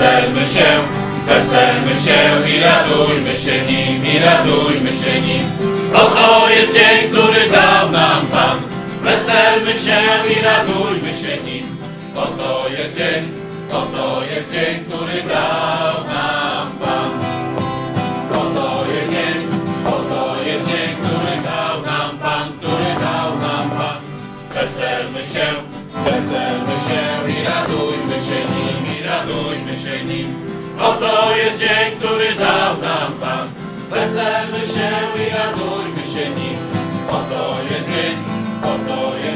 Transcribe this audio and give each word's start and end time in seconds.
Weselmy 0.00 0.46
się, 0.46 0.70
weselmy 1.26 1.90
się 1.90 2.48
i 2.56 2.60
radujmy 2.60 3.34
się 3.36 3.52
nim, 3.52 4.06
i 4.06 4.18
radujmy 4.18 4.92
się 4.92 5.20
nim. 5.20 5.42
Oto 5.94 6.50
jest 6.50 6.72
dzień, 6.72 7.10
który 7.10 7.50
dał 7.50 7.90
nam 7.90 8.26
Pan. 8.26 8.58
Weselmy 9.02 9.74
się 9.74 10.00
i 10.32 10.42
radujmy 10.44 11.14
się 11.14 11.36
nim. 11.44 11.76
Oto 12.16 12.68
jest 12.68 12.96
dzień, 12.96 13.28
oto 13.72 14.22
jest 14.22 14.52
dzień, 14.52 14.84
który 14.84 15.22
dał 15.22 16.04
Oto 30.80 31.36
jest 31.36 31.58
dzień, 31.58 31.98
który 31.98 32.34
dał 32.34 32.76
nam 32.82 33.12
Pan. 33.20 33.48
Weselmy 33.90 34.66
się 34.66 34.90
i 35.22 35.30
radujmy 35.30 36.04
się 36.04 36.30
nim. 36.30 36.58
Oto 37.08 37.56
jest 37.70 37.88
dzień, 37.88 38.16
oto 38.62 39.16
jest 39.16 39.29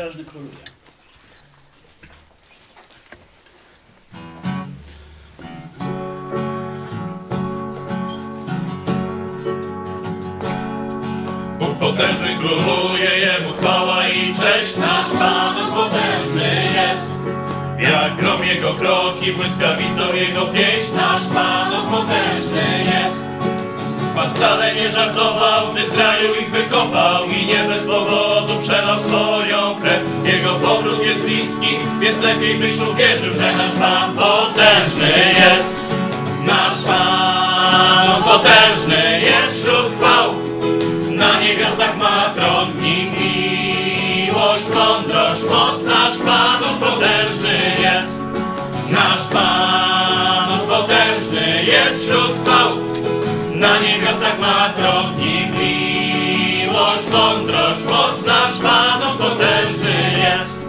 Króluje. 0.00 0.50
Bóg 11.58 11.78
potężny 11.78 12.38
króluje, 12.38 13.18
Jemu 13.18 13.52
chwała 13.52 14.08
i 14.08 14.34
cześć, 14.34 14.76
nasz 14.76 15.10
Pan 15.18 15.72
potężny 15.72 16.64
jest. 16.74 17.10
Jak 17.78 18.16
grom 18.16 18.44
Jego 18.44 18.74
kroki, 18.74 19.32
błyskawicą 19.32 20.14
Jego 20.14 20.46
pieśń, 20.46 20.96
nasz 20.96 21.26
Pan 21.34 21.72
potężny 21.90 22.84
jest. 22.84 23.29
Pan 24.20 24.30
wcale 24.30 24.74
nie 24.74 24.90
żartował, 24.90 25.72
gdy 25.72 25.86
z 25.86 25.92
kraju 25.92 26.34
ich 26.34 26.50
wykopał 26.50 27.24
i 27.24 27.46
nie 27.46 27.64
bez 27.64 27.86
powodu 27.86 28.58
przelał 28.60 28.98
swoją 28.98 29.74
krew. 29.80 30.02
Jego 30.24 30.54
powrót 30.54 31.02
jest 31.02 31.22
bliski, 31.22 31.78
więc 32.00 32.20
lepiej 32.20 32.54
byś 32.54 32.72
uwierzył, 32.80 33.34
że 33.34 33.52
nasz 33.52 33.72
Pan 33.72 34.14
potężny 34.16 35.08
jest. 35.28 35.94
Nasz 36.44 36.78
Pan 36.86 38.10
on 38.10 38.22
potężny 38.22 39.20
jest 39.20 39.60
wśród 39.60 39.86
chwał. 39.98 40.34
Na 41.10 41.40
niebiosach 41.40 41.96
ma 41.96 42.30
tron 42.34 42.72
w 42.72 42.82
nim 42.82 43.12
miłość, 43.12 44.64
mądrość, 44.74 45.42
moc. 45.50 45.84
Nasz 45.84 46.18
Pan 46.18 46.64
on 46.64 46.78
potężny 46.78 47.58
jest. 47.82 48.22
Nasz 48.90 49.26
Pan 49.32 50.52
on 50.52 50.68
potężny 50.68 51.64
jest 51.64 52.02
wśród 52.02 52.42
chwał. 52.42 52.59
Na 53.60 53.78
niebiosach 53.78 54.38
ma 54.38 54.72
nim 55.18 55.52
miłość, 55.52 57.08
mądrość, 57.12 57.84
moc. 57.84 58.26
Nasz 58.26 58.58
Pan 58.62 59.02
on 59.02 59.18
potężny 59.18 60.18
jest. 60.18 60.66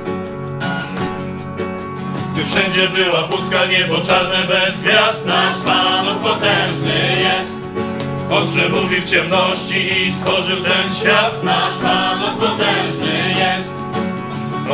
Gdy 2.34 2.46
wszędzie 2.46 2.90
była 2.90 3.24
pustka, 3.24 3.66
niebo 3.66 4.02
czarne 4.02 4.44
bez 4.48 4.80
gwiazd, 4.80 5.26
nasz 5.26 5.58
Pan 5.66 6.08
on 6.08 6.20
potężny 6.20 7.18
jest. 7.20 7.62
On 8.32 8.48
przemówił 8.48 9.02
w 9.02 9.10
ciemności 9.10 10.02
i 10.02 10.12
stworzył 10.12 10.64
ten 10.64 10.96
świat, 10.96 11.44
nasz 11.44 11.78
Pan 11.84 12.24
on 12.24 12.36
potężny. 12.38 13.21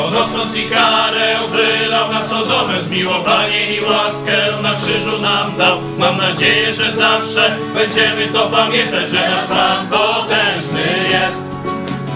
On 0.06 0.16
osąd 0.16 0.56
i 0.56 0.70
karę 0.70 1.36
wylał 1.52 2.12
na 2.12 2.24
Sodomę, 2.24 2.82
zmiłowanie 2.82 3.76
i 3.76 3.82
łaskę 3.82 4.62
na 4.62 4.76
krzyżu 4.76 5.20
nam 5.20 5.58
dał. 5.58 5.78
Mam 5.98 6.18
nadzieję, 6.18 6.74
że 6.74 6.92
zawsze 6.92 7.56
będziemy 7.74 8.28
to 8.28 8.48
pamiętać, 8.48 9.10
że 9.10 9.30
nasz 9.30 9.44
Pan 9.44 9.88
potężny 9.88 11.10
jest. 11.12 11.48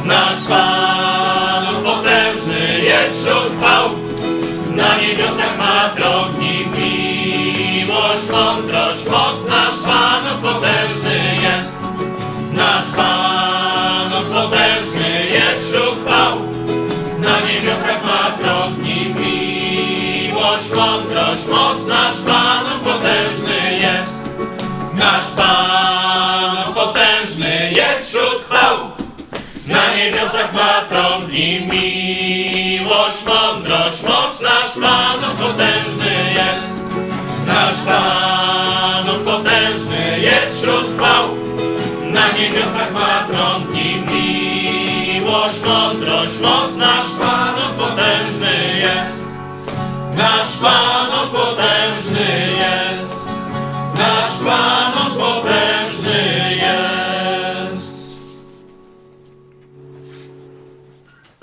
Nasz 0.05 0.43
Pan 0.49 1.83
potężny 1.83 2.79
jest 2.83 3.19
wśród 3.19 3.57
chwał. 3.59 3.89
Na 4.75 4.97
niebiosach 4.97 5.57
ma 5.57 5.91
nim 6.39 6.71
miłość, 6.77 8.29
mądrość, 8.31 9.05
moc. 9.05 9.47
Nasz 9.49 9.79
Pan 9.85 10.41
potężny 10.41 11.00
mądrość, 21.11 21.47
moc. 21.47 21.87
Nasz 21.87 22.17
Pan 22.17 22.79
potężny 22.83 23.79
jest. 23.79 24.29
Nasz 24.93 25.31
Pan 25.37 26.73
potężny 26.73 27.71
jest 27.71 28.07
wśród 28.09 28.43
chwał. 28.43 28.77
Na 29.67 29.95
niebiosach 29.95 30.53
ma 30.53 30.81
tron 30.89 31.25
w 31.25 31.31
nim 31.31 31.69
miłość. 31.69 33.25
mądrość, 33.25 34.03
moc 34.03 34.41
nasz 34.41 34.73
Pan 34.81 35.37
potężny 35.37 36.33
jest. 36.35 36.95
Nasz 37.47 37.81
Pan 37.85 39.25
potężny 39.25 40.19
jest 40.19 40.57
wśród 40.57 40.97
chwał, 40.97 41.27
na 42.03 42.31
niebiosach 42.31 42.91
ma 42.93 43.27
tron 43.29 43.75
i 43.75 43.95
miłość, 43.95 45.63
mądrość, 45.65 46.39
moc 46.39 46.75
nasz 46.77 47.09
Pan 47.19 47.55
potężny 47.77 48.79
jest. 48.79 49.20
Nasz 50.15 50.57
Pan 50.57 51.11
on 51.11 51.29
potężny 51.29 52.51
jest. 52.57 53.29
Nasz 53.97 54.43
Pan 54.45 54.93
on 55.05 55.17
potężny 55.17 55.80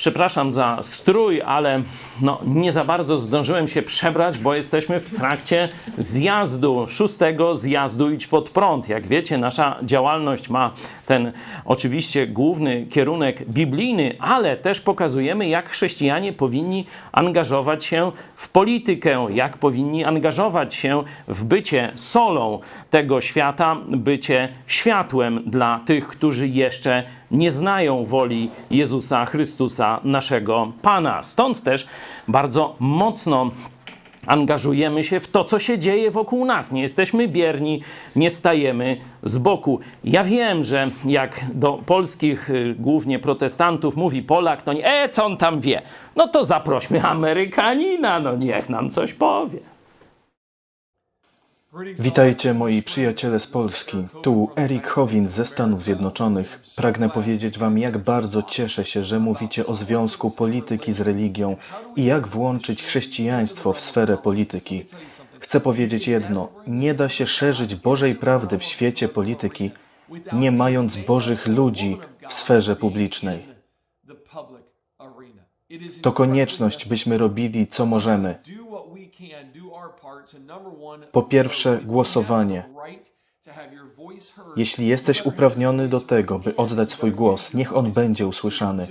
Przepraszam 0.08 0.52
za 0.52 0.78
strój, 0.82 1.42
ale 1.42 1.82
no, 2.20 2.38
nie 2.46 2.72
za 2.72 2.84
bardzo 2.84 3.18
zdążyłem 3.18 3.68
się 3.68 3.82
przebrać, 3.82 4.38
bo 4.38 4.54
jesteśmy 4.54 5.00
w 5.00 5.16
trakcie 5.16 5.68
zjazdu, 5.98 6.86
szóstego 6.88 7.54
zjazdu 7.54 8.10
Idź 8.10 8.26
Pod 8.26 8.50
Prąd. 8.50 8.88
Jak 8.88 9.06
wiecie, 9.06 9.38
nasza 9.38 9.76
działalność 9.82 10.48
ma 10.48 10.72
ten 11.06 11.32
oczywiście 11.64 12.26
główny 12.26 12.86
kierunek 12.86 13.48
biblijny, 13.48 14.16
ale 14.20 14.56
też 14.56 14.80
pokazujemy, 14.80 15.48
jak 15.48 15.68
chrześcijanie 15.68 16.32
powinni 16.32 16.86
angażować 17.12 17.84
się 17.84 18.12
w 18.36 18.48
politykę, 18.48 19.26
jak 19.30 19.58
powinni 19.58 20.04
angażować 20.04 20.74
się 20.74 21.02
w 21.28 21.44
bycie 21.44 21.92
solą 21.94 22.60
tego 22.90 23.20
świata, 23.20 23.76
bycie 23.88 24.48
światłem 24.66 25.42
dla 25.46 25.80
tych, 25.86 26.08
którzy 26.08 26.48
jeszcze 26.48 27.04
nie 27.30 27.50
znają 27.50 28.04
woli 28.04 28.50
Jezusa 28.70 29.26
Chrystusa, 29.26 30.00
naszego 30.04 30.72
Pana. 30.82 31.22
Stąd 31.22 31.62
też 31.62 31.86
bardzo 32.28 32.76
mocno 32.78 33.50
angażujemy 34.26 35.04
się 35.04 35.20
w 35.20 35.28
to, 35.28 35.44
co 35.44 35.58
się 35.58 35.78
dzieje 35.78 36.10
wokół 36.10 36.44
nas. 36.44 36.72
Nie 36.72 36.82
jesteśmy 36.82 37.28
bierni, 37.28 37.82
nie 38.16 38.30
stajemy 38.30 38.96
z 39.22 39.38
boku. 39.38 39.80
Ja 40.04 40.24
wiem, 40.24 40.64
że 40.64 40.88
jak 41.04 41.40
do 41.54 41.72
polskich, 41.86 42.50
y, 42.50 42.74
głównie 42.78 43.18
protestantów, 43.18 43.96
mówi 43.96 44.22
Polak, 44.22 44.62
to 44.62 44.72
nie, 44.72 44.86
e, 44.86 45.08
co 45.08 45.24
on 45.24 45.36
tam 45.36 45.60
wie? 45.60 45.82
No 46.16 46.28
to 46.28 46.44
zaprośmy 46.44 47.02
Amerykanina, 47.02 48.20
no 48.20 48.36
niech 48.36 48.68
nam 48.68 48.90
coś 48.90 49.12
powie. 49.12 49.58
Witajcie 51.98 52.54
moi 52.54 52.82
przyjaciele 52.82 53.40
z 53.40 53.46
Polski. 53.46 54.08
Tu 54.22 54.50
Erik 54.56 54.86
Howin 54.86 55.28
ze 55.28 55.46
Stanów 55.46 55.82
Zjednoczonych. 55.82 56.60
Pragnę 56.76 57.10
powiedzieć 57.10 57.58
wam, 57.58 57.78
jak 57.78 57.98
bardzo 57.98 58.42
cieszę 58.42 58.84
się, 58.84 59.04
że 59.04 59.20
mówicie 59.20 59.66
o 59.66 59.74
związku 59.74 60.30
polityki 60.30 60.92
z 60.92 61.00
religią 61.00 61.56
i 61.96 62.04
jak 62.04 62.28
włączyć 62.28 62.82
chrześcijaństwo 62.82 63.72
w 63.72 63.80
sferę 63.80 64.18
polityki. 64.18 64.84
Chcę 65.40 65.60
powiedzieć 65.60 66.08
jedno: 66.08 66.48
nie 66.66 66.94
da 66.94 67.08
się 67.08 67.26
szerzyć 67.26 67.74
Bożej 67.74 68.14
prawdy 68.14 68.58
w 68.58 68.64
świecie 68.64 69.08
polityki, 69.08 69.70
nie 70.32 70.52
mając 70.52 70.96
Bożych 70.96 71.46
ludzi 71.46 71.98
w 72.28 72.34
sferze 72.34 72.76
publicznej. 72.76 73.58
To 76.02 76.12
konieczność, 76.12 76.88
byśmy 76.88 77.18
robili 77.18 77.66
co 77.66 77.86
możemy. 77.86 78.38
Po 81.12 81.22
pierwsze, 81.22 81.80
głosowanie. 81.84 82.64
Jeśli 84.56 84.86
jesteś 84.86 85.26
uprawniony 85.26 85.88
do 85.88 86.00
tego, 86.00 86.38
by 86.38 86.56
oddać 86.56 86.92
swój 86.92 87.12
głos, 87.12 87.54
niech 87.54 87.76
on 87.76 87.92
będzie 87.92 88.26
usłyszany. 88.26 88.86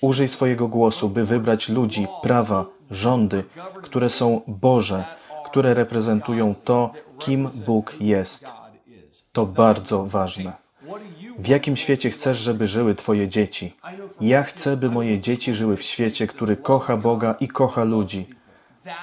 Użyj 0.00 0.28
swojego 0.28 0.68
głosu, 0.68 1.08
by 1.08 1.24
wybrać 1.24 1.68
ludzi, 1.68 2.06
prawa, 2.22 2.66
rządy, 2.90 3.44
które 3.82 4.10
są 4.10 4.40
Boże, 4.46 5.04
które 5.44 5.74
reprezentują 5.74 6.54
to, 6.64 6.92
kim 7.18 7.48
Bóg 7.66 7.96
jest. 8.00 8.46
To 9.32 9.46
bardzo 9.46 10.04
ważne. 10.04 10.52
W 11.38 11.48
jakim 11.48 11.76
świecie 11.76 12.10
chcesz, 12.10 12.38
żeby 12.38 12.66
żyły 12.66 12.94
Twoje 12.94 13.28
dzieci? 13.28 13.76
Ja 14.20 14.42
chcę, 14.42 14.76
by 14.76 14.90
moje 14.90 15.20
dzieci 15.20 15.54
żyły 15.54 15.76
w 15.76 15.82
świecie, 15.82 16.26
który 16.26 16.56
kocha 16.56 16.96
Boga 16.96 17.34
i 17.40 17.48
kocha 17.48 17.84
ludzi. 17.84 18.26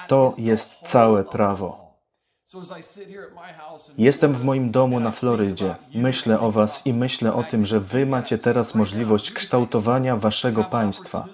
To 0.08 0.34
jest 0.38 0.74
całe 0.74 1.24
prawo. 1.24 1.90
Jestem 3.98 4.34
w 4.34 4.44
moim 4.44 4.70
domu 4.70 5.00
na 5.00 5.10
Florydzie. 5.10 5.74
Myślę 5.94 6.40
o 6.40 6.50
Was 6.50 6.86
i 6.86 6.92
myślę 6.92 7.34
o 7.34 7.42
tym, 7.42 7.66
że 7.66 7.80
Wy 7.80 8.06
macie 8.06 8.38
teraz 8.38 8.74
możliwość 8.74 9.32
kształtowania 9.32 10.16
Waszego 10.16 10.64
państwa, 10.64 11.28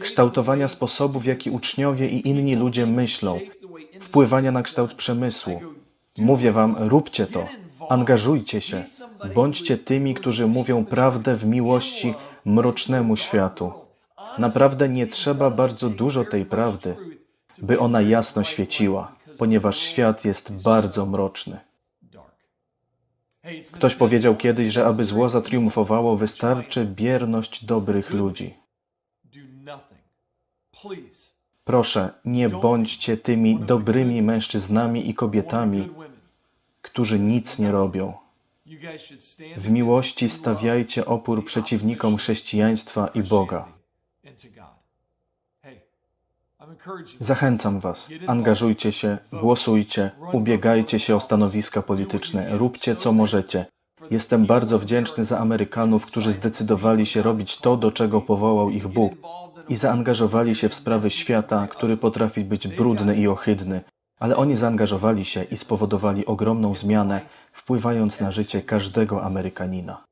kształtowania 0.00 0.68
sposobu, 0.68 1.20
w 1.20 1.24
jaki 1.24 1.50
uczniowie 1.50 2.08
i 2.08 2.28
inni 2.28 2.56
ludzie 2.56 2.86
myślą, 2.86 3.40
wpływania 4.00 4.52
na 4.52 4.62
kształt 4.62 4.94
przemysłu. 4.94 5.60
Mówię 6.18 6.52
Wam, 6.52 6.76
róbcie 6.78 7.26
to, 7.26 7.48
angażujcie 7.88 8.60
się, 8.60 8.84
bądźcie 9.34 9.78
tymi, 9.78 10.14
którzy 10.14 10.46
mówią 10.46 10.84
prawdę 10.84 11.36
w 11.36 11.46
miłości 11.46 12.14
mrocznemu 12.44 13.16
światu. 13.16 13.87
Naprawdę 14.38 14.88
nie 14.88 15.06
trzeba 15.06 15.50
bardzo 15.50 15.90
dużo 15.90 16.24
tej 16.24 16.44
prawdy, 16.44 16.96
by 17.58 17.78
ona 17.78 18.02
jasno 18.02 18.44
świeciła, 18.44 19.12
ponieważ 19.38 19.78
świat 19.78 20.24
jest 20.24 20.62
bardzo 20.62 21.06
mroczny. 21.06 21.60
Ktoś 23.72 23.94
powiedział 23.94 24.36
kiedyś, 24.36 24.68
że 24.68 24.86
aby 24.86 25.04
zło 25.04 25.28
zatriumfowało, 25.28 26.16
wystarczy 26.16 26.86
bierność 26.86 27.64
dobrych 27.64 28.10
ludzi. 28.10 28.54
Proszę, 31.64 32.10
nie 32.24 32.48
bądźcie 32.48 33.16
tymi 33.16 33.60
dobrymi 33.60 34.22
mężczyznami 34.22 35.10
i 35.10 35.14
kobietami, 35.14 35.88
którzy 36.82 37.18
nic 37.18 37.58
nie 37.58 37.72
robią. 37.72 38.12
W 39.56 39.70
miłości 39.70 40.28
stawiajcie 40.28 41.06
opór 41.06 41.44
przeciwnikom 41.44 42.16
chrześcijaństwa 42.16 43.08
i 43.14 43.22
Boga. 43.22 43.77
Zachęcam 47.20 47.80
Was, 47.80 48.08
angażujcie 48.26 48.92
się, 48.92 49.18
głosujcie, 49.32 50.10
ubiegajcie 50.32 51.00
się 51.00 51.16
o 51.16 51.20
stanowiska 51.20 51.82
polityczne, 51.82 52.58
róbcie 52.58 52.96
co 52.96 53.12
możecie. 53.12 53.66
Jestem 54.10 54.46
bardzo 54.46 54.78
wdzięczny 54.78 55.24
za 55.24 55.38
Amerykanów, 55.38 56.06
którzy 56.06 56.32
zdecydowali 56.32 57.06
się 57.06 57.22
robić 57.22 57.58
to, 57.58 57.76
do 57.76 57.92
czego 57.92 58.20
powołał 58.20 58.70
ich 58.70 58.88
Bóg 58.88 59.12
i 59.68 59.76
zaangażowali 59.76 60.54
się 60.54 60.68
w 60.68 60.74
sprawy 60.74 61.10
świata, 61.10 61.66
który 61.66 61.96
potrafi 61.96 62.44
być 62.44 62.68
brudny 62.68 63.16
i 63.16 63.28
ohydny, 63.28 63.80
ale 64.18 64.36
oni 64.36 64.56
zaangażowali 64.56 65.24
się 65.24 65.42
i 65.42 65.56
spowodowali 65.56 66.26
ogromną 66.26 66.74
zmianę, 66.74 67.20
wpływając 67.52 68.20
na 68.20 68.30
życie 68.30 68.62
każdego 68.62 69.24
Amerykanina. 69.24 70.04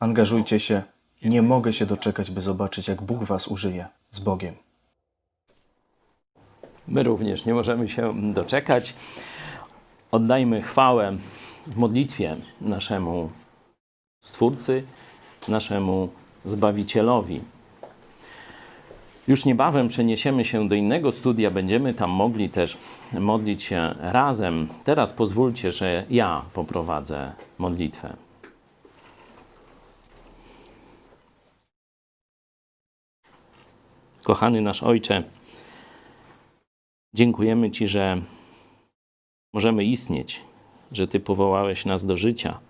Angażujcie 0.00 0.60
się, 0.60 0.82
nie 1.22 1.42
mogę 1.42 1.72
się 1.72 1.86
doczekać, 1.86 2.30
by 2.30 2.40
zobaczyć, 2.40 2.88
jak 2.88 3.02
Bóg 3.02 3.24
Was 3.24 3.48
użyje. 3.48 3.86
Z 4.10 4.20
Bogiem. 4.20 4.65
My 6.88 7.02
również 7.02 7.46
nie 7.46 7.54
możemy 7.54 7.88
się 7.88 8.32
doczekać. 8.32 8.94
Oddajmy 10.10 10.62
chwałę 10.62 11.16
w 11.66 11.76
modlitwie 11.76 12.36
naszemu 12.60 13.30
Stwórcy, 14.20 14.82
naszemu 15.48 16.08
Zbawicielowi. 16.44 17.40
Już 19.28 19.44
niebawem 19.44 19.88
przeniesiemy 19.88 20.44
się 20.44 20.68
do 20.68 20.74
innego 20.74 21.12
studia, 21.12 21.50
będziemy 21.50 21.94
tam 21.94 22.10
mogli 22.10 22.50
też 22.50 22.78
modlić 23.12 23.62
się 23.62 23.94
razem. 24.00 24.68
Teraz 24.84 25.12
pozwólcie, 25.12 25.72
że 25.72 26.04
ja 26.10 26.42
poprowadzę 26.52 27.32
modlitwę. 27.58 28.16
Kochany 34.24 34.60
nasz 34.60 34.82
Ojcze, 34.82 35.22
dziękujemy 37.16 37.70
Ci, 37.70 37.86
że 37.88 38.22
możemy 39.54 39.84
istnieć, 39.84 40.40
że 40.92 41.08
Ty 41.08 41.20
powołałeś 41.20 41.84
nas 41.84 42.06
do 42.06 42.16
życia. 42.16 42.60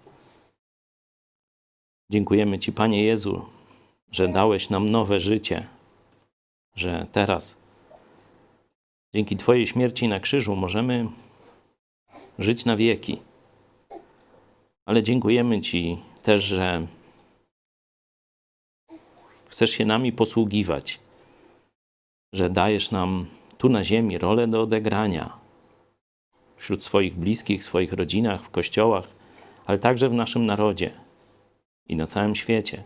Dziękujemy 2.13 2.59
Ci, 2.59 2.73
Panie 2.73 3.03
Jezu, 3.03 3.47
że 4.13 4.29
dałeś 4.29 4.71
nam 4.71 4.91
nowe 4.91 5.21
życie, 5.21 5.67
że 6.77 7.07
teraz 7.13 7.57
dzięki 9.15 9.37
Twojej 9.37 9.67
śmierci 9.67 10.09
na 10.09 10.21
krzyżu 10.21 10.57
możemy 10.57 11.09
żyć 12.39 12.65
na 12.65 12.77
wieki. 12.77 13.19
Ale 14.89 15.03
dziękujemy 15.03 15.61
Ci 15.61 15.99
też, 16.23 16.45
że 16.45 16.87
chcesz 19.49 19.71
się 19.71 19.85
nami 19.85 20.13
posługiwać, 20.13 20.99
że 22.33 22.51
dajesz 22.51 22.91
nam 22.91 23.27
tu 23.67 23.71
na 23.71 23.85
ziemi 23.85 24.19
rolę 24.19 24.49
do 24.49 24.63
odegrania 24.63 25.33
wśród 26.57 26.85
swoich 26.85 27.15
bliskich, 27.15 27.65
swoich 27.65 27.93
rodzinach, 27.93 28.43
w 28.45 28.51
kościołach, 28.51 29.09
ale 29.67 29.79
także 29.79 30.09
w 30.09 30.13
naszym 30.13 30.47
narodzie 30.47 30.91
i 31.89 31.97
na 31.97 32.07
całym 32.07 32.35
świecie. 32.35 32.83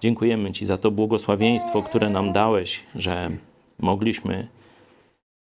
Dziękujemy 0.00 0.52
Ci 0.52 0.66
za 0.66 0.78
to 0.78 0.90
błogosławieństwo, 0.90 1.82
które 1.82 2.10
nam 2.10 2.32
dałeś, 2.32 2.80
że 2.94 3.30
mogliśmy 3.78 4.48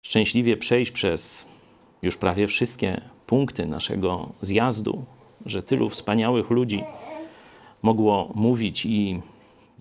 szczęśliwie 0.03 0.57
przejść 0.57 0.91
przez 0.91 1.47
już 2.03 2.17
prawie 2.17 2.47
wszystkie 2.47 3.01
punkty 3.27 3.67
naszego 3.67 4.29
zjazdu, 4.41 5.05
że 5.47 5.63
tylu 5.63 5.89
wspaniałych 5.89 6.51
ludzi 6.51 6.85
mogło 7.83 8.33
mówić 8.35 8.87
i 8.87 9.21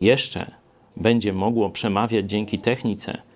jeszcze 0.01 0.51
będzie 0.97 1.33
mogło 1.33 1.69
przemawiać 1.69 2.25
dzięki 2.25 2.59
technice 2.59 3.26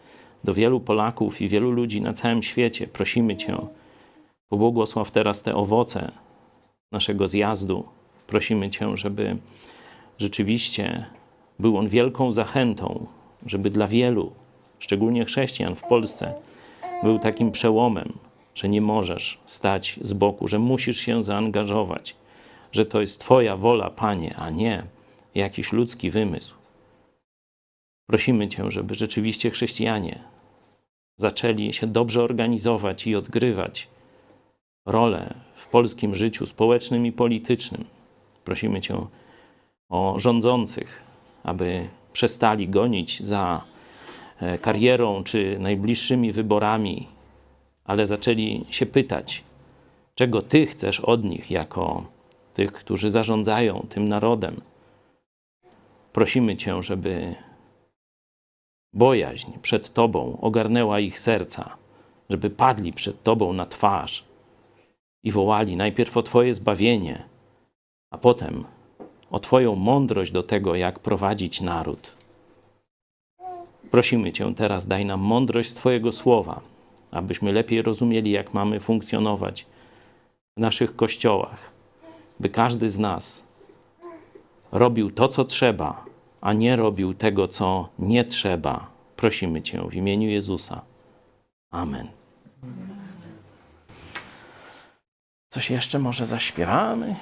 do 0.43 0.53
wielu 0.53 0.79
Polaków 0.79 1.41
i 1.41 1.49
wielu 1.49 1.71
ludzi 1.71 2.01
na 2.01 2.13
całym 2.13 2.43
świecie. 2.43 2.87
Prosimy 2.87 3.37
Cię, 3.37 3.57
pobłogosław 4.49 5.11
teraz 5.11 5.43
te 5.43 5.55
owoce 5.55 6.11
naszego 6.91 7.27
zjazdu. 7.27 7.83
Prosimy 8.27 8.69
Cię, 8.69 8.97
żeby 8.97 9.37
rzeczywiście 10.17 11.05
był 11.59 11.77
on 11.77 11.89
wielką 11.89 12.31
zachętą, 12.31 13.07
żeby 13.45 13.69
dla 13.69 13.87
wielu, 13.87 14.31
szczególnie 14.79 15.25
chrześcijan 15.25 15.75
w 15.75 15.81
Polsce, 15.81 16.33
był 17.03 17.19
takim 17.19 17.51
przełomem, 17.51 18.13
że 18.55 18.69
nie 18.69 18.81
możesz 18.81 19.39
stać 19.45 19.99
z 20.01 20.13
boku, 20.13 20.47
że 20.47 20.59
musisz 20.59 20.97
się 20.97 21.23
zaangażować, 21.23 22.15
że 22.71 22.85
to 22.85 23.01
jest 23.01 23.19
Twoja 23.19 23.57
wola, 23.57 23.89
Panie, 23.89 24.35
a 24.37 24.49
nie 24.49 24.83
jakiś 25.35 25.73
ludzki 25.73 26.11
wymysł. 26.11 26.55
Prosimy 28.09 28.47
Cię, 28.47 28.71
żeby 28.71 28.95
rzeczywiście 28.95 29.51
chrześcijanie 29.51 30.30
zaczęli 31.21 31.73
się 31.73 31.87
dobrze 31.87 32.23
organizować 32.23 33.07
i 33.07 33.15
odgrywać 33.15 33.87
rolę 34.85 35.33
w 35.55 35.67
polskim 35.67 36.15
życiu 36.15 36.45
społecznym 36.45 37.05
i 37.05 37.11
politycznym. 37.11 37.85
Prosimy 38.45 38.81
Cię 38.81 38.95
o 39.89 40.15
rządzących, 40.17 41.01
aby 41.43 41.87
przestali 42.13 42.69
gonić 42.69 43.23
za 43.23 43.63
e, 44.39 44.57
karierą 44.57 45.23
czy 45.23 45.57
najbliższymi 45.59 46.31
wyborami, 46.31 47.07
ale 47.85 48.07
zaczęli 48.07 48.65
się 48.69 48.85
pytać, 48.85 49.43
czego 50.15 50.41
Ty 50.41 50.65
chcesz 50.65 50.99
od 50.99 51.23
nich 51.23 51.51
jako 51.51 52.05
tych, 52.53 52.71
którzy 52.71 53.09
zarządzają 53.09 53.85
tym 53.89 54.07
narodem. 54.07 54.61
Prosimy 56.13 56.57
Cię, 56.57 56.83
żeby 56.83 57.35
bojaźń 58.93 59.51
przed 59.61 59.93
Tobą 59.93 60.37
ogarnęła 60.41 60.99
ich 60.99 61.19
serca, 61.19 61.75
żeby 62.29 62.49
padli 62.49 62.93
przed 62.93 63.23
Tobą 63.23 63.53
na 63.53 63.65
twarz 63.65 64.23
i 65.23 65.31
wołali 65.31 65.75
najpierw 65.75 66.17
o 66.17 66.23
Twoje 66.23 66.53
zbawienie, 66.53 67.23
a 68.11 68.17
potem 68.17 68.65
o 69.31 69.39
Twoją 69.39 69.75
mądrość 69.75 70.31
do 70.31 70.43
tego, 70.43 70.75
jak 70.75 70.99
prowadzić 70.99 71.61
naród. 71.61 72.15
Prosimy 73.91 74.31
Cię 74.31 74.55
teraz, 74.55 74.87
daj 74.87 75.05
nam 75.05 75.19
mądrość 75.19 75.73
Twojego 75.73 76.11
słowa, 76.11 76.61
abyśmy 77.11 77.53
lepiej 77.53 77.81
rozumieli, 77.81 78.31
jak 78.31 78.53
mamy 78.53 78.79
funkcjonować 78.79 79.65
w 80.57 80.61
naszych 80.61 80.95
kościołach, 80.95 81.71
by 82.39 82.49
każdy 82.49 82.89
z 82.89 82.99
nas 82.99 83.43
robił 84.71 85.11
to, 85.11 85.27
co 85.27 85.45
trzeba, 85.45 86.05
a 86.41 86.53
nie 86.53 86.75
robił 86.75 87.13
tego, 87.13 87.47
co 87.47 87.89
nie 87.99 88.25
trzeba. 88.25 88.91
Prosimy 89.15 89.61
Cię 89.61 89.81
w 89.89 89.95
imieniu 89.95 90.29
Jezusa. 90.29 90.81
Amen. 91.71 92.07
Coś 95.49 95.69
jeszcze 95.69 95.99
może 95.99 96.25
zaśpiewamy? 96.25 97.15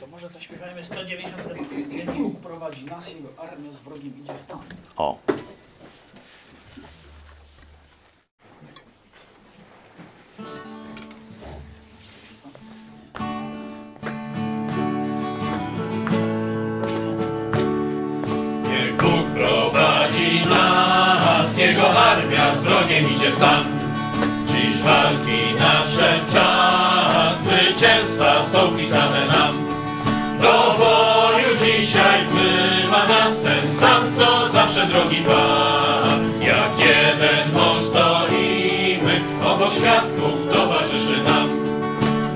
To 0.00 0.06
może 0.06 0.28
zaśpiewajmy 0.28 0.84
190 0.84 1.42
Kiedy 1.90 2.12
Bóg 2.12 2.40
prowadzi 2.40 2.84
nas, 2.84 3.14
Jego 3.14 3.28
armia 3.38 3.70
z 3.72 3.78
wrogiem 3.78 4.18
idzie 4.18 4.34
w 4.34 4.46
tam. 4.46 4.60
O. 4.96 5.18
armia 21.96 22.54
z 22.54 22.60
wrogiem 22.60 23.10
idzie 23.14 23.30
w 23.30 23.40
tam. 23.40 23.64
Dziś 24.46 24.82
walki 24.82 25.54
nadszedł 25.58 26.32
czas, 26.32 27.38
zwycięstwa 27.42 28.42
są 28.42 28.76
pisane 28.76 29.26
nam. 29.26 29.68
Do 30.40 30.74
boju 30.78 31.56
dzisiaj 31.64 32.24
wzywa 32.24 33.06
nas 33.08 33.40
ten 33.40 33.72
sam, 33.72 34.02
co 34.16 34.48
zawsze 34.52 34.86
drogi 34.86 35.16
Pan. 35.16 36.32
Jak 36.40 36.78
jeden 36.78 37.52
mąż 37.52 37.80
stoimy, 37.80 39.20
obok 39.44 39.72
świadków 39.72 40.52
towarzyszy 40.52 41.22
nam. 41.22 41.48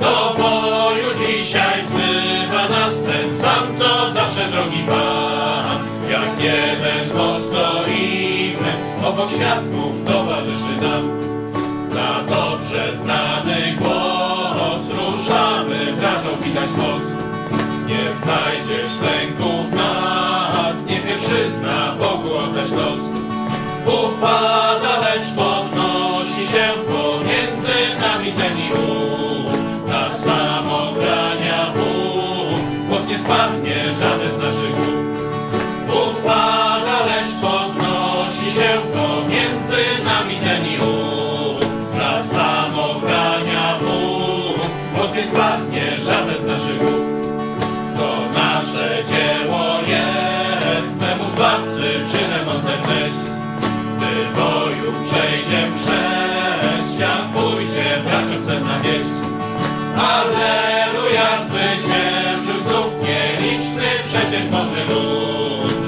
Do 0.01 0.35
boju 0.39 1.07
dzisiaj 1.27 1.83
wzywa 1.83 2.69
nas 2.69 2.95
ten 3.07 3.35
sam, 3.35 3.75
co 3.79 4.11
zawsze 4.11 4.49
drogi 4.49 4.85
Pan. 4.89 5.79
Jak 6.11 6.45
jeden 6.45 7.17
mąż 7.17 7.43
świadków 9.31 9.93
towarzyszy 10.07 10.77
nam. 10.81 11.23
Na 11.95 12.23
dobrze 12.23 12.97
znany 12.97 13.77
głos 13.79 14.89
ruszamy, 14.91 15.93
wrażą 15.93 16.29
widać 16.45 16.71
moc. 16.71 17.03
Nie 17.87 18.15
znajdziesz 18.15 19.01
lęku 19.01 19.69
w 19.71 19.75
nas, 19.75 20.87
nie 20.87 21.01
pierwszyzna 21.01 21.95
Bogu 21.99 22.37
oddać 22.37 22.71
los. 22.71 23.01
Upada, 23.87 25.01
lecz 25.01 25.33
podnosi 25.37 26.47
się 26.47 26.69
pomiędzy 26.87 28.01
nami 28.01 28.33
ten 28.33 28.59
i 28.59 28.73
ów. 28.73 29.53
Na 29.89 30.11
samogrania 30.11 31.73
Bóg, 31.75 32.89
głos 32.89 33.09
nie 33.09 33.19
spadnie 33.19 33.93
żaden 33.93 34.22
boju 54.93 55.05
przejdzie 55.05 55.69
chrześcijan, 55.77 57.33
pójdzie 57.33 58.03
braciom 58.05 58.45
cenna 58.47 58.81
wieść. 58.81 59.09
Alleluja, 59.97 61.45
zwyciężył 61.47 62.61
znów 62.61 62.93
nieliczny 63.03 63.89
przecież 64.05 64.47
Boży 64.47 64.85
lud. 64.85 65.82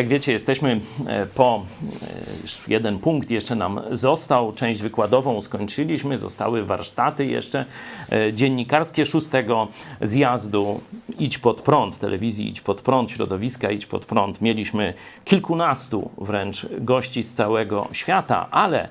Jak 0.00 0.08
wiecie, 0.08 0.32
jesteśmy 0.32 0.80
e, 1.06 1.26
po 1.26 1.62
e, 2.02 2.72
jeden 2.72 2.98
punkt 2.98 3.30
jeszcze 3.30 3.54
nam 3.54 3.80
został, 3.90 4.52
część 4.52 4.82
wykładową 4.82 5.42
skończyliśmy, 5.42 6.18
zostały 6.18 6.64
warsztaty 6.64 7.26
jeszcze 7.26 7.64
e, 8.12 8.32
dziennikarskie 8.32 9.06
szóstego 9.06 9.68
zjazdu 10.00 10.80
Idź 11.18 11.38
pod 11.38 11.62
prąd, 11.62 11.98
telewizji 11.98 12.48
Idź 12.48 12.60
pod 12.60 12.80
prąd, 12.80 13.10
środowiska 13.10 13.70
Idź 13.70 13.86
pod 13.86 14.06
prąd. 14.06 14.40
Mieliśmy 14.40 14.94
kilkunastu 15.24 16.10
wręcz 16.18 16.66
gości 16.78 17.22
z 17.22 17.34
całego 17.34 17.88
świata, 17.92 18.46
ale 18.50 18.88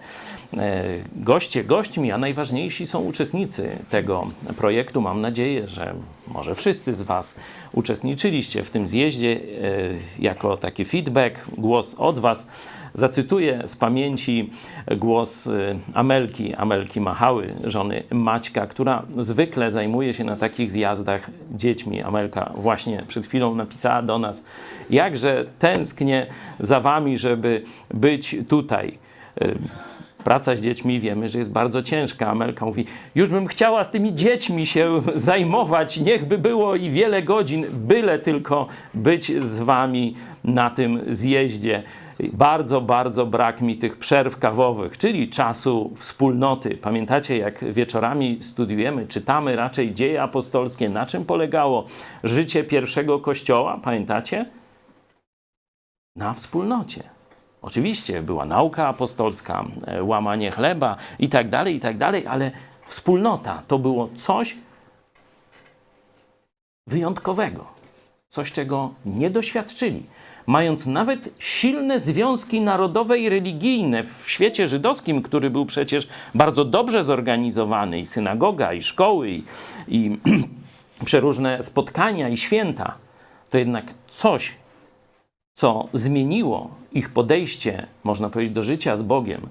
goście 1.16 1.64
gośćmi, 1.64 2.12
a 2.12 2.18
najważniejsi 2.18 2.86
są 2.88 3.00
uczestnicy 3.00 3.78
tego 3.90 4.28
projektu. 4.58 5.02
Mam 5.02 5.22
nadzieję, 5.22 5.68
że 5.68 5.96
może 6.34 6.56
wszyscy 6.56 6.96
z 6.96 7.02
Was 7.02 7.36
uczestniczyliście 7.74 8.64
w 8.64 8.70
tym 8.70 8.88
zjeździe 8.88 9.40
e, 9.40 10.22
jako 10.22 10.58
taki 10.58 10.86
feedback, 10.86 11.36
głos 11.58 11.96
od 11.98 12.20
Was. 12.20 12.48
Zacytuję 12.94 13.64
z 13.66 13.76
pamięci 13.76 14.50
głos 14.98 15.48
e, 15.48 15.76
Amelki, 15.94 16.56
Amelki 16.56 17.02
Machały, 17.02 17.54
żony 17.64 18.04
Maćka, 18.12 18.68
która 18.68 19.04
zwykle 19.18 19.72
zajmuje 19.72 20.14
się 20.14 20.24
na 20.24 20.36
takich 20.36 20.72
zjazdach 20.72 21.32
dziećmi. 21.52 22.02
Amelka 22.02 22.52
właśnie 22.56 23.04
przed 23.08 23.26
chwilą 23.26 23.56
napisała 23.56 24.02
do 24.02 24.20
nas, 24.20 24.44
jakże 24.90 25.46
tęsknię 25.60 26.28
za 26.60 26.80
Wami, 26.80 27.18
żeby 27.18 27.62
być 27.94 28.36
tutaj. 28.48 28.98
Praca 30.30 30.56
z 30.56 30.62
dziećmi 30.62 31.00
wiemy, 31.00 31.30
że 31.30 31.38
jest 31.38 31.52
bardzo 31.52 31.84
ciężka. 31.84 32.28
Amelka 32.28 32.66
mówi, 32.66 32.86
już 33.16 33.30
bym 33.30 33.48
chciała 33.48 33.84
z 33.84 33.90
tymi 33.92 34.16
dziećmi 34.16 34.66
się 34.66 35.02
zajmować, 35.16 35.98
niechby 35.98 36.38
było 36.38 36.76
i 36.76 36.90
wiele 36.90 37.22
godzin, 37.22 37.66
byle 37.72 38.20
tylko 38.20 38.68
być 38.94 39.44
z 39.44 39.60
wami 39.60 40.16
na 40.44 40.70
tym 40.70 41.02
zjeździe. 41.08 41.84
Bardzo, 42.34 42.82
bardzo 42.82 43.26
brak 43.26 43.62
mi 43.62 43.78
tych 43.78 43.98
przerw 43.98 44.38
kawowych, 44.38 44.98
czyli 44.98 45.30
czasu 45.30 45.92
wspólnoty. 45.96 46.78
Pamiętacie, 46.78 47.38
jak 47.38 47.74
wieczorami 47.74 48.38
studiujemy, 48.42 49.08
czytamy 49.08 49.56
raczej 49.56 49.94
dzieje 49.94 50.24
apostolskie, 50.24 50.90
na 50.90 51.06
czym 51.06 51.26
polegało 51.26 51.86
życie 52.24 52.64
pierwszego 52.64 53.20
kościoła? 53.20 53.80
Pamiętacie? 53.84 54.46
Na 56.16 56.34
wspólnocie. 56.34 57.19
Oczywiście 57.62 58.22
była 58.22 58.46
nauka 58.46 58.88
apostolska, 58.88 59.66
e, 59.88 60.04
łamanie 60.04 60.52
chleba 60.52 60.96
i 61.20 61.30
tak 61.30 61.50
dalej, 61.50 61.76
i 61.76 61.80
tak 61.80 61.98
dalej, 61.98 62.28
ale 62.28 62.52
wspólnota 62.86 63.64
to 63.68 63.80
było 63.80 64.10
coś 64.16 64.58
wyjątkowego, 66.88 67.68
coś, 68.30 68.52
czego 68.52 68.94
nie 69.06 69.30
doświadczyli. 69.30 70.04
Mając 70.48 70.86
nawet 70.86 71.30
silne 71.40 72.00
związki 72.00 72.62
narodowe 72.62 73.20
i 73.20 73.30
religijne 73.30 74.04
w 74.04 74.24
świecie 74.26 74.68
żydowskim, 74.68 75.22
który 75.22 75.50
był 75.50 75.66
przecież 75.66 76.08
bardzo 76.36 76.66
dobrze 76.66 77.04
zorganizowany, 77.04 78.00
i 78.00 78.06
synagoga, 78.06 78.74
i 78.74 78.84
szkoły, 78.84 79.30
i, 79.30 79.44
i 79.88 80.18
przeróżne 81.06 81.64
spotkania, 81.64 82.30
i 82.30 82.38
święta, 82.38 82.96
to 83.50 83.58
jednak 83.58 83.86
coś 84.08 84.56
co 85.60 85.88
zmieniło 85.94 86.70
ich 86.92 87.10
podejście, 87.10 87.88
można 88.04 88.30
powiedzieć, 88.30 88.54
do 88.54 88.64
życia 88.64 88.98
z 88.98 89.02
Bogiem 89.02 89.48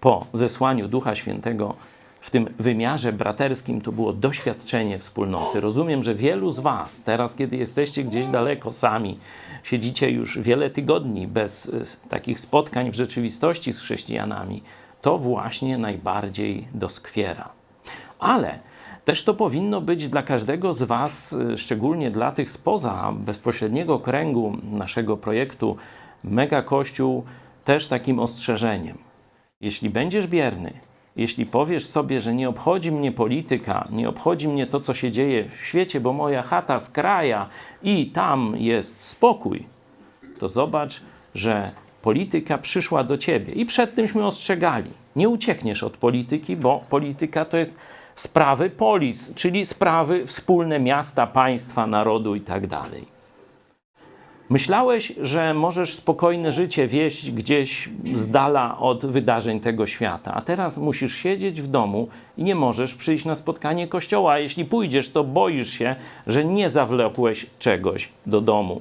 po 0.00 0.26
zesłaniu 0.32 0.88
Ducha 0.88 1.14
Świętego 1.14 1.74
w 2.20 2.30
tym 2.30 2.54
wymiarze 2.58 3.12
braterskim, 3.12 3.80
to 3.80 3.92
było 3.92 4.12
doświadczenie 4.12 4.98
wspólnoty. 4.98 5.60
Rozumiem, 5.60 6.02
że 6.02 6.14
wielu 6.14 6.50
z 6.50 6.58
Was, 6.58 7.02
teraz 7.02 7.34
kiedy 7.34 7.56
jesteście 7.56 8.04
gdzieś 8.04 8.26
daleko 8.26 8.72
sami, 8.72 9.18
siedzicie 9.62 10.10
już 10.10 10.38
wiele 10.38 10.70
tygodni 10.70 11.26
bez 11.26 11.66
y, 11.66 12.08
takich 12.08 12.40
spotkań 12.40 12.90
w 12.90 12.94
rzeczywistości 12.94 13.72
z 13.72 13.80
chrześcijanami, 13.80 14.62
to 15.02 15.18
właśnie 15.18 15.78
najbardziej 15.78 16.68
doskwiera. 16.74 17.48
Ale 18.18 18.58
też 19.04 19.24
to 19.24 19.34
powinno 19.34 19.80
być 19.80 20.08
dla 20.08 20.22
każdego 20.22 20.72
z 20.72 20.82
Was, 20.82 21.32
y, 21.32 21.58
szczególnie 21.58 22.10
dla 22.10 22.32
tych 22.32 22.50
spoza 22.50 23.12
bezpośredniego 23.16 23.98
kręgu 23.98 24.56
naszego 24.62 25.16
projektu 25.16 25.76
Mega 26.24 26.62
Kościół, 26.62 27.24
też 27.64 27.88
takim 27.88 28.18
ostrzeżeniem. 28.18 28.98
Jeśli 29.60 29.90
będziesz 29.90 30.26
bierny, 30.26 30.72
jeśli 31.16 31.46
powiesz 31.46 31.86
sobie, 31.86 32.20
że 32.20 32.34
nie 32.34 32.48
obchodzi 32.48 32.92
mnie 32.92 33.12
polityka, 33.12 33.88
nie 33.90 34.08
obchodzi 34.08 34.48
mnie 34.48 34.66
to, 34.66 34.80
co 34.80 34.94
się 34.94 35.10
dzieje 35.10 35.48
w 35.48 35.64
świecie, 35.64 36.00
bo 36.00 36.12
moja 36.12 36.42
chata 36.42 36.78
z 36.78 36.90
kraja 36.90 37.48
i 37.82 38.06
tam 38.06 38.54
jest 38.56 39.00
spokój, 39.00 39.66
to 40.38 40.48
zobacz, 40.48 41.00
że 41.34 41.70
polityka 42.02 42.58
przyszła 42.58 43.04
do 43.04 43.18
ciebie. 43.18 43.52
I 43.52 43.66
przed 43.66 43.94
tymśmy 43.94 44.26
ostrzegali. 44.26 44.90
Nie 45.16 45.28
uciekniesz 45.28 45.82
od 45.82 45.96
polityki, 45.96 46.56
bo 46.56 46.84
polityka 46.90 47.44
to 47.44 47.56
jest 47.56 47.78
sprawy 48.16 48.70
polis, 48.70 49.34
czyli 49.34 49.66
sprawy 49.66 50.26
wspólne 50.26 50.80
miasta, 50.80 51.26
państwa, 51.26 51.86
narodu 51.86 52.34
i 52.34 52.40
tak. 52.40 52.62
Myślałeś, 54.52 55.12
że 55.20 55.54
możesz 55.54 55.94
spokojne 55.94 56.52
życie 56.52 56.86
wieść 56.86 57.30
gdzieś 57.30 57.88
z 58.14 58.30
dala 58.30 58.78
od 58.78 59.06
wydarzeń 59.06 59.60
tego 59.60 59.86
świata, 59.86 60.34
a 60.34 60.40
teraz 60.40 60.78
musisz 60.78 61.16
siedzieć 61.16 61.62
w 61.62 61.66
domu 61.66 62.08
i 62.36 62.44
nie 62.44 62.54
możesz 62.54 62.94
przyjść 62.94 63.24
na 63.24 63.34
spotkanie 63.34 63.88
kościoła. 63.88 64.38
Jeśli 64.38 64.64
pójdziesz, 64.64 65.10
to 65.10 65.24
boisz 65.24 65.70
się, 65.70 65.96
że 66.26 66.44
nie 66.44 66.70
zawlekłeś 66.70 67.46
czegoś 67.58 68.08
do 68.26 68.40
domu. 68.40 68.80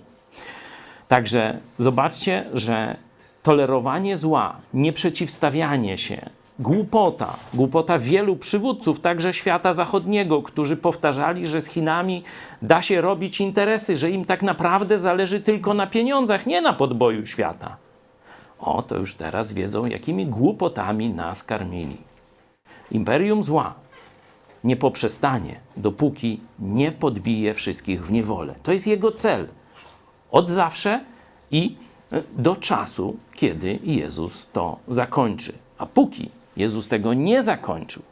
Także 1.08 1.60
zobaczcie, 1.78 2.46
że 2.54 2.98
tolerowanie 3.44 4.18
zła, 4.18 4.56
nieprzeciwstawianie 4.74 5.98
się, 5.98 6.30
głupota, 6.62 7.36
głupota 7.54 8.00
wielu 8.00 8.36
przywódców, 8.36 9.00
także 9.00 9.34
świata 9.34 9.74
zachodniego, 9.74 10.42
którzy 10.42 10.78
powtarzali, 10.78 11.48
że 11.48 11.62
z 11.62 11.68
Chinami 11.68 12.24
da 12.62 12.82
się 12.82 13.02
robić 13.02 13.42
interesy, 13.42 13.98
że 13.98 14.12
im 14.12 14.26
tak 14.26 14.42
naprawdę 14.42 14.98
zależy 14.98 15.42
tylko 15.42 15.74
na 15.74 15.88
pieniądzach, 15.88 16.46
nie 16.46 16.62
na 16.62 16.74
podboju 16.74 17.26
świata. 17.26 17.78
O, 18.60 18.82
to 18.82 18.98
już 18.98 19.16
teraz 19.16 19.54
wiedzą, 19.54 19.86
jakimi 19.86 20.26
głupotami 20.26 21.10
nas 21.10 21.44
karmili. 21.44 21.98
Imperium 22.92 23.44
zła 23.44 23.74
nie 24.64 24.76
poprzestanie, 24.76 25.60
dopóki 25.78 26.40
nie 26.60 26.92
podbije 26.92 27.54
wszystkich 27.54 28.06
w 28.06 28.12
niewolę. 28.12 28.56
To 28.64 28.72
jest 28.72 28.88
jego 28.88 29.12
cel. 29.12 29.48
Od 30.32 30.50
zawsze 30.50 31.00
i 31.52 31.76
do 32.38 32.56
czasu, 32.56 33.18
kiedy 33.34 33.80
Jezus 33.84 34.48
to 34.54 34.80
zakończy. 34.88 35.54
A 35.78 35.86
póki 35.86 36.30
Jezus 36.58 36.88
tego 36.88 37.14
nie 37.14 37.44
zakończył, 37.44 38.04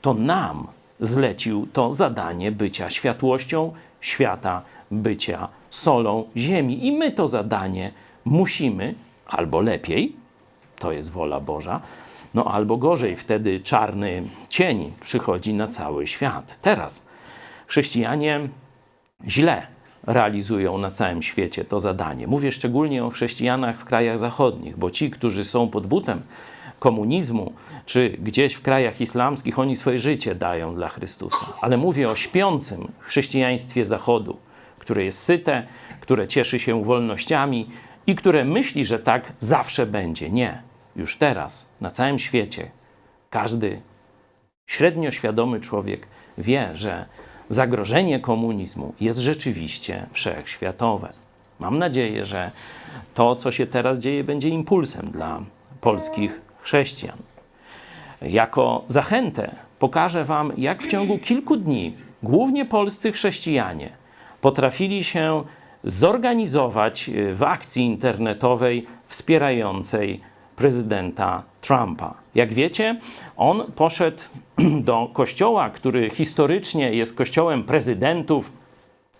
to 0.00 0.14
nam 0.14 0.68
zlecił 1.00 1.66
to 1.72 1.92
zadanie 1.92 2.52
bycia 2.52 2.90
światłością 2.90 3.72
świata, 4.00 4.62
bycia 4.90 5.48
solą 5.70 6.24
ziemi. 6.36 6.86
I 6.86 6.92
my 6.92 7.10
to 7.10 7.28
zadanie 7.28 7.92
musimy, 8.24 8.94
albo 9.26 9.60
lepiej, 9.60 10.16
to 10.78 10.92
jest 10.92 11.10
wola 11.10 11.40
Boża, 11.40 11.80
no 12.34 12.44
albo 12.44 12.76
gorzej, 12.76 13.16
wtedy 13.16 13.60
czarny 13.60 14.22
cień 14.48 14.92
przychodzi 15.00 15.54
na 15.54 15.68
cały 15.68 16.06
świat. 16.06 16.58
Teraz 16.62 17.06
chrześcijanie 17.66 18.40
źle 19.28 19.66
realizują 20.02 20.78
na 20.78 20.90
całym 20.90 21.22
świecie 21.22 21.64
to 21.64 21.80
zadanie. 21.80 22.26
Mówię 22.26 22.52
szczególnie 22.52 23.04
o 23.04 23.10
chrześcijanach 23.10 23.78
w 23.78 23.84
krajach 23.84 24.18
zachodnich, 24.18 24.76
bo 24.76 24.90
ci, 24.90 25.10
którzy 25.10 25.44
są 25.44 25.68
pod 25.68 25.86
butem 25.86 26.22
komunizmu, 26.80 27.52
czy 27.86 28.10
gdzieś 28.22 28.54
w 28.54 28.62
krajach 28.62 29.00
islamskich, 29.00 29.58
oni 29.58 29.76
swoje 29.76 29.98
życie 29.98 30.34
dają 30.34 30.74
dla 30.74 30.88
Chrystusa. 30.88 31.46
Ale 31.60 31.76
mówię 31.76 32.08
o 32.08 32.16
śpiącym 32.16 32.92
chrześcijaństwie 32.98 33.84
Zachodu, 33.84 34.36
które 34.78 35.04
jest 35.04 35.18
syte, 35.18 35.66
które 36.00 36.28
cieszy 36.28 36.58
się 36.58 36.84
wolnościami 36.84 37.68
i 38.06 38.14
które 38.14 38.44
myśli, 38.44 38.86
że 38.86 38.98
tak 38.98 39.32
zawsze 39.38 39.86
będzie. 39.86 40.30
Nie. 40.30 40.62
Już 40.96 41.16
teraz, 41.16 41.68
na 41.80 41.90
całym 41.90 42.18
świecie, 42.18 42.70
każdy 43.30 43.80
średnio 44.66 45.10
świadomy 45.10 45.60
człowiek 45.60 46.06
wie, 46.38 46.70
że 46.74 47.06
zagrożenie 47.48 48.20
komunizmu 48.20 48.94
jest 49.00 49.18
rzeczywiście 49.18 50.06
wszechświatowe. 50.12 51.12
Mam 51.58 51.78
nadzieję, 51.78 52.24
że 52.24 52.50
to, 53.14 53.36
co 53.36 53.50
się 53.50 53.66
teraz 53.66 53.98
dzieje, 53.98 54.24
będzie 54.24 54.48
impulsem 54.48 55.10
dla 55.10 55.40
polskich 55.80 56.40
chrześcijan. 56.62 57.16
Jako 58.22 58.84
zachętę 58.88 59.54
pokażę 59.78 60.24
Wam, 60.24 60.52
jak 60.56 60.82
w 60.82 60.88
ciągu 60.88 61.18
kilku 61.18 61.56
dni 61.56 61.94
głównie 62.22 62.64
polscy 62.64 63.12
chrześcijanie 63.12 63.90
potrafili 64.40 65.04
się 65.04 65.44
zorganizować 65.84 67.08
e, 67.08 67.34
w 67.34 67.42
akcji 67.42 67.84
internetowej 67.84 68.86
wspierającej 69.06 70.20
prezydenta 70.56 71.42
Trumpa. 71.60 72.14
Jak 72.34 72.52
wiecie, 72.52 72.98
on 73.36 73.72
poszedł 73.72 74.22
do 74.88 75.10
kościoła, 75.12 75.70
który 75.70 76.10
historycznie 76.10 76.92
jest 76.94 77.16
kościołem 77.16 77.64
prezydentów, 77.64 78.52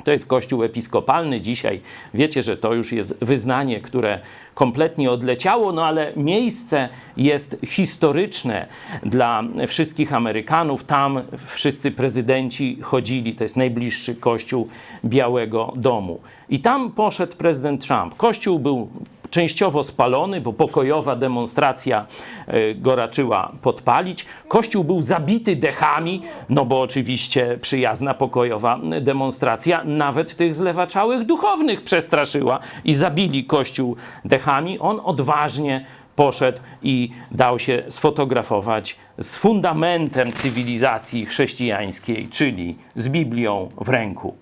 to 0.05 0.13
jest 0.13 0.27
kościół 0.27 0.65
episkopalny 0.65 1.41
dzisiaj. 1.41 1.81
Wiecie, 2.15 2.43
że 2.43 2.57
to 2.57 2.75
już 2.75 2.93
jest 2.93 3.25
wyznanie, 3.25 3.81
które 3.81 4.19
kompletnie 4.55 5.11
odleciało, 5.11 5.73
no 5.73 5.85
ale 5.85 6.13
miejsce 6.17 6.89
jest 7.17 7.61
historyczne 7.67 8.67
dla 9.03 9.43
wszystkich 9.69 10.13
Amerykanów. 10.13 10.85
Tam 10.85 11.23
wszyscy 11.47 11.91
prezydenci 11.91 12.79
chodzili. 12.83 13.35
To 13.35 13.45
jest 13.45 13.57
najbliższy 13.57 14.15
kościół 14.15 14.69
Białego 15.05 15.73
Domu. 15.77 16.21
I 16.49 16.61
tam 16.61 16.93
poszedł 16.93 17.37
prezydent 17.37 17.87
Trump. 17.87 18.15
Kościół 18.17 18.59
był 18.59 18.89
częściowo 19.31 19.83
spalony, 19.83 20.41
bo 20.41 20.53
pokojowa 20.53 21.17
demonstracja 21.17 22.07
e, 22.47 22.75
go 22.75 22.97
raczyła 22.97 23.53
podpalić. 23.63 24.27
Kościół 24.49 24.85
był 24.85 25.03
zabity 25.03 25.57
dechami, 25.57 26.23
no 26.49 26.65
bo 26.65 26.81
oczywiście 26.81 27.59
przyjazna 27.61 28.15
pokojowa 28.15 28.79
demonstracja 29.01 29.85
nawet 29.85 30.37
tych 30.37 30.55
zlewaczałych 30.55 31.27
duchownych 31.27 31.85
przestraszyła 31.85 32.59
i 32.85 32.95
zabili 32.95 33.45
kościół 33.45 33.97
dechami. 34.25 34.79
On 34.79 35.01
odważnie 35.05 35.85
poszedł 36.17 36.59
i 36.83 37.11
dał 37.31 37.59
się 37.59 37.83
sfotografować 37.89 38.97
z 39.19 39.37
fundamentem 39.37 40.33
cywilizacji 40.33 41.27
chrześcijańskiej, 41.27 42.29
czyli 42.29 42.77
z 42.95 43.09
Biblią 43.09 43.69
w 43.81 43.89
ręku. 43.89 44.37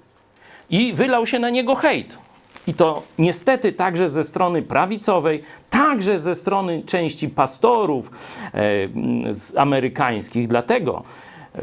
I 0.70 0.92
wylał 0.92 1.26
się 1.26 1.38
na 1.38 1.50
niego 1.50 1.74
hejt. 1.74 2.18
I 2.68 2.74
to 2.74 3.02
niestety 3.18 3.72
także 3.72 4.10
ze 4.10 4.24
strony 4.24 4.62
prawicowej, 4.62 5.42
także 5.70 6.18
ze 6.18 6.34
strony 6.34 6.82
części 6.86 7.28
pastorów 7.28 8.10
e, 8.54 8.60
amerykańskich. 9.56 10.48
Dlatego 10.48 11.02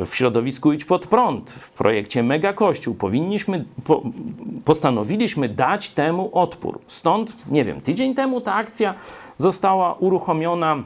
w 0.06 0.16
środowisku 0.16 0.74
Idź 0.74 0.86
Pod 0.86 1.08
Prąd, 1.08 1.52
w 1.52 1.70
projekcie 1.70 2.24
Mega 2.24 2.54
Kościół 2.54 2.96
powinniśmy, 2.96 3.66
po, 3.84 4.02
postanowiliśmy 4.66 5.50
dać 5.50 5.90
temu 5.90 6.30
odpór. 6.34 6.80
Stąd, 6.88 7.48
nie 7.52 7.66
wiem, 7.66 7.82
tydzień 7.82 8.16
temu 8.16 8.42
ta 8.42 8.54
akcja 8.54 8.94
została 9.38 9.94
uruchomiona 9.94 10.84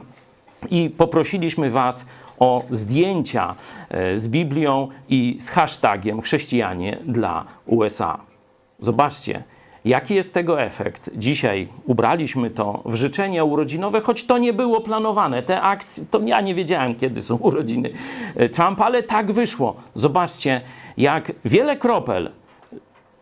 i 0.70 0.90
poprosiliśmy 0.90 1.70
Was 1.70 2.06
o 2.38 2.64
zdjęcia 2.70 3.54
e, 3.88 4.18
z 4.18 4.28
Biblią 4.28 4.88
i 5.08 5.36
z 5.40 5.50
hashtagiem 5.50 6.20
chrześcijanie 6.20 6.98
dla 7.06 7.44
USA. 7.66 8.20
Zobaczcie, 8.78 9.42
jaki 9.84 10.14
jest 10.14 10.34
tego 10.34 10.62
efekt. 10.62 11.10
Dzisiaj 11.16 11.68
ubraliśmy 11.86 12.50
to 12.50 12.82
w 12.84 12.94
życzenia 12.94 13.44
urodzinowe, 13.44 14.00
choć 14.00 14.24
to 14.24 14.38
nie 14.38 14.52
było 14.52 14.80
planowane. 14.80 15.42
Te 15.42 15.60
akcje, 15.60 16.04
to 16.10 16.20
ja 16.20 16.40
nie 16.40 16.54
wiedziałem, 16.54 16.94
kiedy 16.94 17.22
są 17.22 17.36
urodziny 17.36 17.90
e, 18.36 18.48
Trumpa, 18.48 18.84
ale 18.84 19.02
tak 19.02 19.32
wyszło. 19.32 19.74
Zobaczcie, 19.94 20.60
jak 20.96 21.32
wiele 21.44 21.76
kropel 21.76 22.30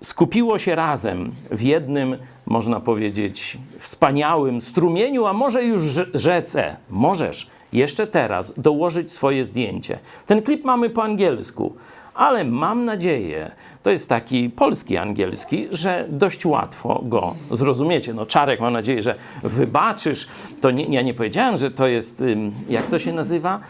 skupiło 0.03 0.59
się 0.59 0.75
razem 0.75 1.31
w 1.51 1.62
jednym, 1.62 2.16
można 2.47 2.81
powiedzieć, 2.81 3.59
wspaniałym 3.79 4.61
strumieniu, 4.61 5.27
a 5.27 5.33
może 5.33 5.64
już 5.64 5.83
rze- 5.83 6.07
rzece. 6.14 6.77
Możesz 6.90 7.51
jeszcze 7.73 8.07
teraz 8.07 8.53
dołożyć 8.57 9.12
swoje 9.12 9.44
zdjęcie. 9.44 9.99
Ten 10.27 10.42
klip 10.42 10.64
mamy 10.64 10.90
po 10.90 11.03
angielsku, 11.03 11.75
ale 12.14 12.44
mam 12.44 12.85
nadzieję, 12.85 13.51
to 13.88 13.92
jest 13.92 14.09
taki 14.09 14.51
polski 14.51 14.96
angielski, 14.96 15.68
że 15.70 16.07
dość 16.09 16.46
łatwo 16.46 17.01
go 17.05 17.35
zrozumiecie. 17.51 18.14
No 18.14 18.27
Czarek, 18.27 18.61
mam 18.61 18.72
nadzieję, 18.72 19.03
że 19.03 19.14
wybaczysz. 19.42 20.29
To 20.61 20.70
nie, 20.70 20.85
ja 20.85 21.03
nie 21.03 21.14
powiedziałem, 21.14 21.57
że 21.57 21.70
to 21.70 21.87
jest, 21.87 22.22
jak 22.68 22.87
to 22.87 22.98
się 22.98 23.12
nazywa? 23.12 23.61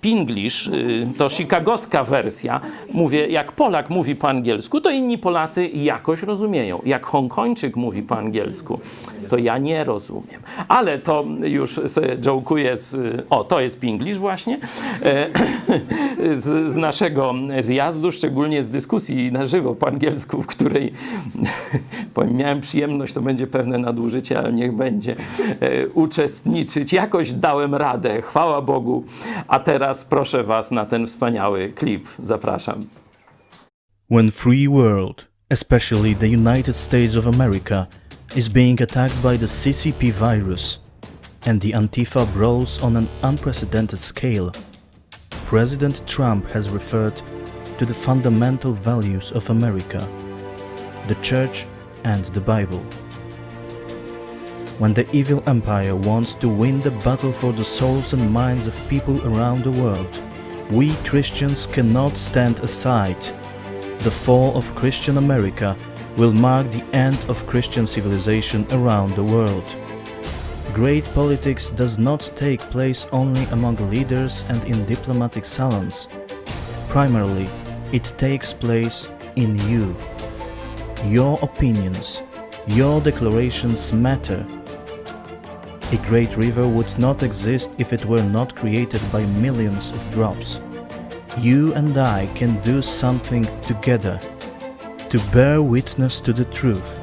Pinglish, 0.00 0.66
y, 0.66 1.06
to 1.18 1.28
chicagowska 1.28 2.04
wersja. 2.04 2.60
Mówię, 2.92 3.26
jak 3.26 3.52
Polak 3.52 3.90
mówi 3.90 4.16
po 4.16 4.28
angielsku, 4.28 4.80
to 4.80 4.90
inni 4.90 5.18
Polacy 5.18 5.68
jakoś 5.68 6.22
rozumieją. 6.22 6.80
Jak 6.84 7.06
Hongkończyk 7.06 7.76
mówi 7.76 8.02
po 8.02 8.18
angielsku, 8.18 8.80
to 9.28 9.38
ja 9.38 9.58
nie 9.58 9.84
rozumiem. 9.84 10.42
Ale 10.68 10.98
to 10.98 11.24
już 11.42 11.80
sobie 11.86 12.16
jokuję 12.26 12.76
z... 12.76 12.96
O, 13.30 13.44
to 13.44 13.60
jest 13.60 13.80
Pinglish 13.80 14.18
właśnie. 14.18 14.58
E, 15.02 15.26
Z, 16.34 16.72
z 16.72 16.76
naszego 16.76 17.34
zjazdu, 17.60 18.12
szczególnie 18.12 18.62
z 18.62 18.70
dyskusji 18.70 19.32
na 19.32 19.44
żywo 19.44 19.74
po 19.74 19.88
angielsku, 19.88 20.42
w 20.42 20.46
której 20.46 20.92
miałem 22.30 22.60
przyjemność, 22.60 23.14
to 23.14 23.20
będzie 23.20 23.46
pewne 23.46 23.78
nadużycie, 23.78 24.38
ale 24.38 24.52
niech 24.52 24.72
będzie, 24.72 25.16
e, 25.60 25.88
uczestniczyć. 25.88 26.92
Jakoś 26.92 27.32
dałem 27.32 27.74
radę, 27.74 28.22
chwała 28.22 28.62
Bogu. 28.62 29.04
A 29.52 29.58
teraz 29.58 30.04
proszę 30.04 30.44
Was 30.44 30.70
na 30.70 30.86
ten 30.86 31.06
wspaniały 31.06 31.72
klip. 31.72 32.08
Zapraszam. 32.22 32.86
When 34.10 34.30
free 34.30 34.68
world, 34.68 35.28
especially 35.50 36.14
the 36.14 36.26
United 36.26 36.76
States 36.76 37.16
of 37.16 37.26
America, 37.26 37.86
is 38.36 38.48
being 38.48 38.82
attacked 38.82 39.22
by 39.22 39.38
the 39.38 39.46
CCP 39.46 40.12
virus 40.12 40.80
and 41.46 41.62
the 41.62 41.68
Antifa 41.68 42.26
brawls 42.26 42.82
on 42.82 42.96
an 42.96 43.06
unprecedented 43.22 44.00
scale, 44.00 44.52
President 45.50 46.06
Trump 46.06 46.50
has 46.50 46.68
referred 46.68 47.22
to 47.78 47.86
the 47.86 47.94
fundamental 47.94 48.72
values 48.72 49.32
of 49.32 49.50
America, 49.50 50.08
the 51.08 51.16
church 51.22 51.66
and 52.04 52.24
the 52.24 52.40
Bible. 52.40 52.80
When 54.82 54.94
the 54.94 55.08
evil 55.16 55.44
empire 55.46 55.94
wants 55.94 56.34
to 56.34 56.48
win 56.48 56.80
the 56.80 56.90
battle 56.90 57.30
for 57.30 57.52
the 57.52 57.64
souls 57.64 58.14
and 58.14 58.28
minds 58.28 58.66
of 58.66 58.88
people 58.88 59.24
around 59.24 59.62
the 59.62 59.70
world, 59.70 60.08
we 60.72 60.92
Christians 61.04 61.68
cannot 61.68 62.18
stand 62.18 62.58
aside 62.58 63.22
the 63.98 64.10
fall 64.10 64.56
of 64.56 64.74
Christian 64.74 65.18
America 65.18 65.76
will 66.16 66.32
mark 66.32 66.68
the 66.72 66.82
end 66.92 67.16
of 67.28 67.46
Christian 67.46 67.86
civilization 67.86 68.66
around 68.72 69.14
the 69.14 69.22
world. 69.22 69.64
Great 70.74 71.04
politics 71.14 71.70
does 71.70 71.96
not 71.96 72.32
take 72.34 72.60
place 72.62 73.06
only 73.12 73.44
among 73.52 73.76
leaders 73.88 74.44
and 74.48 74.64
in 74.64 74.84
diplomatic 74.86 75.44
salons. 75.44 76.08
Primarily, 76.88 77.48
it 77.92 78.12
takes 78.18 78.52
place 78.52 79.08
in 79.36 79.56
you. 79.68 79.94
Your 81.06 81.38
opinions, 81.40 82.20
your 82.66 83.00
declarations 83.00 83.92
matter. 83.92 84.44
A 85.92 85.96
great 86.08 86.36
river 86.36 86.66
would 86.66 86.98
not 86.98 87.22
exist 87.22 87.70
if 87.78 87.92
it 87.92 88.04
were 88.04 88.24
not 88.24 88.56
created 88.56 89.00
by 89.12 89.24
millions 89.26 89.92
of 89.92 90.10
drops 90.10 90.60
you 91.38 91.72
and 91.74 91.96
I 91.96 92.26
can 92.34 92.60
do 92.62 92.82
something 92.82 93.44
together 93.62 94.20
to 95.10 95.18
bear 95.32 95.62
witness 95.62 96.20
to 96.20 96.32
the 96.32 96.44
truth, 96.46 96.98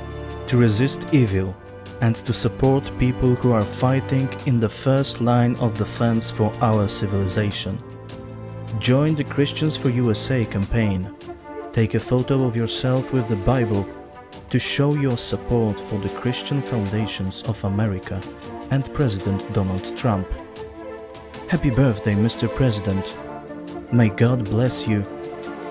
to 0.47 0.57
resist 0.57 1.01
evil, 1.11 1.55
and 2.01 2.15
to 2.15 2.33
support 2.33 2.91
people 2.97 3.35
who 3.35 3.51
are 3.51 3.63
fighting 3.63 4.29
in 4.45 4.59
the 4.59 4.69
first 4.69 5.19
line 5.19 5.55
of 5.57 5.77
defense 5.77 6.29
for 6.29 6.53
our 6.61 6.87
civilization. 6.87 7.81
Join 8.79 9.15
the 9.15 9.23
Christians 9.23 9.75
for 9.75 9.89
USA 9.89 10.45
campaign. 10.45 11.13
Take 11.73 11.95
a 11.95 11.99
photo 11.99 12.45
of 12.45 12.55
yourself 12.55 13.11
with 13.11 13.27
the 13.27 13.35
Bible 13.35 13.87
to 14.49 14.59
show 14.59 14.95
your 14.95 15.17
support 15.17 15.79
for 15.79 15.99
the 15.99 16.09
Christian 16.09 16.61
foundations 16.61 17.43
of 17.43 17.63
America 17.63 18.21
and 18.71 18.93
President 18.93 19.51
Donald 19.53 19.95
Trump. 19.95 20.27
Happy 21.47 21.69
birthday, 21.69 22.13
Mr. 22.13 22.53
President. 22.53 23.15
May 23.91 24.09
God 24.09 24.45
bless 24.45 24.87
you 24.87 25.01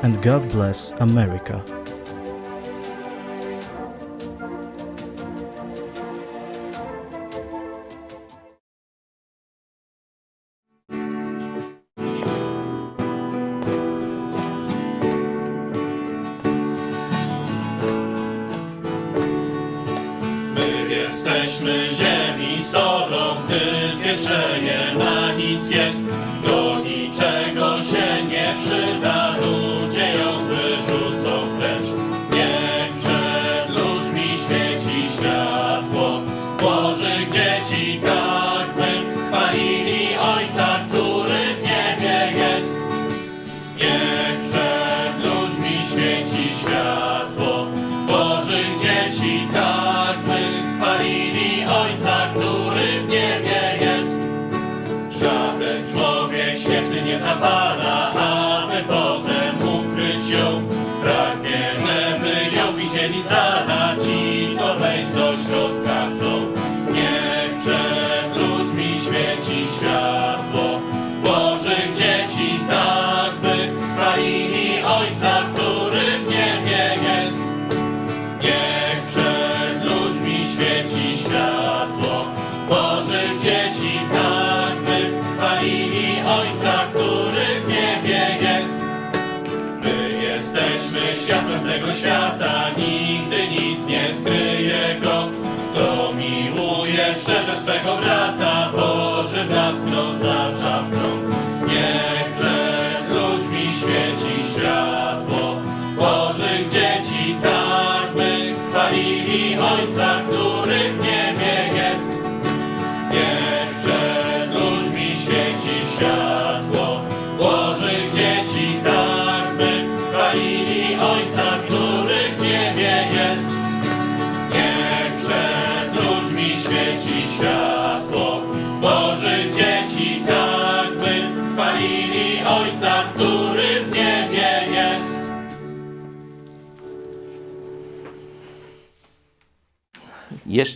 and 0.02 0.22
God 0.22 0.48
bless 0.50 0.92
America. 0.98 1.62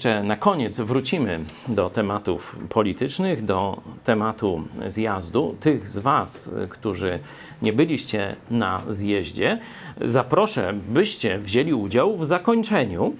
Jeszcze 0.02 0.22
na 0.22 0.36
koniec 0.36 0.80
wrócimy 0.80 1.40
do 1.68 1.90
tematów 1.90 2.56
politycznych, 2.68 3.44
do 3.44 3.80
tematu 4.04 4.62
zjazdu. 4.86 5.56
Tych 5.60 5.88
z 5.88 5.98
Was, 5.98 6.54
którzy 6.68 7.18
nie 7.62 7.72
byliście 7.72 8.36
na 8.50 8.82
zjeździe, 8.88 9.58
zaproszę, 10.00 10.74
byście 10.88 11.38
wzięli 11.38 11.74
udział 11.74 12.16
w 12.16 12.24
zakończeniu 12.24 13.14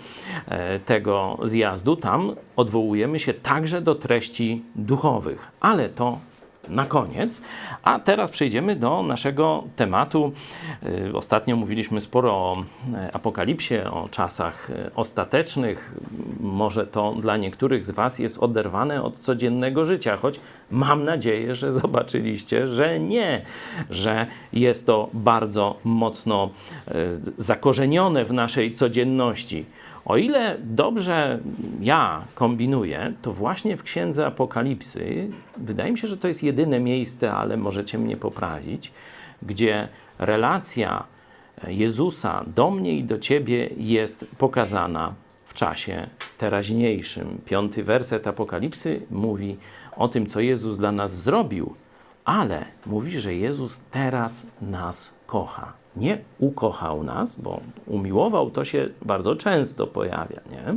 e, 0.49 0.79
tego 0.79 1.39
zjazdu. 1.45 1.97
Tam 1.97 2.37
odwołujemy 2.57 3.19
się 3.19 3.35
także 3.35 3.81
do 3.81 3.95
treści 3.95 4.63
duchowych, 4.77 5.49
ale 5.61 5.89
to 5.89 6.19
na 6.69 6.87
koniec. 6.87 7.43
A 7.83 7.99
teraz 7.99 8.31
przejdziemy 8.31 8.77
do 8.77 9.03
naszego 9.03 9.65
tematu. 9.77 10.33
Y, 10.83 11.17
Ostatnio 11.17 11.57
mówiliśmy 11.57 12.01
sporo 12.01 12.33
o 12.33 12.65
e, 12.95 13.13
apokalipsie, 13.13 13.75
o 13.91 14.09
czasach 14.09 14.71
e, 14.71 14.91
ostatecznych. 14.95 15.95
Może 16.41 16.87
to 16.87 17.15
dla 17.21 17.37
niektórych 17.37 17.85
z 17.85 17.91
Was 17.91 18.19
jest 18.19 18.39
oderwane 18.39 19.03
od 19.03 19.19
codziennego 19.19 19.85
życia, 19.85 20.17
choć 20.17 20.41
mam 20.71 21.05
nadzieję, 21.05 21.55
że 21.55 21.73
zobaczyliście, 21.73 22.69
że 22.69 23.01
nie, 23.01 23.43
że 23.91 24.27
jest 24.53 24.87
to 24.87 25.09
bardzo 25.13 25.77
mocno 25.85 26.51
e, 26.89 26.93
zakorzenione 27.39 28.25
w 28.25 28.33
naszej 28.33 28.73
codzienności. 28.73 29.67
O 30.05 30.17
ile 30.17 30.59
dobrze 30.61 31.39
ja 31.81 32.25
kombinuję, 32.35 33.15
to 33.23 33.33
właśnie 33.33 33.77
w 33.77 33.83
Księdze 33.83 34.27
Apokalipsy, 34.27 35.31
wydaje 35.57 35.93
mi 35.93 35.99
się, 35.99 36.09
że 36.09 36.17
to 36.17 36.29
jest 36.29 36.43
jedyne 36.43 36.81
miejsce, 36.81 37.33
ale 37.33 37.57
możecie 37.57 37.99
mnie 37.99 38.17
poprawić, 38.17 38.93
gdzie 39.43 39.89
relacja 40.19 41.05
Jezusa 41.69 42.45
do 42.47 42.71
mnie 42.71 42.97
i 42.97 43.05
do 43.05 43.19
ciebie 43.19 43.71
jest 43.77 44.27
pokazana 44.39 45.15
w 45.47 45.55
czasie 45.55 46.07
teraźniejszym. 46.39 47.39
Piąty 47.45 47.85
werset 47.85 48.27
Apokalipsy 48.27 49.03
mówi 49.11 49.57
o 49.97 50.09
tym, 50.09 50.27
co 50.27 50.41
Jezus 50.41 50.79
dla 50.79 50.93
nas 50.93 51.23
zrobił, 51.23 51.75
ale 52.25 52.65
mówi, 52.87 53.21
że 53.21 53.35
Jezus 53.35 53.81
teraz 53.91 54.47
nas 54.61 55.11
kocha. 55.27 55.82
Nie 55.97 56.19
ukochał 56.39 57.03
nas, 57.03 57.41
bo 57.41 57.61
umiłował 57.87 58.51
to 58.51 58.65
się 58.65 58.89
bardzo 59.03 59.37
często 59.37 59.87
pojawia, 59.87 60.41
nie? 60.51 60.75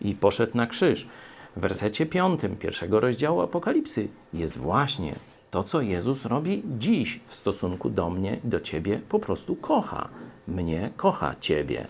I 0.00 0.14
poszedł 0.14 0.56
na 0.56 0.66
krzyż. 0.66 1.08
W 1.56 1.60
wersecie 1.60 2.06
piątym 2.06 2.56
pierwszego 2.56 3.00
rozdziału 3.00 3.40
Apokalipsy 3.40 4.08
jest 4.34 4.58
właśnie 4.58 5.14
to, 5.50 5.64
co 5.64 5.80
Jezus 5.80 6.24
robi 6.24 6.62
dziś 6.78 7.20
w 7.26 7.34
stosunku 7.34 7.90
do 7.90 8.10
mnie, 8.10 8.38
do 8.44 8.60
ciebie, 8.60 9.00
po 9.08 9.18
prostu 9.18 9.56
kocha. 9.56 10.08
Mnie 10.48 10.90
kocha 10.96 11.34
ciebie. 11.40 11.86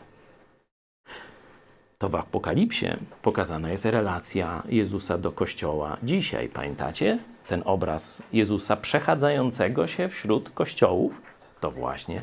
To 1.98 2.08
w 2.08 2.14
Apokalipsie 2.14 2.86
pokazana 3.22 3.70
jest 3.70 3.84
relacja 3.84 4.62
Jezusa 4.68 5.18
do 5.18 5.32
Kościoła 5.32 5.96
dzisiaj. 6.02 6.48
Pamiętacie 6.48 7.18
ten 7.48 7.62
obraz 7.64 8.22
Jezusa 8.32 8.76
przechadzającego 8.76 9.86
się 9.86 10.08
wśród 10.08 10.50
kościołów? 10.50 11.22
To 11.60 11.70
właśnie 11.70 12.22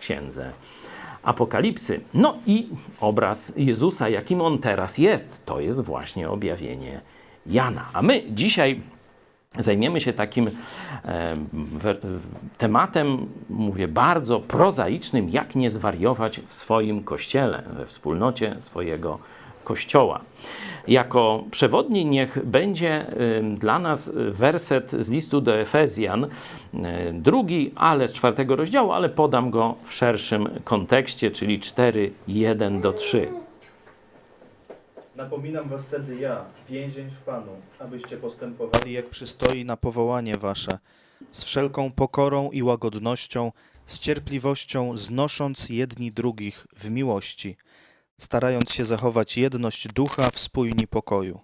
księdze 0.00 0.52
Apokalipsy. 1.22 2.00
No 2.14 2.34
i 2.46 2.68
obraz 3.00 3.52
Jezusa, 3.56 4.08
jakim 4.08 4.40
on 4.40 4.58
teraz 4.58 4.98
jest, 4.98 5.46
to 5.46 5.60
jest 5.60 5.80
właśnie 5.80 6.30
objawienie 6.30 7.00
Jana. 7.46 7.88
A 7.92 8.02
my 8.02 8.22
dzisiaj 8.30 8.80
zajmiemy 9.58 10.00
się 10.00 10.12
takim 10.12 10.50
e, 11.04 11.36
tematem, 12.58 13.26
mówię, 13.50 13.88
bardzo 13.88 14.40
prozaicznym, 14.40 15.28
jak 15.28 15.54
nie 15.54 15.70
zwariować 15.70 16.40
w 16.46 16.54
swoim 16.54 17.04
kościele, 17.04 17.62
we 17.76 17.86
wspólnocie 17.86 18.56
swojego 18.58 19.10
kościoła. 19.10 19.39
Jako 20.88 21.44
przewodni 21.50 22.06
niech 22.06 22.44
będzie 22.44 23.06
dla 23.58 23.78
nas 23.78 24.12
werset 24.14 24.90
z 24.90 25.10
listu 25.10 25.40
do 25.40 25.56
Efezjan, 25.56 26.24
y, 26.24 26.28
drugi, 27.12 27.72
ale 27.76 28.08
z 28.08 28.12
czwartego 28.12 28.56
rozdziału, 28.56 28.92
ale 28.92 29.08
podam 29.08 29.50
go 29.50 29.74
w 29.82 29.94
szerszym 29.94 30.48
kontekście, 30.64 31.30
czyli 31.30 31.60
4, 31.60 32.12
1 32.28 32.80
do 32.80 32.92
3. 32.92 33.28
Napominam 35.16 35.68
was 35.68 35.86
wtedy 35.86 36.16
ja, 36.16 36.44
więzień 36.68 37.10
w 37.10 37.20
Panu, 37.20 37.52
abyście 37.78 38.16
postępowali 38.16 38.92
jak 38.92 39.10
przystoi 39.10 39.64
na 39.64 39.76
powołanie 39.76 40.36
wasze, 40.36 40.78
z 41.30 41.44
wszelką 41.44 41.90
pokorą 41.90 42.50
i 42.50 42.62
łagodnością, 42.62 43.52
z 43.86 43.98
cierpliwością 43.98 44.96
znosząc 44.96 45.68
jedni 45.68 46.12
drugich 46.12 46.66
w 46.76 46.90
miłości, 46.90 47.56
starając 48.20 48.72
się 48.72 48.84
zachować 48.84 49.38
jedność 49.38 49.88
ducha 49.88 50.30
w 50.30 50.38
spójni 50.38 50.86
pokoju. 50.86 51.40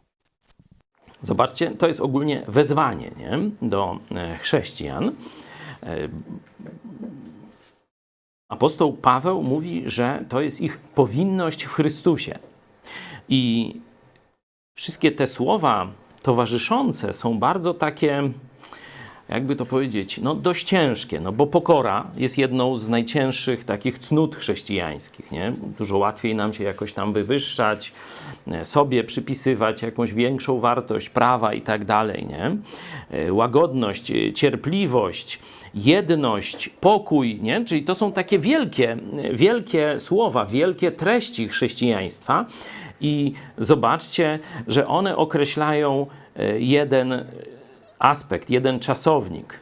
Zobaczcie, 1.20 1.70
to 1.70 1.86
jest 1.86 2.00
ogólnie 2.00 2.44
wezwanie 2.48 3.10
nie? 3.16 3.38
do 3.68 3.98
e, 4.10 4.38
chrześcijan. 4.38 5.12
E, 5.82 6.08
Apostoł 8.48 8.92
Paweł 8.92 9.42
mówi, 9.42 9.82
że 9.86 10.24
to 10.28 10.40
jest 10.40 10.60
ich 10.60 10.78
powinność 10.78 11.64
w 11.64 11.72
Chrystusie. 11.72 12.38
I 13.28 13.74
wszystkie 14.76 15.12
te 15.12 15.26
słowa 15.26 15.92
towarzyszące 16.22 17.12
są 17.12 17.38
bardzo 17.38 17.74
takie, 17.74 18.30
jakby 19.28 19.56
to 19.56 19.66
powiedzieć, 19.66 20.18
no 20.18 20.34
dość 20.34 20.64
ciężkie, 20.64 21.20
no 21.20 21.32
bo 21.32 21.46
pokora 21.46 22.06
jest 22.16 22.38
jedną 22.38 22.76
z 22.76 22.88
najcięższych 22.88 23.64
takich 23.64 23.98
cnót 23.98 24.36
chrześcijańskich, 24.36 25.32
nie? 25.32 25.52
Dużo 25.78 25.98
łatwiej 25.98 26.34
nam 26.34 26.52
się 26.52 26.64
jakoś 26.64 26.92
tam 26.92 27.12
wywyższać, 27.12 27.92
e, 28.48 28.64
sobie 28.64 29.04
przypisywać 29.04 29.82
jakąś 29.82 30.14
większą 30.14 30.60
wartość 30.60 31.10
prawa 31.10 31.54
i 31.54 31.62
tak 31.62 31.84
dalej, 31.84 32.26
nie? 32.26 32.56
E, 33.10 33.32
Łagodność, 33.32 34.10
e, 34.10 34.32
cierpliwość, 34.32 35.38
jedność, 35.74 36.68
pokój, 36.68 37.38
nie? 37.42 37.64
Czyli 37.64 37.82
to 37.82 37.94
są 37.94 38.12
takie 38.12 38.38
wielkie, 38.38 38.96
wielkie 39.32 40.00
słowa, 40.00 40.44
wielkie 40.44 40.92
treści 40.92 41.48
chrześcijaństwa 41.48 42.46
i 43.00 43.32
zobaczcie, 43.58 44.38
że 44.68 44.86
one 44.86 45.16
określają 45.16 46.06
jeden 46.58 47.24
aspekt, 47.98 48.50
jeden 48.50 48.80
czasownik, 48.80 49.60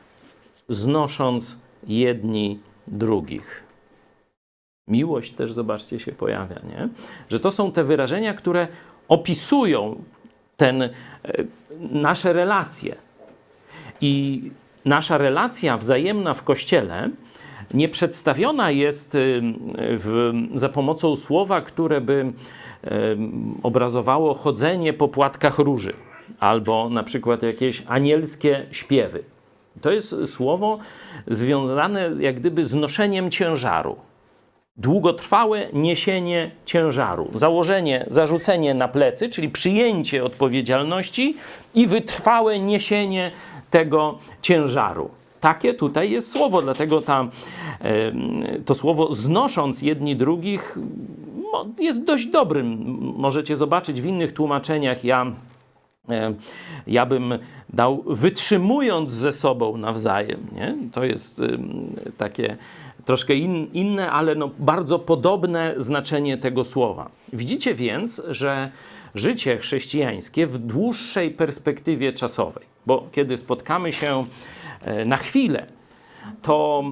znosząc 0.68 1.58
jedni 1.86 2.58
drugich. 2.86 3.64
Miłość 4.88 5.32
też, 5.32 5.52
zobaczcie, 5.52 5.98
się 5.98 6.12
pojawia, 6.12 6.56
nie? 6.68 6.88
Że 7.28 7.40
to 7.40 7.50
są 7.50 7.72
te 7.72 7.84
wyrażenia, 7.84 8.34
które 8.34 8.68
opisują 9.08 10.02
ten, 10.56 10.82
e, 10.82 10.90
nasze 11.80 12.32
relacje. 12.32 12.96
I 14.00 14.42
nasza 14.84 15.18
relacja 15.18 15.78
wzajemna 15.78 16.34
w 16.34 16.42
Kościele 16.42 17.10
nie 17.74 17.88
przedstawiona 17.88 18.70
jest 18.70 19.14
y, 19.14 19.42
w, 19.78 20.32
za 20.54 20.68
pomocą 20.68 21.16
słowa, 21.16 21.60
które 21.60 22.00
by 22.00 22.32
obrazowało 23.62 24.34
chodzenie 24.34 24.92
po 24.92 25.08
płatkach 25.08 25.58
róży 25.58 25.94
albo 26.40 26.88
na 26.88 27.02
przykład 27.02 27.42
jakieś 27.42 27.82
anielskie 27.86 28.66
śpiewy. 28.70 29.24
To 29.80 29.92
jest 29.92 30.16
słowo 30.26 30.78
związane 31.26 32.10
jak 32.20 32.40
gdyby 32.40 32.64
z 32.64 32.74
noszeniem 32.74 33.30
ciężaru. 33.30 33.96
Długotrwałe 34.76 35.66
niesienie 35.72 36.50
ciężaru, 36.64 37.30
założenie, 37.34 38.04
zarzucenie 38.08 38.74
na 38.74 38.88
plecy, 38.88 39.28
czyli 39.28 39.48
przyjęcie 39.48 40.24
odpowiedzialności 40.24 41.36
i 41.74 41.86
wytrwałe 41.86 42.58
niesienie 42.60 43.30
tego 43.70 44.18
ciężaru. 44.42 45.10
Takie 45.40 45.74
tutaj 45.74 46.10
jest 46.10 46.32
słowo, 46.32 46.62
dlatego 46.62 47.00
ta, 47.00 47.28
to 48.64 48.74
słowo 48.74 49.12
znosząc 49.12 49.82
jedni 49.82 50.16
drugich 50.16 50.78
jest 51.78 52.04
dość 52.04 52.26
dobrym. 52.26 52.96
Możecie 53.16 53.56
zobaczyć 53.56 54.00
w 54.00 54.06
innych 54.06 54.32
tłumaczeniach. 54.32 55.04
Ja 55.04 55.26
ja 56.86 57.06
bym 57.06 57.38
dał 57.72 58.02
wytrzymując 58.06 59.12
ze 59.12 59.32
sobą 59.32 59.76
nawzajem. 59.76 60.40
Nie? 60.52 60.76
To 60.92 61.04
jest 61.04 61.42
takie 62.18 62.56
troszkę 63.04 63.34
in, 63.34 63.66
inne, 63.72 64.10
ale 64.10 64.34
no 64.34 64.50
bardzo 64.58 64.98
podobne 64.98 65.74
znaczenie 65.76 66.38
tego 66.38 66.64
słowa. 66.64 67.10
Widzicie 67.32 67.74
więc, 67.74 68.22
że 68.28 68.70
życie 69.14 69.58
chrześcijańskie 69.58 70.46
w 70.46 70.58
dłuższej 70.58 71.30
perspektywie 71.30 72.12
czasowej, 72.12 72.64
bo 72.86 73.08
kiedy 73.12 73.38
spotkamy 73.38 73.92
się 73.92 74.24
e, 74.82 75.04
na 75.04 75.16
chwilę, 75.16 75.66
to, 76.42 76.84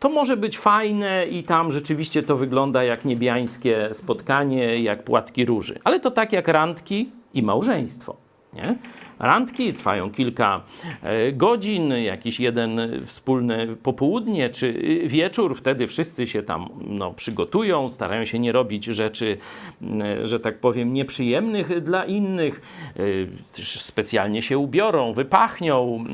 to 0.00 0.08
może 0.08 0.36
być 0.36 0.58
fajne 0.58 1.26
i 1.26 1.44
tam 1.44 1.72
rzeczywiście 1.72 2.22
to 2.22 2.36
wygląda 2.36 2.84
jak 2.84 3.04
niebiańskie 3.04 3.88
spotkanie, 3.92 4.82
jak 4.82 5.02
płatki 5.02 5.44
róży. 5.44 5.78
Ale 5.84 6.00
to 6.00 6.10
tak 6.10 6.32
jak 6.32 6.48
randki 6.48 7.10
i 7.34 7.42
małżeństwo. 7.42 8.25
Nie? 8.56 8.76
Randki 9.18 9.72
trwają 9.74 10.10
kilka 10.10 10.62
e, 11.02 11.32
godzin, 11.32 11.90
jakiś 11.90 12.40
jeden 12.40 12.80
wspólne 13.04 13.66
popołudnie 13.82 14.50
czy 14.50 14.66
y, 14.66 15.08
wieczór. 15.08 15.56
Wtedy 15.56 15.86
wszyscy 15.86 16.26
się 16.26 16.42
tam 16.42 16.68
no, 16.86 17.12
przygotują, 17.12 17.90
starają 17.90 18.24
się 18.24 18.38
nie 18.38 18.52
robić 18.52 18.84
rzeczy, 18.84 19.38
m, 19.82 20.02
że 20.24 20.40
tak 20.40 20.60
powiem, 20.60 20.92
nieprzyjemnych 20.92 21.82
dla 21.82 22.04
innych. 22.04 22.60
Y, 22.96 23.28
też 23.52 23.86
Specjalnie 23.86 24.42
się 24.42 24.58
ubiorą, 24.58 25.12
wypachnią, 25.12 26.04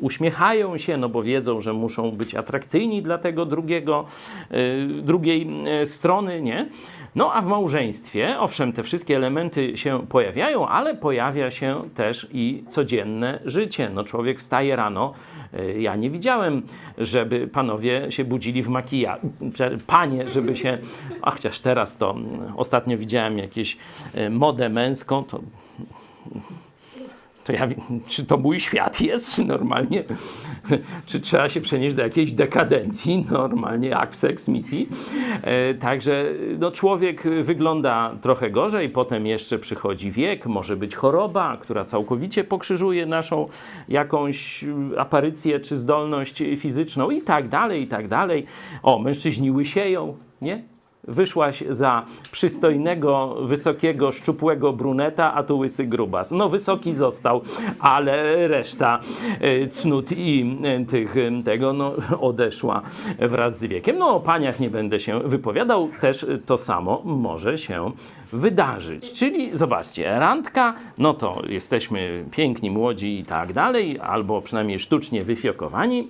uśmiechają 0.00 0.78
się, 0.78 0.96
no 0.96 1.08
bo 1.08 1.22
wiedzą, 1.22 1.60
że 1.60 1.72
muszą 1.72 2.10
być 2.10 2.34
atrakcyjni 2.34 3.02
dla 3.02 3.18
tego 3.18 3.46
drugiego, 3.46 4.06
drugiej 5.02 5.48
strony, 5.84 6.42
nie? 6.42 6.68
No 7.14 7.32
a 7.34 7.42
w 7.42 7.46
małżeństwie, 7.46 8.40
owszem, 8.40 8.72
te 8.72 8.82
wszystkie 8.82 9.16
elementy 9.16 9.78
się 9.78 10.06
pojawiają, 10.06 10.68
ale 10.68 10.94
pojawia 10.94 11.50
się 11.50 11.82
też 11.94 12.28
i 12.32 12.64
codzienne 12.68 13.38
życie. 13.44 13.90
No 13.94 14.04
człowiek 14.04 14.38
wstaje 14.40 14.76
rano. 14.76 15.12
y, 15.58 15.80
Ja 15.80 15.96
nie 15.96 16.10
widziałem, 16.10 16.62
żeby 16.98 17.48
panowie 17.48 18.12
się 18.12 18.24
budzili 18.24 18.62
w 18.62 18.68
makijażu. 18.68 19.30
Panie, 19.86 20.28
żeby 20.28 20.56
się. 20.56 20.78
A 21.22 21.30
chociaż 21.30 21.60
teraz 21.60 21.96
to 21.96 22.10
mm, 22.10 22.52
ostatnio 22.56 22.98
widziałem 22.98 23.38
jakieś 23.38 23.76
y, 24.16 24.30
modę 24.30 24.68
męską, 24.68 25.24
to 25.24 25.40
to 27.44 27.52
ja, 27.52 27.68
czy 28.08 28.26
to 28.26 28.36
mój 28.36 28.60
świat 28.60 29.00
jest, 29.00 29.36
czy 29.36 29.44
normalnie, 29.44 30.04
czy 31.06 31.20
trzeba 31.20 31.48
się 31.48 31.60
przenieść 31.60 31.96
do 31.96 32.02
jakiejś 32.02 32.32
dekadencji, 32.32 33.26
normalnie 33.30 33.96
akt 33.96 34.16
seks 34.16 34.48
misji. 34.48 34.88
E, 35.42 35.74
także 35.74 36.24
no, 36.58 36.70
człowiek 36.70 37.22
wygląda 37.42 38.14
trochę 38.20 38.50
gorzej, 38.50 38.88
potem 38.88 39.26
jeszcze 39.26 39.58
przychodzi 39.58 40.10
wiek, 40.10 40.46
może 40.46 40.76
być 40.76 40.94
choroba, 40.94 41.56
która 41.56 41.84
całkowicie 41.84 42.44
pokrzyżuje 42.44 43.06
naszą 43.06 43.48
jakąś 43.88 44.64
y, 44.64 45.00
aparycję 45.00 45.60
czy 45.60 45.76
zdolność 45.76 46.42
fizyczną 46.56 47.10
i 47.10 47.22
tak 47.22 47.48
dalej, 47.48 47.82
i 47.82 47.86
tak 47.86 48.08
dalej. 48.08 48.46
O, 48.82 48.98
mężczyźni 48.98 49.50
łysieją, 49.50 50.16
nie? 50.42 50.73
Wyszłaś 51.08 51.64
za 51.70 52.04
przystojnego, 52.30 53.36
wysokiego, 53.40 54.12
szczupłego 54.12 54.72
bruneta, 54.72 55.34
a 55.34 55.42
tu 55.42 55.58
łysy 55.58 55.86
grubas. 55.86 56.30
No 56.30 56.48
wysoki 56.48 56.92
został, 56.92 57.42
ale 57.78 58.48
reszta 58.48 59.00
e, 59.40 59.68
cnót 59.68 60.12
i 60.12 60.58
e, 60.64 60.84
tych, 60.84 61.16
e, 61.16 61.42
tego 61.44 61.72
no, 61.72 61.92
odeszła 62.28 62.82
wraz 63.18 63.58
z 63.58 63.64
wiekiem. 63.64 63.98
No 63.98 64.08
o 64.16 64.20
paniach 64.20 64.60
nie 64.60 64.70
będę 64.70 65.00
się 65.00 65.20
wypowiadał, 65.20 65.88
też 66.00 66.26
to 66.46 66.58
samo 66.58 67.02
może 67.04 67.58
się 67.58 67.90
wydarzyć. 68.32 69.12
Czyli 69.12 69.56
zobaczcie, 69.56 70.18
randka, 70.18 70.74
no 70.98 71.14
to 71.14 71.42
jesteśmy 71.48 72.24
piękni, 72.30 72.70
młodzi 72.70 73.18
i 73.18 73.24
tak 73.24 73.52
dalej, 73.52 73.98
albo 74.00 74.42
przynajmniej 74.42 74.78
sztucznie 74.78 75.22
wyfiokowani. 75.22 76.08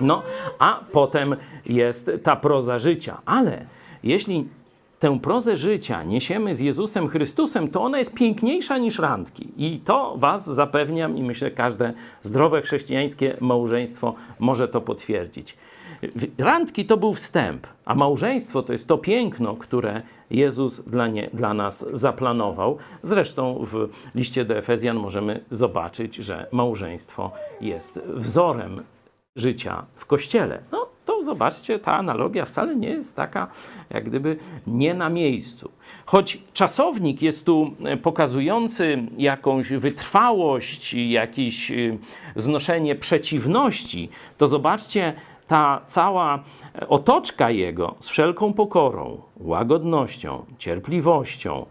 No, 0.00 0.22
a 0.58 0.80
potem 0.92 1.36
jest 1.66 2.10
ta 2.22 2.36
proza 2.36 2.78
życia. 2.78 3.20
Ale 3.26 3.66
jeśli 4.02 4.48
tę 4.98 5.20
prozę 5.20 5.56
życia 5.56 6.02
niesiemy 6.02 6.54
z 6.54 6.60
Jezusem 6.60 7.08
Chrystusem, 7.08 7.68
to 7.68 7.82
ona 7.82 7.98
jest 7.98 8.14
piękniejsza 8.14 8.78
niż 8.78 8.98
randki. 8.98 9.48
I 9.56 9.80
to 9.80 10.14
Was 10.16 10.46
zapewniam 10.46 11.16
i 11.16 11.22
myślę, 11.22 11.50
każde 11.50 11.92
zdrowe 12.22 12.62
chrześcijańskie 12.62 13.36
małżeństwo 13.40 14.14
może 14.38 14.68
to 14.68 14.80
potwierdzić. 14.80 15.56
Randki 16.38 16.86
to 16.86 16.96
był 16.96 17.14
wstęp, 17.14 17.66
a 17.84 17.94
małżeństwo 17.94 18.62
to 18.62 18.72
jest 18.72 18.88
to 18.88 18.98
piękno, 18.98 19.56
które 19.56 20.02
Jezus 20.30 20.80
dla, 20.80 21.08
nie, 21.08 21.30
dla 21.32 21.54
nas 21.54 21.86
zaplanował. 21.92 22.78
Zresztą 23.02 23.64
w 23.64 23.88
liście 24.14 24.44
do 24.44 24.56
Efezjan 24.56 24.96
możemy 24.96 25.44
zobaczyć, 25.50 26.14
że 26.14 26.46
małżeństwo 26.52 27.30
jest 27.60 28.00
wzorem 28.06 28.82
życia 29.36 29.84
w 29.94 30.06
kościele. 30.06 30.62
No 30.72 30.86
to 31.08 31.24
zobaczcie, 31.24 31.78
ta 31.78 31.96
analogia 31.96 32.44
wcale 32.44 32.76
nie 32.76 32.88
jest 32.88 33.16
taka, 33.16 33.46
jak 33.90 34.04
gdyby 34.04 34.36
nie 34.66 34.94
na 34.94 35.08
miejscu. 35.08 35.70
Choć 36.06 36.42
czasownik 36.52 37.22
jest 37.22 37.46
tu 37.46 37.70
pokazujący 38.02 39.06
jakąś 39.18 39.70
wytrwałość, 39.70 40.94
jakieś 40.94 41.70
y, 41.70 41.98
znoszenie 42.36 42.94
przeciwności, 42.94 44.08
to 44.38 44.46
zobaczcie, 44.46 45.14
ta 45.46 45.80
cała 45.86 46.42
e, 46.74 46.88
otoczka 46.88 47.50
jego 47.50 47.94
z 48.00 48.08
wszelką 48.08 48.52
pokorą, 48.52 49.22
łagodnością, 49.36 50.44
cierpliwością, 50.58 51.66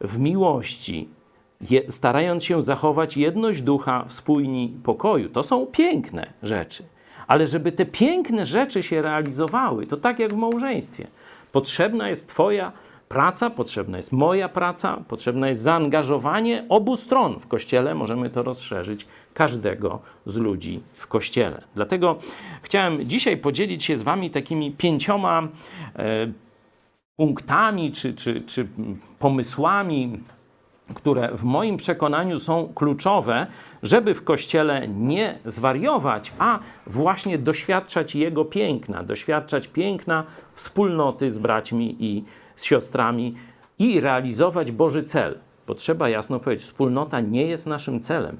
w 0.00 0.18
miłości, 0.18 1.08
je, 1.70 1.92
starając 1.92 2.44
się 2.44 2.62
zachować 2.62 3.16
jedność 3.16 3.62
ducha 3.62 4.04
w 4.04 4.12
spójni 4.12 4.76
pokoju. 4.82 5.28
To 5.28 5.42
są 5.42 5.66
piękne 5.66 6.32
rzeczy. 6.42 6.84
Ale 7.28 7.46
żeby 7.46 7.72
te 7.72 7.86
piękne 7.86 8.46
rzeczy 8.46 8.82
się 8.82 9.02
realizowały, 9.02 9.86
to 9.86 9.96
tak 9.96 10.18
jak 10.18 10.34
w 10.34 10.36
małżeństwie. 10.36 11.06
Potrzebna 11.52 12.08
jest 12.08 12.28
Twoja 12.28 12.72
praca, 13.08 13.50
potrzebna 13.50 13.96
jest 13.96 14.12
moja 14.12 14.48
praca, 14.48 14.96
potrzebne 15.08 15.48
jest 15.48 15.60
zaangażowanie 15.60 16.64
obu 16.68 16.96
stron. 16.96 17.40
W 17.40 17.46
kościele 17.46 17.94
możemy 17.94 18.30
to 18.30 18.42
rozszerzyć 18.42 19.06
każdego 19.34 20.00
z 20.26 20.36
ludzi 20.36 20.80
w 20.94 21.06
kościele. 21.06 21.62
Dlatego 21.74 22.18
chciałem 22.62 23.08
dzisiaj 23.08 23.36
podzielić 23.36 23.84
się 23.84 23.96
z 23.96 24.02
Wami 24.02 24.30
takimi 24.30 24.72
pięcioma 24.72 25.48
e, 25.96 26.32
punktami 27.16 27.92
czy, 27.92 28.14
czy, 28.14 28.40
czy 28.40 28.68
pomysłami, 29.18 30.20
które 30.94 31.36
w 31.36 31.44
moim 31.44 31.76
przekonaniu 31.76 32.38
są 32.38 32.72
kluczowe, 32.74 33.46
żeby 33.82 34.14
w 34.14 34.24
kościele 34.24 34.88
nie 34.88 35.38
zwariować, 35.44 36.32
a 36.38 36.58
właśnie 36.86 37.38
doświadczać 37.38 38.14
jego 38.14 38.44
piękna, 38.44 39.02
doświadczać 39.02 39.68
piękna 39.68 40.24
wspólnoty 40.52 41.30
z 41.30 41.38
braćmi 41.38 41.96
i 42.00 42.24
z 42.56 42.64
siostrami 42.64 43.34
i 43.78 44.00
realizować 44.00 44.72
Boży 44.72 45.02
cel. 45.02 45.38
Bo 45.66 45.74
trzeba 45.74 46.08
jasno 46.08 46.40
powiedzieć, 46.40 46.66
wspólnota 46.66 47.20
nie 47.20 47.46
jest 47.46 47.66
naszym 47.66 48.00
celem. 48.00 48.38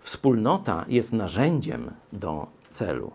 Wspólnota 0.00 0.84
jest 0.88 1.12
narzędziem 1.12 1.90
do 2.12 2.46
celu, 2.68 3.10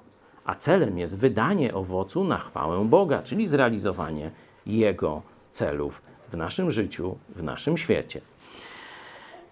a 0.46 0.56
celem 0.56 0.98
jest 0.98 1.18
wydanie 1.18 1.74
owocu 1.74 2.24
na 2.24 2.38
chwałę 2.38 2.86
Boga, 2.86 3.24
czyli 3.24 3.48
zrealizowanie 3.48 4.32
Jego 4.66 5.22
celów 5.52 6.02
w 6.32 6.38
naszym 6.38 6.72
życiu, 6.72 7.18
w 7.36 7.44
naszym 7.44 7.78
świecie. 7.78 8.22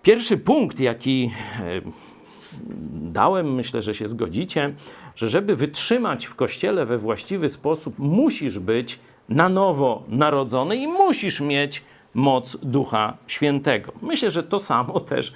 Pierwszy 0.08 0.38
punkt, 0.38 0.80
jaki 0.80 1.32
e, 1.60 1.82
dałem, 3.12 3.54
myślę, 3.54 3.82
że 3.82 3.94
się 3.94 4.08
zgodzicie, 4.08 4.74
że 5.16 5.30
żeby 5.30 5.56
wytrzymać 5.56 6.26
w 6.26 6.36
kościele 6.36 6.86
we 6.86 6.98
właściwy 6.98 7.50
sposób, 7.50 8.00
musisz 8.00 8.60
być 8.60 9.00
na 9.30 9.50
nowo 9.50 10.04
narodzony 10.08 10.76
i 10.76 10.88
musisz 10.88 11.42
mieć 11.42 11.84
moc 12.14 12.58
Ducha 12.64 13.18
Świętego. 13.28 13.92
Myślę, 14.02 14.32
że 14.32 14.44
to 14.44 14.60
samo 14.60 15.00
też 15.14 15.34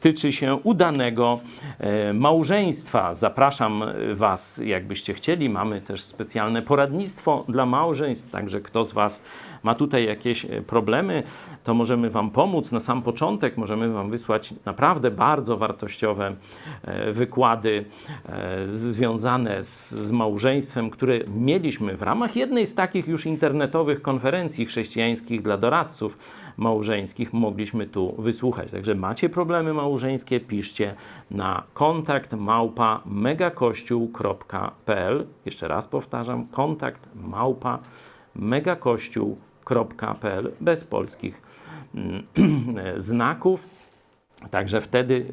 tyczy 0.00 0.32
się 0.32 0.54
udanego 0.54 1.40
e, 1.78 2.12
małżeństwa. 2.12 3.14
Zapraszam 3.14 3.84
Was, 4.14 4.60
jakbyście 4.64 5.14
chcieli. 5.14 5.48
Mamy 5.48 5.80
też 5.80 6.02
specjalne 6.02 6.62
poradnictwo 6.62 7.44
dla 7.48 7.66
małżeństw, 7.66 8.30
także 8.30 8.60
kto 8.60 8.84
z 8.84 8.92
Was 8.92 9.22
ma 9.62 9.74
tutaj 9.74 10.06
jakieś 10.06 10.44
e, 10.44 10.62
problemy, 10.62 11.22
to 11.64 11.74
możemy 11.74 12.10
Wam 12.10 12.30
pomóc. 12.30 12.72
Na 12.72 12.80
sam 12.80 13.02
początek 13.02 13.56
możemy 13.56 13.88
Wam 13.88 14.10
wysłać 14.10 14.54
naprawdę 14.64 15.10
bardzo 15.10 15.56
wartościowe 15.56 16.34
e, 16.82 17.12
wykłady 17.12 17.84
e, 18.28 18.66
związane 18.66 19.64
z, 19.64 19.90
z 19.90 20.10
małżeństwem, 20.10 20.90
które 20.90 21.18
mieliśmy 21.34 21.96
w 21.96 22.02
ramach 22.02 22.36
jednej 22.36 22.66
z 22.66 22.74
takich 22.74 23.08
już 23.08 23.26
internetowych 23.26 24.02
konferencji 24.02 24.66
chrześcijańskich 24.66 25.42
dla 25.42 25.56
doradców 25.56 26.18
małżeńskich. 26.56 27.32
Mogliśmy 27.32 27.86
tu 27.86 28.14
wysłuchać. 28.18 28.70
Także 28.70 28.94
macie 28.94 29.28
problemy 29.28 29.74
małżeńskie, 29.74 30.40
piszcie 30.40 30.94
na 31.30 31.62
kontakt 31.74 32.32
małpa 32.32 33.00
megakościół.pl. 33.06 35.26
Jeszcze 35.46 35.68
raz 35.68 35.86
powtarzam, 35.86 36.46
kontakt 36.46 37.08
małpa 37.14 37.78
megakościół.pl 38.34 39.49
bez 40.60 40.84
polskich 40.84 41.42
mm, 41.94 42.22
znaków. 42.96 43.68
Także 44.50 44.80
wtedy 44.80 45.26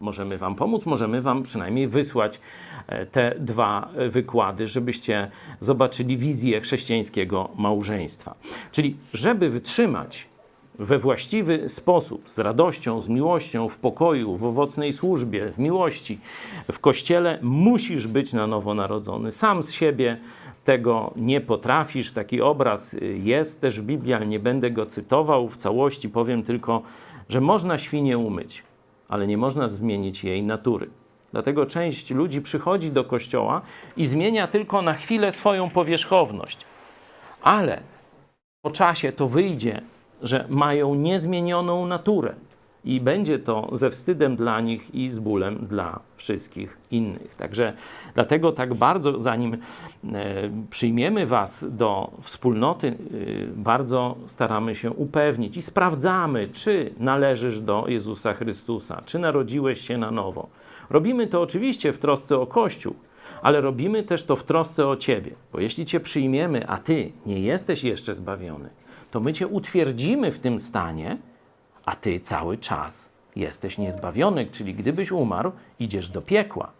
możemy 0.00 0.38
Wam 0.38 0.54
pomóc, 0.54 0.86
możemy 0.86 1.22
Wam 1.22 1.42
przynajmniej 1.42 1.88
wysłać 1.88 2.40
e, 2.86 3.06
te 3.06 3.34
dwa 3.38 3.88
e, 3.96 4.08
wykłady, 4.08 4.68
żebyście 4.68 5.30
zobaczyli 5.60 6.16
wizję 6.16 6.60
chrześcijańskiego 6.60 7.48
małżeństwa. 7.56 8.34
Czyli, 8.72 8.96
żeby 9.12 9.48
wytrzymać 9.48 10.26
we 10.78 10.98
właściwy 10.98 11.68
sposób, 11.68 12.30
z 12.30 12.38
radością, 12.38 13.00
z 13.00 13.08
miłością, 13.08 13.68
w 13.68 13.78
pokoju, 13.78 14.36
w 14.36 14.44
owocnej 14.44 14.92
służbie, 14.92 15.52
w 15.52 15.58
miłości, 15.58 16.18
w 16.72 16.78
kościele, 16.78 17.38
musisz 17.42 18.06
być 18.06 18.32
na 18.32 18.46
nowo 18.46 18.74
narodzony. 18.74 19.32
Sam 19.32 19.62
z 19.62 19.72
siebie 19.72 20.18
tego 20.64 21.12
nie 21.16 21.40
potrafisz. 21.40 22.12
Taki 22.12 22.40
obraz 22.40 22.94
y, 22.94 23.20
jest 23.22 23.60
też 23.60 23.80
w 23.80 23.84
Biblii, 23.84 24.14
ale 24.14 24.26
nie 24.26 24.40
będę 24.40 24.70
go 24.70 24.86
cytował 24.86 25.48
w 25.48 25.56
całości. 25.56 26.08
Powiem 26.08 26.42
tylko, 26.42 26.82
że 27.28 27.40
można 27.40 27.78
świnię 27.78 28.18
umyć, 28.18 28.62
ale 29.08 29.26
nie 29.26 29.38
można 29.38 29.68
zmienić 29.68 30.24
jej 30.24 30.42
natury. 30.42 30.90
Dlatego 31.32 31.66
część 31.66 32.10
ludzi 32.10 32.42
przychodzi 32.42 32.90
do 32.90 33.04
kościoła 33.04 33.62
i 33.96 34.06
zmienia 34.06 34.46
tylko 34.46 34.82
na 34.82 34.94
chwilę 34.94 35.32
swoją 35.32 35.70
powierzchowność. 35.70 36.58
Ale 37.42 37.80
po 38.62 38.70
czasie 38.70 39.12
to 39.12 39.28
wyjdzie, 39.28 39.82
że 40.22 40.44
mają 40.48 40.94
niezmienioną 40.94 41.86
naturę. 41.86 42.34
I 42.84 43.00
będzie 43.00 43.38
to 43.38 43.68
ze 43.72 43.90
wstydem 43.90 44.36
dla 44.36 44.60
nich 44.60 44.94
i 44.94 45.10
z 45.10 45.18
bólem 45.18 45.66
dla 45.66 46.00
wszystkich 46.16 46.78
innych. 46.90 47.34
Także 47.34 47.72
dlatego 48.14 48.52
tak 48.52 48.74
bardzo, 48.74 49.22
zanim 49.22 49.54
e, 49.54 49.58
przyjmiemy 50.70 51.26
Was 51.26 51.66
do 51.76 52.10
wspólnoty, 52.22 52.88
e, 52.88 52.94
bardzo 53.56 54.16
staramy 54.26 54.74
się 54.74 54.90
upewnić 54.90 55.56
i 55.56 55.62
sprawdzamy, 55.62 56.48
czy 56.48 56.92
należysz 56.98 57.60
do 57.60 57.84
Jezusa 57.88 58.32
Chrystusa, 58.32 59.02
czy 59.06 59.18
narodziłeś 59.18 59.80
się 59.80 59.98
na 59.98 60.10
nowo. 60.10 60.48
Robimy 60.90 61.26
to 61.26 61.42
oczywiście 61.42 61.92
w 61.92 61.98
trosce 61.98 62.38
o 62.38 62.46
Kościół, 62.46 62.94
ale 63.42 63.60
robimy 63.60 64.02
też 64.02 64.24
to 64.24 64.36
w 64.36 64.44
trosce 64.44 64.88
o 64.88 64.96
Ciebie, 64.96 65.30
bo 65.52 65.60
jeśli 65.60 65.86
Cię 65.86 66.00
przyjmiemy, 66.00 66.68
a 66.68 66.78
Ty 66.78 67.12
nie 67.26 67.40
jesteś 67.40 67.84
jeszcze 67.84 68.14
zbawiony, 68.14 68.70
to 69.14 69.20
my 69.20 69.32
Cię 69.32 69.46
utwierdzimy 69.46 70.32
w 70.32 70.38
tym 70.38 70.60
stanie, 70.60 71.18
a 71.84 71.96
Ty 71.96 72.20
cały 72.20 72.56
czas 72.56 73.12
jesteś 73.36 73.78
niezbawiony, 73.78 74.46
czyli 74.46 74.74
gdybyś 74.74 75.12
umarł, 75.12 75.52
idziesz 75.78 76.08
do 76.08 76.22
piekła. 76.22 76.72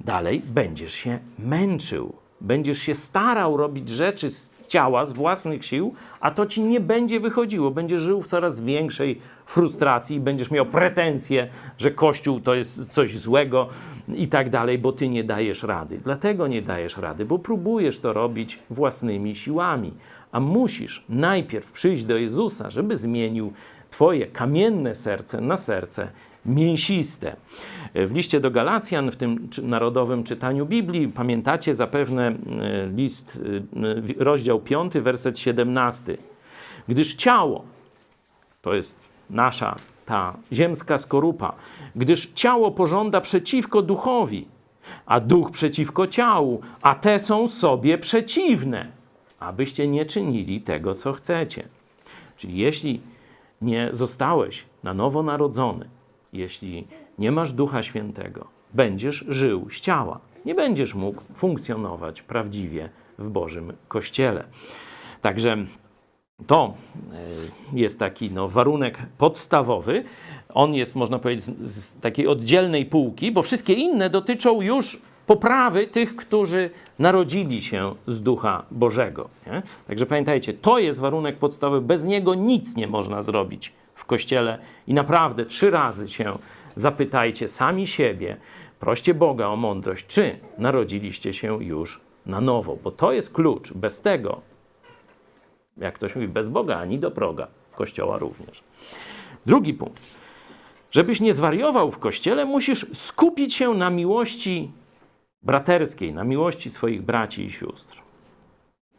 Dalej 0.00 0.42
będziesz 0.46 0.92
się 0.92 1.18
męczył, 1.38 2.12
będziesz 2.40 2.78
się 2.78 2.94
starał 2.94 3.56
robić 3.56 3.88
rzeczy 3.88 4.30
z 4.30 4.66
ciała, 4.66 5.06
z 5.06 5.12
własnych 5.12 5.64
sił, 5.64 5.94
a 6.20 6.30
to 6.30 6.46
ci 6.46 6.62
nie 6.62 6.80
będzie 6.80 7.20
wychodziło. 7.20 7.70
Będziesz 7.70 8.00
żył 8.00 8.22
w 8.22 8.26
coraz 8.26 8.60
większej 8.60 9.20
frustracji 9.48 10.20
będziesz 10.20 10.50
miał 10.50 10.66
pretensje, 10.66 11.48
że 11.78 11.90
Kościół 11.90 12.40
to 12.40 12.54
jest 12.54 12.92
coś 12.92 13.18
złego 13.18 13.68
i 14.08 14.28
tak 14.28 14.50
dalej, 14.50 14.78
bo 14.78 14.92
ty 14.92 15.08
nie 15.08 15.24
dajesz 15.24 15.62
rady. 15.62 16.00
Dlatego 16.04 16.46
nie 16.46 16.62
dajesz 16.62 16.96
rady, 16.96 17.24
bo 17.24 17.38
próbujesz 17.38 18.00
to 18.00 18.12
robić 18.12 18.58
własnymi 18.70 19.36
siłami, 19.36 19.94
a 20.32 20.40
musisz 20.40 21.04
najpierw 21.08 21.72
przyjść 21.72 22.04
do 22.04 22.16
Jezusa, 22.16 22.70
żeby 22.70 22.96
zmienił 22.96 23.52
Twoje 23.90 24.26
kamienne 24.26 24.94
serce 24.94 25.40
na 25.40 25.56
serce 25.56 26.08
mięsiste. 26.46 27.36
W 27.94 28.14
liście 28.14 28.40
do 28.40 28.50
Galacjan, 28.50 29.10
w 29.10 29.16
tym 29.16 29.48
narodowym 29.62 30.24
czytaniu 30.24 30.66
Biblii, 30.66 31.08
pamiętacie 31.08 31.74
zapewne 31.74 32.28
e, 32.28 32.34
list, 32.96 33.40
e, 34.18 34.24
rozdział 34.24 34.60
5, 34.60 34.98
werset 34.98 35.38
17. 35.38 36.16
Gdyż 36.88 37.14
ciało, 37.14 37.64
to 38.62 38.74
jest 38.74 39.04
nasza 39.30 39.76
ta 40.04 40.36
ziemska 40.52 40.98
skorupa, 40.98 41.52
gdyż 41.96 42.32
ciało 42.34 42.70
pożąda 42.70 43.20
przeciwko 43.20 43.82
duchowi, 43.82 44.48
a 45.06 45.20
duch 45.20 45.50
przeciwko 45.50 46.06
ciału, 46.06 46.60
a 46.82 46.94
te 46.94 47.18
są 47.18 47.48
sobie 47.48 47.98
przeciwne, 47.98 48.97
abyście 49.40 49.88
nie 49.88 50.06
czynili 50.06 50.60
tego, 50.60 50.94
co 50.94 51.12
chcecie. 51.12 51.68
Czyli 52.36 52.56
jeśli 52.56 53.00
nie 53.62 53.88
zostałeś 53.92 54.64
na 54.82 54.94
nowo 54.94 55.22
narodzony, 55.22 55.88
jeśli 56.32 56.86
nie 57.18 57.32
masz 57.32 57.52
Ducha 57.52 57.82
Świętego, 57.82 58.46
będziesz 58.74 59.24
żył 59.28 59.70
z 59.70 59.80
ciała. 59.80 60.20
Nie 60.44 60.54
będziesz 60.54 60.94
mógł 60.94 61.22
funkcjonować 61.34 62.22
prawdziwie 62.22 62.88
w 63.18 63.28
Bożym 63.28 63.72
Kościele. 63.88 64.44
Także 65.22 65.56
to 66.46 66.74
e, 67.12 67.78
jest 67.78 67.98
taki 67.98 68.30
no, 68.30 68.48
warunek 68.48 68.98
podstawowy. 69.18 70.04
On 70.54 70.74
jest, 70.74 70.96
można 70.96 71.18
powiedzieć, 71.18 71.44
z, 71.44 71.74
z 71.74 72.00
takiej 72.00 72.26
oddzielnej 72.26 72.86
półki, 72.86 73.32
bo 73.32 73.42
wszystkie 73.42 73.72
inne 73.72 74.10
dotyczą 74.10 74.60
już 74.60 75.02
poprawy 75.28 75.86
tych, 75.86 76.16
którzy 76.16 76.70
narodzili 76.98 77.62
się 77.62 77.94
z 78.06 78.22
Ducha 78.22 78.64
Bożego. 78.70 79.28
Nie? 79.46 79.62
Także 79.86 80.06
pamiętajcie, 80.06 80.54
to 80.54 80.78
jest 80.78 81.00
warunek 81.00 81.38
podstawowy. 81.38 81.80
Bez 81.80 82.04
niego 82.04 82.34
nic 82.34 82.76
nie 82.76 82.86
można 82.86 83.22
zrobić 83.22 83.72
w 83.94 84.04
kościele 84.04 84.58
i 84.86 84.94
naprawdę 84.94 85.46
trzy 85.46 85.70
razy 85.70 86.08
się 86.08 86.38
zapytajcie 86.76 87.48
sami 87.48 87.86
siebie, 87.86 88.36
proście 88.80 89.14
Boga 89.14 89.46
o 89.46 89.56
mądrość, 89.56 90.06
czy 90.06 90.38
narodziliście 90.58 91.34
się 91.34 91.64
już 91.64 92.00
na 92.26 92.40
nowo, 92.40 92.76
bo 92.84 92.90
to 92.90 93.12
jest 93.12 93.32
klucz. 93.32 93.72
Bez 93.72 94.02
tego 94.02 94.40
jak 95.78 95.94
ktoś 95.94 96.14
mówi, 96.14 96.28
bez 96.28 96.48
Boga 96.48 96.76
ani 96.76 96.98
do 96.98 97.10
proga, 97.10 97.48
kościoła 97.74 98.18
również. 98.18 98.62
Drugi 99.46 99.74
punkt. 99.74 100.02
Żebyś 100.90 101.20
nie 101.20 101.32
zwariował 101.32 101.90
w 101.90 101.98
kościele, 101.98 102.44
musisz 102.44 102.86
skupić 102.92 103.54
się 103.54 103.74
na 103.74 103.90
miłości 103.90 104.70
braterskiej, 105.42 106.14
na 106.14 106.24
miłości 106.24 106.70
swoich 106.70 107.02
braci 107.02 107.44
i 107.44 107.50
sióstr. 107.50 108.02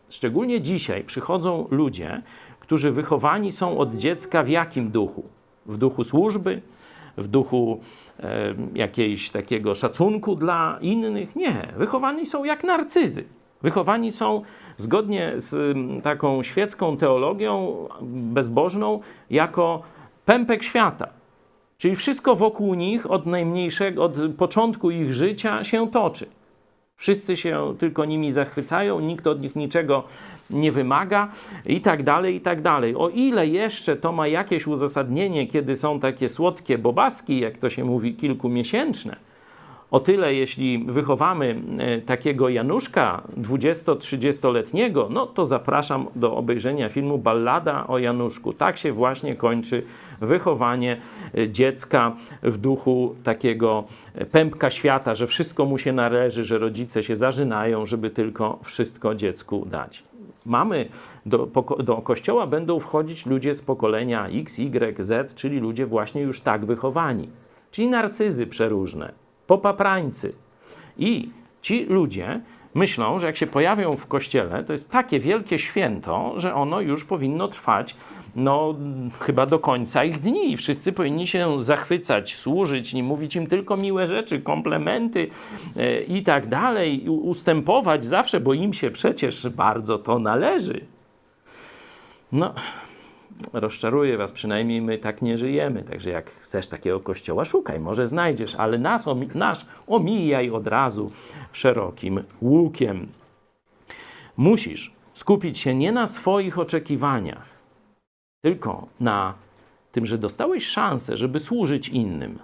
Szczególnie 0.10 0.62
dzisiaj 0.62 1.04
przychodzą 1.04 1.68
ludzie, 1.72 2.22
którzy 2.60 2.92
wychowani 2.92 3.52
są 3.52 3.78
od 3.78 3.96
dziecka 3.96 4.44
w 4.44 4.50
jakim 4.50 4.92
duchu? 4.92 5.24
W 5.66 5.78
duchu 5.78 6.04
służby, 6.04 6.62
w 7.18 7.28
duchu 7.28 7.80
e, 8.20 8.56
jakiejś 8.76 9.30
takiego 9.30 9.76
szacunku 9.76 10.36
dla 10.36 10.78
innych? 10.82 11.36
Nie. 11.36 11.74
Wychowani 11.78 12.26
są 12.26 12.44
jak 12.44 12.64
narcyzy. 12.64 13.24
Wychowani 13.62 14.12
są 14.12 14.42
zgodnie 14.78 15.34
z 15.36 15.78
taką 16.04 16.44
świecką 16.44 16.98
teologią 16.98 17.88
bezbożną 18.02 19.00
jako 19.30 19.82
pępek 20.26 20.64
świata. 20.64 21.19
Czyli 21.80 21.96
wszystko 21.96 22.36
wokół 22.36 22.74
nich 22.74 23.12
od 23.12 23.26
najmniejszego, 23.26 24.04
od 24.04 24.18
początku 24.38 24.92
ich 24.92 25.14
życia 25.14 25.64
się 25.64 25.92
toczy. 25.92 26.26
Wszyscy 26.96 27.38
się 27.38 27.76
tylko 27.78 28.06
nimi 28.06 28.32
zachwycają, 28.32 29.00
nikt 29.00 29.28
od 29.28 29.42
nich 29.42 29.56
niczego 29.56 30.04
nie 30.50 30.72
wymaga 30.72 31.32
i 31.66 31.82
tak 31.82 32.04
dalej, 32.04 32.36
i 32.36 32.42
tak 32.42 32.62
dalej. 32.62 32.96
O 32.96 33.10
ile 33.10 33.48
jeszcze 33.48 33.96
to 33.96 34.12
ma 34.12 34.28
jakieś 34.28 34.68
uzasadnienie, 34.68 35.48
kiedy 35.48 35.76
są 35.76 36.00
takie 36.00 36.30
słodkie 36.30 36.78
bobaski, 36.78 37.40
jak 37.40 37.58
to 37.58 37.70
się 37.70 37.86
mówi, 37.86 38.16
kilkumiesięczne, 38.16 39.16
o 39.92 40.00
tyle, 40.00 40.34
jeśli 40.34 40.86
wychowamy 40.86 41.62
e, 41.78 42.02
takiego 42.02 42.50
Januszka 42.50 43.24
20-30-letniego, 43.42 45.10
no 45.10 45.28
to 45.28 45.46
zapraszam 45.46 46.08
do 46.16 46.36
obejrzenia 46.36 46.90
filmu 46.90 47.18
Ballada 47.18 47.88
o 47.88 47.98
Januszku. 47.98 48.54
Tak 48.54 48.78
się 48.78 48.94
właśnie 48.94 49.36
kończy 49.36 49.84
wychowanie 50.22 50.98
e, 51.38 51.50
dziecka 51.50 52.16
w 52.44 52.58
duchu 52.58 53.16
takiego 53.24 53.84
e, 54.16 54.26
pępka 54.26 54.70
świata, 54.70 55.16
że 55.16 55.28
wszystko 55.28 55.66
mu 55.66 55.78
się 55.78 55.94
należy, 55.94 56.44
że 56.44 56.58
rodzice 56.58 57.04
się 57.04 57.16
zażynają, 57.16 57.86
żeby 57.86 58.10
tylko 58.10 58.60
wszystko 58.64 59.16
dziecku 59.16 59.66
dać. 59.66 60.04
Mamy 60.46 60.90
do, 61.26 61.48
do 61.84 61.96
kościoła 61.96 62.48
będą 62.48 62.80
wchodzić 62.80 63.26
ludzie 63.26 63.56
z 63.56 63.62
pokolenia 63.62 64.28
X, 64.28 64.60
Y, 64.60 65.04
Z, 65.04 65.36
czyli 65.36 65.60
ludzie 65.60 65.86
właśnie 65.86 66.22
już 66.22 66.42
tak 66.42 66.66
wychowani, 66.66 67.30
czyli 67.72 67.88
narcyzy 67.88 68.48
przeróżne 68.48 69.29
popaprańcy. 69.50 70.34
I 70.98 71.30
ci 71.62 71.86
ludzie 71.86 72.42
myślą, 72.74 73.20
że 73.20 73.28
jak 73.28 73.38
się 73.38 73.48
pojawią 73.48 73.92
w 73.92 74.08
kościele, 74.08 74.64
to 74.64 74.74
jest 74.74 74.92
takie 74.92 75.20
wielkie 75.20 75.60
święto, 75.60 76.34
że 76.38 76.54
ono 76.54 76.82
już 76.82 77.06
powinno 77.06 77.48
trwać 77.48 77.96
no, 78.36 78.76
chyba 79.20 79.46
do 79.46 79.60
końca 79.60 80.04
ich 80.04 80.20
dni. 80.20 80.58
Wszyscy 80.58 80.94
powinni 80.94 81.28
się 81.28 81.62
zachwycać, 81.62 82.36
służyć, 82.36 82.94
nie 82.94 83.04
mówić 83.04 83.36
im 83.36 83.48
tylko 83.48 83.78
miłe 83.78 84.08
rzeczy, 84.08 84.42
komplementy 84.42 85.28
e, 85.78 86.02
i 86.02 86.24
tak 86.24 86.48
dalej, 86.48 87.10
ustępować 87.10 88.06
zawsze, 88.06 88.40
bo 88.40 88.54
im 88.54 88.74
się 88.74 88.92
przecież 88.92 89.50
bardzo 89.50 89.98
to 89.98 90.20
należy. 90.20 90.82
No, 92.32 92.54
rozczaruję 93.54 94.18
was, 94.18 94.32
przynajmniej 94.32 94.82
my 94.82 94.98
tak 94.98 95.22
nie 95.22 95.38
żyjemy. 95.38 95.84
Także 95.84 96.10
jak 96.10 96.30
chcesz 96.30 96.68
takiego 96.68 97.00
kościoła, 97.00 97.46
szukaj, 97.46 97.80
może 97.80 98.08
znajdziesz, 98.08 98.56
ale 98.56 98.78
nas, 98.78 99.08
omi- 99.08 99.36
nasz 99.36 99.66
omijaj 99.88 100.50
od 100.50 100.68
razu 100.68 101.12
szerokim 101.52 102.24
łukiem. 102.42 103.08
Musisz 104.38 104.94
skupić 105.14 105.58
się 105.60 105.76
nie 105.76 105.92
na 105.92 106.08
swoich 106.08 106.60
oczekiwaniach, 106.60 107.50
tylko 108.42 108.88
na 109.00 109.34
tym, 109.92 110.06
że 110.06 110.18
dostałeś 110.18 110.68
szansę, 110.68 111.18
żeby 111.18 111.40
służyć 111.40 111.90
innym. 111.90 112.40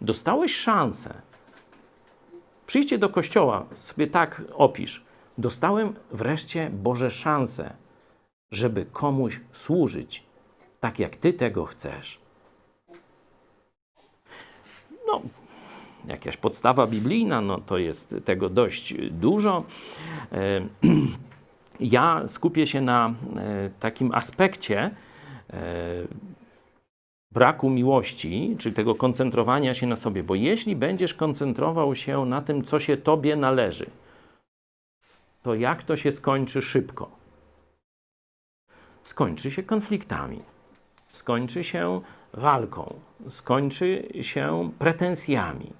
dostałeś 0.00 0.54
szansę. 0.56 1.14
Przyjdźcie 2.66 2.98
do 2.98 3.08
kościoła, 3.08 3.66
sobie 3.74 4.06
tak 4.06 4.42
opisz. 4.54 5.04
Dostałem 5.38 5.94
wreszcie 6.12 6.70
Boże 6.72 7.10
szansę, 7.10 7.72
żeby 8.50 8.84
komuś 8.84 9.40
służyć, 9.52 10.22
tak 10.80 10.98
jak 10.98 11.16
Ty 11.16 11.32
tego 11.32 11.64
chcesz. 11.64 12.20
No, 15.06 15.22
jakaś 16.06 16.36
podstawa 16.36 16.86
biblijna, 16.86 17.40
no 17.40 17.60
to 17.60 17.78
jest 17.78 18.14
tego 18.24 18.48
dość 18.48 18.94
dużo. 19.10 19.64
E, 20.32 20.60
Ja 21.80 22.28
skupię 22.28 22.66
się 22.66 22.80
na 22.80 23.14
e, 23.36 23.70
takim 23.80 24.14
aspekcie 24.14 24.90
e, 25.50 25.60
braku 27.32 27.70
miłości, 27.70 28.56
czy 28.58 28.72
tego 28.72 28.94
koncentrowania 28.94 29.74
się 29.74 29.86
na 29.86 29.96
sobie, 29.96 30.22
bo 30.22 30.34
jeśli 30.34 30.76
będziesz 30.76 31.14
koncentrował 31.14 31.94
się 31.94 32.26
na 32.26 32.42
tym, 32.42 32.64
co 32.64 32.78
się 32.78 32.96
tobie 32.96 33.36
należy, 33.36 33.86
to 35.42 35.54
jak 35.54 35.82
to 35.82 35.96
się 35.96 36.12
skończy 36.12 36.62
szybko? 36.62 37.17
Skończy 39.08 39.50
się 39.50 39.62
konfliktami, 39.62 40.38
skończy 41.12 41.64
się 41.64 42.00
walką, 42.32 42.94
skończy 43.28 44.08
się 44.20 44.70
pretensjami, 44.78 45.72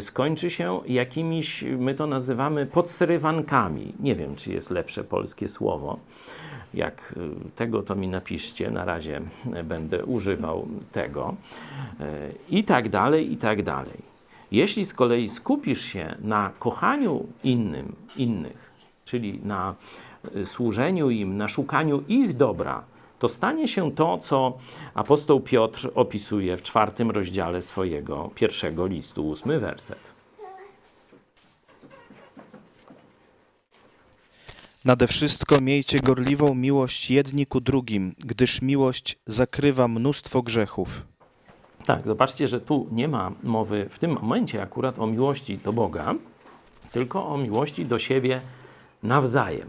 skończy 0.00 0.50
się 0.50 0.80
jakimiś, 0.86 1.64
my 1.78 1.94
to 1.94 2.06
nazywamy 2.06 2.66
podsrywankami. 2.66 3.92
Nie 4.00 4.14
wiem, 4.14 4.36
czy 4.36 4.52
jest 4.52 4.70
lepsze 4.70 5.04
polskie 5.04 5.48
słowo. 5.48 5.98
Jak 6.74 7.14
y, 7.16 7.50
tego, 7.56 7.82
to 7.82 7.94
mi 7.94 8.08
napiszcie, 8.08 8.70
na 8.70 8.84
razie 8.84 9.20
będę 9.64 10.04
używał 10.04 10.68
tego. 10.92 11.34
Y, 12.00 12.04
I 12.50 12.64
tak 12.64 12.88
dalej, 12.88 13.32
i 13.32 13.36
tak 13.36 13.62
dalej. 13.62 13.98
Jeśli 14.52 14.84
z 14.86 14.94
kolei 14.94 15.28
skupisz 15.28 15.80
się 15.80 16.14
na 16.20 16.50
kochaniu 16.58 17.26
innym, 17.44 17.96
innych, 18.16 18.70
czyli 19.04 19.40
na 19.44 19.74
służeniu 20.44 21.10
im, 21.10 21.36
na 21.36 21.48
szukaniu 21.48 22.02
ich 22.08 22.36
dobra, 22.36 22.84
to 23.18 23.28
stanie 23.28 23.68
się 23.68 23.92
to, 23.92 24.18
co 24.18 24.58
apostoł 24.94 25.40
Piotr 25.40 25.90
opisuje 25.94 26.56
w 26.56 26.62
czwartym 26.62 27.10
rozdziale 27.10 27.62
swojego 27.62 28.30
pierwszego 28.34 28.86
listu, 28.86 29.28
ósmy 29.28 29.60
werset. 29.60 30.20
Nade 34.84 35.06
wszystko 35.06 35.60
miejcie 35.60 36.00
gorliwą 36.00 36.54
miłość 36.54 37.10
jedni 37.10 37.46
ku 37.46 37.60
drugim, 37.60 38.14
gdyż 38.18 38.62
miłość 38.62 39.18
zakrywa 39.26 39.88
mnóstwo 39.88 40.42
grzechów. 40.42 41.06
Tak, 41.86 42.06
zobaczcie, 42.06 42.48
że 42.48 42.60
tu 42.60 42.88
nie 42.92 43.08
ma 43.08 43.32
mowy 43.42 43.86
w 43.90 43.98
tym 43.98 44.10
momencie 44.12 44.62
akurat 44.62 44.98
o 44.98 45.06
miłości 45.06 45.58
do 45.58 45.72
Boga, 45.72 46.14
tylko 46.92 47.26
o 47.26 47.38
miłości 47.38 47.86
do 47.86 47.98
siebie 47.98 48.40
nawzajem. 49.02 49.68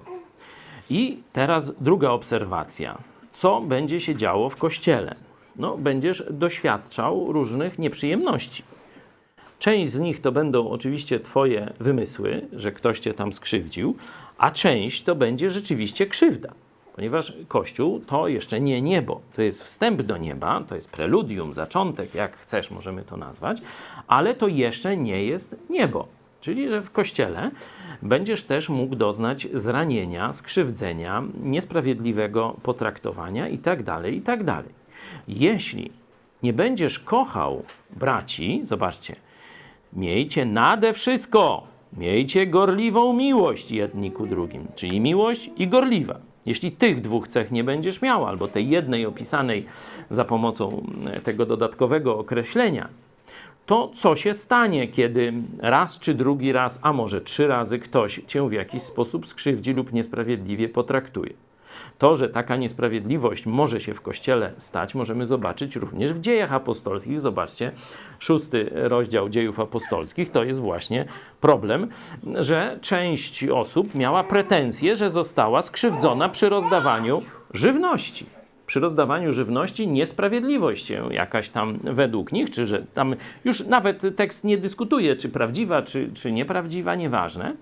I 0.92 1.24
teraz 1.34 1.74
druga 1.82 2.10
obserwacja. 2.10 2.98
Co 3.32 3.62
będzie 3.62 4.00
się 4.00 4.16
działo 4.16 4.50
w 4.50 4.56
kościele? 4.56 5.16
No, 5.56 5.78
będziesz 5.78 6.24
doświadczał 6.32 7.34
różnych 7.34 7.80
nieprzyjemności. 7.80 8.64
Część 9.60 9.92
z 9.92 10.00
nich 10.00 10.22
to 10.22 10.32
będą 10.32 10.70
oczywiście 10.70 11.20
Twoje 11.20 11.74
wymysły, 11.80 12.48
że 12.54 12.72
ktoś 12.72 13.00
Cię 13.00 13.14
tam 13.14 13.34
skrzywdził, 13.34 13.96
a 14.38 14.52
część 14.52 15.04
to 15.04 15.16
będzie 15.16 15.50
rzeczywiście 15.50 16.08
krzywda. 16.08 16.54
Ponieważ 16.96 17.34
Kościół 17.48 18.00
to 18.00 18.28
jeszcze 18.28 18.62
nie 18.62 18.82
niebo, 18.82 19.22
to 19.36 19.42
jest 19.42 19.64
wstęp 19.64 20.02
do 20.02 20.18
nieba, 20.18 20.64
to 20.68 20.76
jest 20.76 20.92
preludium, 20.92 21.54
zaczątek, 21.54 22.16
jak 22.16 22.38
chcesz, 22.38 22.72
możemy 22.72 23.04
to 23.04 23.18
nazwać, 23.18 23.62
ale 24.08 24.36
to 24.36 24.48
jeszcze 24.48 24.98
nie 24.98 25.24
jest 25.24 25.56
niebo. 25.70 26.21
Czyli, 26.42 26.70
że 26.70 26.82
w 26.82 26.92
Kościele 26.92 27.52
będziesz 28.02 28.44
też 28.44 28.70
mógł 28.70 28.96
doznać 28.96 29.48
zranienia, 29.54 30.34
skrzywdzenia, 30.34 31.24
niesprawiedliwego 31.44 32.56
potraktowania 32.64 33.48
itd., 33.48 34.12
itd. 34.12 34.64
Jeśli 35.28 35.92
nie 36.44 36.54
będziesz 36.54 37.00
kochał 37.00 37.64
braci, 37.92 38.62
zobaczcie, 38.64 39.16
miejcie 39.94 40.46
nade 40.46 40.94
wszystko, 40.94 41.64
miejcie 41.98 42.48
gorliwą 42.48 43.14
miłość 43.14 43.72
jedni 43.72 44.12
ku 44.12 44.28
drugim, 44.28 44.68
czyli 44.76 45.00
miłość 45.00 45.50
i 45.58 45.68
gorliwa. 45.68 46.20
Jeśli 46.46 46.72
tych 46.72 47.02
dwóch 47.02 47.28
cech 47.28 47.52
nie 47.52 47.64
będziesz 47.64 48.02
miał, 48.02 48.26
albo 48.26 48.48
tej 48.48 48.70
jednej 48.70 49.06
opisanej 49.06 49.66
za 50.10 50.26
pomocą 50.26 50.84
tego 51.24 51.46
dodatkowego 51.46 52.18
określenia, 52.20 52.90
to 53.72 53.92
co 53.94 54.16
się 54.16 54.34
stanie, 54.34 54.88
kiedy 54.88 55.34
raz 55.60 56.00
czy 56.00 56.14
drugi 56.14 56.52
raz, 56.52 56.80
a 56.82 56.94
może 56.94 57.22
trzy 57.22 57.48
razy 57.48 57.80
ktoś 57.80 58.22
cię 58.28 58.50
w 58.50 58.52
jakiś 58.52 58.82
sposób 58.82 59.28
skrzywdzi 59.28 59.74
lub 59.74 59.94
niesprawiedliwie 59.94 60.70
potraktuje? 60.70 61.34
To, 61.98 62.16
że 62.16 62.30
taka 62.30 62.56
niesprawiedliwość 62.56 63.46
może 63.46 63.82
się 63.82 63.94
w 63.94 64.02
kościele 64.02 64.54
stać, 64.58 64.96
możemy 64.96 65.26
zobaczyć 65.26 65.76
również 65.76 66.14
w 66.14 66.20
dziejach 66.20 66.54
apostolskich. 66.54 67.22
Zobaczcie, 67.22 67.72
szósty 68.20 68.70
rozdział 68.74 69.30
dziejów 69.30 69.60
apostolskich 69.60 70.32
to 70.32 70.44
jest 70.44 70.60
właśnie 70.60 71.06
problem, 71.42 71.88
że 72.36 72.80
część 72.82 73.44
osób 73.44 73.96
miała 73.96 74.24
pretensje, 74.24 74.96
że 74.96 75.10
została 75.10 75.62
skrzywdzona 75.62 76.30
przy 76.30 76.50
rozdawaniu 76.50 77.22
żywności 77.54 78.41
przy 78.72 78.80
rozdawaniu 78.80 79.34
żywności 79.34 79.88
niesprawiedliwość 79.88 80.86
się 80.86 81.14
jakaś 81.14 81.50
tam 81.50 81.80
według 81.84 82.32
nich, 82.32 82.50
czy 82.50 82.68
że 82.68 82.86
tam 82.94 83.16
już 83.46 83.66
nawet 83.68 84.16
tekst 84.16 84.44
nie 84.44 84.58
dyskutuje, 84.58 85.16
czy 85.16 85.30
prawdziwa, 85.30 85.82
czy, 85.82 86.10
czy 86.14 86.32
nieprawdziwa, 86.32 86.96
nieważne. 86.96 87.56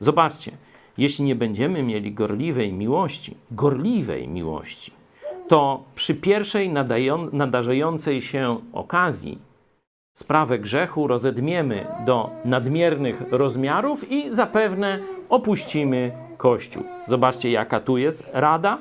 Zobaczcie, 0.00 0.52
jeśli 0.98 1.24
nie 1.24 1.34
będziemy 1.34 1.82
mieli 1.82 2.12
gorliwej 2.12 2.72
miłości, 2.72 3.36
gorliwej 3.50 4.28
miłości, 4.28 4.92
to 5.48 5.82
przy 5.94 6.14
pierwszej 6.14 6.68
nadają, 6.68 7.28
nadarzającej 7.32 8.22
się 8.22 8.60
okazji 8.72 9.38
sprawę 10.14 10.58
grzechu 10.58 11.06
rozedmiemy 11.06 11.86
do 12.06 12.30
nadmiernych 12.44 13.22
rozmiarów 13.30 14.10
i 14.12 14.30
zapewne 14.30 14.98
opuścimy 15.28 16.12
Kościół. 16.36 16.84
Zobaczcie, 17.06 17.50
jaka 17.50 17.80
tu 17.80 17.98
jest 17.98 18.30
rada. 18.32 18.78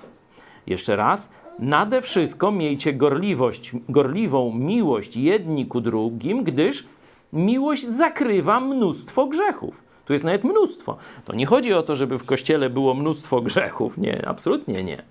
Jeszcze 0.67 0.95
raz. 0.95 1.31
Nade 1.59 2.01
wszystko 2.01 2.51
miejcie 2.51 2.93
gorliwość, 2.93 3.71
gorliwą 3.89 4.53
miłość 4.53 5.17
jedni 5.17 5.65
ku 5.65 5.81
drugim, 5.81 6.43
gdyż 6.43 6.87
miłość 7.33 7.87
zakrywa 7.87 8.59
mnóstwo 8.59 9.25
grzechów. 9.27 9.83
Tu 10.05 10.13
jest 10.13 10.25
nawet 10.25 10.43
mnóstwo. 10.43 10.97
To 11.25 11.35
nie 11.35 11.45
chodzi 11.45 11.73
o 11.73 11.83
to, 11.83 11.95
żeby 11.95 12.19
w 12.19 12.23
kościele 12.23 12.69
było 12.69 12.93
mnóstwo 12.93 13.41
grzechów. 13.41 13.97
Nie, 13.97 14.27
absolutnie 14.27 14.83
nie. 14.83 15.03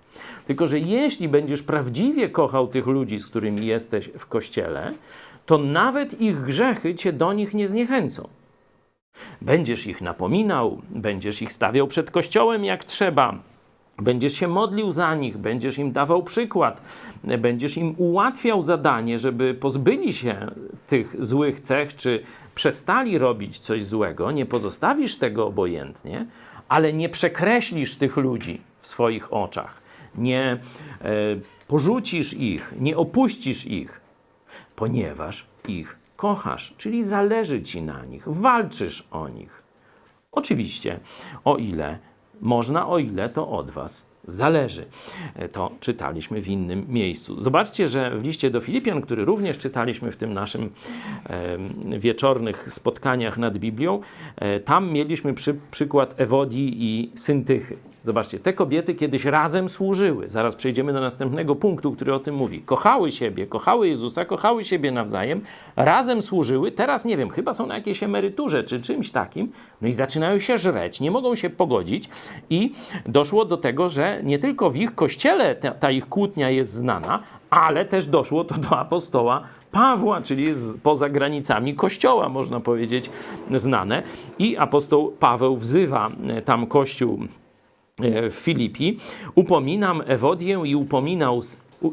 Tylko, 0.46 0.66
że 0.66 0.78
jeśli 0.78 1.28
będziesz 1.28 1.62
prawdziwie 1.62 2.28
kochał 2.28 2.68
tych 2.68 2.86
ludzi, 2.86 3.18
z 3.18 3.26
którymi 3.26 3.66
jesteś 3.66 4.10
w 4.18 4.26
kościele, 4.26 4.92
to 5.46 5.58
nawet 5.58 6.20
ich 6.20 6.40
grzechy 6.40 6.94
cię 6.94 7.12
do 7.12 7.32
nich 7.32 7.54
nie 7.54 7.68
zniechęcą. 7.68 8.28
Będziesz 9.42 9.86
ich 9.86 10.00
napominał, 10.00 10.78
będziesz 10.90 11.42
ich 11.42 11.52
stawiał 11.52 11.86
przed 11.86 12.10
kościołem 12.10 12.64
jak 12.64 12.84
trzeba. 12.84 13.38
Będziesz 13.98 14.32
się 14.32 14.48
modlił 14.48 14.92
za 14.92 15.14
nich, 15.14 15.38
będziesz 15.38 15.78
im 15.78 15.92
dawał 15.92 16.22
przykład, 16.22 16.82
będziesz 17.38 17.76
im 17.76 17.94
ułatwiał 17.98 18.62
zadanie, 18.62 19.18
żeby 19.18 19.54
pozbyli 19.54 20.12
się 20.12 20.50
tych 20.86 21.24
złych 21.24 21.60
cech, 21.60 21.96
czy 21.96 22.22
przestali 22.54 23.18
robić 23.18 23.58
coś 23.58 23.86
złego. 23.86 24.30
Nie 24.30 24.46
pozostawisz 24.46 25.16
tego 25.16 25.46
obojętnie, 25.46 26.26
ale 26.68 26.92
nie 26.92 27.08
przekreślisz 27.08 27.96
tych 27.96 28.16
ludzi 28.16 28.60
w 28.80 28.86
swoich 28.86 29.32
oczach, 29.32 29.82
nie 30.14 30.42
e, 30.42 30.58
porzucisz 31.68 32.34
ich, 32.34 32.74
nie 32.80 32.96
opuścisz 32.96 33.66
ich, 33.66 34.00
ponieważ 34.76 35.46
ich 35.68 35.98
kochasz, 36.16 36.74
czyli 36.78 37.02
zależy 37.02 37.62
ci 37.62 37.82
na 37.82 38.04
nich, 38.04 38.28
walczysz 38.28 39.08
o 39.10 39.28
nich. 39.28 39.62
Oczywiście, 40.32 41.00
o 41.44 41.56
ile 41.56 41.98
można, 42.40 42.88
o 42.88 42.98
ile 42.98 43.28
to 43.28 43.48
od 43.48 43.70
Was 43.70 44.06
zależy. 44.28 44.86
E, 45.34 45.48
To 45.48 45.70
czytaliśmy 45.80 46.40
w 46.40 46.48
innym 46.48 46.86
miejscu. 46.88 47.40
Zobaczcie, 47.40 47.88
że 47.88 48.18
w 48.18 48.24
liście 48.24 48.50
do 48.50 48.60
Filipian, 48.60 49.02
który 49.02 49.24
również 49.24 49.58
czytaliśmy 49.58 50.12
w 50.12 50.16
tym 50.16 50.34
naszym 50.34 50.70
e, 51.26 51.98
wieczornych 51.98 52.72
spotkaniach 52.72 53.38
nad 53.38 53.58
Biblią, 53.58 54.00
e, 54.36 54.60
tam 54.60 54.92
mieliśmy 54.92 55.34
przy, 55.34 55.56
przykład 55.70 56.14
Ewodii 56.20 56.74
i 56.78 57.10
Syntychy. 57.14 57.76
Zobaczcie, 58.06 58.38
te 58.38 58.52
kobiety 58.52 58.94
kiedyś 58.94 59.24
razem 59.24 59.68
służyły. 59.68 60.28
Zaraz 60.28 60.56
przejdziemy 60.56 60.92
do 60.92 61.00
następnego 61.00 61.56
punktu, 61.56 61.92
który 61.92 62.14
o 62.14 62.18
tym 62.18 62.34
mówi. 62.34 62.60
Kochały 62.60 63.12
siebie, 63.12 63.46
kochały 63.46 63.88
Jezusa, 63.88 64.24
kochały 64.24 64.64
siebie 64.64 64.92
nawzajem, 64.92 65.40
razem 65.76 66.22
służyły. 66.22 66.72
Teraz 66.72 67.04
nie 67.04 67.16
wiem, 67.16 67.30
chyba 67.30 67.54
są 67.54 67.66
na 67.66 67.74
jakiejś 67.74 68.02
emeryturze 68.02 68.64
czy 68.64 68.82
czymś 68.82 69.10
takim. 69.10 69.52
No 69.80 69.88
i 69.88 69.92
zaczynają 69.92 70.38
się 70.38 70.58
żreć, 70.58 71.00
nie 71.00 71.10
mogą 71.10 71.34
się 71.34 71.50
pogodzić. 71.50 72.08
I 72.50 72.72
doszło 73.06 73.44
do 73.44 73.56
tego, 73.56 73.88
że 73.88 74.20
nie 74.22 74.38
tylko 74.38 74.70
w 74.70 74.76
ich 74.76 74.94
kościele 74.94 75.54
ta, 75.54 75.70
ta 75.70 75.90
ich 75.90 76.08
kłótnia 76.08 76.50
jest 76.50 76.72
znana, 76.72 77.22
ale 77.50 77.84
też 77.84 78.06
doszło 78.06 78.44
to 78.44 78.54
do 78.54 78.78
apostoła 78.78 79.42
Pawła, 79.72 80.22
czyli 80.22 80.54
z, 80.54 80.76
poza 80.76 81.08
granicami 81.08 81.74
kościoła, 81.74 82.28
można 82.28 82.60
powiedzieć, 82.60 83.10
znane. 83.54 84.02
I 84.38 84.56
apostoł 84.56 85.12
Paweł 85.12 85.56
wzywa 85.56 86.10
e, 86.28 86.42
tam 86.42 86.66
kościół 86.66 87.18
Filipi. 88.30 88.98
Upominam 89.34 90.02
Ewodię 90.06 90.60
i 90.64 90.74
upominał, 90.74 91.42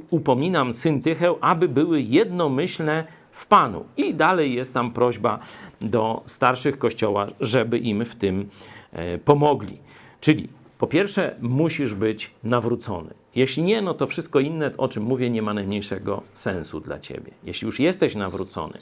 upominam 0.10 0.74
Syntychę, 0.74 1.36
aby 1.41 1.70
były 1.70 2.01
jednomyślne 2.01 3.04
w 3.32 3.45
Panu. 3.45 3.86
I 3.97 4.14
dalej 4.14 4.54
jest 4.54 4.74
tam 4.74 4.91
prośba 4.91 5.39
do 5.82 6.22
starszych 6.26 6.78
kościoła, 6.78 7.28
żeby 7.39 7.78
im 7.78 8.06
w 8.06 8.16
tym 8.16 8.49
e, 8.91 9.18
pomogli. 9.18 9.78
Czyli 10.22 10.49
po 10.78 10.88
pierwsze, 10.88 11.36
musisz 11.41 11.93
być 11.93 12.32
nawrócony. 12.43 13.14
Jeśli 13.36 13.64
nie, 13.64 13.82
no 13.82 13.93
to 13.93 14.08
wszystko 14.08 14.39
inne, 14.39 14.72
o 14.78 14.88
czym 14.88 15.04
mówię, 15.04 15.30
nie 15.30 15.41
ma 15.41 15.54
najmniejszego 15.54 16.22
sensu 16.34 16.80
dla 16.80 16.99
ciebie. 16.99 17.32
Jeśli 17.43 17.66
już 17.66 17.80
jesteś 17.80 18.16
nawrócony, 18.16 18.78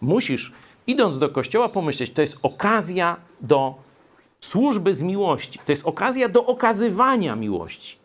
musisz, 0.00 0.52
idąc 0.86 1.18
do 1.18 1.28
kościoła, 1.28 1.68
pomyśleć, 1.68 2.10
to 2.10 2.20
jest 2.20 2.38
okazja 2.42 3.16
do 3.40 3.85
służby 4.40 4.94
z 4.94 5.02
miłości. 5.02 5.58
To 5.66 5.72
jest 5.72 5.86
okazja 5.86 6.28
do 6.28 6.46
okazywania 6.46 7.36
miłości. 7.36 7.96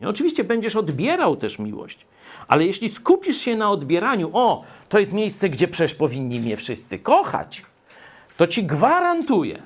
I 0.00 0.06
oczywiście 0.06 0.44
będziesz 0.44 0.76
odbierał 0.76 1.36
też 1.36 1.58
miłość, 1.58 2.06
ale 2.48 2.66
jeśli 2.66 2.88
skupisz 2.88 3.36
się 3.36 3.56
na 3.56 3.70
odbieraniu, 3.70 4.30
o, 4.32 4.64
to 4.88 4.98
jest 4.98 5.12
miejsce, 5.12 5.48
gdzie 5.48 5.68
przecież 5.68 5.94
powinni 5.94 6.40
mnie 6.40 6.56
wszyscy 6.56 6.98
kochać, 6.98 7.62
to 8.36 8.46
ci 8.46 8.64
gwarantuję, 8.64 9.62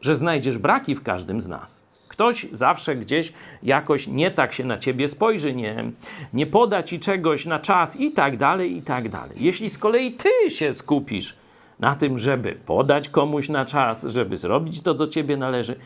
że 0.00 0.16
znajdziesz 0.16 0.58
braki 0.58 0.94
w 0.94 1.02
każdym 1.02 1.40
z 1.40 1.48
nas. 1.48 1.84
Ktoś 2.08 2.46
zawsze 2.52 2.96
gdzieś 2.96 3.32
jakoś 3.62 4.06
nie 4.06 4.30
tak 4.30 4.52
się 4.52 4.64
na 4.64 4.78
ciebie 4.78 5.08
spojrzy, 5.08 5.54
nie, 5.54 5.92
nie 6.32 6.46
poda 6.46 6.82
ci 6.82 7.00
czegoś 7.00 7.46
na 7.46 7.58
czas 7.58 8.00
i 8.00 8.12
tak 8.12 8.36
dalej, 8.36 8.76
i 8.76 8.82
tak 8.82 9.08
dalej. 9.08 9.36
Jeśli 9.40 9.70
z 9.70 9.78
kolei 9.78 10.12
ty 10.12 10.50
się 10.50 10.74
skupisz 10.74 11.36
na 11.78 11.96
tym, 11.96 12.18
żeby 12.18 12.52
podać 12.52 13.08
komuś 13.08 13.48
na 13.48 13.64
czas, 13.64 14.02
żeby 14.04 14.36
zrobić 14.36 14.82
to, 14.82 14.94
co 14.94 15.06
ciebie 15.06 15.36
należy, 15.36 15.76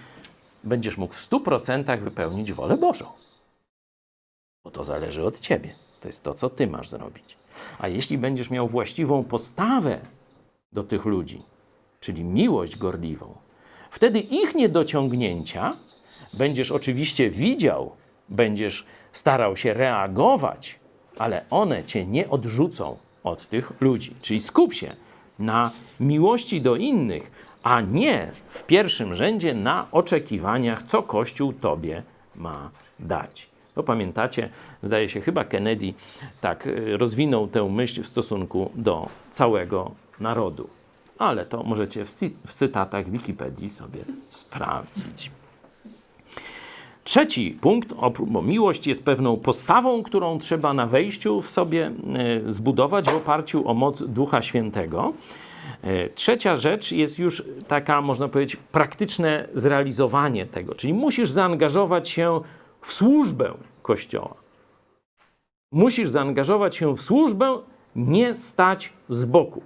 będziesz 0.64 0.96
mógł 0.96 1.14
w 1.14 1.30
100% 1.30 2.00
wypełnić 2.00 2.52
wolę 2.52 2.76
Bożą. 2.76 3.06
Bo 4.64 4.70
to 4.70 4.84
zależy 4.84 5.24
od 5.24 5.40
ciebie. 5.40 5.70
To 6.00 6.08
jest 6.08 6.22
to, 6.22 6.34
co 6.34 6.50
ty 6.50 6.66
masz 6.66 6.88
zrobić. 6.88 7.36
A 7.78 7.88
jeśli 7.88 8.18
będziesz 8.18 8.50
miał 8.50 8.68
właściwą 8.68 9.24
postawę 9.24 9.98
do 10.72 10.82
tych 10.82 11.04
ludzi, 11.04 11.42
czyli 12.00 12.24
miłość 12.24 12.76
gorliwą, 12.76 13.34
wtedy 13.90 14.20
ich 14.20 14.54
niedociągnięcia 14.54 15.72
będziesz 16.32 16.70
oczywiście 16.70 17.30
widział, 17.30 17.92
będziesz 18.28 18.86
starał 19.12 19.56
się 19.56 19.74
reagować, 19.74 20.78
ale 21.18 21.44
one 21.50 21.84
cię 21.84 22.06
nie 22.06 22.30
odrzucą 22.30 22.96
od 23.24 23.46
tych 23.46 23.72
ludzi. 23.80 24.14
Czyli 24.22 24.40
skup 24.40 24.74
się 24.74 24.92
na 25.38 25.70
miłości 26.00 26.60
do 26.60 26.76
innych, 26.76 27.30
a 27.62 27.80
nie 27.80 28.32
w 28.48 28.62
pierwszym 28.62 29.14
rzędzie 29.14 29.54
na 29.54 29.86
oczekiwaniach, 29.92 30.82
co 30.82 31.02
Kościół 31.02 31.52
tobie 31.52 32.02
ma 32.36 32.70
dać. 32.98 33.48
To 33.74 33.82
pamiętacie, 33.82 34.48
zdaje 34.82 35.08
się, 35.08 35.20
chyba 35.20 35.44
Kennedy 35.44 35.94
tak 36.40 36.66
y, 36.66 36.96
rozwinął 36.96 37.48
tę 37.48 37.70
myśl 37.70 38.02
w 38.02 38.06
stosunku 38.06 38.70
do 38.74 39.08
całego 39.32 39.90
narodu. 40.20 40.68
Ale 41.18 41.46
to 41.46 41.62
możecie 41.62 42.04
w 42.46 42.52
cytatach 42.52 43.10
Wikipedii 43.10 43.68
sobie 43.68 44.04
sprawdzić. 44.28 45.30
Trzeci 47.06 47.58
punkt, 47.60 47.94
bo 48.26 48.42
miłość 48.42 48.86
jest 48.86 49.04
pewną 49.04 49.36
postawą, 49.36 50.02
którą 50.02 50.38
trzeba 50.38 50.74
na 50.74 50.86
wejściu 50.86 51.40
w 51.40 51.50
sobie 51.50 51.86
e, 52.46 52.52
zbudować 52.52 53.04
w 53.04 53.16
oparciu 53.16 53.68
o 53.68 53.74
moc 53.74 54.02
Ducha 54.02 54.42
Świętego. 54.42 55.12
E, 55.82 56.08
Trzecia 56.08 56.56
rzecz 56.56 56.92
jest 56.92 57.18
już 57.18 57.44
taka, 57.68 58.00
można 58.00 58.28
powiedzieć, 58.28 58.56
praktyczne 58.56 59.48
zrealizowanie 59.54 60.46
tego, 60.46 60.74
czyli 60.74 60.94
musisz 60.94 61.30
zaangażować 61.30 62.08
się 62.08 62.40
w 62.80 62.92
służbę 62.92 63.54
Kościoła. 63.82 64.34
Musisz 65.72 66.08
zaangażować 66.08 66.76
się 66.76 66.96
w 66.96 67.02
służbę, 67.02 67.58
nie 67.96 68.34
stać 68.34 68.92
z 69.08 69.24
boku. 69.24 69.62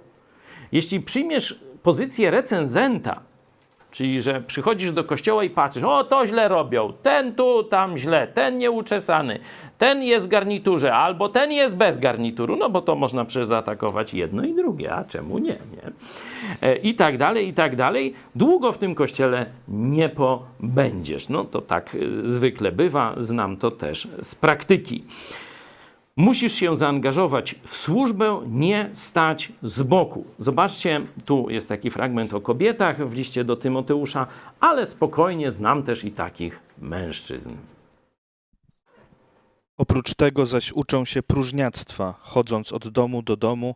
Jeśli 0.71 0.99
przyjmiesz 0.99 1.59
pozycję 1.83 2.31
recenzenta, 2.31 3.30
Czyli, 3.91 4.21
że 4.21 4.41
przychodzisz 4.41 4.91
do 4.91 5.03
kościoła 5.03 5.43
i 5.43 5.49
patrzysz, 5.49 5.83
o 5.83 6.03
to 6.03 6.27
źle 6.27 6.47
robią, 6.47 6.93
ten 7.03 7.35
tu, 7.35 7.63
tam 7.63 7.97
źle, 7.97 8.27
ten 8.27 8.57
nieuczesany, 8.57 9.39
ten 9.77 10.03
jest 10.03 10.25
w 10.25 10.29
garniturze, 10.29 10.93
albo 10.93 11.29
ten 11.29 11.51
jest 11.51 11.77
bez 11.77 11.99
garnituru, 11.99 12.55
no 12.55 12.69
bo 12.69 12.81
to 12.81 12.95
można 12.95 13.25
przecież 13.25 13.47
zaatakować 13.47 14.13
jedno 14.13 14.43
i 14.43 14.53
drugie, 14.53 14.93
a 14.93 15.03
czemu 15.03 15.37
nie, 15.37 15.47
nie? 15.47 15.91
E, 16.61 16.75
I 16.75 16.95
tak 16.95 17.17
dalej, 17.17 17.47
i 17.47 17.53
tak 17.53 17.75
dalej. 17.75 18.13
Długo 18.35 18.71
w 18.71 18.77
tym 18.77 18.95
kościele 18.95 19.45
nie 19.67 20.09
pobędziesz. 20.09 21.29
No 21.29 21.43
to 21.43 21.61
tak 21.61 21.95
y, 21.95 22.29
zwykle 22.29 22.71
bywa, 22.71 23.15
znam 23.17 23.57
to 23.57 23.71
też 23.71 24.07
z 24.21 24.35
praktyki. 24.35 25.03
Musisz 26.15 26.53
się 26.53 26.75
zaangażować 26.75 27.55
w 27.63 27.77
służbę, 27.77 28.41
nie 28.47 28.89
stać 28.93 29.51
z 29.63 29.81
boku. 29.83 30.25
Zobaczcie, 30.39 31.07
tu 31.25 31.49
jest 31.49 31.69
taki 31.69 31.91
fragment 31.91 32.33
o 32.33 32.41
kobietach 32.41 33.09
w 33.09 33.13
liście 33.13 33.43
do 33.43 33.55
Tymoteusza, 33.55 34.27
ale 34.59 34.85
spokojnie 34.85 35.51
znam 35.51 35.83
też 35.83 36.03
i 36.03 36.11
takich 36.11 36.59
mężczyzn. 36.77 37.49
Oprócz 39.77 40.13
tego 40.13 40.45
zaś 40.45 40.71
uczą 40.71 41.05
się 41.05 41.23
próżniactwa, 41.23 42.13
chodząc 42.19 42.73
od 42.73 42.87
domu 42.87 43.21
do 43.21 43.37
domu 43.37 43.75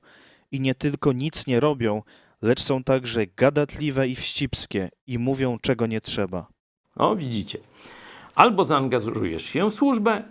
i 0.52 0.60
nie 0.60 0.76
tylko 0.76 1.14
nic 1.14 1.48
nie 1.48 1.60
robią, 1.60 2.02
lecz 2.42 2.62
są 2.62 2.84
także 2.84 3.26
gadatliwe 3.28 4.08
i 4.08 4.16
wścibskie 4.16 4.90
i 5.08 5.20
mówią 5.20 5.58
czego 5.62 5.88
nie 5.88 6.02
trzeba. 6.02 6.48
O, 6.96 7.16
widzicie. 7.16 7.60
Albo 8.36 8.64
zaangażujesz 8.64 9.44
się 9.44 9.70
w 9.70 9.74
służbę, 9.74 10.24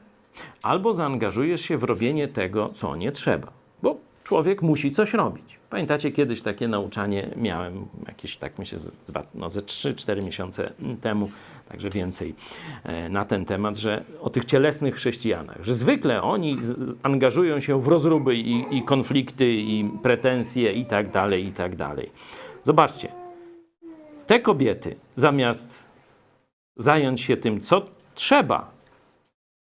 albo 0.62 0.94
zaangażujesz 0.94 1.60
się 1.60 1.78
w 1.78 1.84
robienie 1.84 2.28
tego, 2.28 2.70
co 2.74 2.96
nie 2.96 3.12
trzeba. 3.12 3.52
Bo 3.82 3.96
człowiek 4.24 4.62
musi 4.62 4.90
coś 4.90 5.14
robić. 5.14 5.58
Pamiętacie, 5.70 6.12
kiedyś 6.12 6.42
takie 6.42 6.68
nauczanie 6.68 7.30
miałem, 7.36 7.86
jakieś 8.06 8.36
tak 8.36 8.58
myślę, 8.58 8.78
dwa, 9.08 9.22
no, 9.34 9.50
ze 9.50 9.60
3-4 9.60 10.24
miesiące 10.24 10.72
temu, 11.00 11.30
także 11.68 11.90
więcej 11.90 12.34
e, 12.84 13.08
na 13.08 13.24
ten 13.24 13.44
temat, 13.44 13.76
że 13.76 14.04
o 14.20 14.30
tych 14.30 14.44
cielesnych 14.44 14.94
chrześcijanach, 14.94 15.58
że 15.62 15.74
zwykle 15.74 16.22
oni 16.22 16.56
angażują 17.02 17.60
się 17.60 17.80
w 17.80 17.86
rozruby 17.86 18.36
i, 18.36 18.78
i 18.78 18.82
konflikty, 18.82 19.52
i 19.52 19.90
pretensje 20.02 20.72
i 20.72 20.86
tak 20.86 21.10
dalej, 21.10 21.46
i 21.46 21.52
tak 21.52 21.76
dalej. 21.76 22.10
Zobaczcie, 22.62 23.08
te 24.26 24.40
kobiety 24.40 24.96
zamiast 25.16 25.84
zająć 26.76 27.20
się 27.20 27.36
tym, 27.36 27.60
co 27.60 27.86
trzeba, 28.14 28.70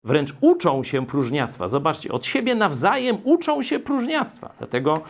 wręcz 0.04 0.34
uczą 0.40 0.82
się 0.82 1.06
próżniactwa. 1.06 1.68
Zobaczcie, 1.68 2.12
od 2.12 2.26
siebie 2.26 2.54
nawzajem 2.54 3.16
uczą 3.24 3.62
się 3.62 3.78
próżniactwa. 3.78 4.54
Dlatego, 4.58 5.00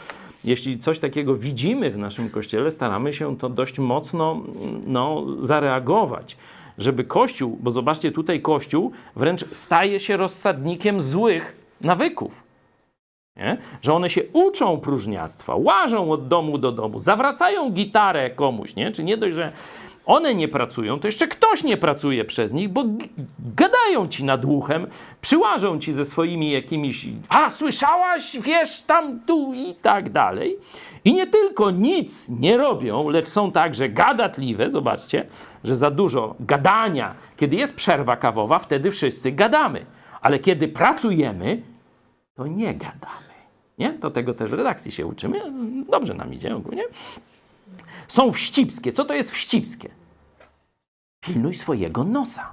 jeśli 0.44 0.78
coś 0.78 0.98
takiego 0.98 1.34
widzimy 1.34 1.90
w 1.90 1.98
naszym 1.98 2.30
kościele, 2.30 2.70
staramy 2.70 3.12
się 3.12 3.36
to 3.36 3.48
dość 3.48 3.78
mocno 3.78 4.42
no, 4.86 5.24
zareagować. 5.38 6.36
Żeby 6.78 7.04
Kościół, 7.04 7.58
bo 7.60 7.70
zobaczcie, 7.70 8.12
tutaj 8.12 8.42
Kościół 8.42 8.92
wręcz 9.16 9.44
staje 9.52 10.00
się 10.00 10.16
rozsadnikiem 10.16 11.00
złych 11.00 11.56
nawyków. 11.80 12.44
Nie? 13.36 13.56
Że 13.82 13.92
one 13.92 14.10
się 14.10 14.22
uczą 14.32 14.80
próżniactwa, 14.80 15.54
łażą 15.56 16.10
od 16.10 16.28
domu 16.28 16.58
do 16.58 16.72
domu, 16.72 16.98
zawracają 16.98 17.70
gitarę 17.70 18.30
komuś, 18.30 18.76
nie? 18.76 18.92
Czy 18.92 19.04
nie 19.04 19.16
dość, 19.16 19.34
że 19.34 19.52
one 20.06 20.34
nie 20.34 20.48
pracują, 20.48 21.00
to 21.00 21.08
jeszcze 21.08 21.28
ktoś 21.28 21.64
nie 21.64 21.76
pracuje 21.76 22.24
przez 22.24 22.52
nich, 22.52 22.68
bo 22.68 22.84
gadają 23.38 24.08
ci 24.08 24.24
nad 24.24 24.44
uchem, 24.44 24.86
przyłażą 25.20 25.78
ci 25.78 25.92
ze 25.92 26.04
swoimi 26.04 26.50
jakimiś, 26.50 27.06
a 27.28 27.50
słyszałaś, 27.50 28.36
wiesz, 28.40 28.80
tam, 28.80 29.20
tu 29.20 29.52
i 29.54 29.74
tak 29.74 30.10
dalej. 30.10 30.58
I 31.04 31.14
nie 31.14 31.26
tylko 31.26 31.70
nic 31.70 32.28
nie 32.28 32.56
robią, 32.56 33.08
lecz 33.08 33.28
są 33.28 33.52
także 33.52 33.88
gadatliwe, 33.88 34.70
zobaczcie, 34.70 35.26
że 35.64 35.76
za 35.76 35.90
dużo 35.90 36.34
gadania, 36.40 37.14
kiedy 37.36 37.56
jest 37.56 37.76
przerwa 37.76 38.16
kawowa, 38.16 38.58
wtedy 38.58 38.90
wszyscy 38.90 39.32
gadamy, 39.32 39.84
ale 40.20 40.38
kiedy 40.38 40.68
pracujemy, 40.68 41.62
to 42.34 42.46
nie 42.46 42.74
gadamy. 42.74 43.34
Nie? 43.78 43.90
To 43.92 44.10
tego 44.10 44.34
też 44.34 44.50
w 44.50 44.54
redakcji 44.54 44.92
się 44.92 45.06
uczymy. 45.06 45.40
Dobrze 45.90 46.14
nam 46.14 46.34
idzie 46.34 46.56
ogólnie. 46.56 46.82
Są 48.08 48.32
wścibskie. 48.32 48.92
Co 48.92 49.04
to 49.04 49.14
jest 49.14 49.30
wścibskie? 49.30 49.88
Pilnuj 51.20 51.54
swojego 51.54 52.04
nosa. 52.04 52.52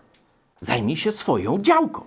Zajmij 0.59 0.95
się 0.95 1.11
swoją 1.11 1.59
działką. 1.59 2.01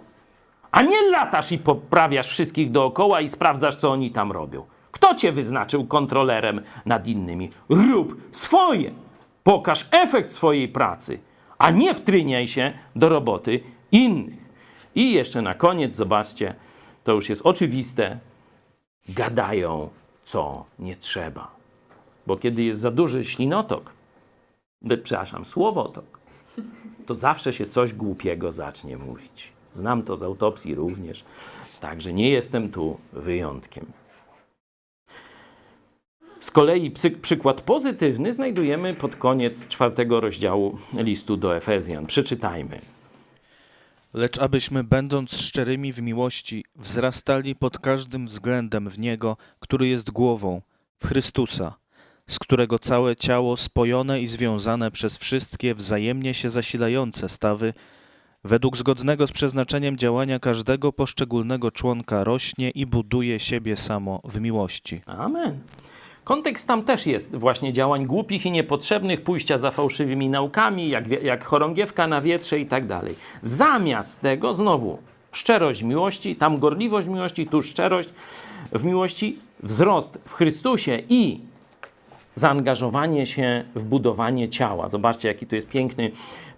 A 0.70 0.82
nie 0.82 1.10
latasz 1.10 1.52
i 1.52 1.58
poprawiasz 1.58 2.28
wszystkich 2.28 2.70
dookoła 2.70 3.20
i 3.20 3.28
sprawdzasz, 3.28 3.76
co 3.76 3.90
oni 3.90 4.10
tam 4.10 4.32
robią. 4.32 4.66
Kto 4.92 5.14
cię 5.14 5.32
wyznaczył 5.32 5.86
kontrolerem 5.86 6.60
nad 6.86 7.06
innymi? 7.06 7.50
Rób 7.68 8.20
swoje. 8.32 8.92
Pokaż 9.42 9.88
efekt 9.90 10.30
swojej 10.30 10.68
pracy, 10.68 11.18
a 11.58 11.70
nie 11.70 11.94
wtryniaj 11.94 12.48
się 12.48 12.72
do 12.96 13.08
roboty 13.08 13.60
innych. 13.92 14.44
I 14.94 15.12
jeszcze 15.12 15.42
na 15.42 15.54
koniec, 15.54 15.94
zobaczcie, 15.94 16.54
to 17.04 17.12
już 17.12 17.28
jest 17.28 17.42
oczywiste, 17.44 18.18
gadają, 19.08 19.90
co 20.24 20.64
nie 20.78 20.96
trzeba. 20.96 21.53
Bo 22.26 22.36
kiedy 22.36 22.62
jest 22.62 22.80
za 22.80 22.90
duży 22.90 23.24
ślinotok, 23.24 23.92
przepraszam, 25.02 25.44
słowotok, 25.44 26.18
to 27.06 27.14
zawsze 27.14 27.52
się 27.52 27.66
coś 27.66 27.92
głupiego 27.92 28.52
zacznie 28.52 28.96
mówić. 28.96 29.52
Znam 29.72 30.02
to 30.02 30.16
z 30.16 30.22
autopsji 30.22 30.74
również, 30.74 31.24
także 31.80 32.12
nie 32.12 32.30
jestem 32.30 32.70
tu 32.70 32.96
wyjątkiem. 33.12 33.86
Z 36.40 36.50
kolei 36.50 36.92
przykład 37.22 37.60
pozytywny 37.60 38.32
znajdujemy 38.32 38.94
pod 38.94 39.16
koniec 39.16 39.68
czwartego 39.68 40.20
rozdziału 40.20 40.78
listu 40.94 41.36
do 41.36 41.56
Efezjan. 41.56 42.06
Przeczytajmy. 42.06 42.80
Lecz 44.14 44.38
abyśmy, 44.38 44.84
będąc 44.84 45.40
szczerymi 45.40 45.92
w 45.92 46.02
miłości, 46.02 46.64
wzrastali 46.76 47.56
pod 47.56 47.78
każdym 47.78 48.26
względem 48.26 48.90
w 48.90 48.98
Niego, 48.98 49.36
który 49.60 49.88
jest 49.88 50.10
głową, 50.10 50.62
w 50.98 51.06
Chrystusa, 51.06 51.74
z 52.26 52.38
którego 52.38 52.78
całe 52.78 53.16
ciało 53.16 53.56
spojone 53.56 54.20
i 54.20 54.26
związane 54.26 54.90
przez 54.90 55.18
wszystkie 55.18 55.74
wzajemnie 55.74 56.34
się 56.34 56.48
zasilające 56.48 57.28
stawy, 57.28 57.72
według 58.44 58.76
zgodnego 58.76 59.26
z 59.26 59.32
przeznaczeniem 59.32 59.96
działania 59.96 60.38
każdego 60.38 60.92
poszczególnego 60.92 61.70
członka 61.70 62.24
rośnie 62.24 62.70
i 62.70 62.86
buduje 62.86 63.40
siebie 63.40 63.76
samo 63.76 64.20
w 64.24 64.40
miłości. 64.40 65.00
Amen. 65.06 65.58
Kontekst 66.24 66.68
tam 66.68 66.82
też 66.82 67.06
jest 67.06 67.36
właśnie 67.36 67.72
działań 67.72 68.06
głupich 68.06 68.46
i 68.46 68.50
niepotrzebnych, 68.50 69.22
pójścia 69.22 69.58
za 69.58 69.70
fałszywymi 69.70 70.28
naukami, 70.28 70.88
jak, 70.88 71.22
jak 71.22 71.44
chorągiewka 71.44 72.06
na 72.06 72.20
wietrze 72.20 72.60
i 72.60 72.66
tak 72.66 72.86
dalej. 72.86 73.14
Zamiast 73.42 74.20
tego 74.20 74.54
znowu 74.54 74.98
szczerość 75.32 75.82
miłości, 75.82 76.36
tam 76.36 76.58
gorliwość 76.58 77.06
miłości, 77.06 77.46
tu 77.46 77.62
szczerość 77.62 78.08
w 78.72 78.84
miłości, 78.84 79.38
wzrost 79.62 80.20
w 80.24 80.32
Chrystusie 80.32 81.02
i 81.08 81.40
zaangażowanie 82.34 83.26
się 83.26 83.64
w 83.74 83.84
budowanie 83.84 84.48
ciała. 84.48 84.88
Zobaczcie, 84.88 85.28
jaki 85.28 85.46
tu 85.46 85.54
jest 85.54 85.68
piękny, 85.68 86.10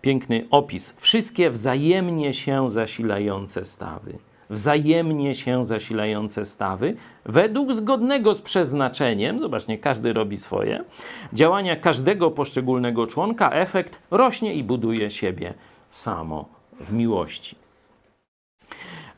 piękny 0.02 0.46
opis. 0.50 0.94
Wszystkie 0.96 1.50
wzajemnie 1.50 2.34
się 2.34 2.70
zasilające 2.70 3.64
stawy. 3.64 4.18
Wzajemnie 4.50 5.34
się 5.34 5.64
zasilające 5.64 6.44
stawy, 6.44 6.96
według 7.24 7.72
zgodnego 7.72 8.34
z 8.34 8.42
przeznaczeniem, 8.42 9.40
zobaczcie, 9.40 9.78
każdy 9.78 10.12
robi 10.12 10.38
swoje, 10.38 10.84
działania 11.32 11.76
każdego 11.76 12.30
poszczególnego 12.30 13.06
członka, 13.06 13.50
efekt 13.50 13.98
rośnie 14.10 14.54
i 14.54 14.64
buduje 14.64 15.10
siebie 15.10 15.54
samo 15.90 16.48
w 16.80 16.92
miłości. 16.92 17.65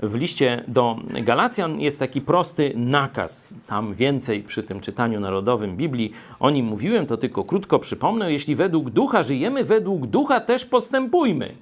W 0.00 0.14
liście 0.14 0.64
do 0.68 0.96
Galacjan 1.22 1.80
jest 1.80 1.98
taki 1.98 2.20
prosty 2.20 2.72
nakaz. 2.76 3.54
Tam 3.66 3.94
więcej 3.94 4.42
przy 4.42 4.62
tym 4.62 4.80
czytaniu 4.80 5.20
narodowym 5.20 5.76
Biblii 5.76 6.12
o 6.40 6.50
nim 6.50 6.66
mówiłem, 6.66 7.06
to 7.06 7.16
tylko 7.16 7.44
krótko 7.44 7.78
przypomnę. 7.78 8.32
Jeśli 8.32 8.54
według 8.54 8.90
ducha 8.90 9.22
żyjemy, 9.22 9.64
według 9.64 10.06
ducha 10.06 10.40
też 10.40 10.66
postępujmy. 10.66 11.54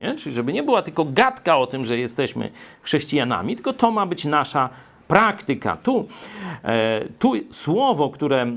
Nie? 0.00 0.14
Czyli 0.14 0.34
żeby 0.34 0.52
nie 0.52 0.62
była 0.62 0.82
tylko 0.82 1.04
gadka 1.04 1.58
o 1.58 1.66
tym, 1.66 1.84
że 1.84 1.98
jesteśmy 1.98 2.50
chrześcijanami, 2.82 3.54
tylko 3.54 3.72
to 3.72 3.90
ma 3.90 4.06
być 4.06 4.24
nasza 4.24 4.70
praktyka. 5.08 5.76
Tu, 5.76 6.06
e, 6.64 7.04
tu 7.18 7.32
słowo, 7.50 8.10
które 8.10 8.42
e, 8.42 8.48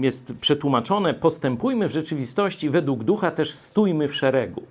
jest 0.00 0.32
przetłumaczone 0.40 1.14
postępujmy 1.14 1.88
w 1.88 1.92
rzeczywistości 1.92 2.70
według 2.70 3.04
ducha, 3.04 3.30
też 3.30 3.50
stójmy 3.50 4.08
w 4.08 4.14
szeregu. 4.14 4.62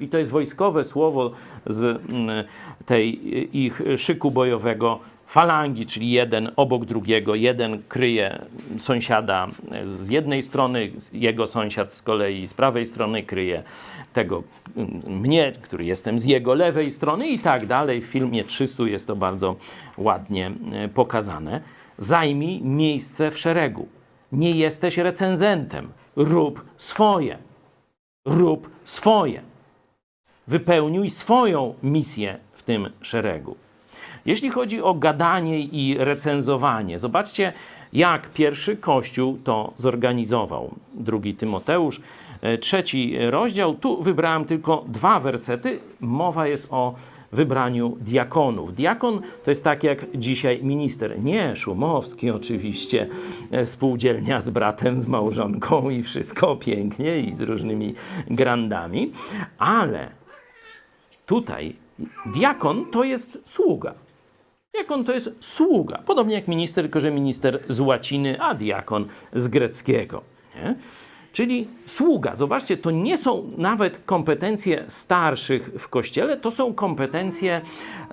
I 0.00 0.08
to 0.08 0.18
jest 0.18 0.30
wojskowe 0.30 0.84
słowo 0.84 1.30
z 1.66 1.84
mm, 1.84 2.44
tej 2.86 3.20
ich 3.58 3.82
szyku 3.96 4.30
bojowego 4.30 5.00
falangi, 5.26 5.86
czyli 5.86 6.10
jeden 6.10 6.50
obok 6.56 6.84
drugiego, 6.84 7.34
jeden 7.34 7.82
kryje 7.88 8.42
sąsiada 8.78 9.48
z 9.84 10.08
jednej 10.08 10.42
strony, 10.42 10.90
jego 11.12 11.46
sąsiad 11.46 11.92
z 11.92 12.02
kolei 12.02 12.46
z 12.46 12.54
prawej 12.54 12.86
strony 12.86 13.22
kryje 13.22 13.62
tego 14.12 14.42
mm, 14.76 15.02
mnie, 15.06 15.52
który 15.62 15.84
jestem 15.84 16.18
z 16.18 16.24
jego 16.24 16.54
lewej 16.54 16.90
strony 16.90 17.28
i 17.28 17.38
tak 17.38 17.66
dalej. 17.66 18.02
W 18.02 18.06
filmie 18.06 18.44
300 18.44 18.82
jest 18.82 19.06
to 19.06 19.16
bardzo 19.16 19.56
ładnie 19.98 20.52
e, 20.72 20.88
pokazane. 20.88 21.60
Zajmij 21.98 22.60
miejsce 22.62 23.30
w 23.30 23.38
szeregu. 23.38 23.88
Nie 24.32 24.50
jesteś 24.50 24.98
recenzentem. 24.98 25.88
Rób 26.16 26.64
swoje. 26.76 27.38
Rób 28.26 28.70
swoje 28.84 29.55
wypełniuj 30.48 31.10
swoją 31.10 31.74
misję 31.82 32.38
w 32.52 32.62
tym 32.62 32.88
szeregu. 33.00 33.56
Jeśli 34.26 34.50
chodzi 34.50 34.82
o 34.82 34.94
gadanie 34.94 35.60
i 35.60 35.96
recenzowanie, 35.98 36.98
zobaczcie, 36.98 37.52
jak 37.92 38.30
pierwszy 38.30 38.76
Kościół 38.76 39.38
to 39.44 39.72
zorganizował. 39.76 40.74
Drugi 40.94 41.34
Tymoteusz, 41.34 42.00
e, 42.42 42.58
trzeci 42.58 43.16
rozdział. 43.30 43.74
Tu 43.74 44.02
wybrałem 44.02 44.44
tylko 44.44 44.84
dwa 44.88 45.20
wersety. 45.20 45.78
Mowa 46.00 46.46
jest 46.46 46.68
o 46.70 46.94
wybraniu 47.32 47.96
diakonów. 48.00 48.74
Diakon 48.74 49.20
to 49.44 49.50
jest 49.50 49.64
tak 49.64 49.84
jak 49.84 50.06
dzisiaj 50.14 50.62
minister. 50.62 51.22
Nie 51.22 51.56
Szumowski 51.56 52.30
oczywiście, 52.30 53.06
e, 53.50 53.66
spółdzielnia 53.66 54.40
z 54.40 54.50
bratem, 54.50 54.98
z 54.98 55.08
małżonką 55.08 55.90
i 55.90 56.02
wszystko 56.02 56.56
pięknie 56.56 57.20
i 57.20 57.34
z 57.34 57.40
różnymi 57.40 57.94
grandami, 58.30 59.12
ale 59.58 60.25
tutaj 61.26 61.76
diakon 62.26 62.86
to 62.90 63.04
jest 63.04 63.38
sługa. 63.44 63.94
Diakon 64.74 65.04
to 65.04 65.12
jest 65.12 65.36
sługa. 65.40 66.02
Podobnie 66.06 66.34
jak 66.34 66.48
minister, 66.48 66.84
tylko 66.84 67.00
że 67.00 67.10
minister 67.10 67.62
z 67.68 67.80
łaciny, 67.80 68.40
a 68.40 68.54
diakon 68.54 69.06
z 69.32 69.48
greckiego. 69.48 70.22
Nie? 70.56 70.74
Czyli 71.32 71.68
sługa. 71.86 72.36
Zobaczcie, 72.36 72.76
to 72.76 72.90
nie 72.90 73.18
są 73.18 73.50
nawet 73.56 73.98
kompetencje 74.06 74.84
starszych 74.86 75.70
w 75.78 75.88
kościele, 75.88 76.36
to 76.36 76.50
są 76.50 76.74
kompetencje 76.74 77.60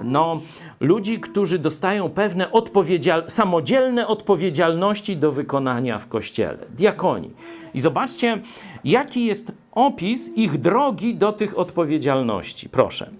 no, 0.01 0.41
ludzi, 0.79 1.19
którzy 1.19 1.59
dostają 1.59 2.09
pewne 2.09 2.51
odpowiedzial 2.51 3.23
samodzielne 3.27 4.07
odpowiedzialności 4.07 5.17
do 5.17 5.31
wykonania 5.31 5.99
w 5.99 6.07
kościele. 6.07 6.57
Diakoni. 6.69 7.31
I 7.73 7.81
zobaczcie, 7.81 8.41
jaki 8.83 9.25
jest 9.25 9.51
opis 9.73 10.29
ich 10.35 10.57
drogi 10.57 11.15
do 11.15 11.33
tych 11.33 11.57
odpowiedzialności. 11.59 12.69
Proszę. 12.69 13.11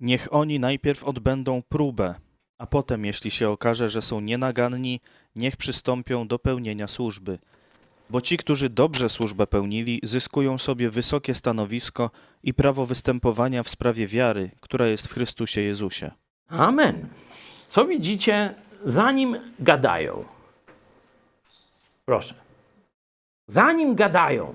Niech 0.00 0.28
oni 0.34 0.60
najpierw 0.60 1.04
odbędą 1.04 1.62
próbę, 1.68 2.14
a 2.58 2.66
potem, 2.66 3.04
jeśli 3.04 3.30
się 3.30 3.48
okaże, 3.48 3.88
że 3.88 4.02
są 4.02 4.20
nienaganni, 4.20 5.00
niech 5.36 5.56
przystąpią 5.56 6.26
do 6.28 6.38
pełnienia 6.38 6.88
służby. 6.88 7.38
Bo 8.10 8.20
ci, 8.20 8.36
którzy 8.36 8.70
dobrze 8.70 9.08
służbę 9.08 9.46
pełnili, 9.46 10.00
zyskują 10.02 10.58
sobie 10.58 10.90
wysokie 10.90 11.34
stanowisko 11.34 12.10
i 12.42 12.54
prawo 12.54 12.86
występowania 12.86 13.62
w 13.62 13.68
sprawie 13.68 14.06
wiary, 14.06 14.50
która 14.60 14.86
jest 14.86 15.06
w 15.06 15.14
Chrystusie 15.14 15.60
Jezusie. 15.60 16.10
Amen. 16.48 17.08
Co 17.68 17.84
widzicie, 17.84 18.54
zanim 18.84 19.36
gadają? 19.58 20.24
Proszę. 22.06 22.34
Zanim 23.46 23.94
gadają, 23.94 24.54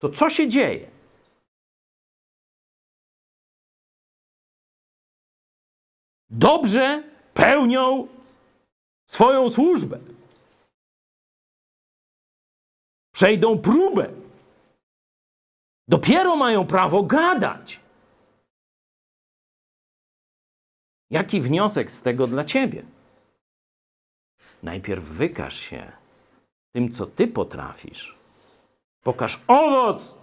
to 0.00 0.08
co 0.08 0.30
się 0.30 0.48
dzieje? 0.48 0.90
Dobrze 6.30 7.02
pełnią 7.34 8.08
swoją 9.06 9.50
służbę. 9.50 9.98
Przejdą 13.14 13.58
próbę. 13.58 14.10
Dopiero 15.88 16.36
mają 16.36 16.66
prawo 16.66 17.02
gadać. 17.02 17.80
Jaki 21.10 21.40
wniosek 21.40 21.90
z 21.90 22.02
tego 22.02 22.26
dla 22.26 22.44
ciebie? 22.44 22.82
Najpierw 24.62 25.04
wykaż 25.04 25.54
się 25.56 25.92
tym, 26.72 26.92
co 26.92 27.06
ty 27.06 27.28
potrafisz. 27.28 28.19
Pokaż 29.02 29.44
owoc 29.48 30.18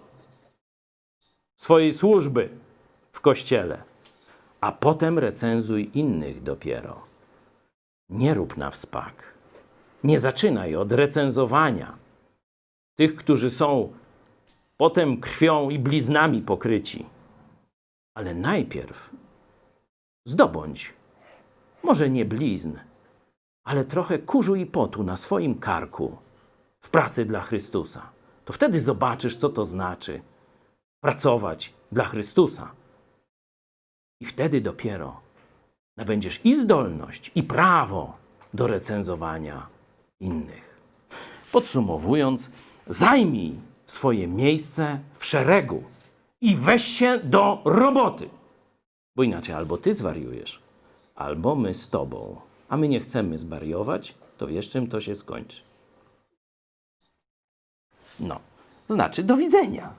swojej 1.56 1.94
służby 1.94 2.50
w 3.12 3.22
kościele, 3.22 3.84
a 4.62 4.72
potem 4.72 5.20
recenzuj 5.20 5.92
innych 5.94 6.44
dopiero. 6.44 7.02
Nie 8.10 8.34
rób 8.34 8.58
na 8.58 8.72
wspak. 8.72 9.34
Nie 10.04 10.20
zaczynaj 10.20 10.76
od 10.76 10.92
recenzowania 10.92 11.98
tych, 12.96 13.16
którzy 13.16 13.50
są 13.50 13.94
potem 14.78 15.20
krwią 15.20 15.70
i 15.70 15.80
bliznami 15.80 16.42
pokryci 16.42 17.06
Ale 18.16 18.36
najpierw 18.36 19.10
zdobądź, 20.26 20.94
może 21.84 22.10
nie 22.10 22.26
blizn, 22.26 22.78
ale 23.64 23.86
trochę 23.86 24.20
kurzu 24.20 24.56
i 24.56 24.66
potu 24.66 25.04
na 25.04 25.18
swoim 25.18 25.60
karku 25.60 26.18
w 26.80 26.90
pracy 26.90 27.26
dla 27.26 27.42
Chrystusa. 27.42 28.17
To 28.48 28.54
wtedy 28.54 28.82
zobaczysz, 28.82 29.36
co 29.36 29.50
to 29.50 29.66
znaczy 29.66 30.22
pracować 31.02 31.74
dla 31.92 32.04
Chrystusa. 32.04 32.72
I 34.22 34.26
wtedy 34.26 34.62
dopiero 34.62 35.20
nabędziesz 35.98 36.42
i 36.44 36.62
zdolność, 36.62 37.32
i 37.36 37.44
prawo 37.44 38.18
do 38.54 38.68
recenzowania 38.68 39.68
innych. 40.20 40.80
Podsumowując, 41.52 42.52
zajmij 42.88 43.56
swoje 43.86 44.28
miejsce 44.28 45.00
w 45.14 45.26
szeregu 45.26 45.84
i 46.42 46.56
weź 46.56 46.84
się 46.84 47.20
do 47.24 47.62
roboty. 47.66 48.30
Bo 49.16 49.24
inaczej 49.24 49.56
albo 49.56 49.78
ty 49.78 49.94
zwariujesz, 49.94 50.62
albo 51.16 51.56
my 51.56 51.74
z 51.74 51.90
tobą. 51.90 52.42
A 52.70 52.78
my 52.78 52.88
nie 52.88 53.00
chcemy 53.00 53.38
zwariować, 53.38 54.16
to 54.38 54.48
wiesz, 54.48 54.70
czym 54.70 54.88
to 54.88 55.02
się 55.02 55.16
skończy. 55.16 55.62
No, 58.20 58.40
znaczy 58.90 59.24
do 59.24 59.38
widzenia. 59.38 59.90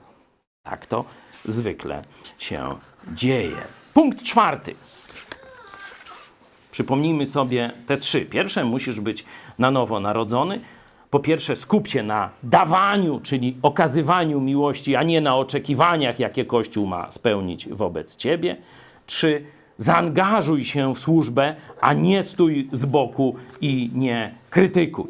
Tak 0.63 0.85
to 0.85 1.05
zwykle 1.45 2.01
się 2.37 2.75
dzieje. 3.13 3.57
Punkt 3.93 4.23
czwarty. 4.23 4.75
Przypomnijmy 6.71 7.25
sobie 7.25 7.71
te 7.85 7.97
trzy. 7.97 8.21
Pierwsze, 8.21 8.65
musisz 8.65 8.99
być 8.99 9.25
na 9.59 9.71
nowo 9.71 9.99
narodzony. 9.99 10.59
Po 11.09 11.19
pierwsze, 11.19 11.55
skup 11.55 11.87
się 11.87 12.03
na 12.03 12.29
dawaniu, 12.43 13.19
czyli 13.23 13.57
okazywaniu 13.61 14.41
miłości, 14.41 14.95
a 14.95 15.03
nie 15.03 15.21
na 15.21 15.35
oczekiwaniach, 15.35 16.19
jakie 16.19 16.45
Kościół 16.45 16.87
ma 16.87 17.11
spełnić 17.11 17.69
wobec 17.69 18.15
ciebie. 18.15 18.57
Trzy, 19.05 19.45
zaangażuj 19.77 20.65
się 20.65 20.93
w 20.93 20.99
służbę, 20.99 21.55
a 21.81 21.93
nie 21.93 22.23
stój 22.23 22.69
z 22.71 22.85
boku 22.85 23.35
i 23.61 23.91
nie 23.93 24.35
krytykuj. 24.49 25.07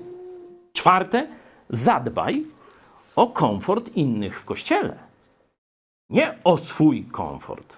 Czwarte, 0.73 1.27
zadbaj 1.69 2.45
o 3.19 3.27
komfort 3.27 3.95
innych 3.95 4.39
w 4.39 4.45
kościele. 4.45 4.95
Nie 6.09 6.35
o 6.43 6.57
swój 6.57 7.03
komfort. 7.03 7.77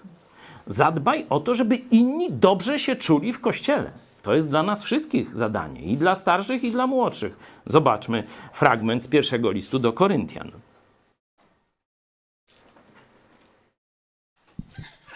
Zadbaj 0.68 1.26
o 1.30 1.40
to, 1.40 1.56
żeby 1.56 1.76
inni 1.76 2.32
dobrze 2.32 2.80
się 2.80 2.96
czuli 2.96 3.34
w 3.34 3.42
kościele. 3.42 3.92
To 4.22 4.34
jest 4.34 4.50
dla 4.50 4.64
nas 4.64 4.84
wszystkich 4.84 5.34
zadanie, 5.36 5.82
i 5.82 5.98
dla 5.98 6.16
starszych, 6.16 6.64
i 6.64 6.72
dla 6.72 6.88
młodszych. 6.88 7.38
Zobaczmy 7.66 8.24
fragment 8.54 9.04
z 9.04 9.08
pierwszego 9.08 9.52
listu 9.52 9.80
do 9.80 9.94
Koryntian. 9.94 10.52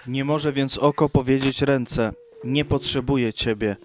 Nie 0.08 0.26
może 0.26 0.52
więc 0.52 0.78
oko 0.78 1.10
powiedzieć 1.10 1.62
ręce: 1.62 2.14
Nie 2.44 2.66
potrzebuję 2.66 3.34
ciebie, 3.34 3.76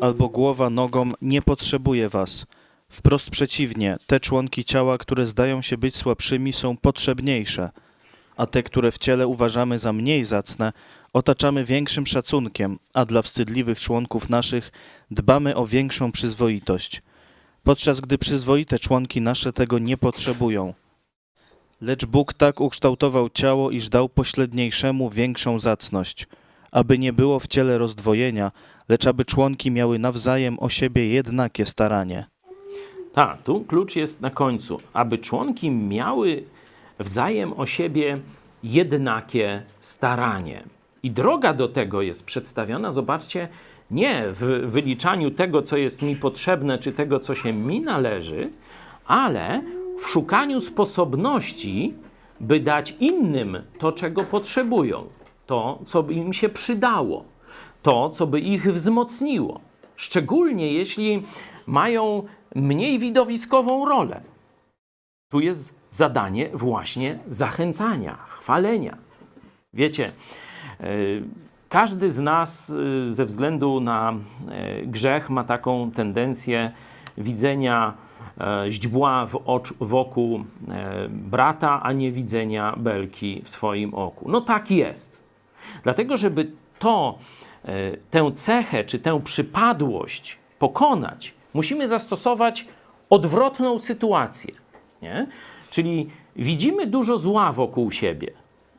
albo 0.00 0.28
głowa 0.28 0.70
nogom: 0.70 1.14
Nie 1.22 1.42
potrzebuję 1.42 2.08
was. 2.08 2.46
Wprost 2.90 3.30
przeciwnie, 3.30 3.96
te 4.06 4.20
członki 4.20 4.64
ciała, 4.64 4.98
które 4.98 5.26
zdają 5.26 5.62
się 5.62 5.78
być 5.78 5.96
słabszymi, 5.96 6.52
są 6.52 6.76
potrzebniejsze, 6.76 7.70
a 8.36 8.46
te, 8.46 8.62
które 8.62 8.92
w 8.92 8.98
ciele 8.98 9.26
uważamy 9.26 9.78
za 9.78 9.92
mniej 9.92 10.24
zacne, 10.24 10.72
otaczamy 11.12 11.64
większym 11.64 12.06
szacunkiem, 12.06 12.78
a 12.94 13.04
dla 13.04 13.22
wstydliwych 13.22 13.80
członków 13.80 14.28
naszych 14.28 14.70
dbamy 15.10 15.56
o 15.56 15.66
większą 15.66 16.12
przyzwoitość, 16.12 17.02
podczas 17.62 18.00
gdy 18.00 18.18
przyzwoite 18.18 18.78
członki 18.78 19.20
nasze 19.20 19.52
tego 19.52 19.78
nie 19.78 19.96
potrzebują. 19.96 20.74
Lecz 21.80 22.06
Bóg 22.06 22.34
tak 22.34 22.60
ukształtował 22.60 23.28
ciało, 23.28 23.70
iż 23.70 23.88
dał 23.88 24.08
pośredniejszemu 24.08 25.10
większą 25.10 25.60
zacność, 25.60 26.26
aby 26.72 26.98
nie 26.98 27.12
było 27.12 27.38
w 27.40 27.46
ciele 27.46 27.78
rozdwojenia, 27.78 28.52
lecz 28.88 29.06
aby 29.06 29.24
członki 29.24 29.70
miały 29.70 29.98
nawzajem 29.98 30.58
o 30.58 30.68
siebie 30.68 31.08
jednakie 31.08 31.66
staranie. 31.66 32.29
Tak, 33.12 33.42
tu 33.42 33.60
klucz 33.60 33.96
jest 33.96 34.20
na 34.20 34.30
końcu, 34.30 34.80
aby 34.92 35.18
członki 35.18 35.70
miały 35.70 36.44
wzajem 36.98 37.52
o 37.52 37.66
siebie 37.66 38.18
jednakie 38.62 39.62
staranie. 39.80 40.62
I 41.02 41.10
droga 41.10 41.54
do 41.54 41.68
tego 41.68 42.02
jest 42.02 42.24
przedstawiona, 42.24 42.90
zobaczcie, 42.90 43.48
nie 43.90 44.24
w 44.30 44.62
wyliczaniu 44.66 45.30
tego, 45.30 45.62
co 45.62 45.76
jest 45.76 46.02
mi 46.02 46.16
potrzebne, 46.16 46.78
czy 46.78 46.92
tego, 46.92 47.20
co 47.20 47.34
się 47.34 47.52
mi 47.52 47.80
należy, 47.80 48.50
ale 49.06 49.62
w 49.98 50.08
szukaniu 50.08 50.60
sposobności, 50.60 51.94
by 52.40 52.60
dać 52.60 52.94
innym 53.00 53.58
to, 53.78 53.92
czego 53.92 54.22
potrzebują, 54.22 55.04
to, 55.46 55.78
co 55.86 56.02
by 56.02 56.14
im 56.14 56.32
się 56.32 56.48
przydało, 56.48 57.24
to, 57.82 58.10
co 58.10 58.26
by 58.26 58.40
ich 58.40 58.72
wzmocniło. 58.72 59.60
Szczególnie 59.96 60.72
jeśli 60.72 61.22
mają 61.66 62.22
mniej 62.54 62.98
widowiskową 62.98 63.84
rolę. 63.84 64.20
Tu 65.30 65.40
jest 65.40 65.80
zadanie 65.90 66.50
właśnie 66.54 67.18
zachęcania, 67.28 68.18
chwalenia. 68.28 68.96
Wiecie, 69.74 70.12
e, 70.80 70.86
każdy 71.68 72.10
z 72.10 72.18
nas 72.18 72.70
e, 72.70 73.10
ze 73.10 73.26
względu 73.26 73.80
na 73.80 74.14
e, 74.48 74.82
grzech 74.82 75.30
ma 75.30 75.44
taką 75.44 75.90
tendencję 75.90 76.72
widzenia 77.18 77.94
źdźbła 78.68 79.26
w 79.26 79.42
ocz, 79.46 79.74
wokół 79.80 80.44
brata, 81.08 81.82
a 81.82 81.92
nie 81.92 82.12
widzenia 82.12 82.74
belki 82.76 83.42
w 83.44 83.50
swoim 83.50 83.94
oku. 83.94 84.30
No 84.30 84.40
tak 84.40 84.70
jest. 84.70 85.22
Dlatego, 85.82 86.16
żeby 86.16 86.52
to, 86.78 87.18
tę 88.10 88.32
cechę 88.32 88.84
czy 88.84 88.98
tę 88.98 89.20
przypadłość 89.24 90.38
pokonać, 90.58 91.34
musimy 91.54 91.88
zastosować 91.88 92.66
odwrotną 93.10 93.78
sytuację. 93.78 94.54
Nie? 95.02 95.26
Czyli 95.70 96.08
widzimy 96.36 96.86
dużo 96.86 97.18
zła 97.18 97.52
wokół 97.52 97.90
siebie. 97.90 98.32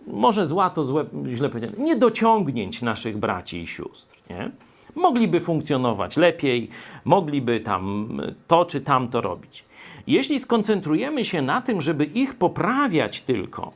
Może 0.08 0.46
zła 0.46 0.70
to 0.70 0.84
złe, 0.84 1.06
źle 1.28 1.50
powiedziane, 1.50 1.84
niedociągnięć 1.84 2.82
naszych 2.82 3.18
braci 3.18 3.62
i 3.62 3.68
sióstr. 3.68 4.18
Nie? 4.30 4.52
Mogliby 4.96 5.40
funkcjonować 5.40 6.18
lepiej, 6.18 6.70
mogliby 7.06 7.60
tam 7.60 8.18
to 8.48 8.66
czy 8.66 8.82
tamto 8.82 9.22
robić. 9.22 9.66
Jeśli 10.08 10.40
skoncentrujemy 10.40 11.26
się 11.26 11.42
na 11.42 11.62
tym, 11.62 11.82
żeby 11.82 12.06
ich 12.06 12.36
poprawiać 12.36 13.22
tylko, 13.22 13.72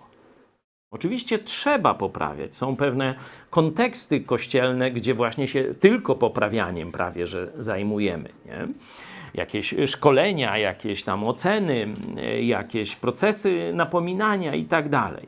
Oczywiście 0.96 1.40
trzeba 1.40 1.94
poprawiać. 1.94 2.56
Są 2.56 2.76
pewne 2.76 3.16
konteksty 3.50 4.22
kościelne, 4.22 4.92
gdzie 4.92 5.14
właśnie 5.14 5.48
się 5.48 5.64
tylko 5.80 6.16
poprawianiem 6.16 6.92
prawie 6.92 7.28
że 7.28 7.52
zajmujemy. 7.60 8.30
Nie? 8.46 8.68
Jakieś 9.34 9.76
szkolenia, 9.88 10.58
jakieś 10.58 11.04
tam 11.04 11.24
oceny, 11.24 11.88
jakieś 12.42 12.96
procesy 12.96 13.72
napominania 13.74 14.56
i 14.56 14.66
tak 14.66 14.90
dalej. 14.90 15.28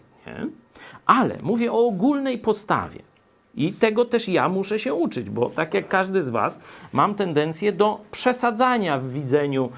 Ale 1.06 1.38
mówię 1.44 1.72
o 1.72 1.88
ogólnej 1.88 2.38
postawie. 2.38 3.00
I 3.56 3.74
tego 3.74 4.06
też 4.06 4.28
ja 4.30 4.50
muszę 4.50 4.80
się 4.80 4.94
uczyć, 4.94 5.30
bo 5.30 5.50
tak 5.50 5.74
jak 5.74 5.88
każdy 5.88 6.22
z 6.22 6.30
Was, 6.30 6.62
mam 6.94 7.16
tendencję 7.16 7.72
do 7.72 8.00
przesadzania 8.12 9.00
w 9.00 9.12
widzeniu 9.12 9.70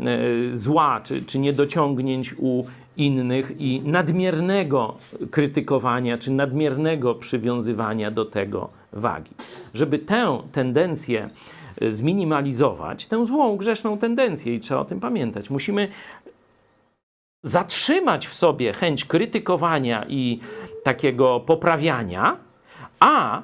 e, 0.00 0.04
zła 0.52 1.00
czy, 1.04 1.24
czy 1.24 1.38
niedociągnięć 1.38 2.34
u 2.38 2.64
innych 2.96 3.60
i 3.60 3.80
nadmiernego 3.84 4.94
krytykowania 5.30 6.18
czy 6.18 6.30
nadmiernego 6.30 7.14
przywiązywania 7.14 8.10
do 8.10 8.24
tego 8.24 8.68
wagi. 8.92 9.30
Żeby 9.74 9.98
tę 9.98 10.38
tendencję 10.52 11.30
e, 11.80 11.92
zminimalizować, 11.92 13.06
tę 13.06 13.26
złą, 13.26 13.56
grzeszną 13.56 13.98
tendencję, 13.98 14.54
i 14.54 14.60
trzeba 14.60 14.80
o 14.80 14.84
tym 14.84 15.00
pamiętać, 15.00 15.50
musimy 15.50 15.88
zatrzymać 17.42 18.26
w 18.26 18.34
sobie 18.34 18.72
chęć 18.72 19.04
krytykowania 19.04 20.06
i 20.08 20.40
takiego 20.82 21.40
poprawiania, 21.40 22.36
a 23.00 23.42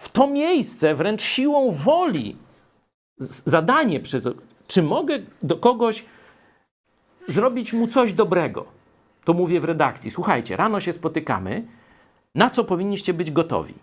w 0.00 0.08
to 0.08 0.26
miejsce 0.26 0.94
wręcz 0.94 1.22
siłą 1.22 1.72
woli 1.72 2.36
zadanie, 3.18 4.00
przez, 4.00 4.28
czy 4.66 4.82
mogę 4.82 5.18
do 5.42 5.56
kogoś 5.56 6.04
zrobić 7.28 7.72
mu 7.72 7.88
coś 7.88 8.12
dobrego. 8.12 8.66
To 9.24 9.32
mówię 9.32 9.60
w 9.60 9.64
redakcji. 9.64 10.10
Słuchajcie, 10.10 10.56
rano 10.56 10.80
się 10.80 10.92
spotykamy. 10.92 11.64
Na 12.34 12.50
co 12.50 12.64
powinniście 12.64 13.14
być 13.14 13.30
gotowi? 13.30 13.74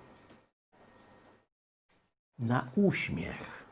Na 2.39 2.67
uśmiech. 2.75 3.63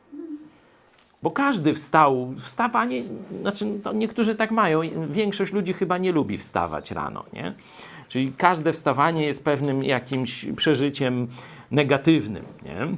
Bo 1.22 1.30
każdy 1.30 1.74
wstał, 1.74 2.34
wstawanie, 2.38 3.02
znaczy 3.40 3.66
to 3.82 3.92
niektórzy 3.92 4.34
tak 4.34 4.50
mają, 4.50 4.80
większość 5.10 5.52
ludzi 5.52 5.72
chyba 5.72 5.98
nie 5.98 6.12
lubi 6.12 6.38
wstawać 6.38 6.90
rano, 6.90 7.24
nie? 7.32 7.54
Czyli 8.08 8.32
każde 8.36 8.72
wstawanie 8.72 9.24
jest 9.24 9.44
pewnym 9.44 9.84
jakimś 9.84 10.46
przeżyciem 10.56 11.28
negatywnym, 11.70 12.44
nie? 12.62 12.96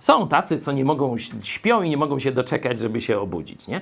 Są 0.00 0.28
tacy, 0.28 0.58
co 0.58 0.72
nie 0.72 0.84
mogą, 0.84 1.16
śpią 1.42 1.82
i 1.82 1.90
nie 1.90 1.96
mogą 1.96 2.18
się 2.18 2.32
doczekać, 2.32 2.80
żeby 2.80 3.00
się 3.00 3.20
obudzić, 3.20 3.68
nie? 3.68 3.80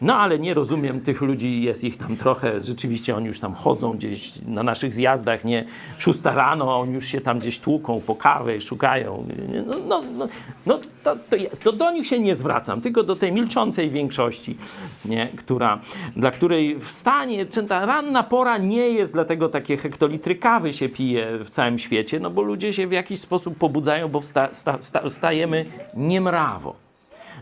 No 0.00 0.14
ale 0.14 0.38
nie 0.38 0.54
rozumiem 0.54 1.00
tych 1.00 1.20
ludzi, 1.20 1.62
jest 1.62 1.84
ich 1.84 1.96
tam 1.96 2.16
trochę, 2.16 2.60
rzeczywiście 2.60 3.16
oni 3.16 3.26
już 3.26 3.40
tam 3.40 3.54
chodzą 3.54 3.92
gdzieś 3.92 4.32
na 4.46 4.62
naszych 4.62 4.94
zjazdach, 4.94 5.44
nie? 5.44 5.64
Szósta 5.98 6.34
rano, 6.34 6.80
oni 6.80 6.94
już 6.94 7.06
się 7.06 7.20
tam 7.20 7.38
gdzieś 7.38 7.58
tłuką 7.58 8.00
po 8.00 8.14
kawę 8.14 8.60
szukają. 8.60 9.26
No, 9.66 9.74
no, 9.88 10.02
no, 10.18 10.28
no 10.66 10.80
to, 11.04 11.16
to, 11.16 11.36
to 11.62 11.72
do 11.72 11.90
nich 11.90 12.06
się 12.06 12.18
nie 12.18 12.34
zwracam, 12.34 12.80
tylko 12.80 13.02
do 13.02 13.16
tej 13.16 13.32
milczącej 13.32 13.90
większości, 13.90 14.56
nie? 15.04 15.28
Która, 15.36 15.80
dla 16.16 16.30
której 16.30 16.80
wstanie, 16.80 17.46
czy 17.46 17.62
ta 17.62 17.86
ranna 17.86 18.22
pora 18.22 18.58
nie 18.58 18.90
jest, 18.90 19.12
dlatego 19.12 19.48
takie 19.48 19.76
hektolitry 19.76 20.34
kawy 20.34 20.72
się 20.72 20.88
pije 20.88 21.38
w 21.44 21.50
całym 21.50 21.78
świecie, 21.78 22.20
no 22.20 22.30
bo 22.30 22.42
ludzie 22.42 22.72
się 22.72 22.86
w 22.86 22.92
jakiś 22.92 23.20
sposób 23.20 23.58
pobudzają, 23.58 24.08
bo 24.08 24.20
wsta, 24.20 24.48
sta, 24.52 24.82
sta, 25.10 25.32
wstajemy 25.64 25.88
niemrawo. 25.94 26.74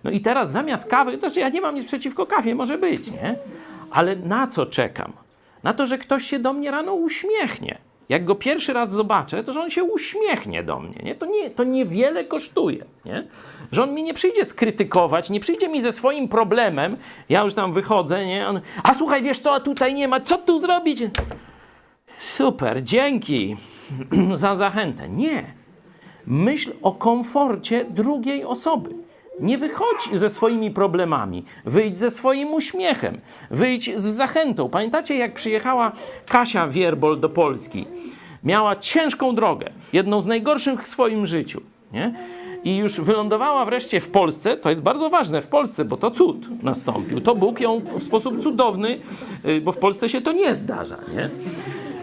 No 0.05 0.11
i 0.11 0.21
teraz 0.21 0.51
zamiast 0.51 0.91
kawy, 0.91 1.19
znaczy 1.19 1.41
ja 1.41 1.49
nie 1.49 1.61
mam 1.61 1.75
nic 1.75 1.87
przeciwko 1.87 2.27
kawie, 2.27 2.55
może 2.55 2.79
być, 2.79 3.11
nie? 3.11 3.37
Ale 3.91 4.17
na 4.17 4.47
co 4.47 4.67
czekam? 4.67 5.13
Na 5.63 5.75
to, 5.75 5.87
że 5.87 5.99
ktoś 5.99 6.25
się 6.25 6.39
do 6.39 6.53
mnie 6.53 6.71
rano 6.71 6.95
uśmiechnie. 6.95 7.79
Jak 8.09 8.25
go 8.25 8.35
pierwszy 8.35 8.73
raz 8.73 8.91
zobaczę, 8.91 9.45
to 9.45 9.53
że 9.53 9.61
on 9.61 9.71
się 9.71 9.85
uśmiechnie 9.85 10.63
do 10.63 10.81
mnie. 10.81 11.01
Nie? 11.03 11.15
To, 11.15 11.27
nie, 11.27 11.51
to 11.51 11.65
niewiele 11.65 12.25
kosztuje. 12.25 12.85
Nie? 13.05 13.27
Że 13.73 13.83
on 13.83 13.95
mi 13.95 14.03
nie 14.03 14.15
przyjdzie 14.15 14.45
skrytykować, 14.45 15.31
nie 15.31 15.41
przyjdzie 15.41 15.69
mi 15.69 15.83
ze 15.83 15.93
swoim 15.93 16.29
problemem. 16.29 16.97
Ja 17.29 17.43
już 17.43 17.55
tam 17.55 17.73
wychodzę, 17.73 18.27
nie? 18.27 18.49
On, 18.49 18.61
a 18.83 18.95
słuchaj, 18.95 19.23
wiesz 19.23 19.39
co, 19.39 19.55
a 19.55 19.61
tutaj 19.61 19.95
nie 19.95 20.09
ma, 20.09 20.21
co 20.21 20.39
tu 20.39 20.61
zrobić? 20.61 21.03
Super, 22.19 22.83
dzięki 22.83 23.57
za 24.35 24.57
zachętę. 24.57 25.09
Nie. 25.09 25.56
Myśl 26.27 26.73
o 26.83 26.93
komforcie 26.93 27.85
drugiej 27.85 28.45
osoby. 28.45 28.91
Nie 29.41 29.59
wychodź 29.59 30.09
ze 30.13 30.29
swoimi 30.29 30.71
problemami, 30.71 31.45
wyjdź 31.65 31.97
ze 31.97 32.11
swoim 32.11 32.55
uśmiechem, 32.55 33.21
wyjdź 33.51 33.91
z 33.97 34.03
zachętą. 34.03 34.69
Pamiętacie, 34.69 35.17
jak 35.17 35.35
przyjechała 35.35 35.93
Kasia 36.29 36.69
Wierbol 36.69 37.21
do 37.21 37.29
Polski? 37.29 37.87
Miała 38.45 38.77
ciężką 38.77 39.35
drogę, 39.35 39.71
jedną 39.93 40.21
z 40.21 40.27
najgorszych 40.27 40.83
w 40.83 40.87
swoim 40.87 41.27
życiu. 41.27 41.61
Nie? 41.93 42.15
I 42.65 42.77
już 42.77 43.01
wylądowała 43.01 43.65
wreszcie 43.65 44.01
w 44.01 44.11
Polsce. 44.11 44.57
To 44.57 44.71
jest 44.71 44.83
bardzo 44.83 45.11
ważne 45.11 45.43
w 45.43 45.47
Polsce, 45.47 45.85
bo 45.85 45.97
to 45.97 46.11
cud 46.11 46.63
nastąpił. 46.63 47.21
To 47.21 47.35
Bóg 47.35 47.61
ją 47.61 47.81
w 47.99 48.03
sposób 48.03 48.43
cudowny, 48.43 48.99
y, 49.45 49.61
bo 49.61 49.73
w 49.73 49.79
Polsce 49.79 50.09
się 50.09 50.21
to 50.21 50.33
nie 50.33 50.55
zdarza. 50.55 50.97
Nie? 51.15 51.31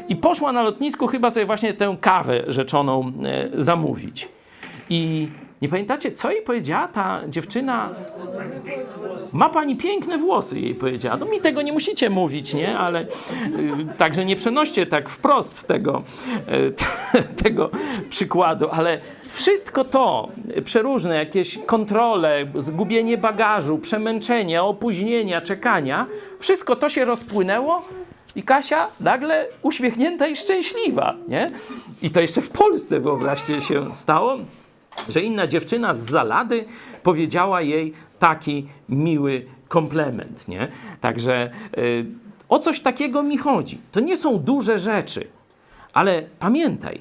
I 0.09 0.15
poszła 0.15 0.51
na 0.51 0.63
lotnisku 0.63 1.07
chyba 1.07 1.29
sobie 1.29 1.45
właśnie 1.45 1.73
tę 1.73 1.97
kawę 2.01 2.43
rzeczoną 2.47 3.11
e, 3.23 3.61
zamówić. 3.61 4.27
I 4.89 5.27
nie 5.63 5.69
pamiętacie, 5.69 6.11
co 6.11 6.31
jej 6.31 6.41
powiedziała 6.41 6.87
ta 6.87 7.21
dziewczyna? 7.27 7.89
Ma 9.33 9.49
pani 9.49 9.75
piękne 9.75 10.17
włosy, 10.17 10.59
jej 10.59 10.75
powiedziała. 10.75 11.17
No 11.17 11.25
mi 11.25 11.41
tego 11.41 11.61
nie 11.61 11.73
musicie 11.73 12.09
mówić, 12.09 12.53
nie? 12.53 12.77
Ale 12.77 13.01
y, 13.01 13.07
także 13.97 14.25
nie 14.25 14.35
przenoście 14.35 14.85
tak 14.85 15.09
wprost 15.09 15.67
tego, 15.67 16.03
y, 17.13 17.23
tego 17.43 17.69
przykładu, 18.09 18.67
ale 18.71 18.99
wszystko 19.29 19.83
to, 19.83 20.27
przeróżne 20.65 21.15
jakieś 21.15 21.57
kontrole, 21.57 22.45
zgubienie 22.55 23.17
bagażu, 23.17 23.77
przemęczenia, 23.77 24.63
opóźnienia, 24.63 25.41
czekania, 25.41 26.05
wszystko 26.39 26.75
to 26.75 26.89
się 26.89 27.05
rozpłynęło 27.05 27.81
i 28.35 28.43
Kasia 28.43 28.87
nagle 28.99 29.47
uśmiechnięta 29.61 30.27
i 30.27 30.35
szczęśliwa, 30.35 31.15
nie? 31.27 31.51
I 32.01 32.09
to 32.11 32.21
jeszcze 32.21 32.41
w 32.41 32.49
Polsce, 32.49 32.99
wyobraźcie 32.99 33.61
się, 33.61 33.93
stało, 33.93 34.37
że 35.09 35.21
inna 35.21 35.47
dziewczyna 35.47 35.93
z 35.93 35.99
Zalady 35.99 36.65
powiedziała 37.03 37.61
jej 37.61 37.93
taki 38.19 38.67
miły 38.89 39.45
komplement, 39.67 40.47
nie? 40.47 40.67
Także 41.01 41.51
y, 41.77 42.05
o 42.49 42.59
coś 42.59 42.79
takiego 42.79 43.23
mi 43.23 43.37
chodzi. 43.37 43.81
To 43.91 43.99
nie 43.99 44.17
są 44.17 44.39
duże 44.39 44.79
rzeczy, 44.79 45.27
ale 45.93 46.23
pamiętaj, 46.39 46.99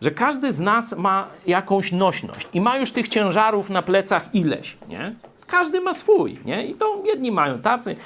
że 0.00 0.10
każdy 0.10 0.52
z 0.52 0.60
nas 0.60 0.96
ma 0.98 1.28
jakąś 1.46 1.92
nośność 1.92 2.48
i 2.54 2.60
ma 2.60 2.76
już 2.76 2.92
tych 2.92 3.08
ciężarów 3.08 3.70
na 3.70 3.82
plecach 3.82 4.34
ileś, 4.34 4.76
nie? 4.88 5.14
Każdy 5.50 5.80
ma 5.80 5.92
swój, 5.94 6.38
nie? 6.44 6.66
I 6.66 6.74
to 6.74 7.02
jedni 7.06 7.32
mają 7.32 7.58
tacy, 7.58 7.96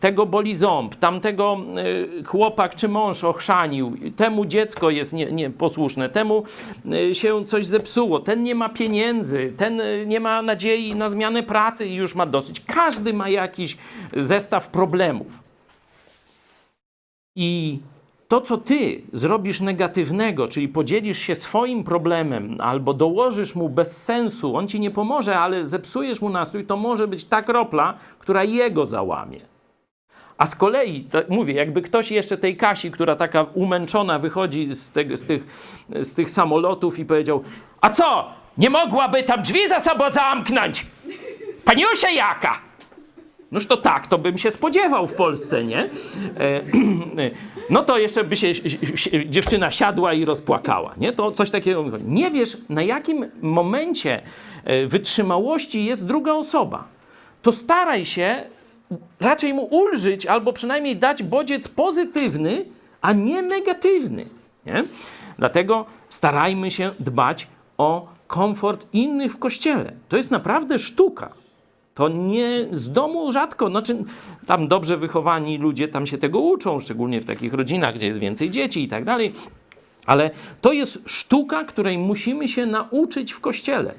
tego 0.00 0.26
boli 0.26 0.54
ząb, 0.54 0.94
tamtego 0.94 1.56
y, 2.20 2.24
chłopak 2.24 2.74
czy 2.74 2.88
mąż 2.88 3.24
ochrzanił, 3.24 3.96
temu 4.16 4.44
dziecko 4.46 4.90
jest 4.90 5.12
nie- 5.12 5.32
nieposłuszne, 5.32 6.08
temu 6.08 6.44
y, 7.10 7.14
się 7.14 7.44
coś 7.44 7.66
zepsuło, 7.66 8.20
ten 8.20 8.42
nie 8.42 8.54
ma 8.54 8.68
pieniędzy, 8.68 9.52
ten 9.56 9.80
y, 9.80 10.04
nie 10.06 10.20
ma 10.20 10.42
nadziei 10.42 10.94
na 10.94 11.08
zmianę 11.08 11.42
pracy 11.42 11.86
i 11.86 11.94
już 11.94 12.14
ma 12.14 12.26
dosyć. 12.26 12.60
Każdy 12.60 13.12
ma 13.14 13.28
jakiś 13.28 13.76
zestaw 14.16 14.68
problemów. 14.68 15.42
I 17.36 17.78
to, 18.28 18.40
co 18.40 18.56
ty 18.56 19.02
zrobisz 19.12 19.60
negatywnego, 19.60 20.48
czyli 20.48 20.68
podzielisz 20.68 21.18
się 21.18 21.34
swoim 21.34 21.84
problemem 21.84 22.56
albo 22.60 22.94
dołożysz 22.94 23.54
mu 23.54 23.68
bez 23.68 24.04
sensu, 24.04 24.56
on 24.56 24.68
ci 24.68 24.80
nie 24.80 24.90
pomoże, 24.90 25.38
ale 25.38 25.66
zepsujesz 25.66 26.20
mu 26.20 26.30
nastrój, 26.30 26.66
to 26.66 26.76
może 26.76 27.08
być 27.08 27.24
ta 27.24 27.42
kropla, 27.42 27.94
która 28.18 28.44
jego 28.44 28.86
załamie. 28.86 29.40
A 30.38 30.46
z 30.46 30.54
kolei, 30.54 31.04
tak 31.04 31.28
mówię, 31.28 31.54
jakby 31.54 31.82
ktoś 31.82 32.10
jeszcze 32.10 32.36
tej 32.36 32.56
Kasi, 32.56 32.90
która 32.90 33.16
taka 33.16 33.42
umęczona 33.42 34.18
wychodzi 34.18 34.74
z, 34.74 34.92
z, 35.20 35.26
tych, 35.26 35.46
z 36.00 36.14
tych 36.14 36.30
samolotów 36.30 36.98
i 36.98 37.04
powiedział: 37.04 37.42
A 37.80 37.90
co? 37.90 38.28
Nie 38.58 38.70
mogłaby 38.70 39.22
tam 39.22 39.42
drzwi 39.42 39.68
za 39.68 39.80
sobą 39.80 40.10
zamknąć? 40.10 40.86
Paniusia 41.64 42.10
jaka? 42.10 42.58
Noż 43.54 43.66
to 43.66 43.76
tak, 43.76 44.06
to 44.06 44.18
bym 44.18 44.38
się 44.38 44.50
spodziewał 44.50 45.06
w 45.06 45.14
Polsce, 45.14 45.64
nie? 45.64 45.78
E, 45.78 45.90
no 47.70 47.82
to 47.82 47.98
jeszcze 47.98 48.24
by 48.24 48.36
się 48.36 48.52
dziewczyna 49.26 49.70
siadła 49.70 50.12
i 50.12 50.24
rozpłakała, 50.24 50.94
nie? 50.96 51.12
To 51.12 51.32
coś 51.32 51.50
takiego. 51.50 51.84
Nie 52.06 52.30
wiesz, 52.30 52.56
na 52.68 52.82
jakim 52.82 53.26
momencie 53.42 54.22
e, 54.64 54.86
wytrzymałości 54.86 55.84
jest 55.84 56.06
druga 56.06 56.32
osoba. 56.32 56.84
To 57.42 57.52
staraj 57.52 58.06
się 58.06 58.42
raczej 59.20 59.54
mu 59.54 59.62
ulżyć 59.62 60.26
albo 60.26 60.52
przynajmniej 60.52 60.96
dać 60.96 61.22
bodziec 61.22 61.68
pozytywny, 61.68 62.64
a 63.00 63.12
nie 63.12 63.42
negatywny, 63.42 64.24
nie? 64.66 64.84
Dlatego 65.38 65.86
starajmy 66.08 66.70
się 66.70 66.90
dbać 67.00 67.46
o 67.78 68.08
komfort 68.26 68.86
innych 68.92 69.32
w 69.32 69.38
kościele. 69.38 69.92
To 70.08 70.16
jest 70.16 70.30
naprawdę 70.30 70.78
sztuka. 70.78 71.43
To 71.94 72.08
nie 72.08 72.66
z 72.72 72.92
domu 72.92 73.32
rzadko, 73.32 73.70
znaczy 73.70 74.04
tam 74.46 74.68
dobrze 74.68 74.96
wychowani 74.96 75.58
ludzie 75.58 75.88
tam 75.88 76.06
się 76.06 76.18
tego 76.18 76.40
uczą, 76.40 76.80
szczególnie 76.80 77.20
w 77.20 77.24
takich 77.24 77.54
rodzinach, 77.54 77.94
gdzie 77.94 78.06
jest 78.06 78.20
więcej 78.20 78.50
dzieci 78.50 78.82
i 78.82 78.88
tak 78.88 79.04
dalej. 79.04 79.32
Ale 80.06 80.30
to 80.60 80.72
jest 80.72 81.02
sztuka, 81.06 81.64
której 81.64 81.98
musimy 81.98 82.48
się 82.48 82.66
nauczyć 82.66 83.32
w 83.32 83.40
kościele. 83.40 83.94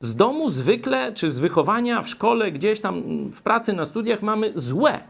Z 0.00 0.16
domu 0.16 0.48
zwykle, 0.48 1.12
czy 1.12 1.30
z 1.30 1.38
wychowania 1.38 2.02
w 2.02 2.08
szkole, 2.08 2.52
gdzieś 2.52 2.80
tam 2.80 3.02
w 3.30 3.42
pracy, 3.42 3.72
na 3.72 3.84
studiach 3.84 4.22
mamy 4.22 4.52
złe 4.54 5.00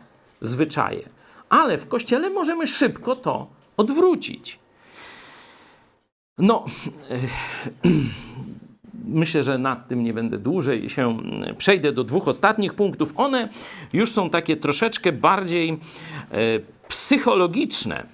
zwyczaje. 0.40 1.08
Ale 1.48 1.78
w 1.78 1.88
kościele 1.88 2.30
możemy 2.30 2.66
szybko 2.66 3.16
to 3.16 3.46
odwrócić. 3.76 4.58
No, 6.38 6.64
myślę, 9.06 9.42
że 9.42 9.58
nad 9.58 9.88
tym 9.88 10.04
nie 10.04 10.14
będę 10.14 10.38
dłużej 10.38 10.90
się 10.90 11.10
mm, 11.10 11.56
przejdę 11.56 11.92
do 11.92 12.04
dwóch 12.04 12.28
ostatnich 12.28 12.74
punktów. 12.74 13.12
One 13.16 13.48
już 13.92 14.12
są 14.12 14.30
takie 14.30 14.56
troszeczkę 14.56 15.12
bardziej 15.12 15.70
e, 15.70 15.76
psychologiczne. 16.88 18.06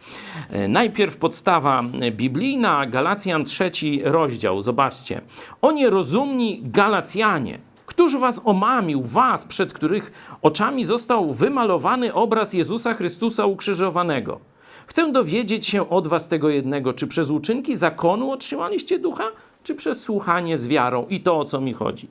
E, 0.50 0.68
Najpierw 0.68 1.16
podstawa 1.16 1.82
biblijna, 2.10 2.86
Galacjan 2.86 3.44
trzeci 3.44 4.00
rozdział. 4.04 4.62
Zobaczcie. 4.62 5.20
O 5.62 5.72
nierozumni 5.72 6.60
Galacjanie, 6.64 7.58
Któż 7.86 8.16
was 8.16 8.40
omamił, 8.44 9.02
was, 9.02 9.44
przed 9.44 9.72
których 9.72 10.12
oczami 10.42 10.84
został 10.84 11.32
wymalowany 11.32 12.14
obraz 12.14 12.52
Jezusa 12.52 12.94
Chrystusa 12.94 13.46
ukrzyżowanego? 13.46 14.40
Chcę 14.86 15.12
dowiedzieć 15.12 15.66
się 15.66 15.90
od 15.90 16.08
was 16.08 16.28
tego 16.28 16.48
jednego, 16.48 16.92
czy 16.92 17.06
przez 17.06 17.30
uczynki 17.30 17.76
zakonu 17.76 18.30
otrzymaliście 18.30 18.98
ducha, 18.98 19.24
czy 19.62 19.74
przez 19.74 20.00
słuchanie 20.00 20.58
z 20.58 20.66
wiarą 20.66 21.06
i 21.06 21.20
to, 21.20 21.38
o 21.38 21.44
co 21.44 21.60
mi 21.60 21.72
chodzi. 21.72 22.08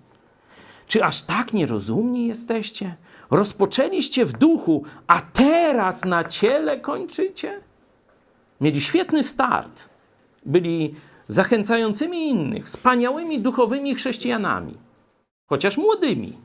Czy 0.88 1.04
aż 1.04 1.24
tak 1.24 1.54
nierozumni 1.54 2.28
jesteście? 2.28 2.96
Rozpoczęliście 3.32 4.26
w 4.26 4.32
duchu, 4.32 4.84
a 5.08 5.22
teraz 5.22 6.06
na 6.06 6.24
ciele 6.24 6.80
kończycie? 6.80 7.62
Mieli 8.62 8.82
świetny 8.82 9.24
start. 9.24 9.90
Byli 10.46 10.96
zachęcającymi 11.28 12.30
innych, 12.30 12.66
wspaniałymi 12.66 13.40
duchowymi 13.40 13.96
chrześcijanami, 13.96 14.78
chociaż 15.50 15.78
młodymi. 15.78 16.38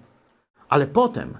Ale 0.68 0.86
potem 0.86 1.38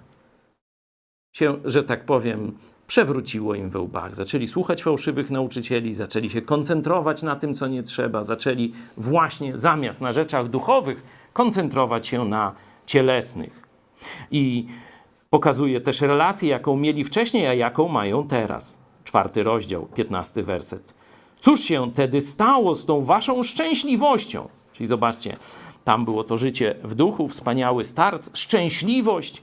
się, 1.33 1.59
że 1.65 1.83
tak 1.83 2.05
powiem, 2.05 2.59
przewróciło 2.87 3.55
im 3.55 3.71
we 3.71 3.81
łbach. 3.81 4.15
Zaczęli 4.15 4.49
słuchać 4.49 4.83
fałszywych 4.83 5.31
nauczycieli, 5.31 5.95
zaczęli 5.95 6.31
się 6.31 6.43
koncentrować 6.43 7.23
na 7.23 7.37
tym, 7.37 7.55
co 7.55 7.67
nie 7.67 7.83
trzeba, 7.83 8.25
zaczęli 8.25 8.73
właśnie 8.97 9.57
zamiast 9.57 10.01
na 10.01 10.13
rzeczach 10.13 10.49
duchowych 10.49 11.03
koncentrować 11.33 12.07
się 12.07 12.25
na 12.25 12.53
cielesnych. 12.87 13.63
I 14.31 14.67
pokazuje 15.31 15.81
też 15.81 16.01
relację, 16.01 16.49
jaką 16.49 16.77
mieli 16.77 17.05
wcześniej, 17.05 17.47
a 17.47 17.55
jaką 17.55 17.89
mają 17.89 18.29
teraz. 18.29 18.79
Czwarty 19.05 19.43
rozdział, 19.43 19.87
piętnasty 19.95 20.43
werset. 20.43 20.95
Cóż 21.41 21.61
się 21.61 21.93
tedy 21.93 22.21
stało 22.21 22.75
z 22.75 22.87
tą 22.87 23.03
waszą 23.03 23.43
szczęśliwością? 23.43 24.49
Czyli 24.73 24.87
zobaczcie, 24.87 25.37
tam 25.85 26.05
było 26.05 26.25
to 26.25 26.39
życie 26.39 26.75
w 26.85 26.95
duchu, 26.95 27.29
wspaniały 27.29 27.85
start, 27.85 28.39
szczęśliwość. 28.39 29.43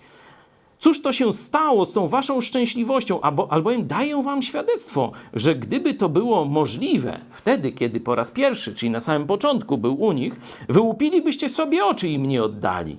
Cóż 0.83 1.01
to 1.01 1.11
się 1.11 1.33
stało 1.33 1.85
z 1.85 1.93
tą 1.93 2.07
waszą 2.07 2.41
szczęśliwością? 2.41 3.21
Albo, 3.21 3.51
albowiem 3.51 3.87
daję 3.87 4.23
wam 4.23 4.41
świadectwo, 4.41 5.11
że 5.33 5.55
gdyby 5.55 5.93
to 5.93 6.09
było 6.09 6.45
możliwe, 6.45 7.19
wtedy, 7.29 7.71
kiedy 7.71 7.99
po 7.99 8.15
raz 8.15 8.31
pierwszy, 8.31 8.73
czyli 8.73 8.89
na 8.89 8.99
samym 8.99 9.27
początku 9.27 9.77
był 9.77 10.01
u 10.01 10.11
nich, 10.11 10.39
wyłupilibyście 10.69 11.49
sobie 11.49 11.85
oczy 11.85 12.07
i 12.07 12.19
mnie 12.19 12.43
oddali. 12.43 12.97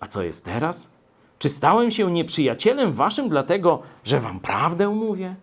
A 0.00 0.06
co 0.06 0.22
jest 0.22 0.44
teraz? 0.44 0.90
Czy 1.38 1.48
stałem 1.48 1.90
się 1.90 2.10
nieprzyjacielem 2.12 2.92
waszym 2.92 3.28
dlatego, 3.28 3.82
że 4.04 4.20
wam 4.20 4.40
prawdę 4.40 4.88
mówię? 4.88 5.36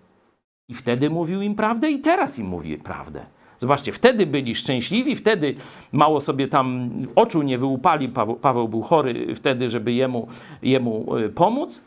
I 0.69 0.73
wtedy 0.73 1.09
mówił 1.09 1.41
im 1.41 1.55
prawdę, 1.55 1.91
i 1.91 1.99
teraz 1.99 2.39
im 2.39 2.47
mówi 2.47 2.77
prawdę. 2.77 3.25
Zobaczcie, 3.61 3.91
wtedy 3.91 4.25
byli 4.25 4.55
szczęśliwi, 4.55 5.15
wtedy 5.15 5.55
mało 5.91 6.21
sobie 6.21 6.47
tam 6.47 6.89
oczu 7.15 7.41
nie 7.41 7.57
wyłupali. 7.57 8.09
Paweł, 8.41 8.67
był 8.67 8.81
chory 8.81 9.35
wtedy, 9.35 9.69
żeby 9.69 9.93
jemu, 9.93 10.27
jemu 10.63 11.17
y, 11.17 11.29
pomóc, 11.29 11.83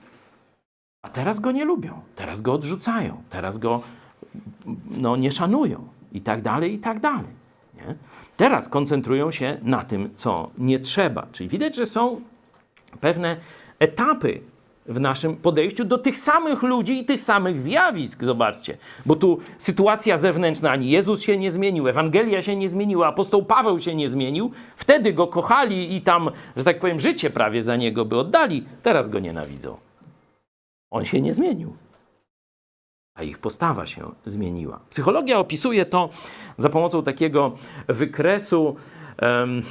a 1.02 1.08
teraz 1.08 1.40
go 1.40 1.52
nie 1.52 1.64
lubią, 1.64 2.00
teraz 2.16 2.40
go 2.40 2.52
odrzucają, 2.52 3.22
teraz 3.30 3.58
go 3.58 3.82
no, 4.90 5.16
nie 5.16 5.32
szanują 5.32 5.88
i 6.12 6.20
tak 6.20 6.42
dalej, 6.42 6.74
i 6.74 6.78
tak 6.78 7.00
dalej. 7.00 7.32
Nie? 7.74 7.94
Teraz 8.36 8.68
koncentrują 8.68 9.30
się 9.30 9.58
na 9.62 9.84
tym, 9.84 10.10
co 10.14 10.50
nie 10.58 10.78
trzeba. 10.78 11.26
Czyli 11.32 11.48
widać, 11.48 11.76
że 11.76 11.86
są 11.86 12.20
pewne 13.00 13.36
etapy 13.78 14.40
w 14.86 15.00
naszym 15.00 15.36
podejściu 15.36 15.84
do 15.84 15.98
tych 15.98 16.18
samych 16.18 16.62
ludzi 16.62 17.00
i 17.00 17.04
tych 17.04 17.20
samych 17.20 17.60
zjawisk. 17.60 18.24
Zobaczcie, 18.24 18.76
bo 19.06 19.16
tu 19.16 19.38
sytuacja 19.58 20.16
zewnętrzna, 20.16 20.70
ani 20.70 20.90
Jezus 20.90 21.22
się 21.22 21.38
nie 21.38 21.50
zmienił, 21.50 21.88
Ewangelia 21.88 22.42
się 22.42 22.56
nie 22.56 22.68
zmieniła, 22.68 23.06
apostoł 23.06 23.44
Paweł 23.44 23.78
się 23.78 23.94
nie 23.94 24.08
zmienił. 24.08 24.50
Wtedy 24.76 25.12
go 25.12 25.26
kochali 25.26 25.96
i 25.96 26.02
tam, 26.02 26.30
że 26.56 26.64
tak 26.64 26.80
powiem, 26.80 27.00
życie 27.00 27.30
prawie 27.30 27.62
za 27.62 27.76
niego 27.76 28.04
by 28.04 28.18
oddali. 28.18 28.64
Teraz 28.82 29.08
go 29.08 29.20
nienawidzą. 29.20 29.76
On 30.90 31.04
się 31.04 31.20
nie 31.20 31.34
zmienił. 31.34 31.76
A 33.14 33.22
ich 33.22 33.38
postawa 33.38 33.86
się 33.86 34.10
zmieniła. 34.26 34.80
Psychologia 34.90 35.38
opisuje 35.38 35.86
to 35.86 36.08
za 36.58 36.68
pomocą 36.68 37.02
takiego 37.02 37.52
wykresu 37.88 38.76
em, 39.18 39.62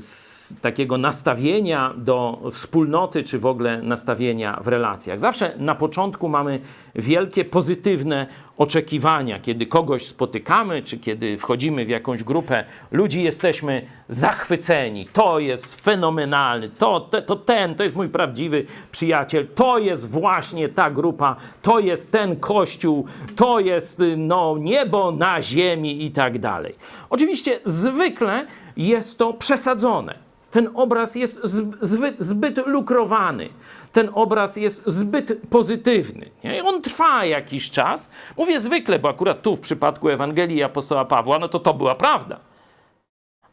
z 0.00 0.35
takiego 0.60 0.98
nastawienia 0.98 1.94
do 1.96 2.42
wspólnoty, 2.50 3.22
czy 3.22 3.38
w 3.38 3.46
ogóle 3.46 3.82
nastawienia 3.82 4.60
w 4.62 4.68
relacjach. 4.68 5.20
Zawsze 5.20 5.52
na 5.58 5.74
początku 5.74 6.28
mamy 6.28 6.60
wielkie 6.94 7.44
pozytywne 7.44 8.26
oczekiwania. 8.56 9.38
Kiedy 9.38 9.66
kogoś 9.66 10.06
spotykamy, 10.06 10.82
czy 10.82 10.98
kiedy 10.98 11.38
wchodzimy 11.38 11.84
w 11.84 11.88
jakąś 11.88 12.24
grupę 12.24 12.64
ludzi, 12.90 13.22
jesteśmy 13.22 13.86
zachwyceni. 14.08 15.06
To 15.12 15.38
jest 15.38 15.80
fenomenalny, 15.80 16.68
to, 16.68 17.00
to, 17.00 17.22
to 17.22 17.36
ten, 17.36 17.74
to 17.74 17.82
jest 17.82 17.96
mój 17.96 18.08
prawdziwy 18.08 18.64
przyjaciel, 18.92 19.46
to 19.54 19.78
jest 19.78 20.10
właśnie 20.10 20.68
ta 20.68 20.90
grupa, 20.90 21.36
to 21.62 21.78
jest 21.78 22.12
ten 22.12 22.36
kościół, 22.36 23.06
to 23.36 23.60
jest 23.60 24.02
no, 24.16 24.56
niebo 24.58 25.12
na 25.12 25.42
ziemi 25.42 26.04
i 26.04 26.10
tak 26.10 26.38
dalej. 26.38 26.74
Oczywiście 27.10 27.60
zwykle 27.64 28.46
jest 28.76 29.18
to 29.18 29.32
przesadzone. 29.32 30.25
Ten 30.56 30.68
obraz 30.74 31.14
jest 31.14 31.40
zbyt, 31.80 32.16
zbyt 32.18 32.66
lukrowany. 32.66 33.48
Ten 33.92 34.08
obraz 34.14 34.56
jest 34.56 34.82
zbyt 34.86 35.40
pozytywny. 35.50 36.30
Nie? 36.44 36.58
I 36.58 36.60
on 36.60 36.82
trwa 36.82 37.24
jakiś 37.24 37.70
czas. 37.70 38.10
Mówię 38.36 38.60
zwykle, 38.60 38.98
bo 38.98 39.08
akurat 39.08 39.42
tu 39.42 39.56
w 39.56 39.60
przypadku 39.60 40.08
Ewangelii 40.08 40.62
apostoła 40.62 41.04
Pawła, 41.04 41.38
no 41.38 41.48
to 41.48 41.60
to 41.60 41.74
była 41.74 41.94
prawda. 41.94 42.40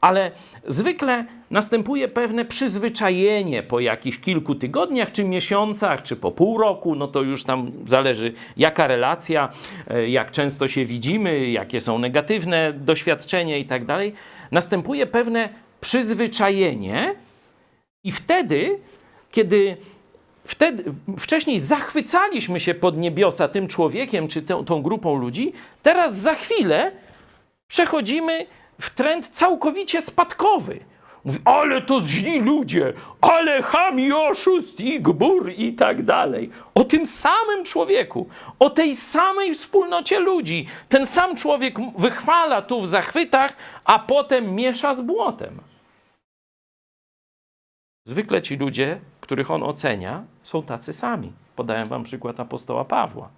Ale 0.02 0.32
zwykle 0.68 1.26
następuje 1.52 2.08
pewne 2.08 2.46
przyzwyczajenie 2.46 3.64
po 3.64 3.80
jakichś 3.80 4.20
kilku 4.20 4.56
tygodniach, 4.56 5.12
czy 5.12 5.24
miesiącach, 5.24 6.02
czy 6.02 6.16
po 6.16 6.32
pół 6.32 6.58
roku, 6.58 6.96
no 6.96 7.08
to 7.08 7.22
już 7.22 7.44
tam 7.44 7.72
zależy 7.86 8.34
jaka 8.58 8.88
relacja, 8.88 9.50
e, 9.88 10.10
jak 10.10 10.32
często 10.32 10.68
się 10.68 10.86
widzimy, 10.86 11.50
jakie 11.50 11.82
są 11.82 12.00
negatywne 12.00 12.74
doświadczenia 12.74 13.58
i 13.58 13.66
tak 13.66 13.86
dalej. 13.86 14.14
Następuje 14.52 15.08
pewne 15.08 15.50
przyzwyczajenie 15.84 17.16
i 18.04 18.12
wtedy, 18.12 18.80
kiedy 19.32 19.78
wtedy, 20.46 20.84
wcześniej 21.20 21.60
zachwycaliśmy 21.60 22.60
się 22.60 22.74
pod 22.74 22.98
niebiosa 22.98 23.48
tym 23.48 23.68
człowiekiem 23.68 24.28
czy 24.28 24.42
tą, 24.42 24.66
tą 24.66 24.82
grupą 24.82 25.16
ludzi, 25.16 25.54
teraz 25.82 26.16
za 26.16 26.36
chwilę 26.36 26.92
przechodzimy 27.68 28.46
w 28.82 28.90
trend 28.90 29.28
całkowicie 29.28 30.02
spadkowy. 30.02 30.80
Mówi, 31.26 31.40
ale 31.46 31.82
to 31.82 32.00
źli 32.00 32.40
ludzie, 32.40 32.94
ale 33.22 33.62
ham 33.62 34.00
i 34.00 34.12
oszust 34.12 34.82
i 34.82 35.02
gbur 35.02 35.52
i 35.58 35.74
tak 35.74 36.04
dalej. 36.04 36.50
O 36.76 36.84
tym 36.84 37.06
samym 37.06 37.66
człowieku, 37.66 38.28
o 38.60 38.70
tej 38.70 38.96
samej 38.96 39.56
wspólnocie 39.56 40.20
ludzi. 40.20 40.68
Ten 40.90 41.06
sam 41.06 41.36
człowiek 41.36 41.76
wychwala 41.98 42.62
tu 42.62 42.82
w 42.82 42.88
zachwytach, 42.88 43.54
a 43.86 44.00
potem 44.00 44.56
miesza 44.56 44.94
z 44.94 45.02
błotem. 45.02 45.73
Zwykle 48.06 48.42
ci 48.42 48.56
ludzie, 48.56 49.00
których 49.22 49.52
on 49.52 49.64
ocenia, 49.64 50.24
są 50.44 50.64
tacy 50.64 50.94
sami. 50.94 51.32
Podałem 51.56 51.88
wam 51.88 52.04
przykład 52.04 52.40
apostoła 52.40 52.86
Pawła, 52.86 53.30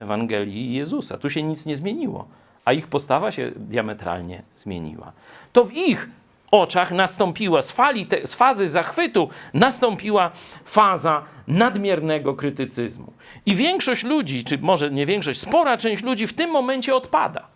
Ewangelii 0.00 0.74
Jezusa. 0.74 1.18
Tu 1.18 1.30
się 1.30 1.42
nic 1.42 1.66
nie 1.66 1.76
zmieniło, 1.76 2.28
a 2.64 2.72
ich 2.72 2.86
postawa 2.86 3.32
się 3.32 3.52
diametralnie 3.56 4.42
zmieniła. 4.56 5.12
To 5.52 5.64
w 5.64 5.72
ich 5.72 6.08
oczach 6.50 6.92
nastąpiła, 6.92 7.62
z, 7.62 7.70
fali 7.70 8.06
te, 8.06 8.26
z 8.26 8.34
fazy 8.34 8.68
zachwytu, 8.68 9.28
nastąpiła 9.54 10.30
faza 10.64 11.24
nadmiernego 11.48 12.34
krytycyzmu. 12.34 13.12
I 13.46 13.54
większość 13.54 14.04
ludzi, 14.04 14.44
czy 14.44 14.58
może 14.58 14.90
nie 14.90 15.06
większość, 15.06 15.40
spora 15.40 15.76
część 15.76 16.02
ludzi 16.02 16.26
w 16.26 16.32
tym 16.32 16.50
momencie 16.50 16.96
odpada. 16.96 17.46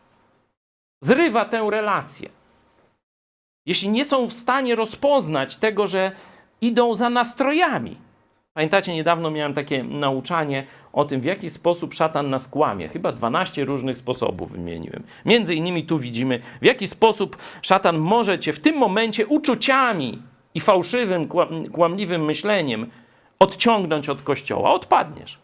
Zrywa 1.01 1.45
tę 1.45 1.69
relację 1.71 2.29
jeśli 3.71 3.89
nie 3.89 4.05
są 4.05 4.27
w 4.27 4.33
stanie 4.33 4.75
rozpoznać 4.77 5.57
tego, 5.57 5.87
że 5.87 6.13
idą 6.61 6.95
za 6.95 7.11
nastrojami. 7.11 7.97
Pamiętacie, 8.55 8.95
niedawno 8.95 9.31
miałem 9.31 9.55
takie 9.55 9.85
nauczanie 9.85 10.67
o 10.93 11.05
tym, 11.05 11.21
w 11.21 11.25
jaki 11.25 11.51
sposób 11.51 11.95
szatan 11.95 12.31
nas 12.31 12.49
kłamie. 12.49 12.89
Chyba 12.89 13.13
12 13.13 13.65
różnych 13.65 13.99
sposobów 13.99 14.53
wymieniłem. 14.53 15.03
Między 15.25 15.55
innymi 15.55 15.85
tu 15.85 15.99
widzimy, 15.99 16.41
w 16.63 16.65
jaki 16.65 16.89
sposób 16.89 17.37
szatan 17.63 17.99
może 17.99 18.39
cię 18.39 18.53
w 18.53 18.61
tym 18.61 18.77
momencie 18.77 19.27
uczuciami 19.27 20.23
i 20.55 20.61
fałszywym, 20.61 21.29
kłamliwym 21.73 22.25
myśleniem 22.25 22.91
odciągnąć 23.39 24.09
od 24.09 24.23
kościoła. 24.23 24.75
Odpadniesz. 24.75 25.39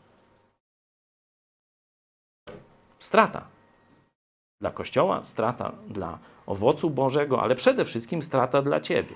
Strata 2.98 3.46
dla 4.60 4.70
kościoła, 4.70 5.22
strata 5.22 5.72
dla 5.88 6.18
owocu 6.46 6.90
Bożego, 6.90 7.42
ale 7.42 7.54
przede 7.54 7.84
wszystkim 7.84 8.22
strata 8.22 8.62
dla 8.62 8.80
ciebie. 8.80 9.14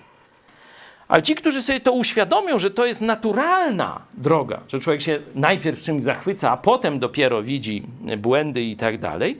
Ale 1.08 1.22
ci, 1.22 1.34
którzy 1.34 1.62
sobie 1.62 1.80
to 1.80 1.92
uświadomią, 1.92 2.58
że 2.58 2.70
to 2.70 2.86
jest 2.86 3.00
naturalna 3.00 4.00
droga, 4.14 4.60
że 4.68 4.78
człowiek 4.78 5.02
się 5.02 5.18
najpierw 5.34 5.80
czymś 5.80 6.02
zachwyca, 6.02 6.50
a 6.50 6.56
potem 6.56 6.98
dopiero 6.98 7.42
widzi 7.42 7.82
błędy 8.18 8.62
i 8.62 8.76
tak 8.76 8.98
dalej, 8.98 9.38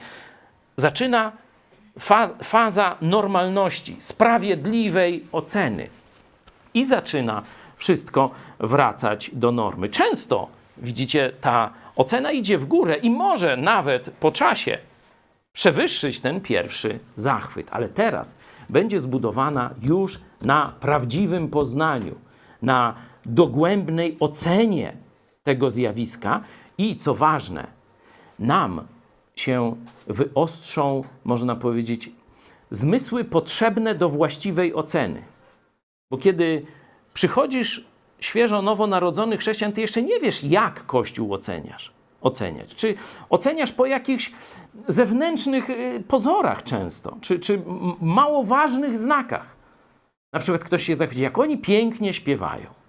zaczyna 0.77 1.33
fa 1.99 2.29
faza 2.43 2.97
normalności, 3.01 3.97
sprawiedliwej 3.99 5.25
oceny. 5.33 5.89
I 6.75 6.85
zaczyna 6.85 7.43
wszystko 7.77 8.31
wracać 8.59 9.31
do 9.33 9.53
normy. 9.53 9.89
Często, 9.89 10.49
widzicie, 10.77 11.33
ta 11.41 11.71
ocena 11.97 12.33
idzie 12.33 12.59
w 12.59 12.65
górę 12.65 12.97
i 12.97 13.11
może 13.11 13.57
nawet 13.57 14.11
po 14.11 14.33
czasie 14.33 14.79
przewyższyć 15.53 16.21
ten 16.21 16.41
pierwszy 16.41 16.99
zachwyt. 17.17 17.69
Ale 17.71 17.89
teraz 17.89 18.39
będzie 18.69 19.01
zbudowana 19.01 19.75
już 19.83 20.21
na 20.43 20.73
prawdziwym 20.81 21.49
poznaniu, 21.49 22.15
na 22.63 22.95
dogłębnej 23.27 24.17
ocenie 24.21 24.97
tego 25.43 25.71
zjawiska 25.71 26.41
i 26.79 26.97
co 26.97 27.15
ważne, 27.15 27.67
nam 28.39 28.87
się 29.37 29.77
wyostrzą, 30.07 31.05
można 31.25 31.57
powiedzieć, 31.57 32.11
zmysły 32.71 33.25
potrzebne 33.25 33.95
do 33.95 34.09
właściwej 34.09 34.75
oceny. 34.75 35.23
Bo 36.11 36.19
kiedy 36.19 36.67
przychodzisz 37.15 37.87
świeżo 38.21 38.63
nowonarodzony 38.63 39.37
chrześcijan, 39.39 39.73
ty 39.73 39.81
jeszcze 39.81 40.03
nie 40.03 40.21
wiesz, 40.21 40.45
jak 40.45 40.87
Kościół 40.87 41.35
oceniasz 41.35 42.00
oceniać? 42.21 42.75
Czy 42.75 42.95
oceniasz 43.31 43.73
po 43.73 43.87
jakichś 43.87 44.33
zewnętrznych 44.89 45.71
y, 45.71 46.05
pozorach 46.09 46.63
często, 46.63 47.17
czy, 47.21 47.39
czy 47.39 47.63
mało 48.01 48.45
ważnych 48.45 48.99
znakach? 48.99 49.57
Na 50.33 50.41
przykład 50.41 50.65
ktoś 50.65 50.83
się 50.83 50.97
zachwyci, 50.97 51.23
jak 51.23 51.39
oni 51.39 51.59
pięknie 51.59 52.13
śpiewają. 52.13 52.81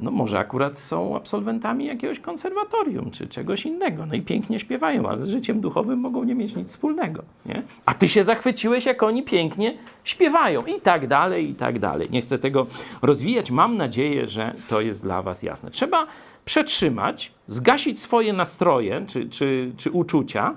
No 0.00 0.10
może 0.10 0.38
akurat 0.38 0.78
są 0.78 1.16
absolwentami 1.16 1.86
jakiegoś 1.86 2.20
konserwatorium 2.20 3.10
czy 3.10 3.26
czegoś 3.26 3.66
innego. 3.66 4.06
No 4.06 4.14
i 4.14 4.22
pięknie 4.22 4.60
śpiewają, 4.60 5.08
ale 5.08 5.20
z 5.20 5.28
życiem 5.28 5.60
duchowym 5.60 5.98
mogą 5.98 6.24
nie 6.24 6.34
mieć 6.34 6.56
nic 6.56 6.68
wspólnego. 6.68 7.22
Nie? 7.46 7.62
A 7.86 7.94
ty 7.94 8.08
się 8.08 8.24
zachwyciłeś, 8.24 8.86
jak 8.86 9.02
oni 9.02 9.22
pięknie 9.22 9.74
śpiewają 10.04 10.60
i 10.60 10.80
tak 10.80 11.06
dalej, 11.06 11.50
i 11.50 11.54
tak 11.54 11.78
dalej. 11.78 12.08
Nie 12.10 12.20
chcę 12.20 12.38
tego 12.38 12.66
rozwijać. 13.02 13.50
Mam 13.50 13.76
nadzieję, 13.76 14.28
że 14.28 14.54
to 14.68 14.80
jest 14.80 15.02
dla 15.02 15.22
was 15.22 15.42
jasne. 15.42 15.70
Trzeba 15.70 16.06
przetrzymać, 16.50 17.32
zgasić 17.46 18.00
swoje 18.00 18.32
nastroje 18.32 19.06
czy, 19.06 19.28
czy, 19.28 19.72
czy 19.78 19.90
uczucia 19.90 20.54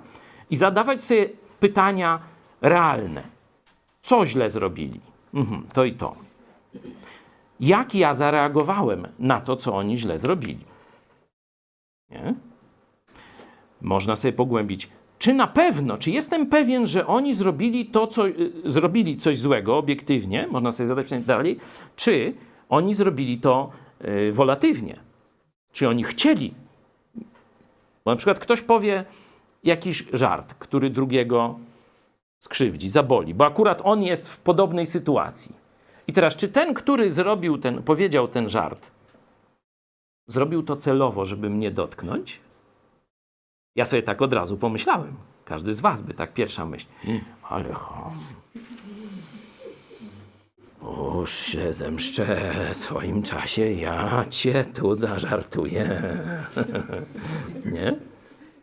i 0.49 0.55
zadawać 0.55 1.01
sobie 1.01 1.29
pytania 1.59 2.19
realne. 2.61 3.23
Co 4.01 4.25
źle 4.25 4.49
zrobili? 4.49 4.99
Mhm, 5.33 5.67
to 5.73 5.85
i 5.85 5.93
to 5.93 6.15
jak 7.59 7.95
ja 7.95 8.13
zareagowałem 8.13 9.07
na 9.19 9.41
to, 9.41 9.55
co 9.55 9.75
oni 9.75 9.97
źle 9.97 10.19
zrobili. 10.19 10.65
Nie? 12.09 12.33
Można 13.81 14.15
sobie 14.15 14.33
pogłębić. 14.33 14.89
Czy 15.19 15.33
na 15.33 15.47
pewno, 15.47 15.97
czy 15.97 16.11
jestem 16.11 16.45
pewien, 16.45 16.87
że 16.87 17.07
oni 17.07 17.35
zrobili 17.35 17.85
to, 17.85 18.07
co 18.07 18.27
y, 18.27 18.51
zrobili 18.65 19.17
coś 19.17 19.37
złego 19.37 19.77
obiektywnie? 19.77 20.47
Można 20.51 20.71
sobie 20.71 20.87
zadać 20.87 21.03
pytanie 21.03 21.25
dalej. 21.25 21.59
Czy 21.95 22.33
oni 22.69 22.95
zrobili 22.95 23.37
to 23.37 23.69
y, 24.05 24.31
wolatywnie? 24.31 25.12
Czy 25.73 25.89
oni 25.89 26.03
chcieli? 26.03 26.53
Bo 28.05 28.11
na 28.11 28.15
przykład 28.17 28.39
ktoś 28.39 28.61
powie 28.61 29.05
jakiś 29.63 30.03
żart, 30.13 30.53
który 30.53 30.89
drugiego 30.89 31.59
skrzywdzi, 32.39 32.89
zaboli, 32.89 33.33
bo 33.33 33.45
akurat 33.45 33.81
on 33.83 34.03
jest 34.03 34.29
w 34.29 34.37
podobnej 34.37 34.85
sytuacji. 34.85 35.55
I 36.07 36.13
teraz, 36.13 36.35
czy 36.35 36.49
ten, 36.49 36.73
który 36.73 37.11
zrobił 37.11 37.57
ten, 37.57 37.83
powiedział 37.83 38.27
ten 38.27 38.49
żart, 38.49 38.91
zrobił 40.27 40.63
to 40.63 40.75
celowo, 40.75 41.25
żeby 41.25 41.49
mnie 41.49 41.71
dotknąć? 41.71 42.39
Ja 43.75 43.85
sobie 43.85 44.03
tak 44.03 44.21
od 44.21 44.33
razu 44.33 44.57
pomyślałem. 44.57 45.15
Każdy 45.45 45.73
z 45.73 45.79
was 45.79 46.01
by 46.01 46.13
tak 46.13 46.33
pierwsza 46.33 46.65
myśl. 46.65 46.87
Ale 47.49 47.73
ham. 47.73 48.13
Uż 50.83 51.31
się 51.31 51.73
zemszczę 51.73 52.53
w 52.73 52.77
swoim 52.77 53.23
czasie, 53.23 53.71
ja 53.71 54.25
cię 54.29 54.65
tu 54.65 54.95
zażartuję. 54.95 56.01
Nie? 57.73 57.95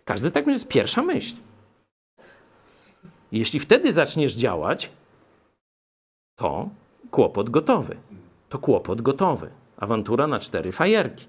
Każdy 0.04 0.30
tak 0.30 0.46
myśli, 0.46 0.54
jest 0.54 0.68
pierwsza 0.68 1.02
myśl. 1.02 1.34
Jeśli 3.32 3.60
wtedy 3.60 3.92
zaczniesz 3.92 4.34
działać, 4.34 4.90
to 6.36 6.68
kłopot 7.10 7.50
gotowy. 7.50 7.96
To 8.48 8.58
kłopot 8.58 9.02
gotowy. 9.02 9.50
Awantura 9.76 10.26
na 10.26 10.38
cztery 10.38 10.72
fajerki. 10.72 11.26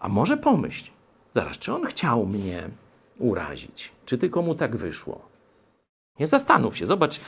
A 0.00 0.08
może 0.08 0.36
pomyśl, 0.36 0.90
zaraz, 1.34 1.58
czy 1.58 1.74
on 1.74 1.84
chciał 1.84 2.26
mnie 2.26 2.68
urazić? 3.18 3.92
Czy 4.06 4.18
tylko 4.18 4.42
mu 4.42 4.54
tak 4.54 4.76
wyszło? 4.76 5.28
Nie 6.18 6.26
zastanów 6.26 6.76
się, 6.76 6.86
zobacz, 6.86 7.20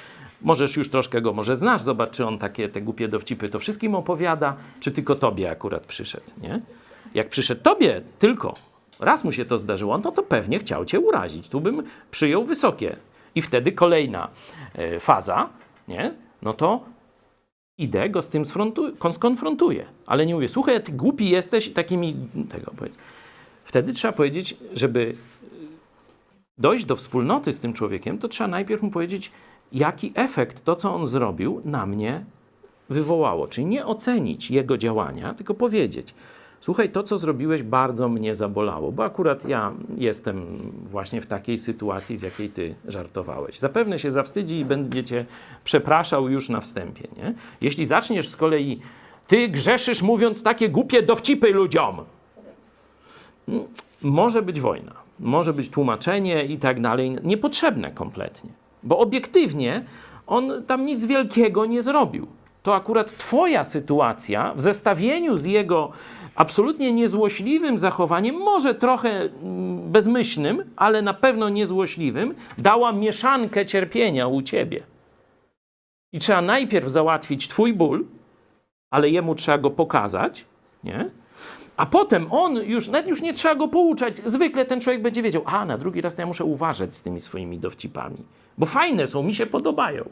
możesz 0.42 0.76
już 0.76 0.90
troszkę 0.90 1.20
go 1.20 1.32
może 1.32 1.56
znasz, 1.56 1.82
zobacz, 1.82 2.10
czy 2.10 2.26
on 2.26 2.38
takie 2.38 2.68
te 2.68 2.82
głupie 2.82 3.08
dowcipy 3.08 3.48
to 3.48 3.58
wszystkim 3.58 3.94
opowiada, 3.94 4.56
czy 4.80 4.90
tylko 4.90 5.14
tobie 5.14 5.50
akurat 5.50 5.86
przyszedł, 5.86 6.26
nie? 6.42 6.60
Jak 7.14 7.28
przyszedł 7.28 7.62
tobie 7.62 8.02
tylko, 8.18 8.54
raz 9.00 9.24
mu 9.24 9.32
się 9.32 9.44
to 9.44 9.58
zdarzyło, 9.58 9.98
no 9.98 10.12
to 10.12 10.22
pewnie 10.22 10.58
chciał 10.58 10.84
cię 10.84 11.00
urazić. 11.00 11.48
Tu 11.48 11.60
bym 11.60 11.82
przyjął 12.10 12.44
wysokie. 12.44 12.96
I 13.34 13.42
wtedy 13.42 13.72
kolejna 13.72 14.28
e, 14.74 15.00
faza, 15.00 15.48
nie? 15.88 16.14
No 16.42 16.52
to 16.52 16.84
idę, 17.78 18.10
go 18.10 18.22
z 18.22 18.28
tym 18.28 18.44
skonfrontuję. 19.12 19.84
Ale 20.06 20.26
nie 20.26 20.34
mówię, 20.34 20.48
słuchaj, 20.48 20.82
ty 20.82 20.92
głupi 20.92 21.30
jesteś 21.30 21.66
i 21.66 21.70
takimi 21.70 22.16
tego 22.50 22.72
powiedz. 22.76 22.98
Wtedy 23.64 23.92
trzeba 23.92 24.12
powiedzieć, 24.12 24.56
żeby 24.74 25.14
dojść 26.58 26.84
do 26.84 26.96
wspólnoty 26.96 27.52
z 27.52 27.60
tym 27.60 27.72
człowiekiem, 27.72 28.18
to 28.18 28.28
trzeba 28.28 28.48
najpierw 28.48 28.82
mu 28.82 28.90
powiedzieć, 28.90 29.30
jaki 29.72 30.12
efekt 30.14 30.64
to, 30.64 30.76
co 30.76 30.94
on 30.94 31.06
zrobił, 31.06 31.60
na 31.64 31.86
mnie 31.86 32.24
wywołało. 32.88 33.46
Czyli 33.48 33.66
nie 33.66 33.86
ocenić 33.86 34.50
jego 34.50 34.78
działania, 34.78 35.34
tylko 35.34 35.54
powiedzieć: 35.54 36.14
Słuchaj, 36.60 36.90
to, 36.90 37.02
co 37.02 37.18
zrobiłeś, 37.18 37.62
bardzo 37.62 38.08
mnie 38.08 38.36
zabolało, 38.36 38.92
bo 38.92 39.04
akurat 39.04 39.48
ja 39.48 39.72
jestem 39.96 40.46
właśnie 40.84 41.20
w 41.20 41.26
takiej 41.26 41.58
sytuacji, 41.58 42.16
z 42.16 42.22
jakiej 42.22 42.50
ty 42.50 42.74
żartowałeś. 42.88 43.58
Zapewne 43.58 43.98
się 43.98 44.10
zawstydzi 44.10 44.58
i 44.58 44.64
będzie 44.64 45.04
cię 45.04 45.26
przepraszał 45.64 46.28
już 46.28 46.48
na 46.48 46.60
wstępie. 46.60 47.08
Nie? 47.16 47.34
Jeśli 47.60 47.86
zaczniesz 47.86 48.28
z 48.28 48.36
kolei, 48.36 48.80
ty 49.26 49.48
grzeszysz 49.48 50.02
mówiąc 50.02 50.42
takie 50.42 50.68
głupie 50.68 51.02
dowcipy 51.02 51.52
ludziom, 51.52 51.96
może 54.02 54.42
być 54.42 54.60
wojna, 54.60 54.92
może 55.20 55.52
być 55.52 55.70
tłumaczenie 55.70 56.44
i 56.44 56.58
tak 56.58 56.80
dalej, 56.80 57.16
niepotrzebne 57.22 57.90
kompletnie. 57.90 58.50
Bo 58.82 58.98
obiektywnie 58.98 59.84
on 60.26 60.64
tam 60.66 60.86
nic 60.86 61.04
wielkiego 61.04 61.66
nie 61.66 61.82
zrobił. 61.82 62.26
To 62.62 62.74
akurat 62.74 63.16
Twoja 63.16 63.64
sytuacja 63.64 64.54
w 64.54 64.60
zestawieniu 64.60 65.36
z 65.36 65.44
jego 65.44 65.92
absolutnie 66.34 66.92
niezłośliwym 66.92 67.78
zachowaniem, 67.78 68.36
może 68.36 68.74
trochę 68.74 69.10
mm, 69.10 69.92
bezmyślnym, 69.92 70.64
ale 70.76 71.02
na 71.02 71.14
pewno 71.14 71.48
niezłośliwym, 71.48 72.34
dała 72.58 72.92
mieszankę 72.92 73.66
cierpienia 73.66 74.26
u 74.26 74.42
Ciebie. 74.42 74.82
I 76.12 76.18
trzeba 76.18 76.42
najpierw 76.42 76.88
załatwić 76.88 77.48
Twój 77.48 77.74
ból, 77.74 78.06
ale 78.90 79.10
jemu 79.10 79.34
trzeba 79.34 79.58
go 79.58 79.70
pokazać, 79.70 80.44
nie? 80.84 81.10
A 81.80 81.86
potem 81.86 82.26
on 82.30 82.56
już, 82.56 82.88
nawet 82.88 83.08
już 83.08 83.22
nie 83.22 83.34
trzeba 83.34 83.54
go 83.54 83.68
pouczać. 83.68 84.16
Zwykle 84.24 84.64
ten 84.64 84.80
człowiek 84.80 85.02
będzie 85.02 85.22
wiedział, 85.22 85.42
a 85.44 85.64
na 85.64 85.78
drugi 85.78 86.00
raz 86.00 86.14
to 86.14 86.22
ja 86.22 86.26
muszę 86.26 86.44
uważać 86.44 86.96
z 86.96 87.02
tymi 87.02 87.20
swoimi 87.20 87.58
dowcipami. 87.58 88.16
Bo 88.58 88.66
fajne 88.66 89.06
są, 89.06 89.22
mi 89.22 89.34
się 89.34 89.46
podobają. 89.46 90.08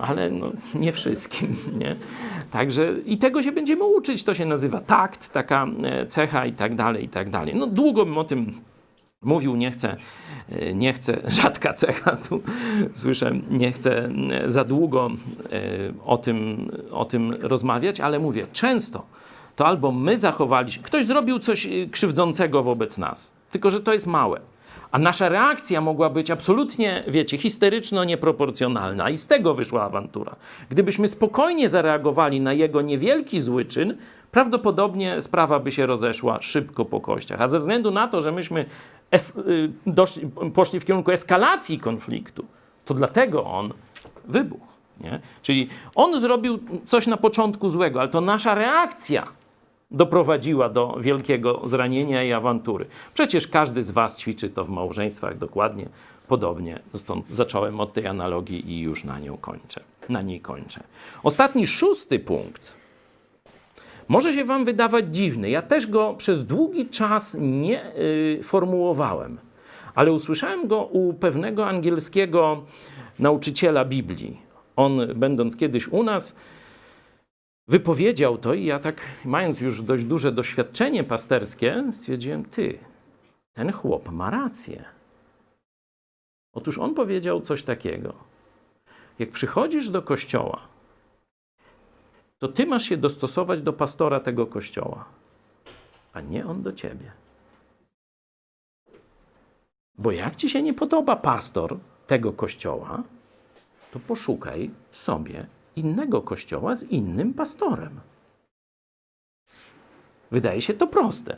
Ale 0.00 0.30
no, 0.30 0.52
nie 0.74 0.92
wszystkim, 0.92 1.56
nie? 1.78 1.96
Także 2.50 2.94
i 3.06 3.18
tego 3.18 3.42
się 3.42 3.52
będziemy 3.52 3.84
uczyć. 3.84 4.24
To 4.24 4.34
się 4.34 4.46
nazywa 4.46 4.80
takt, 4.80 5.32
taka 5.32 5.66
e, 5.82 6.06
cecha 6.06 6.46
i 6.46 6.52
tak 6.52 6.74
dalej, 6.74 7.04
i 7.04 7.08
tak 7.08 7.30
dalej. 7.30 7.54
No 7.54 7.66
długo 7.66 8.04
bym 8.04 8.18
o 8.18 8.24
tym 8.24 8.60
mówił, 9.22 9.56
nie 9.56 9.70
chcę, 9.70 9.96
e, 10.48 10.74
nie 10.74 10.92
chcę, 10.92 11.20
rzadka 11.42 11.74
cecha 11.74 12.16
tu 12.16 12.42
słyszę, 12.94 13.32
nie 13.50 13.72
chcę 13.72 14.10
e, 14.30 14.50
za 14.50 14.64
długo 14.64 15.10
o 16.04 16.18
tym, 16.18 16.70
o 16.90 17.04
tym 17.04 17.32
rozmawiać, 17.40 18.00
ale 18.00 18.18
mówię, 18.18 18.46
często 18.52 19.13
to 19.56 19.66
albo 19.66 19.92
my 19.92 20.18
zachowaliśmy, 20.18 20.82
ktoś 20.82 21.06
zrobił 21.06 21.38
coś 21.38 21.66
y, 21.66 21.88
krzywdzącego 21.92 22.62
wobec 22.62 22.98
nas, 22.98 23.34
tylko 23.50 23.70
że 23.70 23.80
to 23.80 23.92
jest 23.92 24.06
małe. 24.06 24.40
A 24.92 24.98
nasza 24.98 25.28
reakcja 25.28 25.80
mogła 25.80 26.10
być 26.10 26.30
absolutnie, 26.30 27.04
wiecie, 27.08 27.38
histeryczno-nieproporcjonalna 27.38 29.10
i 29.10 29.16
z 29.16 29.26
tego 29.26 29.54
wyszła 29.54 29.82
awantura. 29.82 30.36
Gdybyśmy 30.70 31.08
spokojnie 31.08 31.68
zareagowali 31.68 32.40
na 32.40 32.52
jego 32.52 32.82
niewielki 32.82 33.40
zły 33.40 33.64
czyn, 33.64 33.96
prawdopodobnie 34.30 35.22
sprawa 35.22 35.60
by 35.60 35.72
się 35.72 35.86
rozeszła 35.86 36.42
szybko 36.42 36.84
po 36.84 37.00
kościach. 37.00 37.40
A 37.40 37.48
ze 37.48 37.58
względu 37.58 37.90
na 37.90 38.08
to, 38.08 38.22
że 38.22 38.32
myśmy 38.32 38.64
y, 39.38 39.70
doszli, 39.86 40.28
poszli 40.54 40.80
w 40.80 40.84
kierunku 40.84 41.10
eskalacji 41.10 41.78
konfliktu, 41.78 42.44
to 42.84 42.94
dlatego 42.94 43.44
on 43.44 43.72
wybuchł. 44.24 44.66
Nie? 45.00 45.20
Czyli 45.42 45.68
on 45.94 46.20
zrobił 46.20 46.58
coś 46.84 47.06
na 47.06 47.16
początku 47.16 47.70
złego, 47.70 48.00
ale 48.00 48.08
to 48.08 48.20
nasza 48.20 48.54
reakcja 48.54 49.26
doprowadziła 49.94 50.68
do 50.68 50.96
wielkiego 51.00 51.60
zranienia 51.64 52.24
i 52.24 52.32
awantury. 52.32 52.86
Przecież 53.14 53.48
każdy 53.48 53.82
z 53.82 53.90
Was 53.90 54.18
ćwiczy 54.18 54.50
to 54.50 54.64
w 54.64 54.70
małżeństwach 54.70 55.38
dokładnie 55.38 55.88
podobnie. 56.28 56.80
Stąd 56.94 57.24
zacząłem 57.30 57.80
od 57.80 57.92
tej 57.92 58.06
analogii 58.06 58.70
i 58.70 58.80
już 58.80 59.04
na 59.04 59.18
nią 59.18 59.36
kończę. 59.36 59.80
Na 60.08 60.22
niej 60.22 60.40
kończę. 60.40 60.80
Ostatni, 61.22 61.66
szósty 61.66 62.18
punkt. 62.18 62.74
Może 64.08 64.34
się 64.34 64.44
Wam 64.44 64.64
wydawać 64.64 65.04
dziwny. 65.10 65.50
Ja 65.50 65.62
też 65.62 65.86
go 65.86 66.14
przez 66.14 66.46
długi 66.46 66.88
czas 66.88 67.36
nie 67.40 67.96
y, 67.96 68.40
formułowałem, 68.42 69.38
ale 69.94 70.12
usłyszałem 70.12 70.68
go 70.68 70.84
u 70.84 71.14
pewnego 71.14 71.66
angielskiego 71.66 72.62
nauczyciela 73.18 73.84
Biblii. 73.84 74.40
On, 74.76 75.00
będąc 75.14 75.56
kiedyś 75.56 75.88
u 75.88 76.02
nas, 76.02 76.36
wypowiedział 77.68 78.38
to 78.38 78.54
i 78.54 78.64
ja 78.64 78.78
tak, 78.78 79.00
mając 79.24 79.60
już 79.60 79.82
dość 79.82 80.04
duże 80.04 80.32
doświadczenie 80.32 81.04
pasterskie, 81.04 81.84
stwierdziłem, 81.92 82.44
ty, 82.44 82.78
ten 83.52 83.72
chłop 83.72 84.10
ma 84.10 84.30
rację. 84.30 84.84
Otóż 86.52 86.78
on 86.78 86.94
powiedział 86.94 87.40
coś 87.40 87.62
takiego. 87.62 88.14
Jak 89.18 89.30
przychodzisz 89.30 89.90
do 89.90 90.02
kościoła, 90.02 90.60
to 92.38 92.48
ty 92.48 92.66
masz 92.66 92.84
się 92.84 92.96
dostosować 92.96 93.60
do 93.60 93.72
pastora 93.72 94.20
tego 94.20 94.46
kościoła, 94.46 95.04
a 96.12 96.20
nie 96.20 96.46
on 96.46 96.62
do 96.62 96.72
ciebie. 96.72 97.12
Bo 99.98 100.12
jak 100.12 100.36
ci 100.36 100.50
się 100.50 100.62
nie 100.62 100.74
podoba 100.74 101.16
pastor 101.16 101.78
tego 102.06 102.32
kościoła, 102.32 103.02
to 103.92 104.00
poszukaj 104.00 104.70
sobie 104.90 105.46
innego 105.76 106.22
kościoła 106.22 106.74
z 106.74 106.82
innym 106.82 107.34
pastorem. 107.34 108.00
Wydaje 110.30 110.60
się 110.60 110.74
to 110.74 110.86
proste. 110.86 111.36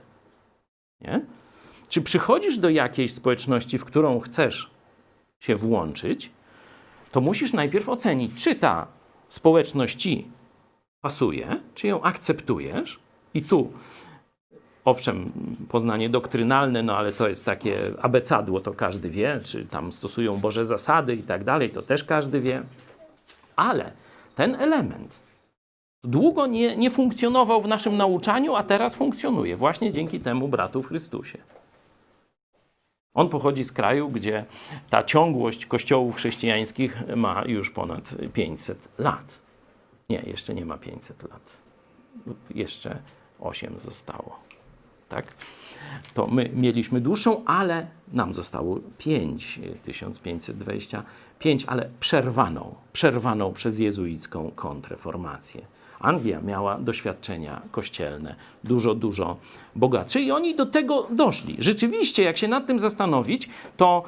Nie? 1.01 1.25
Czy 1.89 2.03
przychodzisz 2.03 2.59
do 2.59 2.71
jakiejś 2.71 3.15
społeczności, 3.15 3.79
w 3.79 3.85
którą 3.85 4.21
chcesz 4.21 4.71
się 5.41 5.57
włączyć, 5.57 6.31
to 7.13 7.21
musisz 7.21 7.53
najpierw 7.53 7.89
ocenić, 7.89 8.43
czy 8.43 8.55
ta 8.55 8.87
społeczność 9.29 9.97
ci 9.97 10.29
pasuje, 11.01 11.61
czy 11.75 11.87
ją 11.87 12.03
akceptujesz. 12.03 13.01
I 13.35 13.43
tu, 13.43 13.73
owszem, 14.85 15.33
poznanie 15.69 16.09
doktrynalne, 16.09 16.83
no 16.83 16.97
ale 16.97 17.13
to 17.13 17.29
jest 17.29 17.45
takie 17.45 17.79
abecadło, 18.01 18.61
to 18.61 18.73
każdy 18.73 19.11
wie, 19.11 19.41
czy 19.45 19.67
tam 19.67 19.93
stosują 19.93 20.37
Boże 20.37 20.67
zasady 20.67 21.15
i 21.15 21.23
tak 21.23 21.45
dalej, 21.45 21.71
to 21.71 21.83
też 21.83 22.05
każdy 22.05 22.41
wie. 22.41 22.63
Ale 23.57 23.93
ten 24.37 24.55
element 24.55 25.21
długo 26.05 26.47
nie, 26.47 26.77
nie 26.77 26.91
funkcjonował 26.91 27.63
w 27.63 27.69
naszym 27.69 27.97
nauczaniu, 27.97 28.55
a 28.55 28.63
teraz 28.63 28.95
funkcjonuje 28.95 29.57
właśnie 29.57 29.93
dzięki 29.93 30.21
temu 30.21 30.49
bratu 30.49 30.83
w 30.83 30.89
Chrystusie. 30.89 31.39
On 33.15 33.29
pochodzi 33.29 33.65
z 33.65 33.73
kraju, 33.73 34.09
gdzie 34.09 34.45
ta 34.91 35.05
ciągłość 35.05 35.67
kościołów 35.67 36.17
chrześcijańskich 36.17 37.03
ma 37.17 37.45
już 37.47 37.71
ponad 37.71 38.15
500 38.33 38.89
lat. 38.99 39.41
Nie, 40.09 40.23
jeszcze 40.27 40.55
nie 40.55 40.65
ma 40.65 40.79
500 40.79 41.23
lat. 41.23 41.63
Jeszcze 42.55 42.99
8 43.41 43.79
zostało. 43.79 44.39
Tak? 45.09 45.27
To 46.15 46.27
my 46.27 46.51
mieliśmy 46.55 47.01
dłuższą, 47.01 47.45
ale 47.45 47.87
nam 48.13 48.35
zostało 48.35 48.79
5, 48.99 49.61
1525, 51.39 51.65
ale 51.67 51.89
przerwaną, 52.01 52.75
przerwaną 52.93 53.53
przez 53.53 53.79
jezuicką 53.79 54.51
kontreformację. 54.55 55.61
Anglia 56.01 56.41
miała 56.41 56.79
doświadczenia 56.79 57.63
kościelne 57.71 58.35
dużo, 58.65 58.95
dużo 58.95 59.37
bogatsze 59.75 60.21
i 60.21 60.31
oni 60.31 60.55
do 60.55 60.67
tego 60.67 61.07
doszli. 61.11 61.57
Rzeczywiście, 61.59 62.23
jak 62.23 62.37
się 62.37 62.49
nad 62.49 62.67
tym 62.67 62.81
zastanowić, 62.81 63.49
to 63.77 64.03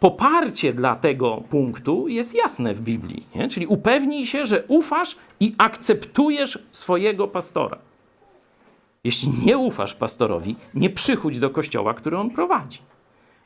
poparcie 0.00 0.72
dla 0.72 0.96
tego 0.96 1.42
punktu 1.50 2.08
jest 2.08 2.34
jasne 2.34 2.74
w 2.74 2.80
Biblii. 2.80 3.26
Nie? 3.34 3.48
Czyli 3.48 3.66
upewnij 3.66 4.26
się, 4.26 4.46
że 4.46 4.64
ufasz 4.68 5.16
i 5.40 5.54
akceptujesz 5.58 6.58
swojego 6.72 7.28
pastora. 7.28 7.78
Jeśli 9.04 9.32
nie 9.46 9.58
ufasz 9.58 9.94
pastorowi, 9.94 10.56
nie 10.74 10.90
przychódź 10.90 11.38
do 11.38 11.50
kościoła, 11.50 11.94
który 11.94 12.18
on 12.18 12.30
prowadzi. 12.30 12.78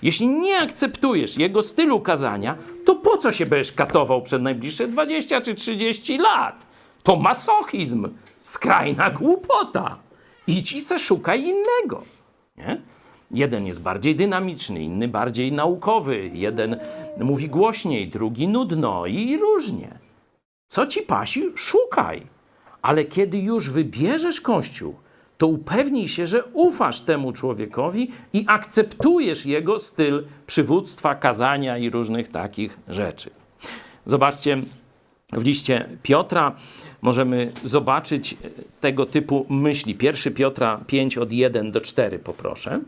Jeśli 0.02 0.28
nie 0.28 0.58
akceptujesz 0.58 1.36
jego 1.36 1.62
stylu 1.62 2.00
kazania, 2.00 2.56
to 2.84 2.94
po 2.94 3.18
co 3.18 3.32
się 3.32 3.46
będziesz 3.46 3.72
katował 3.72 4.22
przez 4.22 4.42
najbliższe 4.42 4.88
20 4.88 5.40
czy 5.40 5.54
30 5.54 6.18
lat? 6.18 6.66
To 7.02 7.16
masochizm, 7.16 8.08
skrajna 8.44 9.10
głupota. 9.10 9.96
Idź 10.46 10.72
i 10.72 10.80
se 10.80 10.98
szukaj 10.98 11.40
innego. 11.42 12.02
Nie? 12.56 12.82
Jeden 13.30 13.66
jest 13.66 13.82
bardziej 13.82 14.16
dynamiczny, 14.16 14.82
inny 14.82 15.08
bardziej 15.08 15.52
naukowy, 15.52 16.30
jeden 16.34 16.76
mówi 17.18 17.48
głośniej, 17.48 18.08
drugi 18.08 18.48
nudno 18.48 19.06
i 19.06 19.38
różnie. 19.38 19.98
Co 20.68 20.86
ci 20.86 21.02
pasi, 21.02 21.44
szukaj. 21.54 22.22
Ale 22.82 23.04
kiedy 23.04 23.38
już 23.38 23.70
wybierzesz 23.70 24.40
kościół, 24.40 24.94
to 25.38 25.46
upewnij 25.46 26.08
się, 26.08 26.26
że 26.26 26.44
ufasz 26.44 27.00
temu 27.00 27.32
człowiekowi 27.32 28.10
i 28.32 28.44
akceptujesz 28.48 29.46
jego 29.46 29.78
styl 29.78 30.24
przywództwa, 30.46 31.14
kazania 31.14 31.78
i 31.78 31.90
różnych 31.90 32.28
takich 32.28 32.78
rzeczy. 32.88 33.30
Zobaczcie, 34.06 34.62
w 35.32 35.42
liście 35.42 35.88
Piotra 36.02 36.56
możemy 37.02 37.52
zobaczyć 37.64 38.36
tego 38.80 39.06
typu 39.06 39.46
myśli. 39.48 39.98
1 40.00 40.34
Piotra 40.34 40.80
5 40.86 41.18
od 41.18 41.32
1 41.32 41.72
do 41.72 41.80
4 41.80 42.18
poproszę. 42.18 42.80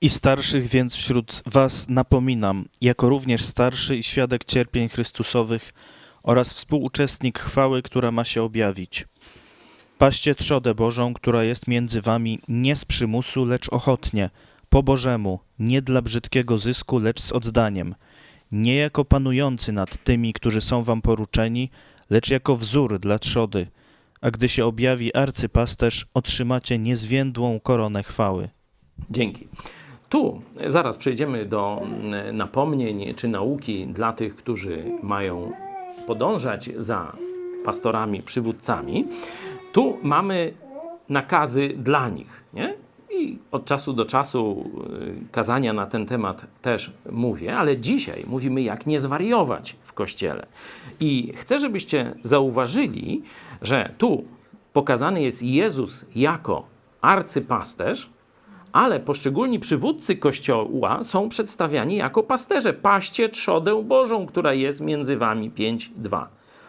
I 0.00 0.08
starszych 0.08 0.66
więc 0.66 0.96
wśród 0.96 1.42
was 1.46 1.88
napominam, 1.88 2.64
jako 2.80 3.08
również 3.08 3.44
starszy 3.44 3.96
i 3.96 4.02
świadek 4.02 4.44
cierpień 4.44 4.88
Chrystusowych 4.88 5.72
oraz 6.22 6.54
współuczestnik 6.54 7.38
chwały, 7.38 7.82
która 7.82 8.12
ma 8.12 8.24
się 8.24 8.42
objawić. 8.42 9.06
Paście 10.00 10.34
trzodę 10.34 10.74
Bożą, 10.74 11.14
która 11.14 11.44
jest 11.44 11.68
między 11.68 12.00
wami 12.00 12.38
nie 12.48 12.76
z 12.76 12.84
przymusu, 12.84 13.44
lecz 13.44 13.68
ochotnie, 13.68 14.30
po 14.70 14.82
Bożemu, 14.82 15.38
nie 15.58 15.82
dla 15.82 16.02
brzydkiego 16.02 16.58
zysku, 16.58 16.98
lecz 16.98 17.20
z 17.20 17.32
oddaniem. 17.32 17.94
Nie 18.52 18.76
jako 18.76 19.04
panujący 19.04 19.72
nad 19.72 20.04
tymi, 20.04 20.32
którzy 20.32 20.60
są 20.60 20.82
wam 20.82 21.02
poruczeni, 21.02 21.70
lecz 22.10 22.30
jako 22.30 22.56
wzór 22.56 22.98
dla 22.98 23.18
trzody. 23.18 23.66
A 24.20 24.30
gdy 24.30 24.48
się 24.48 24.64
objawi 24.64 25.16
arcypasterz, 25.16 26.06
otrzymacie 26.14 26.78
niezwiędłą 26.78 27.60
koronę 27.60 28.02
chwały. 28.02 28.48
Dzięki. 29.10 29.48
Tu 30.08 30.42
zaraz 30.66 30.96
przejdziemy 30.96 31.46
do 31.46 31.82
mm, 31.82 32.36
napomnień 32.36 33.14
czy 33.14 33.28
nauki 33.28 33.86
dla 33.86 34.12
tych, 34.12 34.36
którzy 34.36 34.84
mają 35.02 35.52
podążać 36.06 36.70
za 36.76 37.16
pastorami, 37.64 38.22
przywódcami. 38.22 39.04
Tu 39.72 39.98
mamy 40.02 40.54
nakazy 41.08 41.68
dla 41.68 42.08
nich. 42.08 42.44
Nie? 42.54 42.74
I 43.10 43.38
od 43.50 43.64
czasu 43.64 43.92
do 43.92 44.04
czasu 44.04 44.70
y, 45.26 45.32
kazania 45.32 45.72
na 45.72 45.86
ten 45.86 46.06
temat 46.06 46.46
też 46.62 46.92
mówię, 47.10 47.56
ale 47.56 47.76
dzisiaj 47.76 48.24
mówimy, 48.26 48.62
jak 48.62 48.86
nie 48.86 49.00
zwariować 49.00 49.76
w 49.82 49.92
kościele. 49.92 50.46
I 51.00 51.32
chcę, 51.36 51.58
żebyście 51.58 52.14
zauważyli, 52.24 53.22
że 53.62 53.92
tu 53.98 54.24
pokazany 54.72 55.22
jest 55.22 55.42
Jezus 55.42 56.06
jako 56.14 56.66
arcypasterz, 57.00 58.10
ale 58.72 59.00
poszczególni 59.00 59.58
przywódcy 59.58 60.16
kościoła 60.16 61.02
są 61.02 61.28
przedstawiani 61.28 61.96
jako 61.96 62.22
pasterze. 62.22 62.72
Paście 62.72 63.28
trzodę 63.28 63.82
Bożą, 63.84 64.26
która 64.26 64.54
jest 64.54 64.80
między 64.80 65.16
wami 65.16 65.50
5-2. 65.50 66.26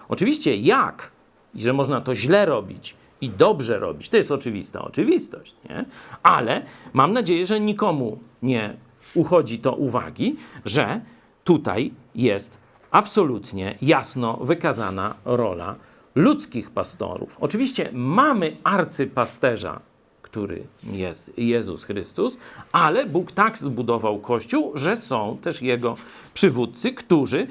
Oczywiście 0.09 0.55
jak 0.55 1.11
i 1.55 1.61
że 1.61 1.73
można 1.73 2.01
to 2.01 2.15
źle 2.15 2.45
robić 2.45 2.95
i 3.21 3.29
dobrze 3.29 3.79
robić, 3.79 4.09
to 4.09 4.17
jest 4.17 4.31
oczywista 4.31 4.81
oczywistość, 4.81 5.55
nie? 5.69 5.85
ale 6.23 6.65
mam 6.93 7.13
nadzieję, 7.13 7.45
że 7.45 7.59
nikomu 7.59 8.19
nie 8.41 8.73
uchodzi 9.13 9.59
to 9.59 9.73
uwagi, 9.73 10.35
że 10.65 11.01
tutaj 11.43 11.91
jest 12.15 12.57
absolutnie 12.91 13.77
jasno 13.81 14.37
wykazana 14.37 15.15
rola 15.25 15.75
ludzkich 16.15 16.69
pastorów. 16.69 17.37
Oczywiście 17.39 17.89
mamy 17.93 18.57
arcypasterza, 18.63 19.79
który 20.21 20.63
jest 20.83 21.37
Jezus 21.37 21.83
Chrystus, 21.83 22.37
ale 22.71 23.05
Bóg 23.05 23.31
tak 23.31 23.57
zbudował 23.57 24.19
Kościół, 24.19 24.71
że 24.75 24.97
są 24.97 25.37
też 25.41 25.61
Jego 25.61 25.95
przywódcy, 26.33 26.91
którzy 26.91 27.47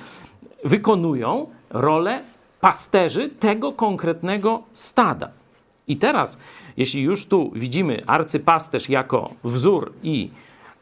wykonują 0.65 1.47
rolę 1.71 2.23
pasterzy 2.61 3.29
tego 3.29 3.73
konkretnego 3.73 4.63
stada. 4.73 5.31
I 5.89 5.97
teraz, 5.97 6.39
jeśli 6.77 7.03
już 7.03 7.27
tu 7.27 7.51
widzimy 7.55 8.03
arcypasterz 8.07 8.89
jako 8.89 9.35
wzór 9.45 9.93
i 10.03 10.31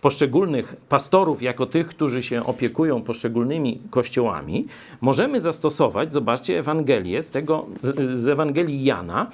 poszczególnych 0.00 0.76
pastorów 0.88 1.42
jako 1.42 1.66
tych, 1.66 1.86
którzy 1.86 2.22
się 2.22 2.46
opiekują 2.46 3.02
poszczególnymi 3.02 3.80
kościołami, 3.90 4.66
możemy 5.00 5.40
zastosować, 5.40 6.12
zobaczcie, 6.12 6.58
Ewangelię 6.58 7.22
z, 7.22 7.30
tego, 7.30 7.66
z, 7.80 8.18
z 8.18 8.28
Ewangelii 8.28 8.84
Jana, 8.84 9.26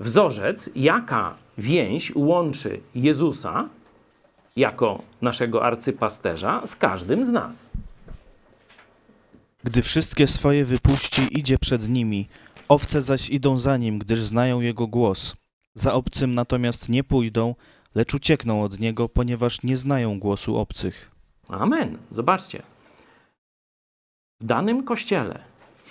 wzorzec, 0.00 0.70
jaka 0.76 1.34
więź 1.58 2.12
łączy 2.14 2.80
Jezusa 2.94 3.68
jako 4.56 5.02
naszego 5.22 5.64
arcypasterza 5.64 6.62
z 6.66 6.76
każdym 6.76 7.24
z 7.24 7.30
nas. 7.30 7.70
Gdy 9.66 9.82
wszystkie 9.82 10.26
swoje 10.26 10.64
wypuści, 10.64 11.38
idzie 11.38 11.58
przed 11.58 11.88
nimi, 11.88 12.28
owce 12.68 13.02
zaś 13.02 13.30
idą 13.30 13.58
za 13.58 13.76
nim, 13.76 13.98
gdyż 13.98 14.20
znają 14.20 14.60
jego 14.60 14.86
głos. 14.86 15.36
Za 15.74 15.94
obcym 15.94 16.34
natomiast 16.34 16.88
nie 16.88 17.04
pójdą, 17.04 17.54
lecz 17.94 18.14
uciekną 18.14 18.62
od 18.62 18.80
niego, 18.80 19.08
ponieważ 19.08 19.62
nie 19.62 19.76
znają 19.76 20.18
głosu 20.18 20.56
obcych. 20.56 21.10
Amen. 21.48 21.98
Zobaczcie. 22.12 22.62
W 24.40 24.44
danym 24.44 24.84
kościele 24.84 25.38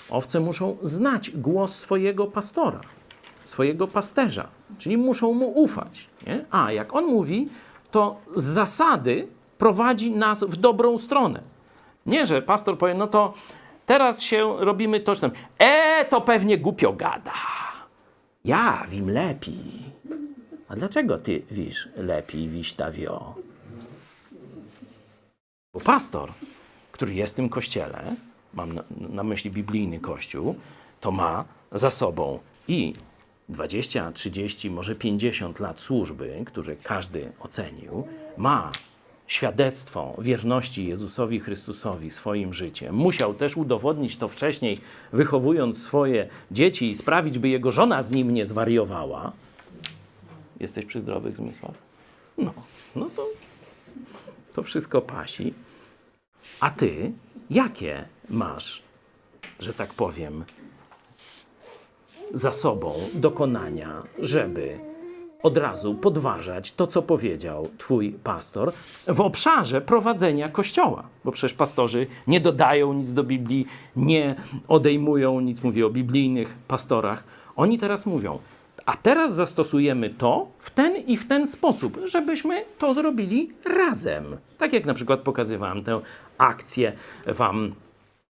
owce 0.10 0.40
muszą 0.40 0.78
znać 0.82 1.30
głos 1.30 1.76
swojego 1.76 2.28
pastora, 2.28 2.82
swojego 3.46 3.88
pasterza, 3.88 4.48
czyli 4.78 4.98
muszą 4.98 5.34
mu 5.34 5.64
ufać. 5.64 6.08
Nie? 6.28 6.46
A 6.52 6.72
jak 6.72 6.96
on 6.96 7.06
mówi, 7.06 7.50
to 7.92 8.22
z 8.36 8.44
zasady 8.44 9.28
prowadzi 9.58 10.12
nas 10.12 10.44
w 10.44 10.56
dobrą 10.56 10.98
stronę. 10.98 11.42
Nie, 12.06 12.26
że 12.26 12.42
pastor 12.42 12.78
powie, 12.78 12.94
no 12.94 13.08
to 13.08 13.34
teraz 13.86 14.22
się 14.22 14.56
robimy 14.60 15.00
to, 15.00 15.16
czy 15.16 15.22
tam. 15.22 15.32
E, 15.60 16.06
to 16.06 16.22
pewnie 16.22 16.58
głupio 16.58 16.94
gada. 16.94 17.32
Ja 18.46 18.86
wiem 18.90 19.10
lepiej. 19.10 19.86
A 20.68 20.76
dlaczego 20.76 21.18
ty 21.18 21.42
wisz 21.52 21.90
lepiej, 21.96 22.48
wiś 22.48 22.74
ta 22.74 22.92
wio? 22.92 23.36
Bo 25.74 25.80
pastor 25.80 26.32
który 26.96 27.14
jest 27.14 27.34
w 27.34 27.36
tym 27.36 27.50
kościele, 27.50 28.16
mam 28.54 28.74
na, 28.74 28.84
na 28.90 29.24
myśli 29.24 29.52
biblijny 29.52 30.00
kościół, 30.00 30.56
to 31.00 31.12
ma 31.12 31.46
za 31.72 31.92
sobą 31.92 32.40
i 32.68 32.94
20, 33.50 34.12
30, 34.12 34.72
może 34.72 34.96
50 34.96 35.60
lat 35.60 35.80
służby, 35.80 36.44
które 36.46 36.76
każdy 36.76 37.32
ocenił, 37.40 38.08
ma 38.38 38.72
świadectwo 39.28 40.16
wierności 40.18 40.88
Jezusowi 40.88 41.40
Chrystusowi 41.40 42.10
swoim 42.10 42.54
życiem. 42.54 42.96
Musiał 42.96 43.34
też 43.34 43.58
udowodnić 43.58 44.18
to 44.18 44.28
wcześniej, 44.28 44.78
wychowując 45.14 45.84
swoje 45.84 46.30
dzieci 46.52 46.90
i 46.90 46.96
sprawić, 46.96 47.40
by 47.40 47.50
jego 47.50 47.72
żona 47.72 48.04
z 48.04 48.12
nim 48.12 48.34
nie 48.34 48.46
zwariowała. 48.46 49.32
Jesteś 50.60 50.86
przy 50.86 51.00
zdrowych 51.00 51.36
zmysłach? 51.36 51.76
No, 52.38 52.54
no 52.96 53.10
to, 53.16 53.28
to 54.54 54.64
wszystko 54.64 55.02
pasi. 55.02 55.54
A 56.60 56.70
ty 56.70 57.12
jakie 57.50 58.06
masz, 58.30 58.84
że 59.60 59.74
tak 59.74 59.94
powiem, 59.94 60.46
za 62.34 62.54
sobą 62.54 63.10
dokonania, 63.14 64.04
żeby 64.20 64.80
od 65.46 65.58
razu 65.58 65.96
podważać 65.96 66.72
to, 66.72 66.88
co 66.88 67.02
powiedział 67.02 67.68
Twój 67.78 68.12
pastor 68.12 68.72
w 69.08 69.22
obszarze 69.22 69.82
prowadzenia 69.82 70.50
kościoła. 70.50 71.04
Bo 71.24 71.32
przecież 71.32 71.54
pastorzy 71.54 72.08
nie 72.28 72.40
dodają 72.40 72.94
nic 72.94 73.14
do 73.14 73.24
Biblii, 73.24 73.66
nie 73.96 74.36
odejmują 74.68 75.40
nic, 75.40 75.64
mówię 75.64 75.86
o 75.86 75.90
biblijnych 75.90 76.56
pastorach. 76.68 77.24
Oni 77.56 77.78
teraz 77.78 78.06
mówią, 78.06 78.40
a 78.86 78.94
teraz 78.96 79.36
zastosujemy 79.36 80.10
to 80.10 80.48
w 80.60 80.70
ten 80.70 80.96
i 80.96 81.18
w 81.18 81.28
ten 81.28 81.48
sposób, 81.48 82.00
żebyśmy 82.06 82.66
to 82.80 82.94
zrobili 82.94 83.52
razem. 83.66 84.26
Tak 84.58 84.74
jak 84.74 84.86
na 84.86 84.94
przykład 84.94 85.20
pokazywałem 85.20 85.84
tę 85.84 86.00
akcję 86.38 86.94
Wam 87.28 87.76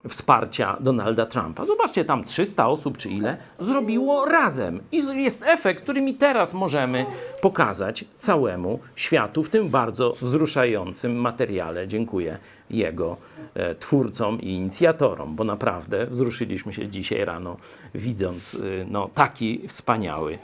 wsparcia 0.08 0.76
Donalda 0.80 1.26
Trumpa. 1.26 1.64
Zobaczcie, 1.64 2.04
tam 2.04 2.24
300 2.24 2.68
osób 2.68 2.98
czy 2.98 3.08
ile 3.08 3.36
zrobiło 3.58 4.24
razem. 4.24 4.80
I 4.92 5.22
jest 5.22 5.42
efekt, 5.42 5.82
który 5.82 6.00
mi 6.00 6.14
teraz 6.14 6.54
możemy 6.54 7.06
pokazać 7.42 8.04
całemu 8.18 8.78
światu 8.96 9.42
w 9.42 9.50
tym 9.50 9.68
bardzo 9.68 10.12
wzruszającym 10.22 11.16
materiale. 11.16 11.88
Dziękuję 11.88 12.38
jego 12.70 13.16
e, 13.54 13.74
twórcom 13.74 14.40
i 14.40 14.48
inicjatorom, 14.48 15.36
bo 15.36 15.44
naprawdę 15.44 16.06
wzruszyliśmy 16.06 16.72
się 16.72 16.88
dzisiaj 16.88 17.24
rano, 17.24 17.56
widząc 17.94 18.54
y, 18.54 18.86
no, 18.90 19.10
taki 19.14 19.68
wspaniały 19.68 20.38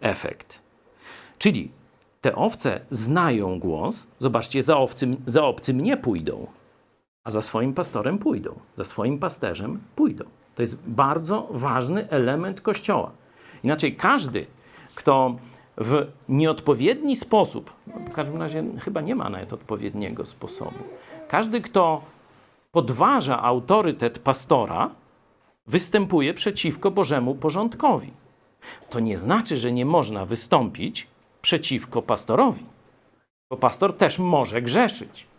efekt. 0.00 0.60
Czyli 1.38 1.70
te 2.20 2.34
owce 2.34 2.80
znają 2.90 3.58
głos, 3.58 4.06
zobaczcie, 4.18 4.62
za, 4.62 4.76
owcym, 4.76 5.16
za 5.26 5.44
obcym 5.44 5.80
nie 5.80 5.96
pójdą 5.96 6.46
a 7.24 7.30
za 7.30 7.42
swoim 7.42 7.74
pastorem 7.74 8.18
pójdą, 8.18 8.58
za 8.76 8.84
swoim 8.84 9.18
pasterzem 9.18 9.80
pójdą. 9.96 10.24
To 10.54 10.62
jest 10.62 10.88
bardzo 10.88 11.48
ważny 11.50 12.08
element 12.10 12.60
Kościoła. 12.60 13.10
Inaczej 13.64 13.96
każdy, 13.96 14.46
kto 14.94 15.36
w 15.76 16.06
nieodpowiedni 16.28 17.16
sposób, 17.16 17.72
no 17.86 17.94
w 17.94 18.12
każdym 18.12 18.36
razie 18.36 18.64
chyba 18.78 19.00
nie 19.00 19.14
ma 19.14 19.30
nawet 19.30 19.52
odpowiedniego 19.52 20.26
sposobu, 20.26 20.84
każdy, 21.28 21.60
kto 21.60 22.02
podważa 22.72 23.42
autorytet 23.42 24.18
pastora, 24.18 24.90
występuje 25.66 26.34
przeciwko 26.34 26.90
Bożemu 26.90 27.34
porządkowi. 27.34 28.12
To 28.90 29.00
nie 29.00 29.18
znaczy, 29.18 29.56
że 29.56 29.72
nie 29.72 29.86
można 29.86 30.24
wystąpić 30.24 31.06
przeciwko 31.42 32.02
pastorowi, 32.02 32.64
bo 33.50 33.56
pastor 33.56 33.96
też 33.96 34.18
może 34.18 34.62
grzeszyć. 34.62 35.29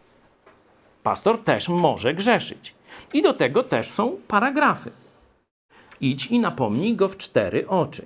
Pastor 1.04 1.44
też 1.44 1.70
może 1.70 2.14
grzeszyć. 2.14 2.74
I 3.14 3.22
do 3.22 3.34
tego 3.34 3.64
też 3.64 3.90
są 3.90 4.18
paragrafy. 4.28 4.92
Idź 6.02 6.28
i 6.28 6.40
napomnij 6.40 6.96
go 6.96 7.10
w 7.10 7.18
cztery 7.18 7.68
oczy. 7.68 8.06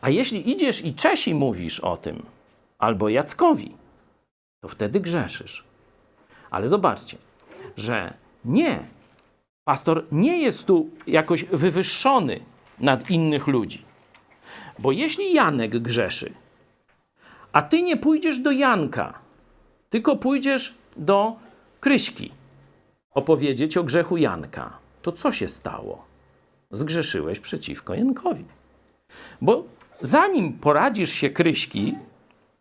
A 0.00 0.10
jeśli 0.10 0.50
idziesz 0.50 0.84
i 0.84 0.94
Czesi 0.94 1.34
mówisz 1.34 1.80
o 1.80 1.96
tym, 1.96 2.22
albo 2.78 3.08
Jackowi, 3.08 3.74
to 4.60 4.68
wtedy 4.68 5.00
grzeszysz. 5.00 5.64
Ale 6.50 6.68
zobaczcie, 6.68 7.16
że 7.76 8.14
nie, 8.44 8.78
pastor 9.64 10.04
nie 10.12 10.42
jest 10.42 10.66
tu 10.66 10.90
jakoś 11.06 11.44
wywyższony 11.44 12.40
nad 12.78 13.10
innych 13.10 13.46
ludzi. 13.46 13.82
Bo 14.78 14.92
jeśli 14.92 15.32
Janek 15.32 15.78
grzeszy, 15.78 16.32
a 17.52 17.62
ty 17.62 17.82
nie 17.82 17.96
pójdziesz 17.96 18.38
do 18.38 18.50
Janka, 18.50 19.18
tylko 19.90 20.16
pójdziesz 20.16 20.74
do 20.96 21.36
Kryśki 21.86 22.32
opowiedzieć 23.14 23.76
o 23.76 23.84
grzechu 23.84 24.16
Janka, 24.16 24.78
to 25.02 25.12
co 25.12 25.32
się 25.32 25.48
stało? 25.48 26.04
Zgrzeszyłeś 26.70 27.40
przeciwko 27.40 27.94
Jankowi. 27.94 28.44
Bo 29.40 29.64
zanim 30.00 30.52
poradzisz 30.52 31.12
się 31.12 31.30
Kryśki, 31.30 31.94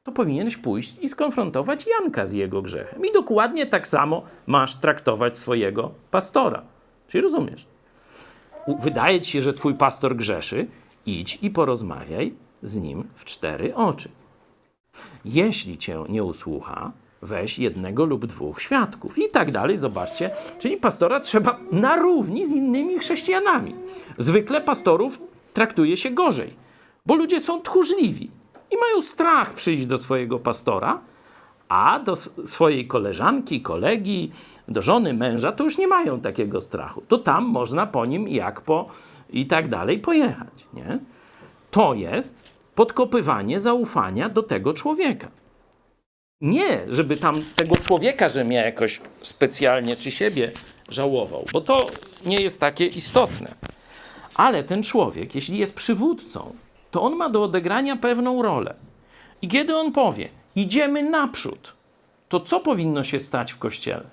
to 0.03 0.11
powinieneś 0.11 0.57
pójść 0.57 0.95
i 1.01 1.09
skonfrontować 1.09 1.85
Janka 1.87 2.27
z 2.27 2.33
jego 2.33 2.61
grzechem. 2.61 3.05
I 3.05 3.11
dokładnie 3.11 3.65
tak 3.65 3.87
samo 3.87 4.23
masz 4.47 4.75
traktować 4.75 5.37
swojego 5.37 5.91
pastora. 6.11 6.61
Czyli 7.07 7.21
rozumiesz? 7.21 7.65
Wydaje 8.79 9.21
ci 9.21 9.31
się, 9.31 9.41
że 9.41 9.53
twój 9.53 9.73
pastor 9.73 10.15
grzeszy, 10.15 10.67
idź 11.05 11.39
i 11.41 11.49
porozmawiaj 11.49 12.33
z 12.63 12.77
nim 12.77 13.07
w 13.15 13.25
cztery 13.25 13.75
oczy. 13.75 14.09
Jeśli 15.25 15.77
cię 15.77 16.03
nie 16.09 16.23
usłucha, 16.23 16.91
weź 17.25 17.59
jednego 17.59 18.05
lub 18.05 18.25
dwóch 18.25 18.61
świadków 18.61 19.17
i 19.17 19.29
tak 19.29 19.51
dalej. 19.51 19.77
Zobaczcie, 19.77 20.29
czyli 20.59 20.77
pastora 20.77 21.19
trzeba 21.19 21.59
na 21.71 21.95
równi 21.95 22.47
z 22.47 22.51
innymi 22.51 22.99
chrześcijanami. 22.99 23.75
Zwykle 24.17 24.61
pastorów 24.61 25.21
traktuje 25.53 25.97
się 25.97 26.11
gorzej, 26.11 26.53
bo 27.05 27.15
ludzie 27.15 27.39
są 27.39 27.61
tchórzliwi 27.61 28.31
i 28.71 28.75
mają 28.77 29.01
strach 29.01 29.53
przyjść 29.53 29.85
do 29.85 29.97
swojego 29.97 30.39
pastora, 30.39 30.99
a 31.69 31.99
do 31.99 32.15
swojej 32.45 32.87
koleżanki, 32.87 33.61
kolegi, 33.61 34.31
do 34.67 34.81
żony, 34.81 35.13
męża 35.13 35.51
to 35.51 35.63
już 35.63 35.77
nie 35.77 35.87
mają 35.87 36.19
takiego 36.19 36.61
strachu. 36.61 37.01
To 37.07 37.17
tam 37.17 37.45
można 37.45 37.87
po 37.87 38.05
nim 38.05 38.27
jak 38.27 38.61
po 38.61 38.89
i 39.29 39.45
tak 39.45 39.69
dalej 39.69 39.99
pojechać. 39.99 40.67
Nie? 40.73 40.99
To 41.71 41.93
jest 41.93 42.43
podkopywanie 42.75 43.59
zaufania 43.59 44.29
do 44.29 44.43
tego 44.43 44.73
człowieka. 44.73 45.27
Nie, 46.41 46.85
żeby 46.89 47.17
tam 47.17 47.43
tego 47.55 47.75
człowieka, 47.75 48.29
że 48.29 48.43
mnie 48.43 48.57
jakoś 48.57 49.01
specjalnie 49.21 49.95
czy 49.95 50.11
siebie 50.11 50.51
żałował, 50.89 51.45
bo 51.53 51.61
to 51.61 51.87
nie 52.25 52.41
jest 52.41 52.59
takie 52.59 52.87
istotne. 52.87 53.55
Ale 54.35 54.63
ten 54.63 54.83
człowiek, 54.83 55.35
jeśli 55.35 55.57
jest 55.57 55.75
przywódcą, 55.75 56.55
to 56.91 57.01
on 57.01 57.15
ma 57.15 57.29
do 57.29 57.43
odegrania 57.43 57.95
pewną 57.95 58.41
rolę. 58.41 58.75
I 59.41 59.47
kiedy 59.47 59.75
on 59.77 59.91
powie, 59.91 60.29
idziemy 60.55 61.03
naprzód, 61.03 61.73
to 62.29 62.39
co 62.39 62.59
powinno 62.59 63.03
się 63.03 63.19
stać 63.19 63.53
w 63.53 63.57
kościele? 63.57 64.03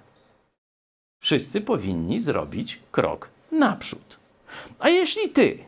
Wszyscy 1.23 1.61
powinni 1.61 2.21
zrobić 2.21 2.81
krok 2.91 3.29
naprzód. 3.53 4.19
A 4.79 4.89
jeśli 4.89 5.29
ty 5.29 5.59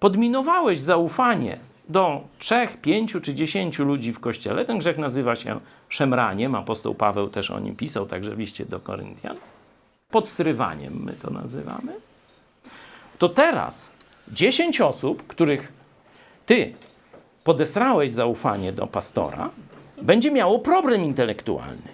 podminowałeś 0.00 0.80
zaufanie 0.80 1.58
do 1.90 2.20
trzech, 2.38 2.76
pięciu 2.76 3.20
czy 3.20 3.34
dziesięciu 3.34 3.84
ludzi 3.84 4.12
w 4.12 4.20
kościele, 4.20 4.64
ten 4.64 4.78
grzech 4.78 4.98
nazywa 4.98 5.36
się 5.36 5.60
szemraniem, 5.88 6.54
apostoł 6.54 6.94
Paweł 6.94 7.28
też 7.28 7.50
o 7.50 7.60
nim 7.60 7.76
pisał, 7.76 8.06
także 8.06 8.34
w 8.34 8.38
liście 8.38 8.66
do 8.66 8.80
Koryntian, 8.80 9.36
podsrywaniem 10.10 11.04
my 11.04 11.12
to 11.12 11.30
nazywamy, 11.30 11.92
to 13.18 13.28
teraz 13.28 13.92
dziesięć 14.28 14.80
osób, 14.80 15.26
których 15.26 15.72
ty 16.46 16.74
podesrałeś 17.44 18.10
zaufanie 18.10 18.72
do 18.72 18.86
pastora, 18.86 19.50
będzie 20.02 20.30
miało 20.30 20.58
problem 20.58 21.04
intelektualny. 21.04 21.88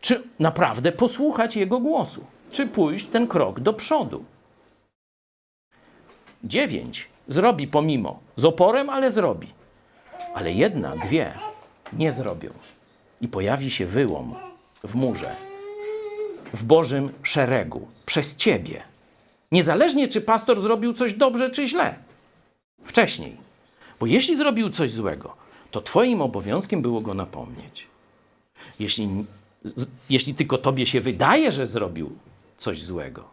Czy 0.00 0.22
naprawdę 0.40 0.92
posłuchać 0.92 1.56
jego 1.56 1.80
głosu, 1.80 2.24
czy 2.52 2.66
pójść 2.66 3.06
ten 3.06 3.26
krok 3.26 3.60
do 3.60 3.72
przodu. 3.72 4.24
Dziewięć 6.44 7.08
zrobi 7.28 7.66
pomimo, 7.66 8.20
z 8.36 8.44
oporem, 8.44 8.90
ale 8.90 9.10
zrobi. 9.10 9.48
Ale 10.34 10.52
jedna, 10.52 10.96
dwie 10.96 11.32
nie 11.92 12.12
zrobią. 12.12 12.50
I 13.20 13.28
pojawi 13.28 13.70
się 13.70 13.86
wyłom 13.86 14.34
w 14.84 14.94
murze, 14.94 15.36
w 16.52 16.64
Bożym 16.64 17.12
szeregu, 17.22 17.88
przez 18.06 18.36
ciebie. 18.36 18.82
Niezależnie, 19.52 20.08
czy 20.08 20.20
pastor 20.20 20.60
zrobił 20.60 20.92
coś 20.92 21.14
dobrze, 21.14 21.50
czy 21.50 21.68
źle. 21.68 21.94
Wcześniej. 22.84 23.36
Bo 24.00 24.06
jeśli 24.06 24.36
zrobił 24.36 24.70
coś 24.70 24.90
złego, 24.90 25.36
to 25.70 25.80
twoim 25.80 26.22
obowiązkiem 26.22 26.82
było 26.82 27.00
go 27.00 27.14
napomnieć. 27.14 27.86
Jeśli, 28.78 29.08
jeśli 30.10 30.34
tylko 30.34 30.58
tobie 30.58 30.86
się 30.86 31.00
wydaje, 31.00 31.52
że 31.52 31.66
zrobił 31.66 32.10
coś 32.58 32.82
złego, 32.82 33.24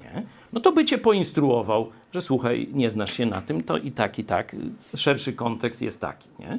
nie? 0.00 0.22
No 0.56 0.60
to 0.60 0.72
by 0.72 0.84
cię 0.84 0.98
poinstruował, 0.98 1.90
że 2.12 2.20
słuchaj, 2.20 2.68
nie 2.72 2.90
znasz 2.90 3.12
się 3.12 3.26
na 3.26 3.42
tym, 3.42 3.62
to 3.62 3.76
i 3.76 3.92
tak, 3.92 4.18
i 4.18 4.24
tak, 4.24 4.56
szerszy 4.94 5.32
kontekst 5.32 5.82
jest 5.82 6.00
taki, 6.00 6.28
nie? 6.38 6.58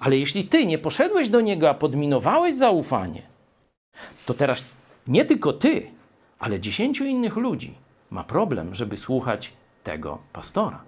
Ale 0.00 0.18
jeśli 0.18 0.44
ty 0.44 0.66
nie 0.66 0.78
poszedłeś 0.78 1.28
do 1.28 1.40
niego, 1.40 1.70
a 1.70 1.74
podminowałeś 1.74 2.54
zaufanie, 2.54 3.22
to 4.26 4.34
teraz 4.34 4.64
nie 5.06 5.24
tylko 5.24 5.52
ty, 5.52 5.90
ale 6.38 6.60
dziesięciu 6.60 7.04
innych 7.04 7.36
ludzi 7.36 7.74
ma 8.10 8.24
problem, 8.24 8.74
żeby 8.74 8.96
słuchać 8.96 9.52
tego 9.84 10.18
pastora. 10.32 10.82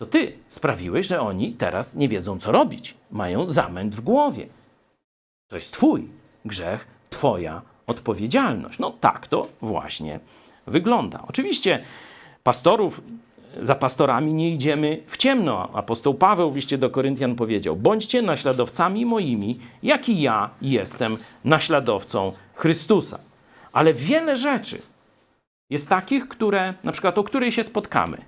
To 0.00 0.06
ty 0.06 0.32
sprawiłeś, 0.48 1.06
że 1.06 1.20
oni 1.20 1.52
teraz 1.52 1.94
nie 1.94 2.08
wiedzą, 2.08 2.38
co 2.38 2.52
robić. 2.52 2.94
Mają 3.10 3.48
zamęt 3.48 3.94
w 3.94 4.00
głowie. 4.00 4.48
To 5.50 5.56
jest 5.56 5.72
twój 5.72 6.08
grzech, 6.44 6.86
twoja 7.10 7.62
odpowiedzialność. 7.86 8.78
No 8.78 8.90
tak 9.00 9.26
to 9.26 9.48
właśnie 9.60 10.20
wygląda. 10.68 11.24
Oczywiście 11.28 11.82
pastorów, 12.42 13.00
za 13.62 13.74
pastorami 13.74 14.34
nie 14.34 14.50
idziemy 14.50 15.02
w 15.06 15.16
ciemno. 15.16 15.68
Apostoł 15.72 16.14
Paweł 16.14 16.50
w 16.50 16.56
liście 16.56 16.78
do 16.78 16.90
Koryntian 16.90 17.34
powiedział: 17.34 17.76
Bądźcie 17.76 18.22
naśladowcami 18.22 19.06
moimi, 19.06 19.58
jak 19.82 20.08
i 20.08 20.20
ja 20.20 20.50
jestem 20.62 21.16
naśladowcą 21.44 22.32
Chrystusa. 22.54 23.18
Ale 23.72 23.94
wiele 23.94 24.36
rzeczy 24.36 24.82
jest 25.70 25.88
takich, 25.88 26.28
które, 26.28 26.74
na 26.84 26.92
przykład 26.92 27.18
o 27.18 27.24
której 27.24 27.52
się 27.52 27.64
spotkamy. 27.64 28.18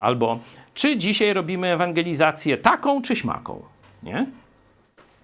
Albo 0.00 0.38
czy 0.74 0.96
dzisiaj 0.96 1.32
robimy 1.32 1.72
ewangelizację 1.72 2.56
taką 2.56 3.02
czy 3.02 3.16
śmaką, 3.16 3.62
nie? 4.02 4.26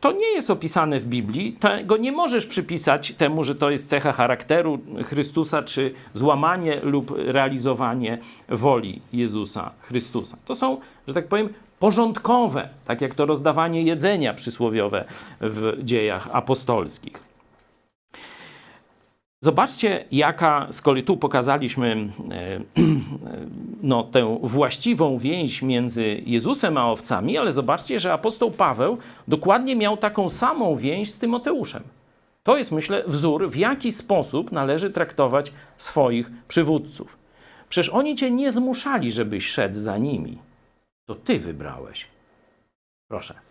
To 0.07 0.13
nie 0.13 0.35
jest 0.35 0.51
opisane 0.51 1.01
w 1.01 1.07
Biblii. 1.07 1.53
Tego 1.53 1.97
nie 1.97 2.13
możesz 2.13 2.47
przypisać 2.47 3.13
temu, 3.13 3.45
że 3.45 3.55
to 3.55 3.71
jest 3.71 3.89
cecha 3.89 4.13
charakteru 4.13 4.79
Chrystusa, 5.05 5.63
czy 5.63 5.95
złamanie 6.15 6.81
lub 6.83 7.15
realizowanie 7.17 8.19
woli 8.49 9.01
Jezusa 9.13 9.71
Chrystusa. 9.81 10.37
To 10.45 10.55
są, 10.55 10.81
że 11.09 11.15
tak 11.15 11.29
powiem, 11.29 11.49
porządkowe, 11.79 12.69
tak 12.85 13.01
jak 13.01 13.15
to 13.15 13.27
rozdawanie 13.27 13.83
jedzenia 13.83 14.35
przysłowiowe 14.35 15.05
w 15.41 15.79
dziejach 15.83 16.29
apostolskich. 16.33 17.36
Zobaczcie, 19.47 20.05
jaka, 20.13 20.69
kolei 20.83 21.03
tu 21.03 21.17
pokazaliśmy 21.17 22.09
e, 22.31 22.61
no, 23.83 24.03
tę 24.03 24.39
właściwą 24.43 25.19
więź 25.19 25.63
między 25.63 26.23
Jezusem 26.27 26.77
a 26.77 26.91
owcami, 26.91 27.39
ale 27.39 27.53
zobaczcie, 27.53 28.01
że 28.01 28.13
apostoł 28.13 28.51
Paweł 28.51 28.99
dokładnie 29.29 29.77
miał 29.77 29.97
taką 29.97 30.31
samą 30.31 30.77
więź 30.77 31.13
z 31.13 31.19
Tymoteuszem. 31.19 31.83
To 32.43 32.57
jest, 32.57 32.73
myślę, 32.73 33.03
wzór, 33.07 33.51
w 33.51 33.57
jaki 33.57 33.93
sposób 33.93 34.53
należy 34.53 34.91
traktować 34.91 35.53
swoich 35.77 36.31
przywódców. 36.49 37.19
Przecież 37.69 37.89
oni 37.89 38.15
cię 38.15 38.31
nie 38.31 38.53
zmuszali, 38.53 39.13
żebyś 39.13 39.47
szedł 39.47 39.75
za 39.75 39.99
nimi. 39.99 40.39
To 41.05 41.15
ty 41.15 41.39
wybrałeś. 41.39 42.07
Proszę. 43.09 43.46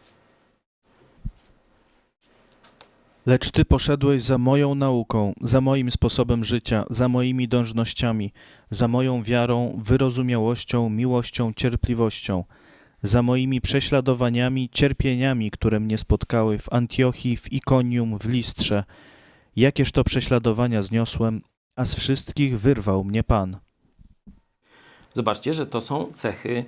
Lecz 3.25 3.51
ty 3.51 3.65
poszedłeś 3.65 4.21
za 4.21 4.37
moją 4.37 4.75
nauką, 4.75 5.33
za 5.41 5.61
moim 5.61 5.91
sposobem 5.91 6.43
życia, 6.43 6.85
za 6.89 7.09
moimi 7.09 7.47
dążnościami, 7.47 8.33
za 8.71 8.87
moją 8.87 9.23
wiarą, 9.23 9.79
wyrozumiałością, 9.83 10.89
miłością, 10.89 11.53
cierpliwością, 11.53 12.43
za 13.03 13.21
moimi 13.21 13.61
prześladowaniami, 13.61 14.69
cierpieniami, 14.69 15.51
które 15.51 15.79
mnie 15.79 15.97
spotkały 15.97 16.57
w 16.57 16.73
Antiochii, 16.73 17.37
w 17.37 17.53
Ikonium, 17.53 18.19
w 18.19 18.29
Listrze. 18.29 18.83
Jakież 19.55 19.91
to 19.91 20.03
prześladowania 20.03 20.81
zniosłem, 20.81 21.41
a 21.75 21.85
z 21.85 21.95
wszystkich 21.95 22.59
wyrwał 22.59 23.03
mnie 23.03 23.23
Pan. 23.23 23.57
Zobaczcie, 25.13 25.53
że 25.53 25.67
to 25.67 25.81
są 25.81 26.13
cechy 26.13 26.65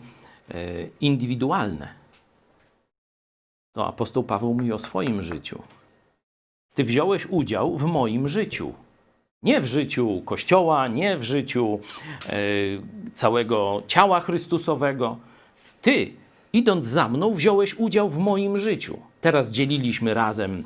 e, 0.50 0.88
indywidualne. 1.02 1.88
To 3.72 3.88
apostoł 3.88 4.24
Paweł 4.24 4.54
mówi 4.54 4.72
o 4.72 4.80
swoim 4.80 5.24
życiu. 5.24 5.64
Ty 6.78 6.84
wziąłeś 6.84 7.26
udział 7.26 7.78
w 7.78 7.84
moim 7.84 8.28
życiu. 8.28 8.74
Nie 9.44 9.62
w 9.62 9.66
życiu 9.66 10.22
Kościoła, 10.26 10.88
nie 10.88 11.18
w 11.18 11.24
życiu 11.24 11.80
e, 12.30 12.34
całego 13.14 13.84
ciała 13.88 14.20
Chrystusowego. 14.20 15.18
Ty, 15.82 16.12
idąc 16.54 16.86
za 16.86 17.10
mną, 17.10 17.34
wziąłeś 17.34 17.76
udział 17.80 18.10
w 18.10 18.18
moim 18.18 18.58
życiu. 18.58 19.00
Teraz 19.22 19.52
dzieliliśmy 19.52 20.14
razem 20.14 20.64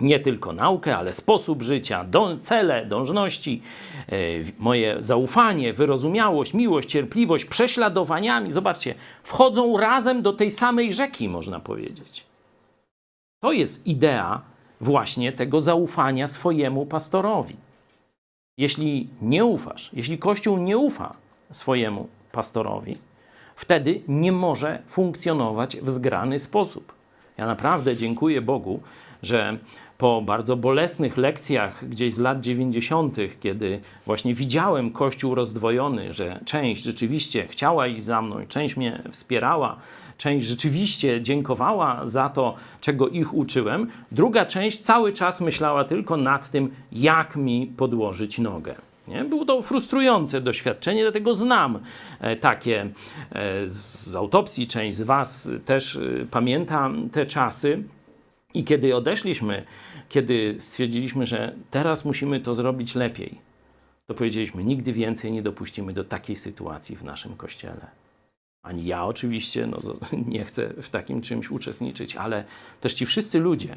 nie 0.00 0.20
tylko 0.20 0.52
naukę, 0.52 0.96
ale 0.96 1.12
sposób 1.12 1.62
życia, 1.62 2.04
do, 2.04 2.38
cele, 2.40 2.86
dążności, 2.86 3.62
e, 4.08 4.16
moje 4.58 4.96
zaufanie, 5.00 5.72
wyrozumiałość, 5.72 6.54
miłość, 6.54 6.88
cierpliwość, 6.88 7.44
prześladowaniami. 7.44 8.50
Zobaczcie, 8.50 8.94
wchodzą 9.22 9.76
razem 9.76 10.22
do 10.22 10.32
tej 10.32 10.50
samej 10.50 10.92
rzeki, 10.92 11.28
można 11.28 11.60
powiedzieć. 11.60 12.24
To 13.40 13.52
jest 13.52 13.86
idea 13.86 14.49
właśnie 14.80 15.32
tego 15.32 15.60
zaufania 15.60 16.26
swojemu 16.26 16.86
pastorowi. 16.86 17.56
Jeśli 18.58 19.08
nie 19.22 19.44
ufasz, 19.44 19.90
jeśli 19.92 20.18
Kościół 20.18 20.58
nie 20.58 20.78
ufa 20.78 21.14
swojemu 21.50 22.08
pastorowi, 22.32 22.98
wtedy 23.56 24.02
nie 24.08 24.32
może 24.32 24.82
funkcjonować 24.86 25.76
w 25.76 25.90
zgrany 25.90 26.38
sposób. 26.38 26.92
Ja 27.38 27.46
naprawdę 27.46 27.96
dziękuję 27.96 28.40
Bogu, 28.40 28.80
że 29.22 29.58
po 29.98 30.22
bardzo 30.22 30.56
bolesnych 30.56 31.16
lekcjach 31.16 31.88
gdzieś 31.88 32.14
z 32.14 32.18
lat 32.18 32.40
90., 32.40 33.16
kiedy 33.40 33.80
właśnie 34.06 34.34
widziałem 34.34 34.90
Kościół 34.90 35.34
rozdwojony, 35.34 36.12
że 36.12 36.40
część 36.44 36.82
rzeczywiście 36.82 37.46
chciała 37.46 37.86
iść 37.86 38.02
za 38.02 38.22
mną, 38.22 38.36
część 38.48 38.76
mnie 38.76 39.02
wspierała, 39.10 39.76
część 40.20 40.46
rzeczywiście 40.46 41.22
dziękowała 41.22 42.06
za 42.06 42.28
to, 42.28 42.54
czego 42.80 43.08
ich 43.08 43.34
uczyłem, 43.34 43.90
druga 44.12 44.46
część 44.46 44.78
cały 44.78 45.12
czas 45.12 45.40
myślała 45.40 45.84
tylko 45.84 46.16
nad 46.16 46.50
tym, 46.50 46.70
jak 46.92 47.36
mi 47.36 47.66
podłożyć 47.76 48.38
nogę. 48.38 48.74
Nie? 49.08 49.24
Było 49.24 49.44
to 49.44 49.62
frustrujące 49.62 50.40
doświadczenie, 50.40 51.02
dlatego 51.02 51.34
znam 51.34 51.78
e, 52.20 52.36
takie 52.36 52.80
e, 52.82 53.68
z 53.68 54.14
autopsji. 54.14 54.66
Część 54.66 54.96
z 54.96 55.02
Was 55.02 55.48
też 55.64 55.96
e, 55.96 56.26
pamięta 56.30 56.90
te 57.12 57.26
czasy. 57.26 57.82
I 58.54 58.64
kiedy 58.64 58.96
odeszliśmy, 58.96 59.64
kiedy 60.08 60.56
stwierdziliśmy, 60.58 61.26
że 61.26 61.54
teraz 61.70 62.04
musimy 62.04 62.40
to 62.40 62.54
zrobić 62.54 62.94
lepiej, 62.94 63.38
to 64.06 64.14
powiedzieliśmy: 64.14 64.64
Nigdy 64.64 64.92
więcej 64.92 65.32
nie 65.32 65.42
dopuścimy 65.42 65.92
do 65.92 66.04
takiej 66.04 66.36
sytuacji 66.36 66.96
w 66.96 67.04
naszym 67.04 67.36
kościele. 67.36 67.99
Ani 68.62 68.86
ja 68.86 69.04
oczywiście, 69.04 69.66
no, 69.66 69.78
nie 70.34 70.44
chcę 70.44 70.68
w 70.82 70.88
takim 70.88 71.22
czymś 71.22 71.50
uczestniczyć, 71.50 72.16
ale 72.16 72.44
też 72.80 72.94
ci 72.94 73.06
wszyscy 73.06 73.38
ludzie, 73.38 73.76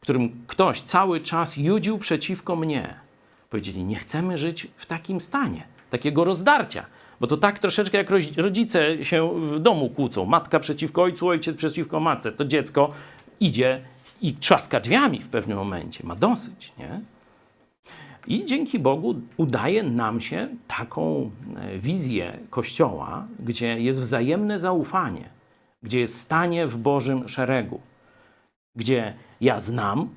którym 0.00 0.44
ktoś 0.46 0.80
cały 0.80 1.20
czas 1.20 1.56
judził 1.56 1.98
przeciwko 1.98 2.56
mnie, 2.56 2.94
powiedzieli: 3.50 3.84
Nie 3.84 3.96
chcemy 3.96 4.38
żyć 4.38 4.66
w 4.76 4.86
takim 4.86 5.20
stanie, 5.20 5.62
takiego 5.90 6.24
rozdarcia. 6.24 6.86
Bo 7.20 7.26
to 7.26 7.36
tak 7.36 7.58
troszeczkę 7.58 7.98
jak 7.98 8.08
rodzice 8.36 9.04
się 9.04 9.40
w 9.40 9.60
domu 9.60 9.90
kłócą. 9.90 10.24
Matka 10.24 10.60
przeciwko 10.60 11.02
ojcu, 11.02 11.28
ojciec 11.28 11.56
przeciwko 11.56 12.00
matce. 12.00 12.32
To 12.32 12.44
dziecko 12.44 12.92
idzie 13.40 13.82
i 14.22 14.34
trzaska 14.34 14.80
drzwiami 14.80 15.20
w 15.20 15.28
pewnym 15.28 15.58
momencie. 15.58 16.06
Ma 16.06 16.16
dosyć, 16.16 16.72
nie? 16.78 17.00
I 18.26 18.44
dzięki 18.44 18.78
Bogu 18.78 19.14
udaje 19.36 19.82
nam 19.82 20.20
się 20.20 20.48
taką 20.68 21.30
e, 21.56 21.78
wizję 21.78 22.38
Kościoła, 22.50 23.26
gdzie 23.40 23.80
jest 23.80 24.00
wzajemne 24.00 24.58
zaufanie, 24.58 25.28
gdzie 25.82 26.00
jest 26.00 26.20
stanie 26.20 26.66
w 26.66 26.76
Bożym 26.76 27.28
szeregu, 27.28 27.80
gdzie 28.76 29.14
ja 29.40 29.60
znam 29.60 30.08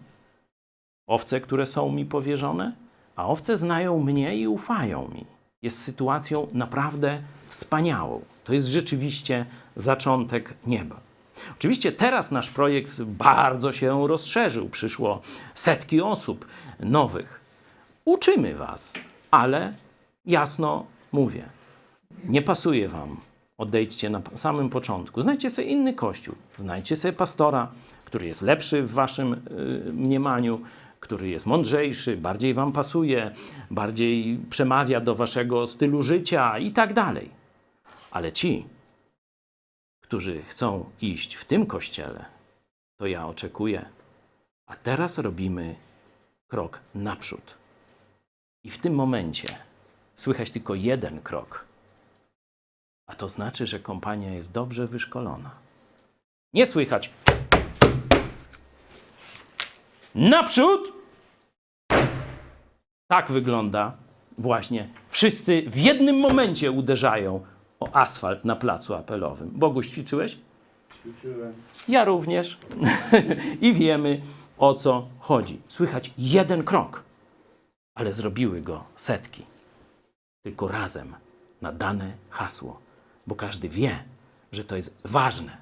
owce, 1.07 1.41
które 1.41 1.65
są 1.65 1.91
mi 1.91 2.05
powierzone, 2.05 2.75
a 3.15 3.27
owce 3.27 3.57
znają 3.57 3.99
mnie 3.99 4.37
i 4.37 4.47
ufają 4.47 5.07
mi. 5.07 5.25
Jest 5.61 5.81
sytuacją 5.83 6.47
naprawdę 6.53 7.21
wspaniałą. 7.49 8.21
To 8.43 8.53
jest 8.53 8.67
rzeczywiście 8.67 9.45
zaczątek 9.75 10.53
nieba. 10.67 10.99
Oczywiście 11.51 11.91
teraz 11.91 12.31
nasz 12.31 12.49
projekt 12.49 13.01
bardzo 13.01 13.73
się 13.73 14.07
rozszerzył. 14.07 14.69
Przyszło 14.69 15.21
setki 15.55 16.01
osób 16.01 16.45
nowych. 16.79 17.44
Uczymy 18.05 18.55
Was, 18.55 18.93
ale 19.31 19.73
jasno 20.25 20.85
mówię, 21.11 21.49
nie 22.23 22.41
pasuje 22.41 22.89
Wam. 22.89 23.17
Odejdźcie 23.57 24.09
na 24.09 24.21
samym 24.35 24.69
początku. 24.69 25.21
Znajdźcie 25.21 25.49
sobie 25.49 25.67
inny 25.67 25.93
kościół. 25.93 26.35
Znajdźcie 26.57 26.95
sobie 26.95 27.13
pastora, 27.13 27.71
który 28.05 28.27
jest 28.27 28.41
lepszy 28.41 28.83
w 28.83 28.91
Waszym 28.91 29.33
y, 29.33 29.93
mniemaniu, 29.93 30.61
który 30.99 31.29
jest 31.29 31.45
mądrzejszy, 31.45 32.17
bardziej 32.17 32.53
Wam 32.53 32.71
pasuje, 32.71 33.31
bardziej 33.71 34.39
przemawia 34.49 35.01
do 35.01 35.15
Waszego 35.15 35.67
stylu 35.67 36.03
życia 36.03 36.57
i 36.57 36.71
tak 36.71 36.93
dalej. 36.93 37.29
Ale 38.11 38.31
ci, 38.31 38.65
którzy 40.01 40.41
chcą 40.43 40.85
iść 41.01 41.35
w 41.35 41.45
tym 41.45 41.65
kościele, 41.65 42.25
to 42.97 43.07
ja 43.07 43.27
oczekuję. 43.27 43.85
A 44.67 44.75
teraz 44.75 45.17
robimy 45.17 45.75
krok 46.47 46.79
naprzód. 46.95 47.64
I 48.65 48.69
w 48.69 48.77
tym 48.77 48.95
momencie 48.95 49.47
słychać 50.15 50.51
tylko 50.51 50.75
jeden 50.75 51.21
krok. 51.21 51.65
A 53.07 53.15
to 53.15 53.29
znaczy, 53.29 53.67
że 53.67 53.79
kompania 53.79 54.33
jest 54.33 54.51
dobrze 54.51 54.87
wyszkolona. 54.87 55.51
Nie 56.53 56.67
słychać. 56.67 57.09
Naprzód! 60.15 60.93
Tak 63.07 63.31
wygląda 63.31 63.97
właśnie. 64.37 64.89
Wszyscy 65.09 65.63
w 65.67 65.77
jednym 65.77 66.19
momencie 66.19 66.71
uderzają 66.71 67.45
o 67.79 67.95
asfalt 67.95 68.45
na 68.45 68.55
placu 68.55 68.93
apelowym. 68.93 69.49
Boguś, 69.53 69.89
ćwiczyłeś? 69.89 70.37
Ćwiczyłem. 71.01 71.53
Ja 71.87 72.05
również. 72.05 72.57
I 73.61 73.73
wiemy, 73.73 74.21
o 74.57 74.73
co 74.73 75.07
chodzi. 75.19 75.61
Słychać 75.67 76.13
jeden 76.17 76.63
krok, 76.63 77.04
ale 77.95 78.13
zrobiły 78.13 78.61
go 78.61 78.83
setki. 78.95 79.45
Tylko 80.43 80.67
razem 80.67 81.15
na 81.61 81.71
dane 81.71 82.13
hasło, 82.29 82.79
bo 83.27 83.35
każdy 83.35 83.69
wie, 83.69 84.03
że 84.51 84.63
to 84.63 84.75
jest 84.75 85.01
ważne. 85.03 85.57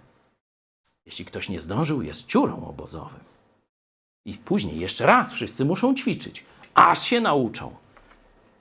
Jeśli 1.06 1.26
ktoś 1.26 1.50
nie 1.50 1.62
zdążył, 1.62 2.02
jest 2.02 2.26
ciurą 2.26 2.68
obozowym. 2.68 3.20
I 4.26 4.34
później 4.34 4.80
jeszcze 4.80 5.06
raz 5.06 5.34
wszyscy 5.34 5.66
muszą 5.66 5.96
ćwiczyć, 5.96 6.46
aż 6.74 7.04
się 7.04 7.22
nauczą. 7.22 7.76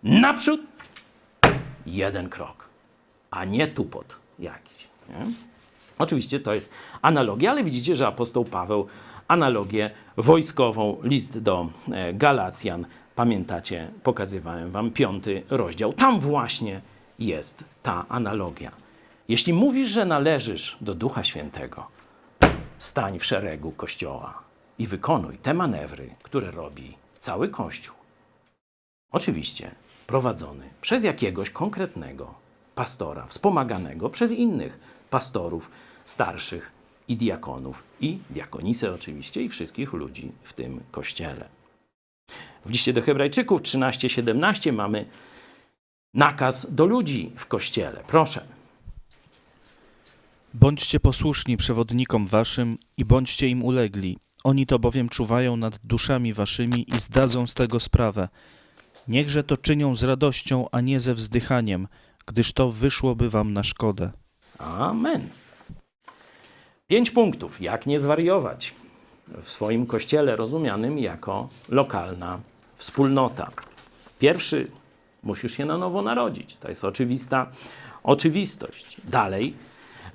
Naprzód 0.02 0.60
jeden 1.86 2.28
krok, 2.28 2.68
a 3.30 3.44
nie 3.44 3.68
tupot 3.68 4.16
jakiś. 4.38 4.88
Nie? 5.08 5.26
Oczywiście 5.98 6.40
to 6.40 6.54
jest 6.54 6.72
analogia, 7.02 7.50
ale 7.50 7.64
widzicie, 7.64 7.96
że 7.96 8.06
apostoł 8.06 8.44
Paweł 8.44 8.86
analogię 9.28 9.90
wojskową, 10.16 10.96
list 11.02 11.38
do 11.38 11.70
e, 11.92 12.14
Galacjan, 12.14 12.86
pamiętacie, 13.14 13.90
pokazywałem 14.02 14.70
wam 14.70 14.90
piąty 14.90 15.42
rozdział. 15.50 15.92
Tam 15.92 16.20
właśnie 16.20 16.80
jest 17.18 17.64
ta 17.82 18.04
analogia. 18.08 18.72
Jeśli 19.28 19.52
mówisz, 19.52 19.88
że 19.88 20.04
należysz 20.04 20.76
do 20.80 20.94
Ducha 20.94 21.24
Świętego, 21.24 21.86
stań 22.78 23.18
w 23.18 23.24
szeregu 23.24 23.72
Kościoła 23.72 24.42
i 24.78 24.86
wykonuj 24.86 25.38
te 25.38 25.54
manewry, 25.54 26.10
które 26.22 26.50
robi 26.50 26.94
cały 27.18 27.48
Kościół. 27.48 27.96
Oczywiście 29.12 29.70
prowadzony 30.06 30.70
przez 30.80 31.04
jakiegoś 31.04 31.50
konkretnego 31.50 32.34
pastora, 32.74 33.26
wspomaganego 33.26 34.10
przez 34.10 34.32
innych 34.32 34.78
pastorów, 35.10 35.70
starszych 36.04 36.72
i 37.08 37.16
diakonów, 37.16 37.82
i 38.00 38.18
diakonisę 38.30 38.94
oczywiście, 38.94 39.42
i 39.42 39.48
wszystkich 39.48 39.92
ludzi 39.92 40.32
w 40.42 40.52
tym 40.52 40.80
kościele. 40.90 41.61
W 42.66 42.70
liście 42.70 42.92
do 42.92 43.02
Hebrajczyków 43.02 43.62
13:17 43.62 44.72
mamy 44.72 45.06
nakaz 46.14 46.74
do 46.74 46.86
ludzi 46.86 47.32
w 47.36 47.46
kościele. 47.46 48.00
Proszę. 48.06 48.44
Bądźcie 50.54 51.00
posłuszni 51.00 51.56
przewodnikom 51.56 52.26
waszym 52.26 52.78
i 52.96 53.04
bądźcie 53.04 53.48
im 53.48 53.64
ulegli. 53.64 54.18
Oni 54.44 54.66
to 54.66 54.78
bowiem 54.78 55.08
czuwają 55.08 55.56
nad 55.56 55.78
duszami 55.84 56.32
waszymi 56.32 56.84
i 56.94 56.98
zdadzą 56.98 57.46
z 57.46 57.54
tego 57.54 57.80
sprawę. 57.80 58.28
Niechże 59.08 59.44
to 59.44 59.56
czynią 59.56 59.94
z 59.94 60.02
radością, 60.02 60.66
a 60.72 60.80
nie 60.80 61.00
ze 61.00 61.14
wzdychaniem, 61.14 61.88
gdyż 62.26 62.52
to 62.52 62.70
wyszłoby 62.70 63.30
wam 63.30 63.52
na 63.52 63.62
szkodę. 63.62 64.10
Amen. 64.58 65.28
Pięć 66.86 67.10
punktów, 67.10 67.60
jak 67.60 67.86
nie 67.86 68.00
zwariować 68.00 68.74
w 69.42 69.50
swoim 69.50 69.86
kościele 69.86 70.36
rozumianym 70.36 70.98
jako 70.98 71.48
lokalna 71.68 72.40
wspólnota. 72.76 73.50
Pierwszy, 74.18 74.70
musisz 75.22 75.56
się 75.56 75.64
na 75.64 75.78
nowo 75.78 76.02
narodzić. 76.02 76.56
To 76.56 76.68
jest 76.68 76.84
oczywista 76.84 77.46
oczywistość. 78.02 78.96
Dalej, 79.04 79.54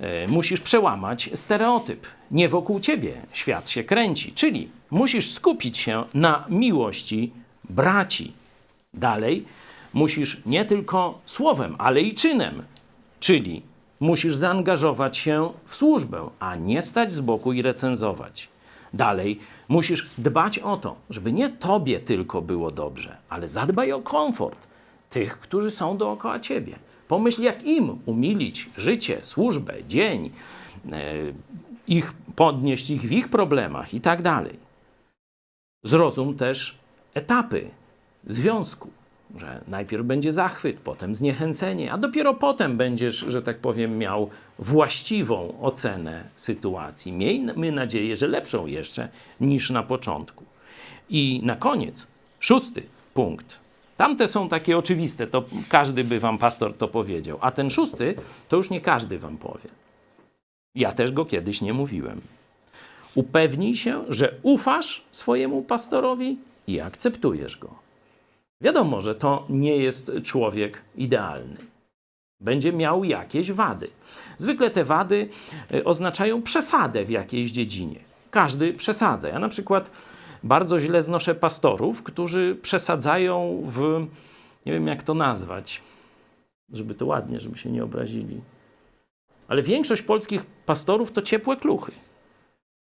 e, 0.00 0.28
musisz 0.28 0.60
przełamać 0.60 1.30
stereotyp. 1.34 2.06
Nie 2.30 2.48
wokół 2.48 2.80
ciebie 2.80 3.12
świat 3.32 3.70
się 3.70 3.84
kręci, 3.84 4.32
czyli 4.32 4.68
musisz 4.90 5.30
skupić 5.32 5.78
się 5.78 6.04
na 6.14 6.44
miłości 6.48 7.32
braci. 7.70 8.32
Dalej, 8.94 9.44
musisz 9.94 10.40
nie 10.46 10.64
tylko 10.64 11.18
słowem, 11.26 11.76
ale 11.78 12.00
i 12.00 12.14
czynem, 12.14 12.62
czyli 13.20 13.62
musisz 14.00 14.34
zaangażować 14.34 15.18
się 15.18 15.52
w 15.64 15.76
służbę, 15.76 16.30
a 16.40 16.56
nie 16.56 16.82
stać 16.82 17.12
z 17.12 17.20
boku 17.20 17.52
i 17.52 17.62
recenzować. 17.62 18.48
Dalej, 18.94 19.40
musisz 19.68 20.10
dbać 20.18 20.58
o 20.58 20.76
to, 20.76 20.96
żeby 21.10 21.32
nie 21.32 21.48
tobie 21.48 22.00
tylko 22.00 22.42
było 22.42 22.70
dobrze, 22.70 23.16
ale 23.28 23.48
zadbaj 23.48 23.92
o 23.92 24.00
komfort 24.00 24.66
tych, 25.10 25.40
którzy 25.40 25.70
są 25.70 25.96
dookoła 25.96 26.40
ciebie. 26.40 26.78
Pomyśl, 27.08 27.42
jak 27.42 27.62
im 27.64 27.98
umilić 28.06 28.70
życie, 28.76 29.18
służbę, 29.22 29.74
dzień, 29.88 30.30
e, 30.92 31.12
ich 31.86 32.12
podnieść 32.36 32.90
ich 32.90 33.02
w 33.02 33.12
ich 33.12 33.28
problemach 33.28 33.94
i 33.94 34.00
tak 34.00 34.22
dalej. 34.22 34.58
Zrozum 35.84 36.34
też 36.36 36.78
etapy 37.14 37.70
związku, 38.26 38.88
że 39.36 39.60
najpierw 39.68 40.06
będzie 40.06 40.32
zachwyt, 40.32 40.76
potem 40.80 41.14
zniechęcenie, 41.14 41.92
a 41.92 41.98
dopiero 41.98 42.34
potem 42.34 42.76
będziesz, 42.76 43.16
że 43.16 43.42
tak 43.42 43.58
powiem, 43.58 43.98
miał 43.98 44.30
właściwą 44.58 45.60
ocenę 45.60 46.24
sytuacji. 46.36 47.12
Miejmy 47.12 47.72
nadzieję, 47.72 48.16
że 48.16 48.28
lepszą 48.28 48.66
jeszcze 48.66 49.08
niż 49.40 49.70
na 49.70 49.82
początku. 49.82 50.44
I 51.10 51.40
na 51.44 51.56
koniec, 51.56 52.06
szósty 52.40 52.82
punkt. 53.14 53.58
Tamte 53.96 54.28
są 54.28 54.48
takie 54.48 54.78
oczywiste, 54.78 55.26
to 55.26 55.44
każdy 55.68 56.04
by 56.04 56.20
wam 56.20 56.38
pastor 56.38 56.76
to 56.76 56.88
powiedział, 56.88 57.38
a 57.40 57.50
ten 57.50 57.70
szósty 57.70 58.14
to 58.48 58.56
już 58.56 58.70
nie 58.70 58.80
każdy 58.80 59.18
wam 59.18 59.36
powie. 59.36 59.68
Ja 60.74 60.92
też 60.92 61.12
go 61.12 61.24
kiedyś 61.24 61.60
nie 61.60 61.72
mówiłem. 61.72 62.20
Upewnij 63.14 63.76
się, 63.76 64.04
że 64.08 64.34
ufasz 64.42 65.02
swojemu 65.10 65.62
pastorowi 65.62 66.38
i 66.66 66.80
akceptujesz 66.80 67.56
go. 67.58 67.87
Wiadomo, 68.60 69.00
że 69.00 69.14
to 69.14 69.46
nie 69.48 69.76
jest 69.76 70.12
człowiek 70.24 70.82
idealny. 70.96 71.56
Będzie 72.40 72.72
miał 72.72 73.04
jakieś 73.04 73.52
wady. 73.52 73.90
Zwykle 74.38 74.70
te 74.70 74.84
wady 74.84 75.28
y, 75.74 75.84
oznaczają 75.84 76.42
przesadę 76.42 77.04
w 77.04 77.10
jakiejś 77.10 77.50
dziedzinie. 77.50 78.00
Każdy 78.30 78.72
przesadza. 78.72 79.28
Ja 79.28 79.38
na 79.38 79.48
przykład 79.48 79.90
bardzo 80.42 80.80
źle 80.80 81.02
znoszę 81.02 81.34
pastorów, 81.34 82.02
którzy 82.02 82.58
przesadzają 82.62 83.62
w, 83.64 84.06
nie 84.66 84.72
wiem 84.72 84.86
jak 84.86 85.02
to 85.02 85.14
nazwać, 85.14 85.82
żeby 86.72 86.94
to 86.94 87.06
ładnie, 87.06 87.40
żeby 87.40 87.58
się 87.58 87.70
nie 87.70 87.84
obrazili. 87.84 88.40
Ale 89.48 89.62
większość 89.62 90.02
polskich 90.02 90.44
pastorów 90.66 91.12
to 91.12 91.22
ciepłe 91.22 91.56
kluchy. 91.56 91.92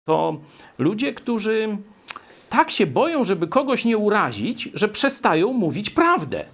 To 0.06 0.38
ludzie, 0.78 1.14
którzy 1.14 1.78
tak 2.54 2.72
się 2.72 2.88
boją, 2.88 3.24
żeby 3.24 3.48
kogoś 3.48 3.86
nie 3.86 3.98
urazić, 3.98 4.70
że 4.74 4.88
przestają 4.88 5.54
mówić 5.54 5.90
prawdę. 5.90 6.46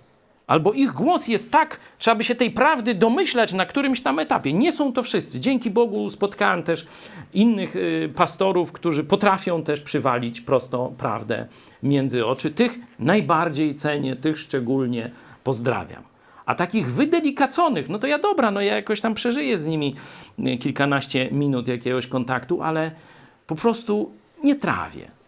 Albo 0.48 0.74
ich 0.74 0.92
głos 0.92 1.28
jest 1.28 1.52
tak, 1.52 1.80
trzeba 1.98 2.16
by 2.16 2.24
się 2.24 2.36
tej 2.36 2.52
prawdy 2.52 2.96
domyślać 2.96 3.54
na 3.54 3.66
którymś 3.66 4.02
tam 4.02 4.20
etapie. 4.20 4.54
Nie 4.54 4.72
są 4.72 4.94
to 4.94 5.04
wszyscy. 5.04 5.40
Dzięki 5.40 5.70
Bogu 5.72 6.10
spotkałem 6.10 6.64
też 6.64 6.88
innych 7.34 7.76
y, 7.76 8.14
pastorów, 8.16 8.72
którzy 8.72 9.04
potrafią 9.04 9.64
też 9.64 9.82
przywalić 9.82 10.42
prosto 10.42 10.92
prawdę 10.98 11.48
między 11.84 12.26
oczy. 12.26 12.52
Tych 12.52 12.80
najbardziej 13.00 13.76
cenię, 13.76 14.16
tych 14.16 14.38
szczególnie 14.38 15.12
pozdrawiam. 15.44 16.04
A 16.46 16.56
takich 16.56 16.92
wydelicaconych, 16.92 17.90
no 17.90 18.00
to 18.00 18.08
ja 18.08 18.20
dobra, 18.20 18.52
no 18.52 18.62
ja 18.62 18.76
jakoś 18.76 19.02
tam 19.02 19.14
przeżyję 19.14 19.58
z 19.58 19.66
nimi 19.66 19.96
y, 20.40 20.58
kilkanaście 20.58 21.32
minut 21.32 21.68
jakiegoś 21.68 22.08
kontaktu, 22.08 22.62
ale 22.62 22.92
po 23.48 23.56
prostu 23.56 24.12
nie 24.44 24.56
trawię. 24.56 25.19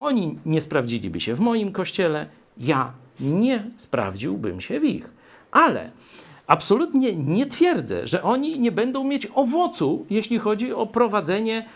Oni 0.00 0.38
nie 0.46 0.60
sprawdziliby 0.60 1.20
się 1.20 1.34
w 1.34 1.40
moim 1.40 1.72
kościele, 1.72 2.26
ja 2.58 2.92
nie 3.20 3.64
sprawdziłbym 3.76 4.60
się 4.60 4.80
w 4.80 4.84
ich. 4.84 5.10
Ale 5.50 5.90
absolutnie 6.46 7.12
nie 7.12 7.46
twierdzę, 7.46 8.08
że 8.08 8.22
oni 8.22 8.60
nie 8.60 8.72
będą 8.72 9.04
mieć 9.04 9.28
owocu, 9.34 10.06
jeśli 10.10 10.38
chodzi 10.38 10.72
o 10.72 10.86
prowadzenie 10.86 11.66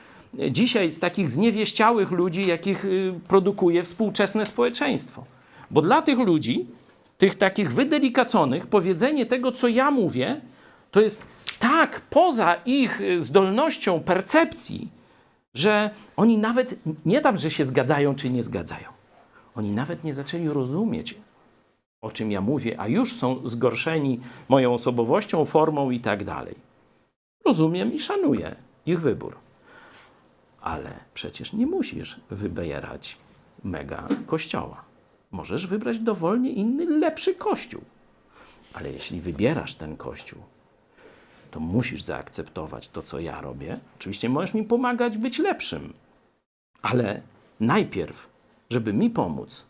dzisiaj 0.51 0.91
z 0.91 1.01
takich 1.01 1.31
zniewieściałych 1.31 2.11
ludzi, 2.11 2.47
jakich 2.47 2.85
y, 2.85 3.15
produkuje 3.29 3.83
współczesne 3.83 4.47
społeczeństwo. 4.47 5.25
Bo 5.71 5.83
dla 5.83 6.03
tych 6.03 6.19
ludzi, 6.19 6.67
tych 7.19 7.35
takich 7.35 7.73
wydelicaconych, 7.73 8.67
powiedzenie 8.67 9.27
tego, 9.27 9.53
co 9.53 9.69
ja 9.69 9.91
mówię, 9.91 10.41
to 10.91 11.01
jest 11.01 11.27
tak 11.59 12.01
poza 12.01 12.55
ich 12.55 13.01
y, 13.01 13.23
zdolnością 13.23 14.01
percepcji, 14.01 14.89
że 15.55 15.91
oni 16.17 16.39
nawet 16.39 16.75
nie 17.07 17.21
tam, 17.21 17.39
że 17.39 17.51
się 17.51 17.65
zgadzają 17.65 18.15
czy 18.15 18.31
nie 18.31 18.45
zgadzają. 18.45 18.89
Oni 19.55 19.71
nawet 19.71 20.05
nie 20.05 20.15
zaczęli 20.15 20.49
rozumieć, 20.49 21.15
o 22.03 22.11
czym 22.11 22.33
ja 22.33 22.41
mówię, 22.41 22.81
a 22.81 22.89
już 22.89 23.17
są 23.17 23.49
zgorszeni 23.49 24.21
moją 24.49 24.75
osobowością, 24.75 25.45
formą 25.45 25.91
i 25.91 26.01
tak 26.01 26.25
dalej. 26.25 26.55
Rozumiem 27.45 27.93
i 27.93 28.01
szanuję 28.01 28.57
ich 28.87 29.01
wybór. 29.01 29.37
Ale 30.61 30.91
przecież 31.15 31.53
nie 31.53 31.67
musisz 31.67 32.21
wybierać 32.31 33.17
mega 33.65 34.09
kościoła. 34.27 34.85
Możesz 35.31 35.67
wybrać 35.67 35.99
dowolnie 35.99 36.51
inny, 36.51 36.87
lepszy 36.87 37.35
kościół. 37.35 37.83
Ale 38.73 38.93
jeśli 38.93 39.21
wybierasz 39.21 39.75
ten 39.75 39.97
kościół, 39.97 40.43
to 41.55 41.61
musisz 41.61 42.03
zaakceptować 42.03 42.89
to, 42.89 43.03
co 43.03 43.21
ja 43.21 43.41
robię. 43.41 43.79
Oczywiście 43.97 44.29
możesz 44.29 44.55
mi 44.55 44.63
pomagać 44.63 45.19
być 45.19 45.39
lepszym, 45.39 45.93
ale 46.83 47.21
najpierw, 47.61 48.29
żeby 48.71 48.93
mi 48.93 49.11
pomóc, 49.11 49.65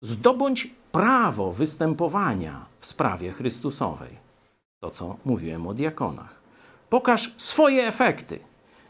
zdobądź 0.00 0.70
prawo 0.92 1.52
występowania 1.52 2.66
w 2.78 2.86
sprawie 2.86 3.32
Chrystusowej. 3.32 4.10
To, 4.80 4.90
co 4.90 5.16
mówiłem 5.24 5.66
o 5.66 5.74
diakonach. 5.74 6.40
Pokaż 6.88 7.34
swoje 7.36 7.86
efekty. 7.86 8.40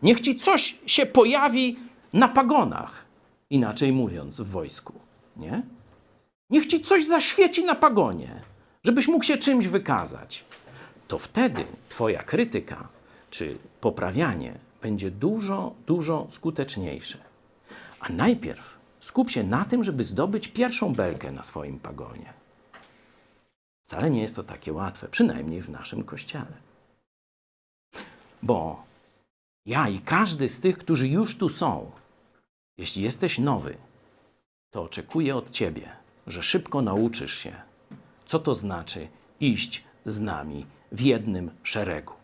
Niech 0.03 0.21
ci 0.21 0.37
coś 0.37 0.79
się 0.87 1.07
pojawi 1.07 1.79
na 2.13 2.29
pagonach, 2.29 3.05
inaczej 3.51 3.93
mówiąc, 3.93 4.41
w 4.41 4.51
wojsku. 4.51 4.95
Nie? 5.37 5.63
Niech 6.51 6.67
ci 6.67 6.81
coś 6.81 7.07
zaświeci 7.07 7.65
na 7.65 7.75
pagonie, 7.75 8.43
żebyś 8.85 9.09
mógł 9.09 9.25
się 9.25 9.37
czymś 9.37 9.67
wykazać. 9.67 10.48
To 11.09 11.19
wtedy 11.19 11.65
Twoja 11.89 12.23
krytyka 12.23 12.89
czy 13.31 13.59
poprawianie 13.81 14.59
będzie 14.83 15.11
dużo, 15.11 15.75
dużo 15.87 16.27
skuteczniejsze. 16.31 17.19
A 18.01 18.09
najpierw 18.09 18.79
skup 19.01 19.31
się 19.31 19.43
na 19.43 19.65
tym, 19.65 19.85
żeby 19.85 20.05
zdobyć 20.05 20.49
pierwszą 20.49 20.93
belkę 20.93 21.33
na 21.33 21.43
swoim 21.43 21.81
pagonie. 21.81 22.33
Wcale 23.87 24.11
nie 24.11 24.23
jest 24.23 24.37
to 24.37 24.43
takie 24.45 24.73
łatwe, 24.73 25.09
przynajmniej 25.09 25.63
w 25.63 25.71
naszym 25.71 26.05
kościele. 26.05 26.53
Bo 28.43 28.83
ja 29.67 29.89
i 29.89 29.99
każdy 29.99 30.49
z 30.49 30.61
tych, 30.61 30.79
którzy 30.79 31.09
już 31.09 31.39
tu 31.39 31.49
są, 31.49 31.91
jeśli 32.79 33.03
jesteś 33.03 33.39
nowy, 33.39 33.77
to 34.71 34.83
oczekuję 34.83 35.37
od 35.37 35.51
ciebie, 35.51 35.89
że 36.27 36.43
szybko 36.43 36.83
nauczysz 36.83 37.35
się, 37.39 37.53
co 38.27 38.39
to 38.39 38.55
znaczy 38.55 39.09
iść 39.41 39.85
z 40.07 40.21
nami 40.21 40.67
w 40.93 41.01
jednym 41.01 41.51
szeregu. 41.63 42.15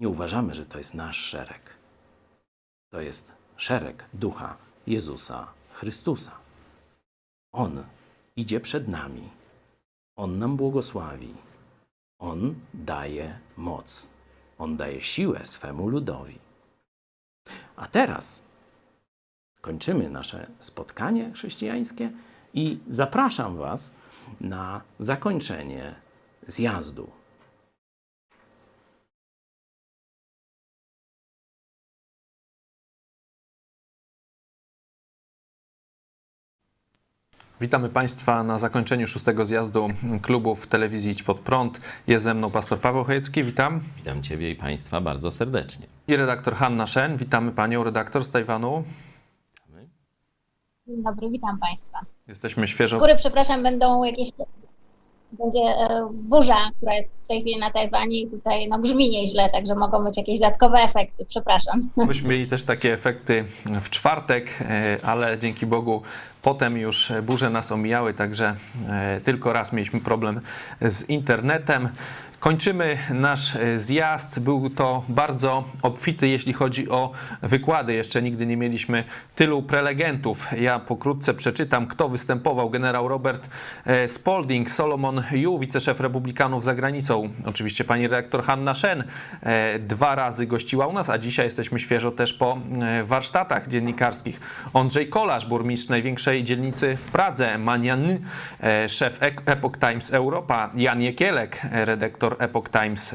Nie 0.00 0.08
uważamy, 0.08 0.54
że 0.54 0.66
to 0.66 0.78
jest 0.78 0.94
nasz 0.94 1.16
szereg. 1.16 1.70
To 2.90 3.00
jest 3.00 3.32
szereg 3.56 4.04
ducha 4.12 4.56
Jezusa 4.86 5.52
Chrystusa. 5.72 6.32
On 7.52 7.84
idzie 8.36 8.60
przed 8.60 8.88
nami. 8.88 9.28
On 10.16 10.38
nam 10.38 10.56
błogosławi. 10.56 11.34
On 12.18 12.54
daje 12.74 13.38
moc. 13.56 14.08
On 14.58 14.76
daje 14.76 15.02
siłę 15.02 15.46
swemu 15.46 15.88
ludowi. 15.88 16.38
A 17.76 17.86
teraz 17.86 18.42
kończymy 19.60 20.10
nasze 20.10 20.46
spotkanie 20.58 21.32
chrześcijańskie 21.32 22.10
i 22.54 22.78
zapraszam 22.88 23.56
Was 23.56 23.94
na 24.40 24.80
zakończenie 24.98 25.94
zjazdu. 26.48 27.21
Witamy 37.62 37.88
Państwa 37.88 38.42
na 38.42 38.58
zakończeniu 38.58 39.06
szóstego 39.06 39.46
zjazdu 39.46 39.88
klubów 40.22 40.66
telewizji 40.66 41.12
Idź 41.12 41.22
Pod 41.22 41.40
Prąd. 41.40 41.80
Jest 42.06 42.24
ze 42.24 42.34
mną 42.34 42.50
pastor 42.50 42.78
Paweł 42.78 43.04
Chojecki, 43.04 43.44
witam. 43.44 43.80
Witam 43.96 44.22
Ciebie 44.22 44.50
i 44.50 44.56
Państwa 44.56 45.00
bardzo 45.00 45.30
serdecznie. 45.30 45.86
I 46.08 46.16
redaktor 46.16 46.54
Hanna 46.54 46.86
Szen. 46.86 47.16
Witamy 47.16 47.52
Panią 47.52 47.84
redaktor 47.84 48.24
z 48.24 48.30
Tajwanu. 48.30 48.84
Dzień 50.86 51.02
dobry, 51.02 51.30
witam 51.30 51.58
Państwa. 51.58 51.98
Jesteśmy 52.28 52.66
Z 52.66 52.70
świeżo... 52.70 52.98
góry 52.98 53.16
przepraszam, 53.16 53.62
będą 53.62 54.04
jakieś. 54.04 54.30
Będzie 55.32 55.60
e, 55.60 56.08
burza, 56.12 56.56
która 56.76 56.94
jest 56.94 57.14
w 57.24 57.26
tej 57.28 57.40
chwili 57.40 57.60
na 57.60 57.70
Tajwanie 57.70 58.20
i 58.20 58.26
tutaj 58.26 58.68
no, 58.68 58.78
grzmi 58.78 59.10
nieźle, 59.10 59.50
także 59.50 59.74
mogą 59.74 60.04
być 60.04 60.16
jakieś 60.16 60.40
dodatkowe 60.40 60.78
efekty. 60.78 61.26
Przepraszam. 61.28 61.88
Myśmy 62.06 62.28
mieli 62.28 62.46
też 62.46 62.62
takie 62.62 62.92
efekty 62.92 63.44
w 63.82 63.90
czwartek, 63.90 64.46
e, 64.60 64.98
ale 65.02 65.38
dzięki 65.38 65.66
Bogu 65.66 66.02
potem 66.42 66.78
już 66.78 67.12
burze 67.22 67.50
nas 67.50 67.72
omijały, 67.72 68.14
także 68.14 68.56
e, 68.88 69.20
tylko 69.20 69.52
raz 69.52 69.72
mieliśmy 69.72 70.00
problem 70.00 70.40
z 70.80 71.08
internetem. 71.08 71.88
Kończymy 72.42 72.98
nasz 73.10 73.56
e, 73.56 73.78
zjazd. 73.78 74.40
Był 74.40 74.70
to 74.70 75.04
bardzo 75.08 75.64
obfity, 75.82 76.28
jeśli 76.28 76.52
chodzi 76.52 76.90
o 76.90 77.12
wykłady. 77.42 77.94
Jeszcze 77.94 78.22
nigdy 78.22 78.46
nie 78.46 78.56
mieliśmy 78.56 79.04
tylu 79.34 79.62
prelegentów. 79.62 80.46
Ja 80.60 80.78
pokrótce 80.78 81.34
przeczytam, 81.34 81.86
kto 81.86 82.08
występował. 82.08 82.70
Generał 82.70 83.08
Robert 83.08 83.48
e, 83.84 84.08
Spalding, 84.08 84.70
Solomon 84.70 85.22
Yu, 85.32 85.58
wiceszef 85.58 86.00
Republikanów 86.00 86.64
za 86.64 86.74
granicą. 86.74 87.28
Oczywiście 87.44 87.84
pani 87.84 88.02
redaktor 88.08 88.42
Hanna 88.42 88.74
Shen 88.74 89.04
e, 89.42 89.78
dwa 89.78 90.14
razy 90.14 90.46
gościła 90.46 90.86
u 90.86 90.92
nas, 90.92 91.10
a 91.10 91.18
dzisiaj 91.18 91.46
jesteśmy 91.46 91.78
świeżo 91.78 92.10
też 92.10 92.32
po 92.32 92.58
warsztatach 93.04 93.68
dziennikarskich. 93.68 94.40
Andrzej 94.74 95.08
Kolarz, 95.08 95.46
burmistrz 95.46 95.88
największej 95.88 96.44
dzielnicy 96.44 96.96
w 96.96 97.04
Pradze, 97.04 97.58
Manian, 97.58 98.18
szef 98.88 99.18
Epoch 99.46 99.78
Times 99.78 100.12
Europa, 100.12 100.70
Jan 100.74 101.02
Jekielek, 101.02 101.60
e, 101.72 101.84
Epoch 102.38 102.70
Times 102.70 103.14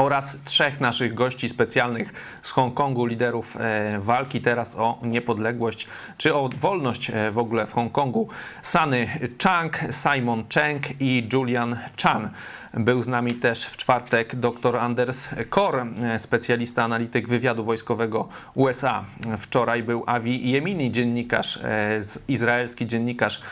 oraz 0.00 0.38
trzech 0.44 0.80
naszych 0.80 1.14
gości 1.14 1.48
specjalnych 1.48 2.12
z 2.42 2.50
Hongkongu, 2.50 3.06
liderów 3.06 3.56
e, 3.56 3.98
walki 3.98 4.40
teraz 4.40 4.76
o 4.76 4.98
niepodległość 5.02 5.88
czy 6.16 6.34
o 6.34 6.48
wolność 6.56 7.10
e, 7.10 7.30
w 7.30 7.38
ogóle 7.38 7.66
w 7.66 7.72
Hongkongu. 7.72 8.28
Sunny 8.62 9.08
Chang, 9.42 9.80
Simon 9.90 10.44
Cheng 10.54 11.00
i 11.00 11.28
Julian 11.32 11.76
Chan. 12.02 12.30
Był 12.74 13.02
z 13.02 13.08
nami 13.08 13.34
też 13.34 13.64
w 13.64 13.76
czwartek 13.76 14.36
dr 14.36 14.76
Anders 14.76 15.28
Kor, 15.48 15.86
specjalista, 16.18 16.84
analityk 16.84 17.28
wywiadu 17.28 17.64
wojskowego 17.64 18.28
USA. 18.54 19.04
Wczoraj 19.38 19.82
był 19.82 20.04
Avi 20.06 20.50
Yemini, 20.50 20.92
dziennikarz, 20.92 21.56
e, 21.56 22.00
izraelski 22.28 22.86
dziennikarz 22.86 23.38
e, 23.38 23.42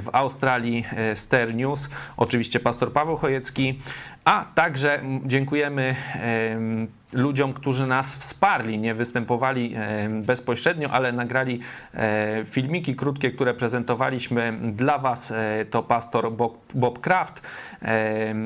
w 0.00 0.08
Australii, 0.12 0.84
e, 0.96 1.16
Ster 1.16 1.54
News. 1.54 1.90
Oczywiście 2.16 2.60
pastor 2.60 2.92
Paweł 2.92 3.16
Chojecki, 3.16 3.78
a 4.24 4.46
także 4.54 5.02
dziękujemy 5.26 5.96
em, 6.14 6.88
ludziom, 7.12 7.52
którzy 7.52 7.86
nas 7.86 8.16
wsparli, 8.16 8.78
nie 8.78 8.94
występowali 8.94 9.74
em, 9.74 10.22
bezpośrednio, 10.22 10.90
ale 10.90 11.12
nagrali 11.12 11.60
e, 11.94 12.42
filmiki 12.44 12.96
krótkie, 12.96 13.30
które 13.30 13.54
prezentowaliśmy 13.54 14.58
dla 14.72 14.98
Was. 14.98 15.30
E, 15.30 15.64
To 15.70 15.82
pastor 15.82 16.32
Bob, 16.74 16.98
Kraft, 17.00 17.42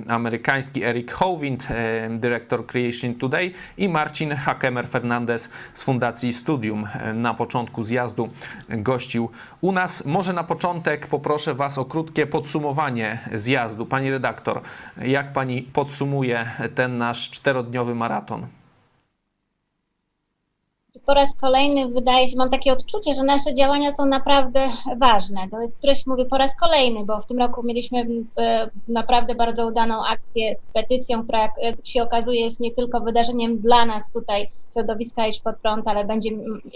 amerykański 0.09 0.83
Eric 0.85 1.13
Howind, 1.13 1.69
dyrektor 2.11 2.67
Creation 2.67 3.15
Today 3.15 3.53
i 3.79 3.89
Marcin 3.89 4.31
Hakemer 4.35 4.89
Fernandez 4.89 5.51
z 5.75 5.85
Fundacji 5.85 6.33
Studium 6.33 6.87
e, 6.95 7.15
na 7.15 7.35
początku 7.35 7.83
zjazdu 7.83 8.29
gościł 8.69 9.31
u 9.61 9.73
nas. 9.73 10.05
Może 10.05 10.33
na 10.33 10.45
początek 10.45 11.07
poproszę 11.07 11.55
Was 11.55 11.79
o 11.79 11.85
krótkie 11.85 12.27
podsumowanie 12.27 13.19
zjazdu. 13.33 13.87
Pani 13.87 14.11
redaktor, 14.11 14.61
jak 14.97 15.33
Pani 15.33 15.63
podsumuje 15.63 16.47
ten 16.75 16.99
nasz 16.99 17.31
czterodniowy 17.31 17.95
maraton? 17.95 18.47
Po 21.07 21.15
raz 21.15 21.29
kolejny 21.41 21.89
wydaje 21.89 22.29
się, 22.29 22.37
mam 22.37 22.51
takie 22.51 22.73
odczucie, 22.73 23.15
że 23.15 23.23
nasze 23.23 23.55
działania 23.55 23.93
są 23.93 24.07
naprawdę 24.07 24.61
ważne. 24.97 25.49
To 25.51 25.61
jest 25.61 25.79
któreś 25.79 26.07
mówię 26.07 26.25
po 26.25 26.39
raz 26.39 26.51
kolejny, 26.61 27.05
bo 27.05 27.21
w 27.21 27.27
tym 27.27 27.39
roku 27.39 27.63
mieliśmy 27.63 28.07
e, 28.39 28.71
naprawdę 28.89 29.35
bardzo 29.35 29.67
udaną 29.67 29.95
akcję 30.05 30.55
z 30.55 30.67
petycją, 30.67 31.23
która 31.23 31.43
jak 31.43 31.53
jak 31.63 31.77
się 31.85 32.03
okazuje 32.03 32.41
jest 32.41 32.61
nie 32.61 32.71
tylko 32.71 33.01
wydarzeniem 33.01 33.59
dla 33.59 33.85
nas 33.85 34.13
tutaj 34.13 34.49
środowiska 34.73 35.27
Idź 35.27 35.41
Pod 35.41 35.57
Prąd, 35.57 35.89
ale 35.89 36.05
będzie 36.05 36.31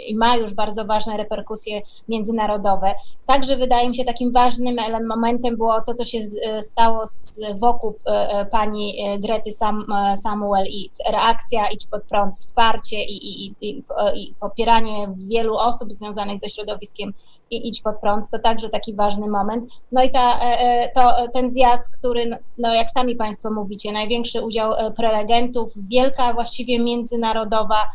i 0.06 0.16
ma 0.16 0.36
już 0.36 0.54
bardzo 0.54 0.84
ważne 0.84 1.16
reperkusje 1.16 1.80
międzynarodowe. 2.08 2.94
Także 3.26 3.56
wydaje 3.56 3.88
mi 3.88 3.96
się 3.96 4.04
takim 4.04 4.32
ważnym 4.32 4.76
momentem 5.08 5.56
było 5.56 5.80
to, 5.80 5.94
co 5.94 6.04
się 6.04 6.18
e, 6.18 6.62
stało 6.62 7.06
z, 7.06 7.40
wokół 7.58 7.94
e, 8.06 8.10
e, 8.10 8.46
pani 8.46 9.02
e, 9.02 9.18
Grety 9.18 9.52
Sam, 9.52 9.84
e, 9.92 10.16
Samuel 10.16 10.66
i 10.66 10.90
reakcja 11.10 11.68
Idź 11.68 11.86
Pod 11.86 12.02
Prąd, 12.02 12.36
wsparcie 12.36 13.04
i, 13.04 13.46
i, 13.46 13.54
i, 13.60 13.82
i, 14.16 14.34
popieranie 14.40 15.08
wielu 15.16 15.56
osób 15.56 15.92
związanych 15.92 16.40
ze 16.40 16.48
środowiskiem 16.48 17.12
i 17.50 17.68
Idź 17.68 17.82
Pod 17.82 18.00
Prąd, 18.00 18.30
to 18.30 18.38
także 18.38 18.68
taki 18.68 18.94
ważny 18.94 19.28
moment. 19.28 19.70
No 19.92 20.02
i 20.02 20.10
ta, 20.10 20.40
e, 20.40 20.60
e, 20.60 20.88
to, 20.94 21.18
e, 21.18 21.28
ten 21.28 21.50
zjazd, 21.50 21.96
który, 21.98 22.38
no 22.58 22.74
jak 22.74 22.90
sami 22.90 23.16
Państwo 23.16 23.50
mówicie, 23.50 23.92
największy 23.92 24.42
udział 24.42 24.72
prelegentów, 24.96 25.72
wielka 25.76 26.34
właściwie 26.34 26.78
międzynarodowa 26.78 27.90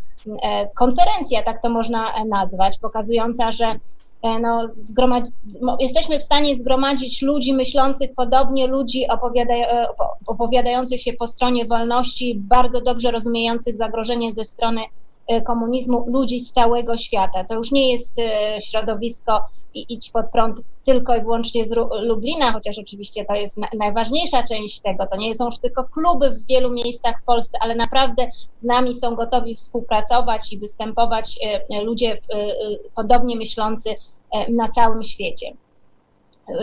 konferencja, 0.75 1.43
tak 1.43 1.61
to 1.61 1.69
można 1.69 2.23
nazwać, 2.25 2.79
pokazująca, 2.79 3.51
że 3.51 3.75
no, 4.41 4.65
jesteśmy 5.79 6.19
w 6.19 6.23
stanie 6.23 6.55
zgromadzić 6.55 7.21
ludzi 7.21 7.53
myślących 7.53 8.09
podobnie, 8.15 8.67
ludzi 8.67 9.07
opowiada, 9.07 9.53
opo- 9.53 10.13
opowiadających 10.25 11.01
się 11.01 11.13
po 11.13 11.27
stronie 11.27 11.65
wolności, 11.65 12.35
bardzo 12.35 12.81
dobrze 12.81 13.11
rozumiejących 13.11 13.77
zagrożenie 13.77 14.33
ze 14.33 14.45
strony 14.45 14.81
komunizmu, 15.45 16.05
ludzi 16.07 16.39
z 16.39 16.53
całego 16.53 16.97
świata. 16.97 17.43
To 17.43 17.53
już 17.53 17.71
nie 17.71 17.91
jest 17.91 18.19
e, 18.19 18.61
środowisko 18.61 19.41
i 19.73 19.85
idź 19.93 20.11
pod 20.11 20.31
prąd 20.31 20.61
tylko 20.85 21.15
i 21.15 21.21
wyłącznie 21.21 21.65
z 21.65 21.71
Lublina, 22.01 22.51
chociaż 22.51 22.79
oczywiście 22.79 23.25
to 23.25 23.35
jest 23.35 23.57
na, 23.57 23.67
najważniejsza 23.77 24.43
część 24.43 24.81
tego. 24.81 25.07
To 25.07 25.17
nie 25.17 25.35
są 25.35 25.45
już 25.45 25.59
tylko 25.59 25.83
kluby 25.83 26.29
w 26.31 26.45
wielu 26.45 26.71
miejscach 26.71 27.21
w 27.21 27.25
Polsce, 27.25 27.57
ale 27.61 27.75
naprawdę 27.75 28.27
z 28.61 28.65
nami 28.65 28.95
są 28.95 29.15
gotowi 29.15 29.55
współpracować 29.55 30.53
i 30.53 30.57
występować 30.57 31.39
e, 31.69 31.83
ludzie 31.83 32.17
podobnie 32.95 33.35
myślący 33.35 33.95
na 34.49 34.69
całym 34.69 35.03
świecie. 35.03 35.53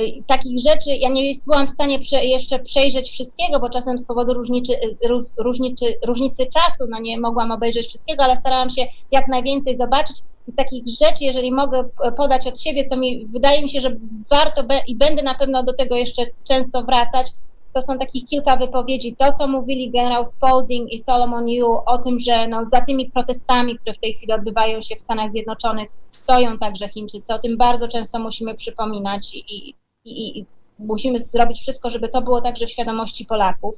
Y, 0.01 0.23
takich 0.27 0.61
rzeczy, 0.61 0.91
ja 0.91 1.09
nie 1.09 1.33
byłam 1.47 1.67
w 1.67 1.71
stanie 1.71 1.99
prze, 1.99 2.25
jeszcze 2.25 2.59
przejrzeć 2.59 3.11
wszystkiego, 3.11 3.61
bo 3.61 3.71
czasem 3.71 3.99
z 3.99 4.05
powodu 4.05 4.35
różnicy, 4.35 4.73
róż, 5.09 5.23
różnicy, 5.39 5.85
różnicy 6.07 6.47
czasu, 6.47 6.85
no 6.89 7.01
nie 7.01 7.21
mogłam 7.21 7.53
obejrzeć 7.53 7.87
wszystkiego, 7.87 8.25
ale 8.25 8.37
starałam 8.37 8.71
się 8.71 8.87
jak 9.13 9.29
najwięcej 9.29 9.77
zobaczyć. 9.77 10.17
Z 10.47 10.55
takich 10.55 10.85
rzeczy, 11.01 11.25
jeżeli 11.25 11.53
mogę 11.53 11.85
podać 12.17 12.47
od 12.47 12.61
siebie, 12.61 12.85
co 12.85 12.97
mi 12.97 13.27
wydaje 13.27 13.63
mi 13.63 13.71
się, 13.71 13.81
że 13.81 13.97
warto 14.31 14.65
be, 14.65 14.81
i 14.87 14.97
będę 14.97 15.23
na 15.23 15.35
pewno 15.35 15.63
do 15.63 15.73
tego 15.73 15.97
jeszcze 15.97 16.23
często 16.45 16.83
wracać, 16.83 17.33
to 17.79 17.83
są 17.83 17.99
takich 17.99 18.25
kilka 18.25 18.57
wypowiedzi. 18.57 19.17
To, 19.17 19.33
co 19.33 19.49
mówili 19.49 19.91
generał 19.91 20.25
Spalding 20.25 20.93
i 20.93 20.99
Solomon 20.99 21.49
Yu 21.49 21.79
o 21.87 21.99
tym, 21.99 22.19
że 22.19 22.49
no, 22.49 22.65
za 22.65 22.81
tymi 22.81 23.11
protestami, 23.11 23.79
które 23.79 23.95
w 23.95 23.99
tej 23.99 24.15
chwili 24.15 24.33
odbywają 24.33 24.83
się 24.83 24.97
w 24.97 25.03
Stanach 25.03 25.31
Zjednoczonych, 25.31 25.89
stoją 26.13 26.59
także 26.59 26.89
Chińczycy. 26.89 27.35
O 27.35 27.39
tym 27.39 27.57
bardzo 27.57 27.89
często 27.89 28.19
musimy 28.19 28.55
przypominać 28.55 29.35
i, 29.35 29.75
i, 30.05 30.39
i, 30.39 30.47
musimy 30.79 31.19
zrobić 31.19 31.61
wszystko, 31.61 31.91
żeby 31.91 32.09
to 32.09 32.23
było 32.23 32.41
także 32.41 32.67
w 32.67 32.71
świadomości 32.71 33.25
Polaków. 33.25 33.75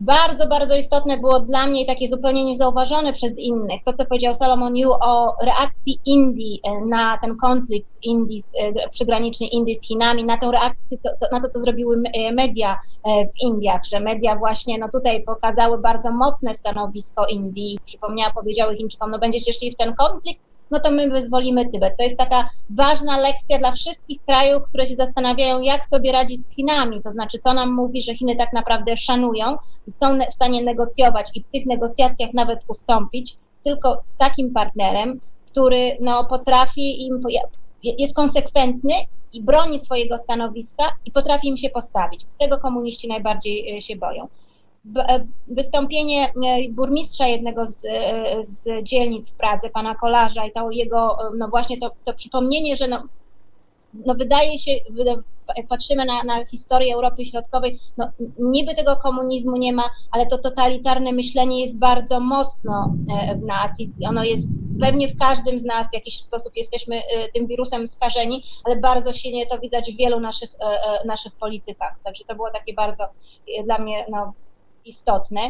Bardzo, 0.00 0.46
bardzo 0.46 0.76
istotne 0.76 1.16
było 1.16 1.40
dla 1.40 1.66
mnie 1.66 1.82
i 1.82 1.86
takie 1.86 2.08
zupełnie 2.08 2.44
niezauważone 2.44 3.12
przez 3.12 3.38
innych, 3.38 3.82
to 3.84 3.92
co 3.92 4.04
powiedział 4.04 4.34
Solomon 4.34 4.76
Yu 4.76 4.92
o 4.92 5.36
reakcji 5.42 5.98
Indii 6.04 6.60
e, 6.64 6.84
na 6.86 7.18
ten 7.22 7.36
konflikt 7.36 7.88
Indii, 8.02 8.42
e, 8.60 8.88
przygraniczny 8.88 9.46
Indii 9.46 9.76
z 9.76 9.82
Chinami, 9.82 10.24
na 10.24 10.36
tę 10.36 10.50
reakcję, 10.50 10.98
co, 10.98 11.08
na 11.32 11.40
to, 11.40 11.48
co 11.48 11.58
zrobiły 11.58 12.02
e, 12.14 12.32
media 12.32 12.78
w 13.04 13.42
Indiach, 13.42 13.84
że 13.84 14.00
media 14.00 14.36
właśnie 14.36 14.78
no 14.78 14.88
tutaj 14.88 15.22
pokazały 15.22 15.78
bardzo 15.78 16.12
mocne 16.12 16.54
stanowisko 16.54 17.26
Indii, 17.26 17.78
przypomniała, 17.86 18.32
powiedziały 18.32 18.76
Chińczykom, 18.76 19.10
no 19.10 19.18
będziecie 19.18 19.52
szli 19.52 19.72
w 19.72 19.76
ten 19.76 19.94
konflikt, 19.94 20.47
no 20.70 20.80
to 20.80 20.90
my 20.90 21.10
wyzwolimy 21.10 21.70
Tybet. 21.70 21.96
To 21.96 22.02
jest 22.02 22.18
taka 22.18 22.50
ważna 22.70 23.18
lekcja 23.18 23.58
dla 23.58 23.72
wszystkich 23.72 24.24
krajów, 24.26 24.62
które 24.62 24.86
się 24.86 24.94
zastanawiają, 24.94 25.60
jak 25.60 25.86
sobie 25.86 26.12
radzić 26.12 26.46
z 26.46 26.54
Chinami. 26.54 27.02
To 27.02 27.12
znaczy, 27.12 27.38
to 27.44 27.54
nam 27.54 27.74
mówi, 27.74 28.02
że 28.02 28.14
Chiny 28.14 28.36
tak 28.36 28.52
naprawdę 28.52 28.96
szanują 28.96 29.56
i 29.86 29.90
są 29.90 30.18
w 30.30 30.34
stanie 30.34 30.62
negocjować 30.62 31.30
i 31.34 31.42
w 31.42 31.48
tych 31.48 31.66
negocjacjach 31.66 32.32
nawet 32.34 32.64
ustąpić 32.68 33.36
tylko 33.64 34.00
z 34.04 34.16
takim 34.16 34.52
partnerem, 34.52 35.20
który 35.46 35.96
no, 36.00 36.24
potrafi 36.24 37.06
im, 37.06 37.22
jest 37.82 38.14
konsekwentny 38.14 38.94
i 39.32 39.42
broni 39.42 39.78
swojego 39.78 40.18
stanowiska 40.18 40.84
i 41.04 41.12
potrafi 41.12 41.48
im 41.48 41.56
się 41.56 41.70
postawić. 41.70 42.26
Tego 42.38 42.58
komuniści 42.58 43.08
najbardziej 43.08 43.76
e, 43.76 43.82
się 43.82 43.96
boją. 43.96 44.28
E, 44.96 45.26
Wystąpienie 45.48 46.26
e, 46.26 46.32
burmistrza 46.70 47.26
jednego 47.26 47.66
z, 47.66 47.84
e, 47.84 48.42
z 48.42 48.82
dzielnic 48.82 49.30
w 49.30 49.34
Pradze, 49.34 49.70
pana 49.70 49.94
Kolarza 49.94 50.46
i 50.46 50.52
to 50.52 50.70
jego, 50.70 51.18
no 51.36 51.48
właśnie 51.48 51.78
to, 51.78 51.90
to 52.04 52.14
przypomnienie, 52.14 52.76
że 52.76 52.88
no, 52.88 53.02
no 53.94 54.14
wydaje 54.14 54.58
się, 54.58 54.72
jak 55.56 55.66
patrzymy 55.66 56.04
na, 56.04 56.22
na 56.22 56.44
historię 56.44 56.94
Europy 56.94 57.24
Środkowej, 57.24 57.78
no 57.96 58.10
niby 58.38 58.74
tego 58.74 58.96
komunizmu 58.96 59.56
nie 59.56 59.72
ma, 59.72 59.82
ale 60.10 60.26
to 60.26 60.38
totalitarne 60.38 61.12
myślenie 61.12 61.60
jest 61.60 61.78
bardzo 61.78 62.20
mocno 62.20 62.94
w 63.42 63.46
nas 63.46 63.80
i 63.80 64.06
ono 64.06 64.24
jest 64.24 64.50
pewnie 64.80 65.08
w 65.08 65.18
każdym 65.18 65.58
z 65.58 65.64
nas 65.64 65.90
w 65.90 65.94
jakiś 65.94 66.20
sposób 66.20 66.56
jesteśmy 66.56 67.02
tym 67.34 67.46
wirusem 67.46 67.86
skażeni, 67.86 68.44
ale 68.64 68.76
bardzo 68.76 69.12
silnie 69.12 69.46
to 69.46 69.58
widać 69.58 69.92
w 69.92 69.96
wielu 69.96 70.20
naszych, 70.20 70.50
naszych 71.04 71.32
politykach. 71.36 71.94
Także 72.04 72.24
to 72.24 72.34
było 72.34 72.50
takie 72.50 72.74
bardzo 72.74 73.04
dla 73.64 73.78
mnie 73.78 74.04
no, 74.10 74.32
istotne. 74.84 75.40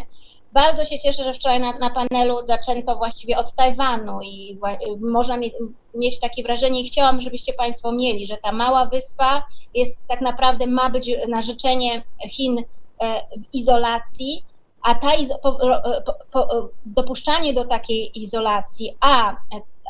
Bardzo 0.52 0.84
się 0.84 0.98
cieszę, 0.98 1.24
że 1.24 1.34
wczoraj 1.34 1.60
na, 1.60 1.72
na 1.72 1.90
panelu 1.90 2.46
zaczęto 2.46 2.96
właściwie 2.96 3.38
od 3.38 3.52
Tajwanu 3.52 4.22
i 4.22 4.58
można 5.00 5.36
mie, 5.36 5.50
mieć 5.94 6.20
takie 6.20 6.42
wrażenie 6.42 6.80
i 6.80 6.86
chciałam, 6.86 7.20
żebyście 7.20 7.52
Państwo 7.52 7.92
mieli, 7.92 8.26
że 8.26 8.36
ta 8.36 8.52
mała 8.52 8.86
wyspa 8.86 9.44
jest 9.74 9.98
tak 10.08 10.20
naprawdę 10.20 10.66
ma 10.66 10.90
być 10.90 11.10
na 11.28 11.42
życzenie 11.42 12.02
Chin 12.28 12.58
e, 12.58 13.20
w 13.20 13.54
izolacji, 13.54 14.44
a 14.82 14.94
ta 14.94 15.14
izo, 15.14 15.38
po, 15.38 15.50
ro- 15.50 15.82
po, 16.06 16.14
po, 16.32 16.68
dopuszczanie 16.86 17.54
do 17.54 17.64
takiej 17.64 18.22
izolacji, 18.22 18.96
a, 19.00 19.36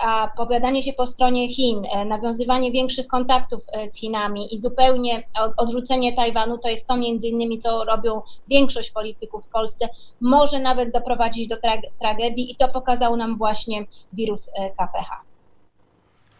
a 0.03 0.29
powiadanie 0.37 0.83
się 0.83 0.93
po 0.93 1.07
stronie 1.07 1.49
Chin, 1.49 1.83
e, 1.93 2.05
nawiązywanie 2.05 2.73
większych 2.73 3.07
kontaktów 3.07 3.61
e, 3.73 3.89
z 3.89 3.95
Chinami 3.95 4.55
i 4.55 4.59
zupełnie 4.59 5.23
od- 5.43 5.53
odrzucenie 5.57 6.13
Tajwanu, 6.13 6.59
to 6.59 6.69
jest 6.69 6.87
to 6.87 6.97
między 6.97 7.29
innymi, 7.29 7.59
co 7.59 7.85
robią 7.85 8.23
większość 8.49 8.91
polityków 8.91 9.45
w 9.45 9.49
Polsce, 9.49 9.89
może 10.21 10.61
nawet 10.61 10.93
doprowadzić 10.93 11.49
do 11.49 11.57
trag- 11.57 11.91
tragedii 12.01 12.53
i 12.53 12.57
to 12.57 12.69
pokazał 12.69 13.17
nam 13.17 13.39
właśnie 13.39 13.85
wirus 14.13 14.49
e, 14.49 14.71
KPH. 14.71 15.11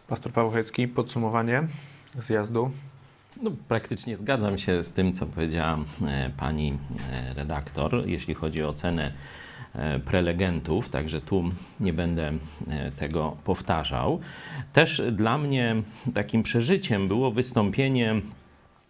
Pastor 0.07 0.31
Paweł 0.33 0.51
podsumowanie 0.95 1.67
zjazdu. 2.19 2.71
No, 3.41 3.51
praktycznie 3.67 4.17
zgadzam 4.17 4.57
się 4.57 4.83
z 4.83 4.93
tym, 4.93 5.13
co 5.13 5.25
powiedziała 5.25 5.77
pani 6.37 6.77
redaktor, 7.35 8.07
jeśli 8.07 8.33
chodzi 8.33 8.63
o 8.63 8.69
ocenę 8.69 9.03
e, 9.05 9.48
prelegentów, 10.05 10.89
także 10.89 11.21
tu 11.21 11.43
nie 11.79 11.93
będę 11.93 12.31
e, 12.67 12.91
tego 12.91 13.37
powtarzał. 13.43 14.19
Też 14.73 15.01
dla 15.11 15.37
mnie 15.37 15.75
takim 16.13 16.43
przeżyciem 16.43 17.07
było 17.07 17.31
wystąpienie 17.31 18.21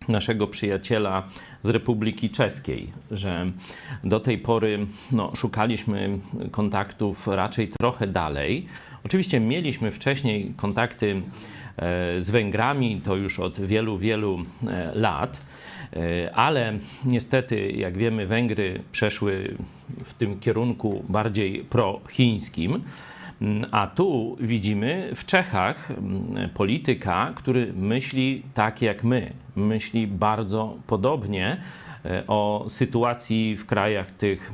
naszego 0.07 0.47
przyjaciela 0.47 1.23
z 1.63 1.69
Republiki 1.69 2.29
Czeskiej, 2.29 2.91
że 3.11 3.51
do 4.03 4.19
tej 4.19 4.37
pory 4.37 4.87
no, 5.11 5.31
szukaliśmy 5.35 6.19
kontaktów 6.51 7.27
raczej 7.27 7.67
trochę 7.67 8.07
dalej. 8.07 8.65
Oczywiście 9.05 9.39
mieliśmy 9.39 9.91
wcześniej 9.91 10.53
kontakty 10.57 11.21
e, 11.77 12.21
z 12.21 12.29
Węgrami, 12.29 13.01
to 13.01 13.15
już 13.15 13.39
od 13.39 13.61
wielu, 13.61 13.97
wielu 13.97 14.39
e, 14.67 14.91
lat. 14.95 15.41
E, 15.95 16.35
Ale 16.35 16.73
niestety, 17.05 17.71
jak 17.71 17.97
wiemy, 17.97 18.27
Węgry 18.27 18.79
przeszły 18.91 19.55
w 20.03 20.13
tym 20.13 20.39
kierunku 20.39 21.05
bardziej 21.09 21.63
prochińskim. 21.63 22.83
Mm, 23.41 23.65
A 23.71 23.87
tu 23.87 24.37
widzimy 24.39 25.11
w 25.15 25.25
Czechach 25.25 25.91
mm, 25.91 26.49
polityka, 26.49 27.33
który 27.35 27.73
myśli 27.73 28.43
tak 28.53 28.81
jak 28.81 29.03
my, 29.03 29.33
myśli 29.55 30.07
bardzo 30.07 30.77
podobnie 30.87 31.57
e, 32.05 32.23
o 32.27 32.65
sytuacji 32.67 33.57
w 33.57 33.65
krajach 33.65 34.11
tych 34.11 34.51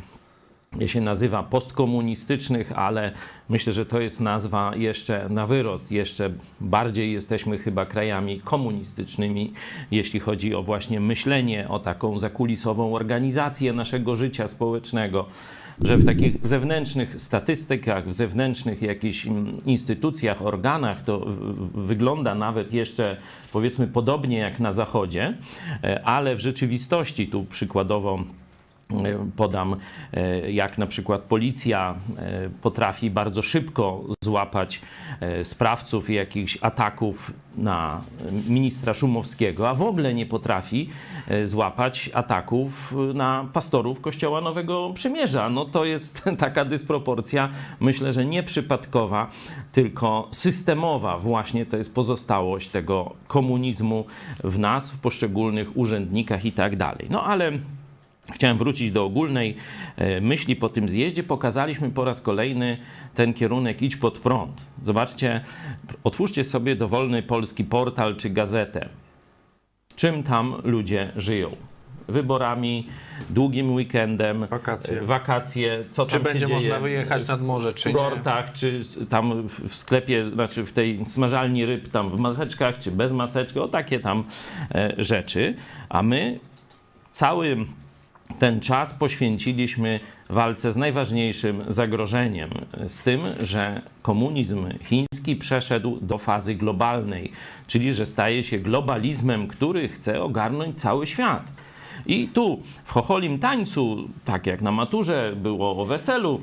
się 0.85 1.01
nazywa 1.01 1.43
postkomunistycznych, 1.43 2.71
ale 2.75 3.11
myślę, 3.49 3.73
że 3.73 3.85
to 3.85 3.99
jest 4.01 4.21
nazwa 4.21 4.71
jeszcze 4.75 5.29
na 5.29 5.47
wyrost. 5.47 5.91
Jeszcze 5.91 6.33
bardziej 6.61 7.13
jesteśmy 7.13 7.57
chyba 7.57 7.85
krajami 7.85 8.39
komunistycznymi, 8.39 9.53
jeśli 9.91 10.19
chodzi 10.19 10.55
o 10.55 10.63
właśnie 10.63 10.99
myślenie 10.99 11.69
o 11.69 11.79
taką 11.79 12.19
zakulisową 12.19 12.95
organizację 12.95 13.73
naszego 13.73 14.15
życia 14.15 14.47
społecznego. 14.47 15.25
Że 15.81 15.97
w 15.97 16.05
takich 16.05 16.47
zewnętrznych 16.47 17.21
statystykach, 17.21 18.07
w 18.07 18.13
zewnętrznych 18.13 18.81
jakichś 18.81 19.27
mm, 19.27 19.57
instytucjach, 19.65 20.41
organach 20.41 21.01
to 21.01 21.25
wygląda 21.73 22.35
nawet 22.35 22.73
jeszcze 22.73 23.17
powiedzmy 23.51 23.87
podobnie 23.87 24.37
jak 24.37 24.59
na 24.59 24.71
Zachodzie, 24.71 25.37
e, 25.83 26.05
ale 26.05 26.35
w 26.35 26.39
rzeczywistości 26.39 27.27
tu 27.27 27.43
przykładowo 27.43 28.19
podam, 29.35 29.75
e, 30.13 30.51
jak 30.51 30.77
na 30.77 30.87
przykład 30.87 31.21
policja 31.21 31.95
e, 32.17 32.49
potrafi 32.61 33.09
bardzo 33.09 33.41
szybko 33.41 34.03
złapać 34.23 34.81
e, 35.19 35.45
sprawców 35.45 36.09
jakichś 36.09 36.57
ataków 36.61 37.31
na 37.57 38.01
ministra 38.47 38.93
Szumowskiego, 38.93 39.69
a 39.69 39.75
w 39.75 39.81
ogóle 39.81 40.13
nie 40.13 40.25
potrafi 40.25 40.89
złapać 41.45 42.09
ataków 42.13 42.95
na 43.13 43.49
pastorów 43.53 44.01
Kościoła 44.01 44.41
Nowego 44.41 44.91
Przymierza. 44.93 45.49
No 45.49 45.65
to 45.65 45.85
jest 45.85 46.23
taka 46.37 46.65
dysproporcja, 46.65 47.49
myślę, 47.79 48.11
że 48.11 48.25
nieprzypadkowa, 48.25 49.29
tylko 49.71 50.27
systemowa. 50.31 51.17
Właśnie 51.17 51.65
to 51.65 51.77
jest 51.77 51.95
pozostałość 51.95 52.69
tego 52.69 53.15
komunizmu 53.27 54.05
w 54.43 54.59
nas, 54.59 54.91
w 54.91 54.99
poszczególnych 54.99 55.77
urzędnikach 55.77 56.45
i 56.45 56.51
tak 56.51 56.75
dalej. 56.75 57.07
No 57.09 57.23
ale 57.23 57.51
Chciałem 58.33 58.57
wrócić 58.57 58.91
do 58.91 59.05
ogólnej 59.05 59.55
e, 59.97 60.21
myśli 60.21 60.55
po 60.55 60.69
tym 60.69 60.89
zjeździe. 60.89 61.23
Pokazaliśmy 61.23 61.89
po 61.89 62.05
raz 62.05 62.21
kolejny 62.21 62.77
ten 63.15 63.33
kierunek 63.33 63.81
idź 63.81 63.95
pod 63.95 64.19
prąd. 64.19 64.67
Zobaczcie, 64.83 65.41
otwórzcie 66.03 66.43
sobie 66.43 66.75
dowolny 66.75 67.23
polski 67.23 67.63
portal 67.63 68.15
czy 68.15 68.29
gazetę. 68.29 68.89
Czym 69.95 70.23
tam 70.23 70.55
ludzie 70.63 71.11
żyją? 71.15 71.55
Wyborami, 72.07 72.87
długim 73.29 73.71
weekendem, 73.71 74.47
Wakacje. 74.47 75.01
e, 75.01 75.05
wakacje 75.05 75.83
co 75.91 76.05
Czy 76.05 76.13
tam 76.13 76.23
będzie 76.23 76.45
dzieje 76.45 76.59
można 76.59 76.79
wyjechać 76.79 77.27
nad 77.27 77.41
morze, 77.41 77.73
czy 77.73 77.83
w 77.83 77.85
nie? 77.85 77.93
kurortach, 77.93 78.53
czy 78.53 78.79
tam 79.09 79.47
w, 79.47 79.69
w 79.69 79.75
sklepie, 79.75 80.25
znaczy 80.25 80.63
w 80.63 80.71
tej 80.71 81.05
smażalni 81.05 81.65
ryb, 81.65 81.87
tam 81.87 82.09
w 82.09 82.19
maseczkach, 82.19 82.77
czy 82.77 82.91
bez 82.91 83.11
maseczki, 83.11 83.59
o 83.59 83.67
takie 83.67 83.99
tam 83.99 84.23
e, 84.75 84.93
rzeczy. 84.97 85.55
A 85.89 86.03
my 86.03 86.39
cały 87.11 87.57
ten 88.39 88.59
czas 88.59 88.93
poświęciliśmy 88.93 89.99
walce 90.29 90.73
z 90.73 90.77
najważniejszym 90.77 91.63
zagrożeniem, 91.67 92.49
z 92.87 93.01
tym, 93.01 93.21
że 93.39 93.81
komunizm 94.01 94.65
chiński 94.83 95.35
przeszedł 95.35 95.99
do 96.01 96.17
fazy 96.17 96.55
globalnej, 96.55 97.31
czyli 97.67 97.93
że 97.93 98.05
staje 98.05 98.43
się 98.43 98.59
globalizmem, 98.59 99.47
który 99.47 99.89
chce 99.89 100.21
ogarnąć 100.21 100.79
cały 100.79 101.05
świat. 101.05 101.51
I 102.05 102.27
tu 102.27 102.61
w 102.83 102.91
chocholim 102.91 103.39
tańcu, 103.39 104.09
tak 104.25 104.47
jak 104.47 104.61
na 104.61 104.71
maturze 104.71 105.33
było 105.35 105.81
o 105.81 105.85
weselu, 105.85 106.41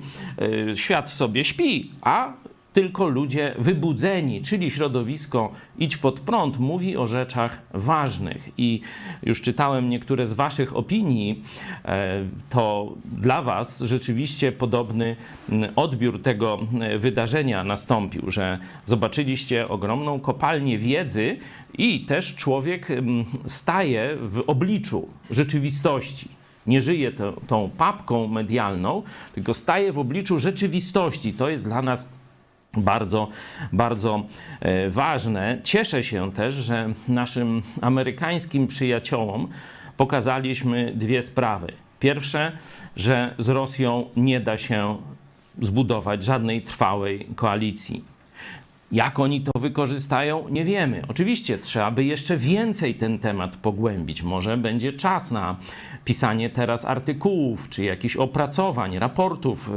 y, 0.73 0.77
świat 0.77 1.11
sobie 1.11 1.45
śpi, 1.45 1.91
a 2.03 2.33
tylko 2.73 3.09
ludzie 3.09 3.55
wybudzeni, 3.59 4.43
czyli 4.43 4.71
środowisko 4.71 5.53
Idź 5.79 5.97
pod 5.97 6.21
prąd, 6.21 6.59
mówi 6.59 6.97
o 6.97 7.07
rzeczach 7.07 7.63
ważnych. 7.75 8.49
I 8.59 8.81
już 9.23 9.43
czytałem 9.43 9.89
niektóre 9.89 10.27
z 10.27 10.33
Waszych 10.33 10.77
opinii, 10.77 11.43
e, 11.85 12.25
to 12.51 12.95
dla 13.05 13.43
Was 13.43 13.81
rzeczywiście 13.81 14.53
podobny 14.53 15.17
odbiór 15.77 16.23
tego 16.23 16.59
wydarzenia 16.99 17.65
nastąpił, 17.65 18.31
że 18.31 18.59
zobaczyliście 18.87 19.69
ogromną 19.69 20.21
kopalnię 20.21 20.79
wiedzy 20.79 21.37
i 21.79 22.01
też 22.01 22.35
człowiek 22.35 22.89
staje 23.47 24.17
w 24.21 24.45
obliczu 24.47 25.09
rzeczywistości 25.31 26.29
nie 26.67 26.81
żyje 26.81 27.13
tą 27.47 27.71
papką 27.79 28.27
medialną, 28.27 29.03
tylko 29.35 29.55
staje 29.55 29.93
w 29.93 29.99
obliczu 29.99 30.39
rzeczywistości. 30.39 31.33
To 31.33 31.51
jest 31.51 31.65
dla 31.65 31.83
nas 31.83 32.09
bardzo, 32.77 33.29
bardzo 33.73 34.23
e, 34.61 34.91
ważne. 34.91 35.61
Cieszę 35.65 36.03
się 36.03 36.33
też, 36.33 36.55
że 36.55 36.93
naszym 37.09 37.63
amerykańskim 37.81 38.67
przyjaciołom 38.67 39.49
pokazaliśmy 39.97 40.93
dwie 40.95 41.23
sprawy. 41.23 41.73
Pierwsze, 42.01 42.53
że 42.97 43.35
z 43.39 43.49
Rosją 43.49 44.05
nie 44.17 44.41
da 44.41 44.59
się 44.59 44.97
zbudować 45.61 46.25
żadnej 46.25 46.63
trwałej 46.63 47.27
koalicji. 47.37 48.05
Jak 48.93 49.21
oni 49.21 49.41
to 49.41 49.61
wykorzystają, 49.61 50.49
nie 50.49 50.65
wiemy. 50.65 51.03
Oczywiście 51.09 51.59
trzeba 51.59 51.91
by 51.91 52.05
jeszcze 52.05 52.37
więcej 52.37 52.95
ten 52.95 53.19
temat 53.19 53.57
pogłębić. 53.57 54.23
Może 54.23 54.57
będzie 54.57 54.93
czas 54.93 55.31
na 55.31 55.57
pisanie 56.05 56.51
teraz 56.51 56.85
artykułów, 56.85 57.69
czy 57.69 57.85
jakichś 57.85 58.17
opracowań, 58.17 58.99
raportów, 58.99 59.71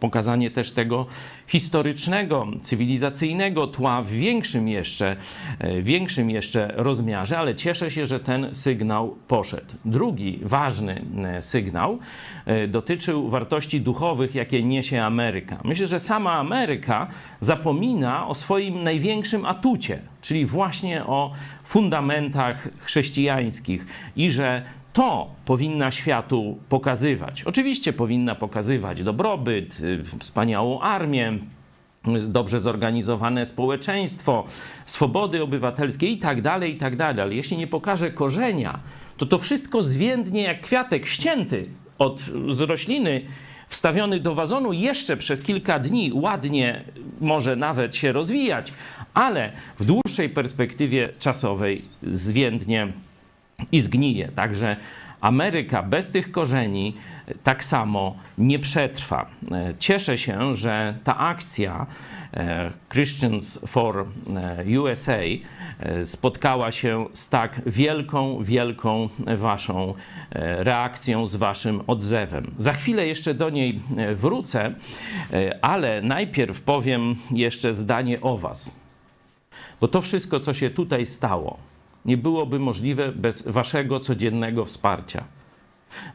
pokazanie 0.00 0.50
też 0.50 0.72
tego 0.72 1.06
historycznego, 1.46 2.46
cywilizacyjnego 2.62 3.66
tła 3.66 4.02
w 4.02 4.08
większym 4.08 4.68
jeszcze, 4.68 5.16
e, 5.58 5.82
większym 5.82 6.30
jeszcze 6.30 6.72
rozmiarze, 6.76 7.38
ale 7.38 7.54
cieszę 7.54 7.90
się, 7.90 8.06
że 8.06 8.20
ten 8.20 8.54
sygnał 8.54 9.16
poszedł. 9.28 9.74
Drugi 9.84 10.38
ważny 10.42 11.04
e, 11.24 11.42
sygnał 11.42 11.98
e, 12.46 12.68
dotyczył 12.68 13.28
wartości 13.28 13.80
duchowych, 13.80 14.34
jakie 14.34 14.62
niesie 14.62 15.02
Ameryka. 15.02 15.58
Myślę, 15.64 15.86
że 15.86 16.00
sama 16.00 16.32
Ameryka 16.32 17.06
zapomina 17.40 18.28
o 18.28 18.34
swoim 18.34 18.84
największym 18.84 19.46
atucie, 19.46 20.02
czyli 20.22 20.46
właśnie 20.46 21.04
o 21.06 21.32
fundamentach 21.64 22.68
chrześcijańskich 22.80 23.86
i 24.16 24.30
że 24.30 24.62
to 24.98 25.30
powinna 25.44 25.90
światu 25.90 26.58
pokazywać. 26.68 27.44
Oczywiście 27.44 27.92
powinna 27.92 28.34
pokazywać 28.34 29.02
dobrobyt, 29.02 29.80
y, 29.80 30.04
wspaniałą 30.18 30.80
armię, 30.80 31.38
dobrze 32.26 32.60
zorganizowane 32.60 33.46
społeczeństwo, 33.46 34.44
swobody 34.86 35.42
obywatelskie 35.42 36.06
i 36.06 36.18
tak 36.18 36.42
dalej, 36.42 36.74
i 36.74 36.76
tak 36.76 36.96
dalej. 36.96 37.22
Ale 37.22 37.34
jeśli 37.34 37.56
nie 37.56 37.66
pokaże 37.66 38.10
korzenia, 38.10 38.80
to 39.16 39.26
to 39.26 39.38
wszystko 39.38 39.82
zwiędnie 39.82 40.42
jak 40.42 40.60
kwiatek 40.60 41.06
ścięty 41.06 41.68
od, 41.98 42.20
z 42.50 42.60
rośliny, 42.60 43.22
wstawiony 43.68 44.20
do 44.20 44.34
wazonu 44.34 44.72
jeszcze 44.72 45.16
przez 45.16 45.42
kilka 45.42 45.78
dni 45.78 46.12
ładnie 46.14 46.84
może 47.20 47.56
nawet 47.56 47.96
się 47.96 48.12
rozwijać, 48.12 48.72
ale 49.14 49.52
w 49.78 49.84
dłuższej 49.84 50.28
perspektywie 50.28 51.08
czasowej 51.18 51.82
zwiędnie 52.02 52.92
i 53.72 53.80
zgnije. 53.80 54.28
Także 54.28 54.76
Ameryka 55.20 55.82
bez 55.82 56.10
tych 56.10 56.32
korzeni 56.32 56.94
tak 57.42 57.64
samo 57.64 58.16
nie 58.38 58.58
przetrwa. 58.58 59.26
E, 59.50 59.72
Cieszę 59.78 60.18
się, 60.18 60.54
że 60.54 60.94
ta 61.04 61.18
akcja 61.18 61.86
e, 62.34 62.70
Christians 62.88 63.58
for 63.66 64.06
e, 64.68 64.80
USA 64.80 65.20
spotkała 66.04 66.72
się 66.72 67.06
z 67.12 67.28
tak 67.28 67.60
wielką, 67.66 68.42
wielką 68.42 69.08
waszą 69.36 69.94
reakcją, 70.58 71.26
z 71.26 71.36
waszym 71.36 71.80
odzewem. 71.86 72.54
Za 72.58 72.72
chwilę 72.72 73.06
jeszcze 73.06 73.34
do 73.34 73.50
niej 73.50 73.80
wrócę, 74.14 74.74
ale 75.62 76.02
najpierw 76.02 76.60
powiem 76.60 77.14
jeszcze 77.30 77.74
zdanie 77.74 78.20
o 78.20 78.38
was. 78.38 78.76
Bo 79.80 79.88
to 79.88 80.00
wszystko, 80.00 80.40
co 80.40 80.54
się 80.54 80.70
tutaj 80.70 81.06
stało, 81.06 81.58
nie 82.04 82.16
byłoby 82.16 82.58
możliwe 82.58 83.12
bez 83.12 83.48
waszego 83.48 84.00
codziennego 84.00 84.64
wsparcia. 84.64 85.24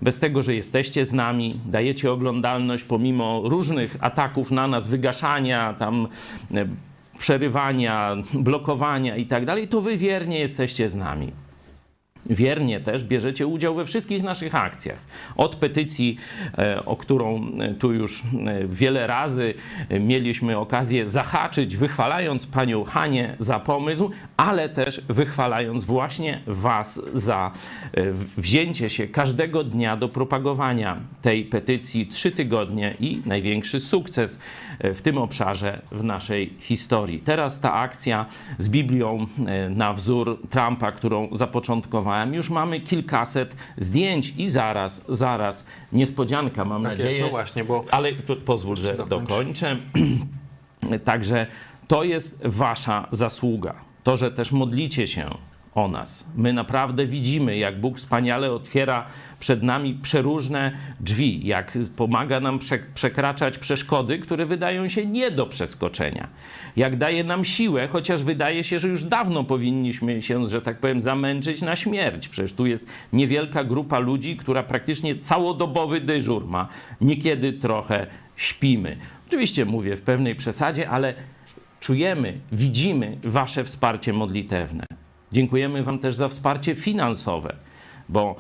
Bez 0.01 0.19
tego, 0.19 0.41
że 0.41 0.55
jesteście 0.55 1.05
z 1.05 1.13
nami, 1.13 1.59
dajecie 1.65 2.11
oglądalność 2.11 2.83
pomimo 2.83 3.41
różnych 3.45 3.97
ataków 3.99 4.51
na 4.51 4.67
nas, 4.67 4.87
wygaszania, 4.87 5.73
tam 5.73 6.07
e, 6.55 6.65
przerywania, 7.19 8.15
blokowania 8.33 9.17
i 9.17 9.25
tak 9.25 9.45
dalej, 9.45 9.67
to 9.67 9.81
wy 9.81 9.97
wiernie 9.97 10.39
jesteście 10.39 10.89
z 10.89 10.95
nami 10.95 11.31
wiernie 12.29 12.79
też 12.79 13.03
bierzecie 13.03 13.47
udział 13.47 13.75
we 13.75 13.85
wszystkich 13.85 14.23
naszych 14.23 14.55
akcjach. 14.55 14.97
Od 15.35 15.55
petycji, 15.55 16.17
e, 16.57 16.85
o 16.85 16.95
którą 16.95 17.51
e, 17.59 17.73
tu 17.73 17.93
już 17.93 18.21
e, 18.21 18.67
wiele 18.67 19.07
razy 19.07 19.53
mieliśmy 19.99 20.57
okazję 20.57 21.07
zahaczyć, 21.07 21.77
wychwalając 21.77 22.47
panią 22.47 22.83
Hanię 22.83 23.35
za 23.39 23.59
pomysł, 23.59 24.11
ale 24.37 24.69
też 24.69 25.01
wychwalając 25.09 25.83
właśnie 25.83 26.41
was 26.47 27.01
za 27.13 27.51
wzięcie 28.37 28.89
się 28.89 29.07
każdego 29.07 29.63
dnia 29.63 29.97
do 29.97 30.09
propagowania 30.09 30.97
tej 31.21 31.45
petycji 31.45 32.07
trzy 32.07 32.31
tygodnie 32.31 32.95
i 32.99 33.21
największy 33.25 33.79
sukces 33.79 34.39
w 34.79 35.01
tym 35.01 35.17
obszarze 35.17 35.81
w 35.91 36.03
naszej 36.03 36.53
historii. 36.59 37.19
Teraz 37.19 37.59
ta 37.59 37.73
akcja 37.73 38.25
z 38.59 38.69
Biblią 38.69 39.27
na 39.69 39.93
wzór 39.93 40.39
Trumpa, 40.49 40.91
którą 40.91 41.29
już 42.33 42.49
mamy 42.49 42.79
kilkaset 42.79 43.55
zdjęć 43.77 44.33
i 44.37 44.49
zaraz, 44.49 45.05
zaraz 45.09 45.65
niespodzianka, 45.91 46.65
mam 46.65 46.83
Tak 46.83 46.91
nadzieję. 46.91 47.09
jest, 47.09 47.21
no 47.21 47.29
właśnie, 47.29 47.63
bo- 47.63 47.85
Ale 47.91 48.13
to, 48.13 48.35
pozwól, 48.35 48.77
że 48.77 48.93
dokończ. 48.97 49.29
dokończę. 49.29 49.77
Także 51.03 51.47
to 51.87 52.03
jest 52.03 52.39
wasza 52.45 53.07
zasługa. 53.11 53.73
To, 54.03 54.17
że 54.17 54.31
też 54.31 54.51
modlicie 54.51 55.07
się 55.07 55.29
o 55.75 55.87
nas. 55.87 56.25
My 56.35 56.53
naprawdę 56.53 57.05
widzimy, 57.05 57.57
jak 57.57 57.79
Bóg 57.79 57.97
wspaniale 57.97 58.51
otwiera 58.51 59.05
przed 59.39 59.63
nami 59.63 59.93
przeróżne 60.01 60.71
drzwi, 60.99 61.47
jak 61.47 61.77
pomaga 61.95 62.39
nam 62.39 62.59
prze 62.59 62.79
przekraczać 62.95 63.57
przeszkody, 63.57 64.19
które 64.19 64.45
wydają 64.45 64.87
się 64.87 65.05
nie 65.05 65.31
do 65.31 65.45
przeskoczenia. 65.45 66.27
Jak 66.75 66.97
daje 66.97 67.23
nam 67.23 67.45
siłę, 67.45 67.87
chociaż 67.87 68.23
wydaje 68.23 68.63
się, 68.63 68.79
że 68.79 68.87
już 68.87 69.03
dawno 69.03 69.43
powinniśmy 69.43 70.21
się, 70.21 70.45
że 70.45 70.61
tak 70.61 70.79
powiem, 70.79 71.01
zamęczyć 71.01 71.61
na 71.61 71.75
śmierć. 71.75 72.27
Przecież 72.27 72.53
tu 72.53 72.65
jest 72.65 72.87
niewielka 73.13 73.63
grupa 73.63 73.99
ludzi, 73.99 74.37
która 74.37 74.63
praktycznie 74.63 75.19
całodobowy 75.19 76.01
dyżur 76.01 76.47
ma. 76.47 76.67
Niekiedy 77.01 77.53
trochę 77.53 78.07
śpimy. 78.35 78.97
Oczywiście 79.27 79.65
mówię 79.65 79.95
w 79.95 80.01
pewnej 80.01 80.35
przesadzie, 80.35 80.89
ale 80.89 81.13
czujemy, 81.79 82.33
widzimy 82.51 83.17
wasze 83.23 83.63
wsparcie 83.63 84.13
modlitewne. 84.13 85.02
Dziękujemy 85.33 85.83
Wam 85.83 85.99
też 85.99 86.15
za 86.15 86.27
wsparcie 86.27 86.75
finansowe, 86.75 87.55
bo 88.09 88.35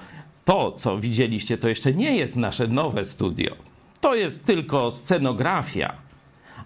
to, 0.45 0.71
co 0.71 0.97
widzieliście, 0.97 1.57
to 1.57 1.69
jeszcze 1.69 1.93
nie 1.93 2.17
jest 2.17 2.35
nasze 2.35 2.67
nowe 2.67 3.05
studio. 3.05 3.55
To 4.01 4.15
jest 4.15 4.45
tylko 4.45 4.91
scenografia, 4.91 5.93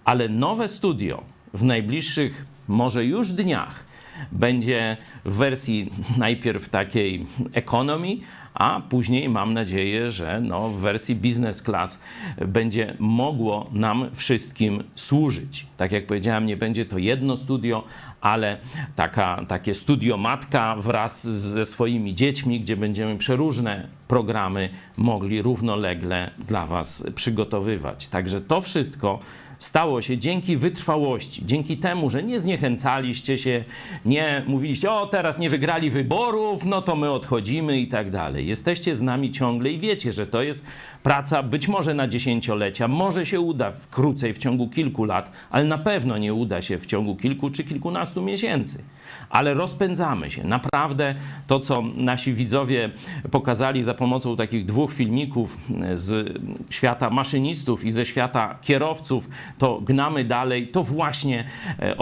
ale 0.04 0.28
nowe 0.28 0.68
studio 0.68 1.22
w 1.54 1.64
najbliższych, 1.64 2.44
może 2.68 3.04
już 3.04 3.32
dniach, 3.32 3.84
będzie 4.32 4.96
w 5.24 5.34
wersji 5.34 5.90
najpierw 6.18 6.68
takiej 6.68 7.26
economy, 7.52 8.16
a 8.58 8.80
później 8.88 9.28
mam 9.28 9.54
nadzieję, 9.54 10.10
że 10.10 10.40
no, 10.40 10.68
w 10.68 10.80
wersji 10.80 11.14
business 11.14 11.62
class 11.62 12.00
będzie 12.46 12.94
mogło 12.98 13.70
nam 13.72 14.06
wszystkim 14.12 14.84
służyć. 14.94 15.66
Tak 15.76 15.92
jak 15.92 16.06
powiedziałem, 16.06 16.46
nie 16.46 16.56
będzie 16.56 16.84
to 16.84 16.98
jedno 16.98 17.36
studio, 17.36 17.84
ale 18.20 18.56
taka, 18.96 19.44
takie 19.48 19.74
studio 19.74 20.16
matka 20.16 20.76
wraz 20.76 21.26
ze 21.28 21.64
swoimi 21.64 22.14
dziećmi, 22.14 22.60
gdzie 22.60 22.76
będziemy 22.76 23.16
przeróżne 23.18 23.88
programy 24.08 24.68
mogli 24.96 25.42
równolegle 25.42 26.30
dla 26.48 26.66
Was 26.66 27.04
przygotowywać. 27.14 28.08
Także 28.08 28.40
to 28.40 28.60
wszystko 28.60 29.18
stało 29.58 30.02
się 30.02 30.18
dzięki 30.18 30.56
wytrwałości, 30.56 31.46
dzięki 31.46 31.76
temu, 31.76 32.10
że 32.10 32.22
nie 32.22 32.40
zniechęcaliście 32.40 33.38
się, 33.38 33.64
nie 34.04 34.42
mówiliście, 34.46 34.92
o 34.92 35.06
teraz 35.06 35.38
nie 35.38 35.50
wygrali 35.50 35.90
wyborów, 35.90 36.64
no 36.64 36.82
to 36.82 36.96
my 36.96 37.10
odchodzimy 37.10 37.80
i 37.80 37.88
tak 37.88 38.10
dalej. 38.10 38.46
Jesteście 38.46 38.96
z 38.96 39.02
nami 39.02 39.32
ciągle 39.32 39.70
i 39.70 39.78
wiecie, 39.78 40.12
że 40.12 40.26
to 40.26 40.42
jest 40.42 40.64
praca 41.02 41.42
być 41.42 41.68
może 41.68 41.94
na 41.94 42.08
dziesięciolecia, 42.08 42.88
może 42.88 43.26
się 43.26 43.40
uda 43.40 43.72
krócej 43.90 44.34
w 44.34 44.38
ciągu 44.38 44.68
kilku 44.68 45.04
lat, 45.04 45.32
ale 45.50 45.64
na 45.64 45.78
pewno 45.78 46.18
nie 46.18 46.34
uda 46.34 46.62
się 46.62 46.78
w 46.78 46.86
ciągu 46.86 47.16
kilku 47.16 47.50
czy 47.50 47.64
kilkunastu 47.64 48.22
miesięcy. 48.22 48.84
Ale 49.30 49.54
rozpędzamy 49.54 50.30
się. 50.30 50.44
Naprawdę 50.44 51.14
to, 51.46 51.58
co 51.58 51.82
nasi 51.96 52.32
widzowie 52.32 52.90
pokazali 53.30 53.82
za 53.82 53.94
pomocą 53.94 54.36
takich 54.36 54.66
dwóch 54.66 54.92
filmików 54.92 55.58
z 55.94 56.38
świata 56.70 57.10
maszynistów 57.10 57.84
i 57.84 57.90
ze 57.90 58.04
świata 58.04 58.58
kierowców, 58.62 59.28
to 59.58 59.80
gnamy 59.80 60.24
dalej, 60.24 60.68
to 60.68 60.82
właśnie 60.82 61.44
e, 61.78 61.96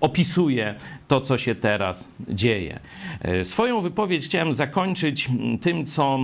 opisuje 0.00 0.74
to, 1.08 1.20
co 1.20 1.38
się 1.38 1.54
teraz 1.54 2.12
dzieje. 2.28 2.80
E, 3.22 3.44
Swoją 3.44 3.80
wypowiedź 3.80 4.24
chciałem 4.24 4.52
zakończyć 4.52 5.28
tym, 5.60 5.86
co 5.86 6.18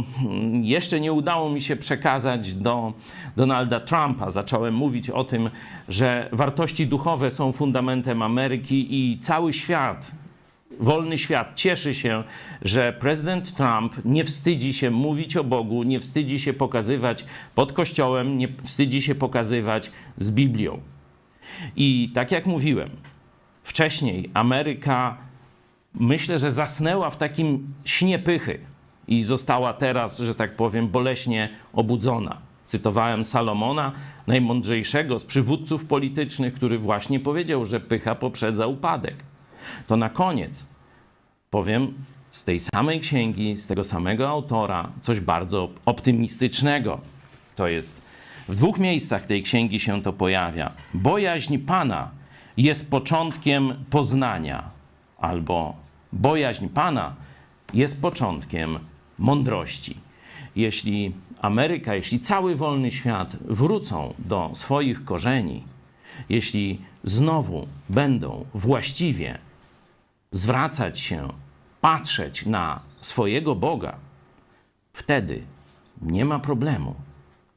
jeszcze 0.63 1.01
nie 1.01 1.13
udało 1.13 1.51
mi 1.51 1.61
się 1.61 1.77
przekazać 1.77 2.55
do 2.55 2.93
Donalda 3.37 3.81
Trumpa. 3.81 4.31
Zacząłem 4.31 4.75
mówić 4.75 5.11
o 5.11 5.25
tym, 5.25 5.51
że 5.89 6.29
wartości 6.33 6.87
duchowe 6.87 7.31
są 7.31 7.53
fundamentem 7.53 8.23
Ameryki 8.23 8.87
i 8.91 9.19
cały 9.19 9.53
świat 9.53 10.22
wolny 10.83 11.19
świat 11.19 11.53
cieszy 11.55 11.95
się, 11.95 12.25
że 12.63 12.93
prezydent 12.93 13.55
Trump 13.55 13.95
nie 14.05 14.25
wstydzi 14.25 14.73
się 14.73 14.91
mówić 14.91 15.37
o 15.37 15.45
Bogu, 15.45 15.83
nie 15.83 16.01
wstydzi 16.01 16.41
się 16.41 16.53
pokazywać 16.53 17.25
pod 17.55 17.73
kościołem, 17.73 18.39
nie 18.39 18.49
wstydzi 18.63 19.03
się 19.03 19.15
pokazywać 19.15 19.91
z 20.19 20.31
Biblią. 20.31 20.81
I 21.77 22.11
tak 22.15 22.33
jak 22.33 22.47
mówiłem, 22.47 22.91
wcześniej 23.63 24.31
Ameryka 24.35 25.19
myślę, 25.95 26.39
że 26.39 26.51
zasnęła 26.51 27.11
w 27.11 27.17
takim 27.17 27.75
śnie 27.85 28.19
pychy 28.19 28.59
i 29.09 29.23
została 29.23 29.73
teraz, 29.73 30.19
że 30.19 30.35
tak 30.35 30.57
powiem, 30.57 30.89
boleśnie 30.89 31.49
obudzona. 31.73 32.39
Cytowałem 32.67 33.25
Salomona, 33.25 33.93
najmądrzejszego 34.27 35.19
z 35.19 35.25
przywódców 35.25 35.85
politycznych, 35.85 36.55
który 36.55 36.79
właśnie 36.79 37.21
powiedział, 37.21 37.65
że 37.65 37.81
pycha 37.81 38.15
poprzedza 38.15 38.67
upadek. 38.67 39.17
To 39.87 39.97
na 39.97 40.11
koniec 40.11 40.72
powiem 41.53 41.95
z 42.33 42.45
tej 42.45 42.61
samej 42.61 43.01
księgi, 43.01 43.57
z 43.57 43.67
tego 43.67 43.85
samego 43.85 44.29
autora, 44.29 44.89
coś 45.01 45.21
bardzo 45.21 45.69
optymistycznego. 45.85 47.01
To 47.57 47.69
jest 47.69 48.03
w 48.49 48.55
dwóch 48.55 48.79
miejscach 48.79 49.27
tej 49.27 49.43
księgi 49.43 49.81
się 49.81 50.03
to 50.03 50.13
pojawia. 50.13 50.73
Bojaźń 50.95 51.59
Pana 51.59 52.11
jest 52.57 52.91
początkiem 52.91 53.85
poznania, 53.91 54.71
albo 55.19 55.77
bojaźń 56.13 56.69
Pana 56.69 57.15
jest 57.75 58.03
początkiem 58.03 58.79
mądrości. 59.19 59.97
Jeśli 60.57 61.15
Ameryka, 61.41 61.95
jeśli 61.95 62.21
cały 62.21 62.57
wolny 62.57 62.91
świat 62.91 63.37
wrócą 63.37 64.15
do 64.19 64.51
swoich 64.55 65.05
korzeni, 65.05 65.65
jeśli 66.29 66.81
znowu 67.05 67.67
będą 67.89 68.45
właściwie 68.55 69.39
zwracać 70.33 71.01
się, 71.01 71.29
patrzeć 71.83 72.47
na 72.47 72.81
swojego 73.01 73.55
Boga, 73.55 73.97
wtedy 74.93 75.43
nie 76.03 76.25
ma 76.25 76.39
problemu, 76.39 76.95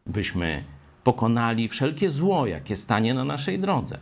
byśmy 0.05 0.63
pokonali 1.03 1.69
wszelkie 1.69 2.09
zło, 2.09 2.47
jakie 2.47 2.75
stanie 2.75 3.13
na 3.13 3.23
naszej 3.23 3.59
drodze. 3.59 3.99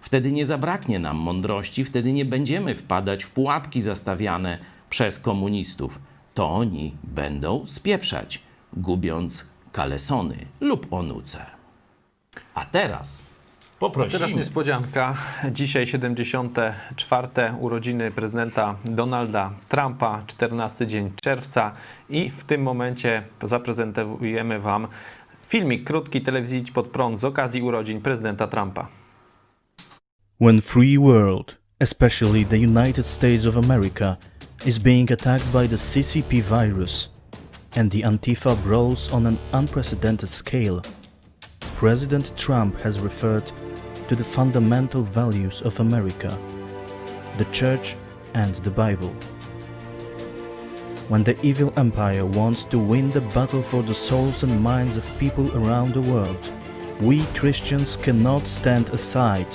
Wtedy 0.00 0.32
nie 0.32 0.46
zabraknie 0.46 0.98
nam 0.98 1.16
mądrości, 1.16 1.84
wtedy 1.84 2.12
nie 2.12 2.24
będziemy 2.24 2.74
wpadać 2.74 3.24
w 3.24 3.30
pułapki 3.30 3.82
zastawiane 3.82 4.58
przez 4.90 5.18
komunistów. 5.18 6.00
To 6.34 6.50
oni 6.50 6.96
będą 7.02 7.66
spieprzać, 7.66 8.42
gubiąc 8.72 9.46
kalesony 9.72 10.36
lub 10.60 10.92
onuce. 10.92 11.46
A 12.54 12.64
teraz 12.64 13.24
A 13.84 13.86
poprosimy. 13.86 14.18
teraz 14.18 14.36
niespodzianka. 14.36 15.14
Dzisiaj 15.52 15.86
74. 15.86 17.28
urodziny 17.60 18.10
prezydenta 18.10 18.74
Donalda 18.84 19.50
Trumpa, 19.68 20.22
14 20.26 20.86
dzień 20.86 21.10
czerwca 21.22 21.72
i 22.10 22.30
w 22.30 22.44
tym 22.44 22.62
momencie 22.62 23.22
zaprezentujemy 23.42 24.58
Wam 24.58 24.88
filmik 25.46 25.84
krótki 25.84 26.20
telewizji 26.20 26.58
Idź 26.58 26.70
pod 26.70 26.88
prąd 26.88 27.18
z 27.18 27.24
okazji 27.24 27.62
urodzin 27.62 28.00
prezydenta 28.00 28.46
Trumpa. 28.46 28.88
When 30.40 30.60
free 30.60 30.98
world, 30.98 31.58
especially 31.80 32.44
the 32.44 32.58
United 32.58 33.06
States 33.06 33.46
of 33.46 33.56
America, 33.56 34.16
is 34.66 34.78
being 34.78 35.12
attacked 35.12 35.46
by 35.52 35.68
the 35.68 35.76
CCP 35.76 36.42
virus 36.42 37.10
and 37.76 37.92
the 37.92 37.98
Antifa 37.98 38.56
brawls 38.56 39.12
on 39.12 39.26
an 39.26 39.36
unprecedented 39.52 40.30
scale, 40.30 40.80
President 41.80 42.36
Trump 42.36 42.80
has 42.80 43.00
referred 43.00 43.52
to 44.08 44.16
the 44.16 44.24
fundamental 44.24 45.02
values 45.02 45.62
of 45.62 45.80
America, 45.80 46.38
the 47.38 47.44
church 47.46 47.96
and 48.34 48.54
the 48.56 48.70
Bible. 48.70 49.14
When 51.08 51.24
the 51.24 51.38
evil 51.44 51.72
empire 51.76 52.24
wants 52.24 52.64
to 52.66 52.78
win 52.78 53.10
the 53.10 53.20
battle 53.20 53.62
for 53.62 53.82
the 53.82 53.94
souls 53.94 54.42
and 54.42 54.60
minds 54.60 54.96
of 54.96 55.18
people 55.18 55.54
around 55.56 55.94
the 55.94 56.00
world, 56.00 56.50
we 57.00 57.24
Christians 57.34 57.96
cannot 57.96 58.46
stand 58.46 58.88
aside 58.90 59.48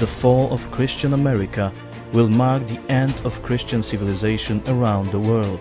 the 0.00 0.06
fall 0.06 0.50
of 0.50 0.70
Christian 0.70 1.12
America 1.12 1.70
will 2.14 2.30
mark 2.30 2.66
the 2.66 2.80
end 2.90 3.14
of 3.22 3.42
Christian 3.42 3.82
civilization 3.82 4.62
around 4.66 5.12
the 5.12 5.20
world. 5.20 5.60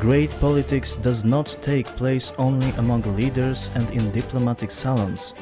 Great 0.00 0.30
politics 0.40 0.96
does 0.96 1.22
not 1.22 1.56
take 1.62 1.86
place 1.94 2.32
only 2.38 2.70
among 2.72 3.02
leaders 3.14 3.70
and 3.76 3.88
in 3.90 4.10
diplomatic 4.10 4.72
salons. 4.72 5.32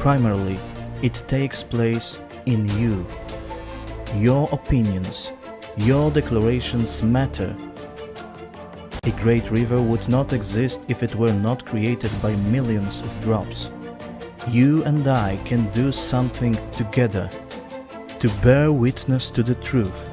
Primarily, 0.00 0.58
it 1.04 1.22
takes 1.28 1.62
place 1.62 2.18
in 2.46 2.66
you. 2.80 3.06
Your 4.16 4.48
opinions, 4.50 5.30
your 5.76 6.10
declarations 6.10 7.00
matter. 7.02 7.54
A 9.04 9.10
great 9.22 9.48
river 9.52 9.80
would 9.80 10.08
not 10.08 10.32
exist 10.32 10.80
if 10.88 11.04
it 11.04 11.14
were 11.14 11.32
not 11.32 11.64
created 11.64 12.10
by 12.20 12.34
millions 12.36 13.00
of 13.02 13.20
drops 13.20 13.70
you 14.48 14.84
and 14.84 15.08
I 15.08 15.38
can 15.44 15.70
do 15.72 15.90
something 15.90 16.56
together 16.72 17.30
to 18.20 18.28
bear 18.42 18.72
witness 18.72 19.30
to 19.30 19.42
the 19.42 19.54
truth, 19.56 20.08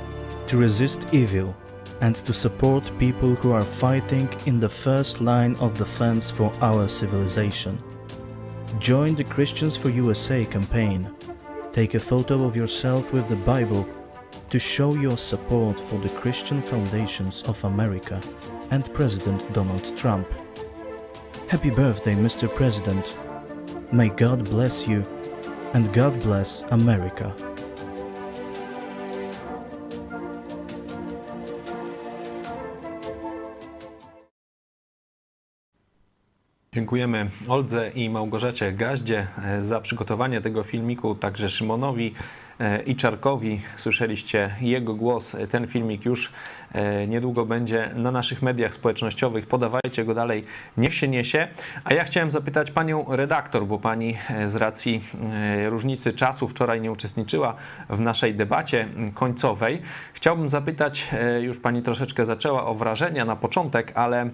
to 0.47 0.57
resist 0.57 1.01
evil, 1.11 1.55
and 2.01 2.15
to 2.15 2.34
support 2.34 2.91
people 2.97 3.35
who 3.35 3.51
are 3.51 3.63
fighting 3.63 4.30
in 4.45 4.59
the 4.59 4.69
first 4.69 5.22
line 5.22 5.55
of 5.57 5.77
defense 5.77 6.30
for 6.30 6.51
our 6.61 6.88
civilization. 6.88 7.77
Join 8.80 9.15
the 9.15 9.23
Christians 9.23 9.76
for 9.76 9.89
USA 9.89 10.45
campaign. 10.45 11.14
Take 11.73 11.93
a 11.93 11.99
photo 11.99 12.45
of 12.45 12.56
yourself 12.56 13.11
with 13.11 13.27
the 13.27 13.35
Bible 13.35 13.88
to 14.49 14.60
show 14.60 14.95
your 14.95 15.18
support 15.18 15.80
for 15.80 15.99
the 15.99 16.10
Christian 16.10 16.61
foundations 16.61 17.43
of 17.43 17.64
America 17.64 18.22
and 18.72 18.91
President 18.93 19.52
Donald 19.53 19.95
Trump. 19.95 20.27
Happy 21.48 21.69
birthday, 21.69 22.14
Mr. 22.14 22.53
President. 22.53 23.18
May 23.91 24.10
God 24.10 24.45
bless 24.45 24.88
you 24.88 25.06
and 25.73 25.93
God 25.93 26.19
bless 26.22 26.64
America. 26.69 27.50
Dziękujemy 36.76 37.30
Oldze 37.48 37.89
i 37.89 38.10
Małgorzacie 38.10 38.72
Gaździe 38.72 39.27
e, 39.43 39.64
za 39.64 39.81
przygotowanie 39.81 40.41
tego 40.41 40.64
filmiku, 40.64 41.15
także 41.15 41.49
Szymonowi 41.49 42.14
e, 42.60 42.84
i 42.84 42.95
Czarkowi. 42.95 43.61
Słyszeliście 43.76 44.56
jego 44.61 44.93
głos. 44.93 45.35
Ten 45.49 45.68
filmik 45.68 46.06
już 46.06 46.31
e, 46.72 47.07
niedługo 47.07 47.45
będzie 47.45 47.91
na 47.95 48.11
naszych 48.11 48.41
mediach 48.41 48.73
społecznościowych. 48.73 49.48
Podawajcie 49.48 50.06
go 50.06 50.14
dalej, 50.14 50.43
niech 50.77 50.93
się 50.93 51.07
niesie. 51.07 51.48
A 51.84 51.93
ja 51.93 52.03
chciałem 52.03 52.31
zapytać 52.31 52.72
panią 52.72 53.06
redaktor, 53.10 53.65
bo 53.65 53.80
pani 53.80 54.18
e, 54.30 54.49
z 54.49 54.56
racji 54.56 55.02
e, 55.34 55.69
różnicy 55.69 56.14
czasu 56.14 56.48
wczoraj 56.48 56.81
nie 56.81 56.91
uczestniczyła 56.91 57.56
w 57.89 57.99
naszej 57.99 58.35
debacie 58.35 58.88
końcowej. 59.14 59.81
Chciałbym 60.14 60.49
zapytać, 60.49 61.10
e, 61.14 61.41
już 61.41 61.60
pani 61.60 61.81
troszeczkę 61.81 62.26
zaczęła 62.26 62.65
o 62.65 62.76
wrażenia 62.76 63.26
na 63.26 63.35
początek, 63.35 63.91
ale 63.95 64.30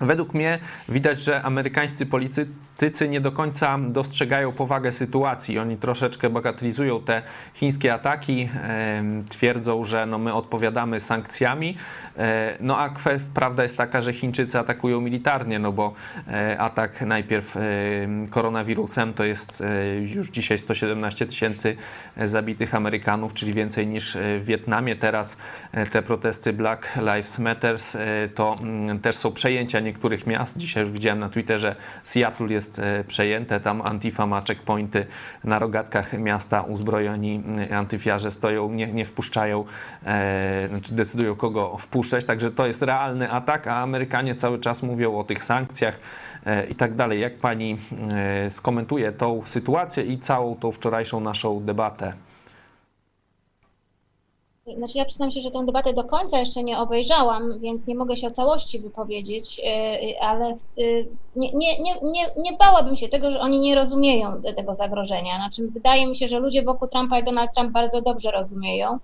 Według 0.00 0.34
mnie 0.34 0.58
widać, 0.88 1.20
że 1.20 1.42
amerykańscy 1.42 2.06
politycy 2.78 3.08
nie 3.08 3.20
do 3.20 3.32
końca 3.32 3.78
dostrzegają 3.78 4.52
powagę 4.52 4.92
sytuacji. 4.92 5.58
Oni 5.58 5.76
troszeczkę 5.76 6.30
bagatelizują 6.30 7.00
te 7.00 7.22
chińskie 7.54 7.94
ataki, 7.94 8.48
twierdzą, 9.28 9.84
że 9.84 10.06
no 10.06 10.18
my 10.18 10.34
odpowiadamy 10.34 11.00
sankcjami. 11.00 11.76
E, 12.16 12.56
No 12.60 12.78
a 12.78 12.90
prawda 13.34 13.62
jest 13.62 13.76
taka, 13.76 14.00
że 14.00 14.12
Chińczycy 14.12 14.58
atakują 14.58 15.00
militarnie, 15.00 15.58
no 15.58 15.72
bo 15.72 15.92
e, 16.28 16.58
atak 16.58 17.02
najpierw 17.02 17.56
e, 17.56 17.60
koronawirusem 18.30 19.14
to 19.14 19.24
jest 19.24 19.62
już 20.00 20.30
dzisiaj 20.30 20.58
117 20.58 21.26
tysięcy 21.26 21.76
zabitych 22.16 22.74
Amerykanów, 22.74 23.34
czyli 23.34 23.52
więcej 23.52 23.86
niż 23.86 24.16
w 24.38 24.44
Wietnamie. 24.44 24.96
Teraz 24.96 25.38
te 25.90 26.02
protesty 26.02 26.52
Black 26.52 26.96
Lives 26.96 27.38
Matters 27.38 27.96
to 28.34 28.56
mm, 28.62 28.98
też 28.98 29.16
są 29.16 29.32
przejęcia 29.32 29.80
niektórych 29.80 30.26
miast. 30.26 30.56
Dzisiaj 30.56 30.82
już 30.82 30.92
widziałem 30.92 31.18
na 31.18 31.28
Twitterze, 31.28 31.76
Seattle 32.04 32.46
jest 32.46 32.67
e, 32.78 33.04
przejęte, 33.04 33.60
tam 33.60 33.82
Antifa 33.84 34.26
ma 34.26 34.42
checkpointy 34.48 35.06
na 35.44 35.58
rogatkach 35.58 36.12
miasta, 36.12 36.62
uzbrojeni 36.62 37.34
mm, 37.34 37.72
antyfiarze 37.72 38.30
stoją, 38.30 38.72
nie, 38.72 38.86
nie 38.86 39.04
wpuszczają, 39.04 39.64
e, 40.04 40.68
znaczy 40.68 40.94
decydują 40.94 41.36
kogo 41.36 41.76
wpuszczać, 41.76 42.24
także 42.24 42.50
to 42.50 42.66
jest 42.66 42.82
realny 42.82 43.30
atak, 43.30 43.66
a 43.66 43.76
Amerykanie 43.76 44.34
cały 44.34 44.58
czas 44.58 44.82
mówią 44.82 45.18
o 45.18 45.24
tych 45.24 45.44
sankcjach 45.44 46.00
e, 46.46 46.66
i 46.66 46.74
tak 46.74 46.94
dalej. 46.94 47.20
Jak 47.20 47.38
pani 47.38 47.76
e, 48.46 48.50
skomentuje 48.50 49.12
tą 49.12 49.42
sytuację 49.44 50.04
i 50.04 50.18
całą 50.18 50.56
tą 50.56 50.72
wczorajszą 50.72 51.20
naszą 51.20 51.60
debatę? 51.60 52.27
Znaczy 54.76 54.98
ja 54.98 55.04
przyznam 55.04 55.30
się, 55.30 55.40
że 55.40 55.50
tę 55.50 55.66
debatę 55.66 55.92
do 55.92 56.04
końca 56.04 56.40
jeszcze 56.40 56.62
nie 56.62 56.78
obejrzałam, 56.78 57.60
więc 57.60 57.86
nie 57.86 57.94
mogę 57.94 58.16
się 58.16 58.26
o 58.26 58.30
całości 58.30 58.78
wypowiedzieć, 58.78 59.58
yy, 59.58 60.20
ale 60.20 60.56
yy, 60.76 61.08
nie, 61.36 61.52
nie, 61.52 61.76
nie, 62.02 62.26
nie, 62.36 62.52
bałabym 62.52 62.96
się 62.96 63.08
tego, 63.08 63.30
że 63.32 63.40
oni 63.40 63.60
nie 63.60 63.74
rozumieją 63.74 64.42
tego 64.56 64.74
zagrożenia. 64.74 65.36
Znaczy 65.36 65.68
wydaje 65.68 66.06
mi 66.06 66.16
się, 66.16 66.28
że 66.28 66.38
ludzie 66.38 66.62
wokół 66.62 66.88
Trumpa 66.88 67.18
i 67.18 67.24
Donald 67.24 67.50
Trump 67.54 67.70
bardzo 67.70 68.02
dobrze 68.02 68.30
rozumieją. 68.30 68.98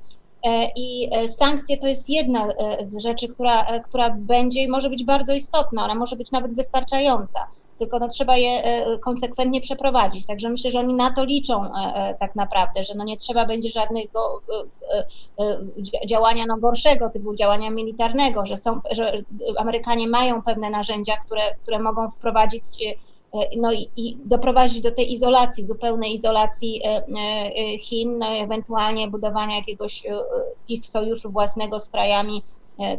Yy, 0.45 0.51
I 0.77 1.01
yy, 1.01 1.29
sankcje 1.29 1.79
to 1.79 1.87
jest 1.87 2.11
jedna 2.11 2.47
yy, 2.47 2.85
z 2.85 2.99
rzeczy, 2.99 3.29
która, 3.29 3.81
która 3.81 4.11
będzie 4.11 4.63
i 4.63 4.69
może 4.69 4.91
być 4.91 5.05
bardzo 5.05 5.35
istotna, 5.35 5.85
ona 5.85 5.95
może 5.95 6.17
być 6.17 6.31
nawet 6.31 6.55
wystarczająca 6.55 7.47
tylko 7.79 7.99
no, 7.99 8.09
trzeba 8.09 8.37
je 8.37 8.65
e, 8.65 8.99
konsekwentnie 8.99 9.61
przeprowadzić. 9.61 10.27
Także 10.27 10.49
myślę, 10.49 10.71
że 10.71 10.81
oni 10.81 10.95
na 10.95 11.11
to 11.11 11.25
liczą 11.25 11.65
e, 11.65 11.95
e, 11.95 12.15
tak 12.21 12.35
naprawdę, 12.37 12.85
że 12.85 12.95
no 12.95 13.05
nie 13.05 13.17
trzeba 13.17 13.47
będzie 13.47 13.71
żadnego 13.71 14.41
dzia- 15.79 16.07
działania 16.07 16.47
no, 16.47 16.57
gorszego, 16.57 17.11
typu 17.11 17.35
działania 17.35 17.71
militarnego, 17.71 18.47
że, 18.47 18.57
są, 18.57 18.81
że 18.91 19.23
Amerykanie 19.57 20.09
mają 20.09 20.43
pewne 20.43 20.71
narzędzia, 20.71 21.17
które, 21.17 21.43
które 21.63 21.79
mogą 21.79 22.11
wprowadzić 22.11 22.65
no 23.57 23.73
i, 23.73 23.91
i 23.97 24.17
doprowadzić 24.25 24.81
do 24.81 24.91
tej 24.91 25.13
izolacji, 25.13 25.65
zupełnej 25.65 26.13
izolacji 26.13 26.83
Chin, 27.81 28.19
no, 28.19 28.27
ewentualnie 28.27 29.09
budowania 29.09 29.57
jakiegoś 29.57 30.03
ich 30.69 30.87
sojuszu 30.87 31.31
własnego 31.31 31.79
z 31.79 31.89
krajami 31.89 32.43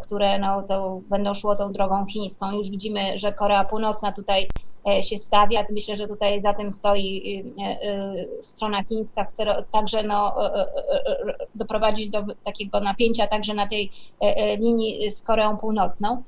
które 0.04 0.40
no, 0.40 0.64
to 0.64 1.02
będą 1.10 1.34
szło 1.34 1.56
tą 1.56 1.72
drogą 1.72 2.06
chińską. 2.06 2.52
Już 2.52 2.70
widzimy, 2.70 3.20
że 3.20 3.34
Korea 3.34 3.64
Północna 3.64 4.12
tutaj 4.12 4.48
e, 4.88 5.04
się 5.04 5.18
stawia. 5.18 5.64
Myślę, 5.70 5.96
że 5.96 6.08
tutaj 6.08 6.42
za 6.42 6.54
tym 6.54 6.72
stoi 6.72 7.44
e, 7.60 7.64
e, 7.64 8.16
strona 8.42 8.84
chińska, 8.84 9.26
chce 9.26 9.64
także 9.72 10.04
no, 10.04 10.46
e, 10.46 10.56
e, 10.56 10.66
e, 11.30 11.36
doprowadzić 11.56 12.10
do 12.10 12.24
takiego 12.44 12.80
napięcia 12.80 13.28
także 13.28 13.54
na 13.54 13.68
tej 13.68 13.92
e, 14.22 14.36
e, 14.36 14.58
linii 14.58 15.12
z 15.12 15.22
Koreą 15.22 15.58
Północną. 15.58 16.24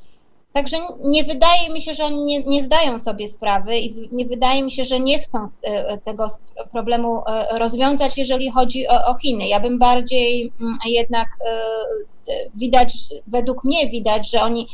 Także 0.58 0.78
nie 1.04 1.24
wydaje 1.24 1.70
mi 1.70 1.82
się, 1.82 1.94
że 1.94 2.06
oni 2.06 2.24
nie, 2.24 2.44
nie 2.44 2.64
zdają 2.64 3.00
sobie 3.00 3.28
sprawy 3.28 3.78
i 3.78 4.10
nie 4.12 4.26
wydaje 4.26 4.64
mi 4.64 4.72
się, 4.72 4.86
że 4.86 5.00
nie 5.00 5.20
chcą 5.20 5.46
e, 5.64 5.98
tego 5.98 6.28
problemu 6.72 7.24
e, 7.28 7.60
rozwiązać, 7.60 8.18
jeżeli 8.18 8.52
chodzi 8.52 8.88
o, 8.88 9.06
o 9.08 9.16
Chiny. 9.16 9.48
Ja 9.48 9.60
bym 9.60 9.80
bardziej 9.80 10.52
mm, 10.62 10.78
jednak 10.86 11.28
e, 11.28 12.34
widać, 12.56 12.98
według 13.28 13.64
mnie 13.64 13.90
widać, 13.90 14.32
że 14.32 14.42
oni 14.42 14.68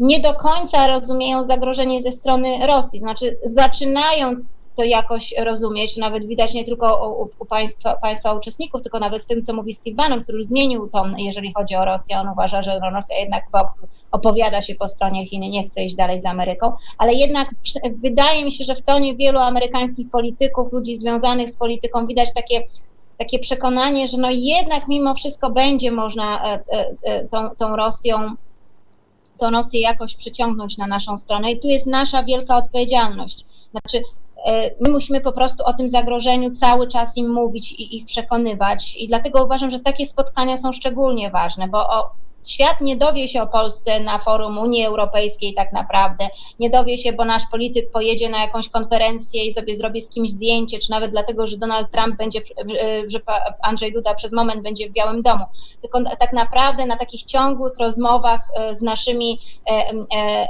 nie 0.00 0.20
do 0.20 0.34
końca 0.34 0.86
rozumieją 0.86 1.42
zagrożenie 1.42 2.00
ze 2.00 2.12
strony 2.12 2.66
Rosji. 2.66 2.98
Znaczy 2.98 3.38
zaczynają 3.44 4.36
to 4.76 4.84
jakoś 4.84 5.34
rozumieć, 5.38 5.96
nawet 5.96 6.26
widać 6.26 6.54
nie 6.54 6.64
tylko 6.64 7.08
u, 7.08 7.28
u 7.38 7.44
państwa, 7.44 7.96
państwa 7.96 8.32
uczestników, 8.32 8.82
tylko 8.82 8.98
nawet 8.98 9.22
z 9.22 9.26
tym, 9.26 9.42
co 9.42 9.52
mówi 9.52 9.74
Steve 9.74 9.96
Bannon, 9.96 10.22
który 10.22 10.44
zmienił 10.44 10.88
ton, 10.88 11.18
jeżeli 11.18 11.52
chodzi 11.54 11.76
o 11.76 11.84
Rosję. 11.84 12.18
On 12.18 12.28
uważa, 12.28 12.62
że 12.62 12.80
Rosja 12.92 13.18
jednak 13.18 13.44
opowiada 14.10 14.62
się 14.62 14.74
po 14.74 14.88
stronie 14.88 15.26
Chin 15.26 15.40
nie 15.40 15.66
chce 15.66 15.84
iść 15.84 15.96
dalej 15.96 16.20
z 16.20 16.26
Ameryką, 16.26 16.72
ale 16.98 17.14
jednak 17.14 17.54
wydaje 18.02 18.44
mi 18.44 18.52
się, 18.52 18.64
że 18.64 18.74
w 18.74 18.82
tonie 18.82 19.16
wielu 19.16 19.38
amerykańskich 19.38 20.10
polityków, 20.10 20.72
ludzi 20.72 20.96
związanych 20.96 21.50
z 21.50 21.56
polityką 21.56 22.06
widać 22.06 22.34
takie 22.34 22.62
takie 23.18 23.38
przekonanie, 23.38 24.08
że 24.08 24.18
no 24.18 24.28
jednak 24.30 24.88
mimo 24.88 25.14
wszystko 25.14 25.50
będzie 25.50 25.90
można 25.90 26.44
e, 26.44 26.62
e, 26.72 26.94
e, 27.02 27.28
tą, 27.28 27.50
tą 27.50 27.76
Rosją 27.76 28.34
tą 29.38 29.50
Rosję 29.50 29.80
jakoś 29.80 30.16
przyciągnąć 30.16 30.78
na 30.78 30.86
naszą 30.86 31.18
stronę 31.18 31.52
i 31.52 31.60
tu 31.60 31.68
jest 31.68 31.86
nasza 31.86 32.22
wielka 32.22 32.56
odpowiedzialność. 32.56 33.44
Znaczy, 33.70 34.02
my 34.80 34.90
musimy 34.90 35.20
po 35.20 35.32
prostu 35.32 35.64
o 35.64 35.72
tym 35.72 35.88
zagrożeniu 35.88 36.50
cały 36.50 36.88
czas 36.88 37.16
im 37.16 37.32
mówić 37.32 37.72
i 37.72 37.96
ich 37.96 38.06
przekonywać 38.06 38.96
i 38.96 39.08
dlatego 39.08 39.44
uważam, 39.44 39.70
że 39.70 39.80
takie 39.80 40.06
spotkania 40.06 40.56
są 40.56 40.72
szczególnie 40.72 41.30
ważne, 41.30 41.68
bo 41.68 41.78
o, 41.78 42.10
świat 42.50 42.80
nie 42.80 42.96
dowie 42.96 43.28
się 43.28 43.42
o 43.42 43.46
Polsce 43.46 44.00
na 44.00 44.18
forum 44.18 44.58
Unii 44.58 44.84
Europejskiej 44.84 45.54
tak 45.54 45.72
naprawdę, 45.72 46.28
nie 46.58 46.70
dowie 46.70 46.98
się, 46.98 47.12
bo 47.12 47.24
nasz 47.24 47.42
polityk 47.50 47.90
pojedzie 47.90 48.28
na 48.28 48.40
jakąś 48.40 48.68
konferencję 48.68 49.44
i 49.44 49.52
sobie 49.52 49.74
zrobi 49.74 50.00
z 50.00 50.10
kimś 50.10 50.30
zdjęcie, 50.30 50.78
czy 50.78 50.90
nawet 50.90 51.10
dlatego, 51.10 51.46
że 51.46 51.56
Donald 51.56 51.90
Trump 51.90 52.16
będzie, 52.16 52.40
że 53.06 53.20
Andrzej 53.62 53.92
Duda 53.92 54.14
przez 54.14 54.32
moment 54.32 54.62
będzie 54.62 54.88
w 54.88 54.92
Białym 54.92 55.22
Domu, 55.22 55.44
tylko 55.80 56.00
tak 56.18 56.32
naprawdę 56.32 56.86
na 56.86 56.96
takich 56.96 57.22
ciągłych 57.22 57.78
rozmowach 57.78 58.40
e, 58.54 58.74
z 58.74 58.82
naszymi 58.82 59.40
e, 59.70 59.72
e, 60.16 60.48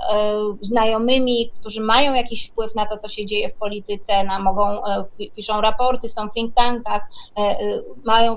znajomymi, 0.61 1.51
którzy 1.61 1.81
mają 1.81 2.15
jakiś 2.15 2.49
wpływ 2.49 2.75
na 2.75 2.87
to, 2.87 2.97
co 2.97 3.09
się 3.09 3.27
dzieje 3.27 3.49
w 3.49 3.55
polityce, 3.55 4.25
na, 4.25 4.39
mogą, 4.39 4.83
pi- 5.19 5.31
piszą 5.31 5.61
raporty, 5.61 6.09
są 6.09 6.29
w 6.29 6.35
think 6.35 6.55
tankach, 6.55 7.03
mają, 8.05 8.37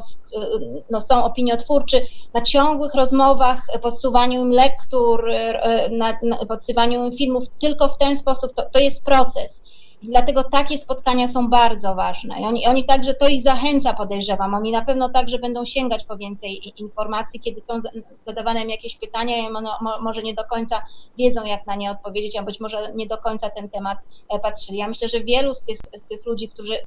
no, 0.89 1.01
są 1.01 1.25
opiniotwórczy, 1.25 2.05
na 2.34 2.41
ciągłych 2.41 2.93
rozmowach, 2.93 3.47
e, 3.74 3.80
podsuwaniu 3.80 4.41
im 4.41 4.52
lektur, 4.52 5.30
e, 5.30 5.61
e, 5.64 5.90
na, 5.90 6.18
na, 6.24 6.36
podsuwaniu 6.36 7.06
im 7.06 7.18
filmów, 7.18 7.44
tylko 7.61 7.88
w 7.88 7.98
ten 7.98 8.15
sposób 8.15 8.53
to, 8.53 8.69
to 8.69 8.80
jest 8.80 9.06
proces. 9.06 9.64
Dlatego 10.03 10.44
takie 10.44 10.78
spotkania 10.78 11.28
są 11.28 11.49
bardzo 11.49 11.95
ważne. 11.95 12.41
I 12.41 12.44
oni, 12.44 12.68
oni 12.68 12.86
także 12.86 13.14
to 13.14 13.28
ich 13.28 13.41
zachęca, 13.41 13.94
podejrzewam. 13.94 14.53
Oni 14.53 14.72
na 14.72 14.86
pewno 14.86 15.10
także 15.10 15.40
będą 15.40 15.65
sięgać 15.65 16.06
po 16.06 16.18
więcej 16.18 16.74
informacji, 16.78 17.40
kiedy 17.40 17.61
są 17.61 17.82
za- 17.82 17.90
zadawane 18.28 18.61
im 18.61 18.69
jakieś 18.69 18.98
pytania 18.98 19.38
i 19.38 19.45
ono, 19.45 19.78
mo, 19.82 20.02
może 20.02 20.24
nie 20.24 20.34
do 20.34 20.44
końca 20.44 20.82
wiedzą, 21.18 21.45
jak 21.45 21.68
na 21.68 21.76
nie 21.76 21.91
odpowiedzieć, 21.91 22.36
a 22.36 22.44
być 22.44 22.60
może 22.60 22.91
nie 22.95 23.07
do 23.07 23.18
końca 23.18 23.49
ten 23.49 23.69
temat 23.69 23.98
patrzyli. 24.41 24.78
Ja 24.78 24.88
myślę, 24.88 25.07
że 25.07 25.19
wielu 25.19 25.53
z 25.53 25.64
tych, 25.64 25.80
z 25.98 26.06
tych 26.06 26.26
ludzi, 26.26 26.49
którzy 26.49 26.78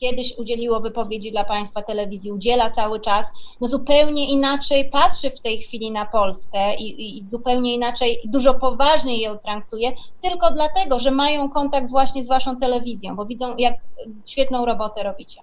kiedyś 0.00 0.38
udzieliło 0.38 0.80
wypowiedzi 0.80 1.32
dla 1.32 1.44
państwa 1.44 1.82
telewizji, 1.82 2.32
udziela 2.32 2.70
cały 2.70 3.00
czas, 3.00 3.26
no 3.60 3.68
zupełnie 3.68 4.30
inaczej 4.30 4.90
patrzy 4.90 5.30
w 5.30 5.40
tej 5.40 5.58
chwili 5.58 5.90
na 5.90 6.06
Polskę 6.06 6.74
i, 6.74 7.18
i 7.18 7.22
zupełnie 7.22 7.74
inaczej, 7.74 8.20
dużo 8.24 8.54
poważniej 8.54 9.20
ją 9.20 9.38
traktuje, 9.38 9.92
tylko 10.22 10.50
dlatego, 10.50 10.98
że 10.98 11.10
mają 11.10 11.48
kontakt 11.50 11.90
właśnie 11.90 12.24
z 12.24 12.28
waszą 12.28 12.56
telewizją, 12.56 13.16
bo 13.16 13.26
widzą, 13.26 13.56
jak 13.56 13.74
świetną 14.26 14.64
robotę 14.64 15.02
robicie. 15.02 15.40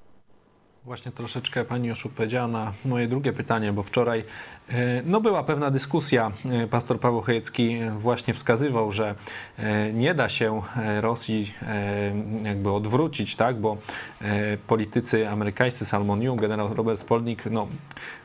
Właśnie 0.89 1.11
troszeczkę 1.11 1.65
Pani 1.65 1.87
już 1.87 2.05
odpowiedziała 2.05 2.47
na 2.47 2.73
moje 2.85 3.07
drugie 3.07 3.33
pytanie, 3.33 3.73
bo 3.73 3.83
wczoraj 3.83 4.23
e, 4.69 5.01
no, 5.05 5.21
była 5.21 5.43
pewna 5.43 5.71
dyskusja. 5.71 6.31
E, 6.45 6.67
Pastor 6.67 6.99
Paweł 6.99 7.21
Chojecki 7.21 7.79
właśnie 7.97 8.33
wskazywał, 8.33 8.91
że 8.91 9.15
e, 9.57 9.93
nie 9.93 10.13
da 10.13 10.29
się 10.29 10.61
e, 10.77 11.01
Rosji 11.01 11.53
e, 11.61 12.13
jakby 12.43 12.71
odwrócić, 12.71 13.35
tak? 13.35 13.59
bo 13.59 13.77
e, 14.21 14.57
politycy 14.57 15.29
amerykańscy, 15.29 15.85
Salmon 15.85 16.21
Young, 16.21 16.41
generał 16.41 16.73
Robert 16.73 16.99
Spolnik, 16.99 17.45
no, 17.45 17.67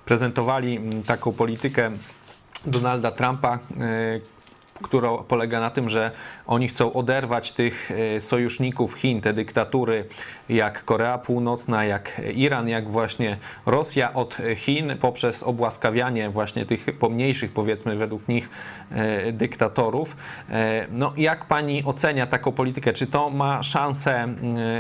prezentowali 0.04 0.80
taką 1.06 1.32
politykę 1.32 1.90
Donalda 2.66 3.10
Trumpa, 3.10 3.54
e, 3.54 4.33
która 4.82 5.10
polega 5.28 5.60
na 5.60 5.70
tym, 5.70 5.90
że 5.90 6.10
oni 6.46 6.68
chcą 6.68 6.92
oderwać 6.92 7.52
tych 7.52 7.90
e, 7.90 8.20
sojuszników 8.20 8.94
Chin, 8.94 9.20
te 9.20 9.32
dyktatury 9.32 10.04
jak 10.48 10.84
Korea 10.84 11.18
Północna, 11.18 11.84
jak 11.84 12.20
Iran, 12.34 12.68
jak 12.68 12.88
właśnie 12.88 13.36
Rosja 13.66 14.14
od 14.14 14.38
Chin 14.56 14.96
poprzez 15.00 15.42
obłaskawianie 15.42 16.30
właśnie 16.30 16.66
tych 16.66 16.98
pomniejszych, 16.98 17.52
powiedzmy 17.52 17.96
według 17.96 18.28
nich, 18.28 18.50
e, 18.90 19.32
dyktatorów. 19.32 20.16
E, 20.50 20.86
No 20.90 21.12
jak 21.16 21.44
pani 21.44 21.84
ocenia 21.84 22.26
taką 22.26 22.52
politykę? 22.52 22.92
Czy 22.92 23.06
to 23.06 23.30
ma 23.30 23.62
szansę 23.62 24.34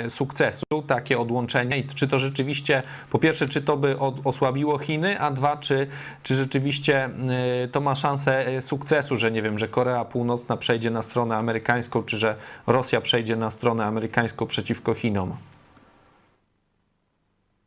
sukcesu, 0.08 0.64
takie 0.86 1.18
odłączenie? 1.18 1.78
I 1.78 1.84
czy 1.84 2.08
to 2.08 2.18
rzeczywiście, 2.18 2.82
po 3.10 3.18
pierwsze, 3.18 3.48
czy 3.48 3.62
to 3.62 3.76
by 3.76 3.96
osłabiło 4.24 4.78
Chiny, 4.78 5.20
a 5.20 5.30
dwa, 5.30 5.56
czy, 5.56 5.86
czy 6.22 6.34
rzeczywiście 6.34 7.10
to 7.72 7.80
ma 7.80 7.94
szansę 7.94 8.62
sukcesu, 8.62 9.16
że 9.16 9.30
nie 9.30 9.42
wiem, 9.42 9.58
że 9.58 9.68
Korea 9.68 9.83
Korea 9.84 10.04
Północna 10.04 10.56
przejdzie 10.56 10.90
na 10.90 11.02
stronę 11.02 11.36
amerykańską, 11.36 12.02
czy 12.02 12.16
że 12.16 12.36
Rosja 12.66 13.00
przejdzie 13.00 13.36
na 13.36 13.50
stronę 13.50 13.84
amerykańską 13.84 14.46
przeciwko 14.46 14.94
Chinom? 14.94 15.36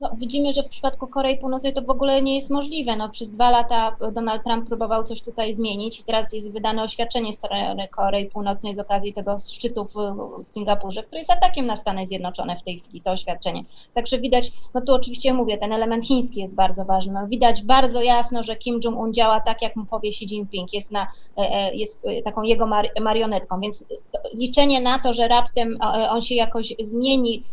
No, 0.02 0.12
widzimy, 0.18 0.54
że 0.54 0.64
w 0.64 0.70
przypadku 0.70 1.08
Korei 1.08 1.38
Północnej 1.38 1.74
to 1.74 1.82
w 1.82 1.90
ogóle 1.90 2.22
nie 2.22 2.36
jest 2.36 2.50
możliwe. 2.50 2.96
No, 2.96 3.10
przez 3.10 3.32
dwa 3.32 3.50
lata 3.50 3.98
Donald 4.12 4.44
Trump 4.44 4.68
próbował 4.68 5.04
coś 5.04 5.22
tutaj 5.22 5.54
zmienić 5.54 6.00
i 6.00 6.04
teraz 6.04 6.34
jest 6.34 6.54
wydane 6.54 6.84
oświadczenie 6.84 7.34
strony 7.34 7.88
Korei 7.88 8.26
Północnej 8.26 8.76
z 8.76 8.80
okazji 8.80 9.14
tego 9.14 9.36
szczytu 9.52 9.86
w 9.86 10.46
Singapurze, 10.48 11.04
który 11.04 11.18
jest 11.18 11.32
atakiem 11.32 11.66
na 11.66 11.78
Stany 11.78 12.06
Zjednoczone 12.06 12.56
w 12.56 12.64
tej 12.64 12.80
chwili, 12.80 13.02
to 13.02 13.12
oświadczenie. 13.12 13.64
Także 13.94 14.20
widać, 14.20 14.52
no 14.74 14.82
tu 14.82 14.94
oczywiście 14.94 15.34
mówię, 15.34 15.58
ten 15.58 15.74
element 15.74 16.06
chiński 16.06 16.40
jest 16.40 16.56
bardzo 16.56 16.86
ważny. 16.86 17.14
No, 17.14 17.28
widać 17.28 17.64
bardzo 17.64 18.02
jasno, 18.02 18.44
że 18.44 18.56
Kim 18.56 18.80
Jong-un 18.84 19.14
działa 19.14 19.40
tak, 19.40 19.62
jak 19.62 19.76
mu 19.76 19.86
powie 19.86 20.10
Xi 20.10 20.26
Jinping, 20.26 20.74
jest, 20.74 20.92
na, 20.92 21.08
e, 21.38 21.42
e, 21.52 21.76
jest 21.76 22.02
taką 22.26 22.42
jego 22.42 22.68
mar 22.68 22.90
marionetką, 23.02 23.60
więc 23.60 23.86
liczenie 24.34 24.82
na 24.82 25.00
to, 25.00 25.14
że 25.14 25.28
raptem 25.28 25.78
e, 25.82 26.10
on 26.10 26.22
się 26.22 26.36
jakoś 26.36 26.74
zmieni, 26.80 27.44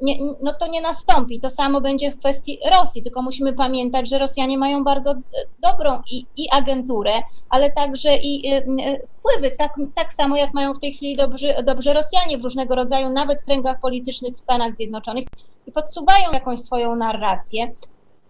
nie, 0.00 0.18
no 0.42 0.52
to 0.52 0.66
nie 0.66 0.80
nastąpi. 0.80 1.40
To 1.40 1.50
samo 1.50 1.80
będzie 1.80 2.12
w 2.12 2.18
kwestii 2.18 2.58
Rosji, 2.70 3.02
tylko 3.02 3.22
musimy 3.22 3.52
pamiętać, 3.52 4.08
że 4.08 4.18
Rosjanie 4.18 4.58
mają 4.58 4.84
bardzo 4.84 5.10
e, 5.10 5.16
dobrą 5.58 5.98
i, 6.10 6.26
i 6.36 6.50
agenturę, 6.50 7.12
ale 7.50 7.70
także 7.70 8.16
i 8.16 8.52
e, 8.52 8.62
wpływy, 9.18 9.50
tak, 9.50 9.74
tak 9.94 10.12
samo 10.12 10.36
jak 10.36 10.54
mają 10.54 10.74
w 10.74 10.80
tej 10.80 10.94
chwili 10.94 11.16
dobrzy, 11.16 11.54
dobrzy 11.64 11.92
Rosjanie 11.92 12.38
w 12.38 12.44
różnego 12.44 12.74
rodzaju, 12.74 13.10
nawet 13.10 13.42
kręgach 13.42 13.80
politycznych 13.80 14.34
w 14.34 14.40
Stanach 14.40 14.74
Zjednoczonych 14.76 15.24
i 15.66 15.72
podsuwają 15.72 16.32
jakąś 16.32 16.58
swoją 16.58 16.96
narrację. 16.96 17.72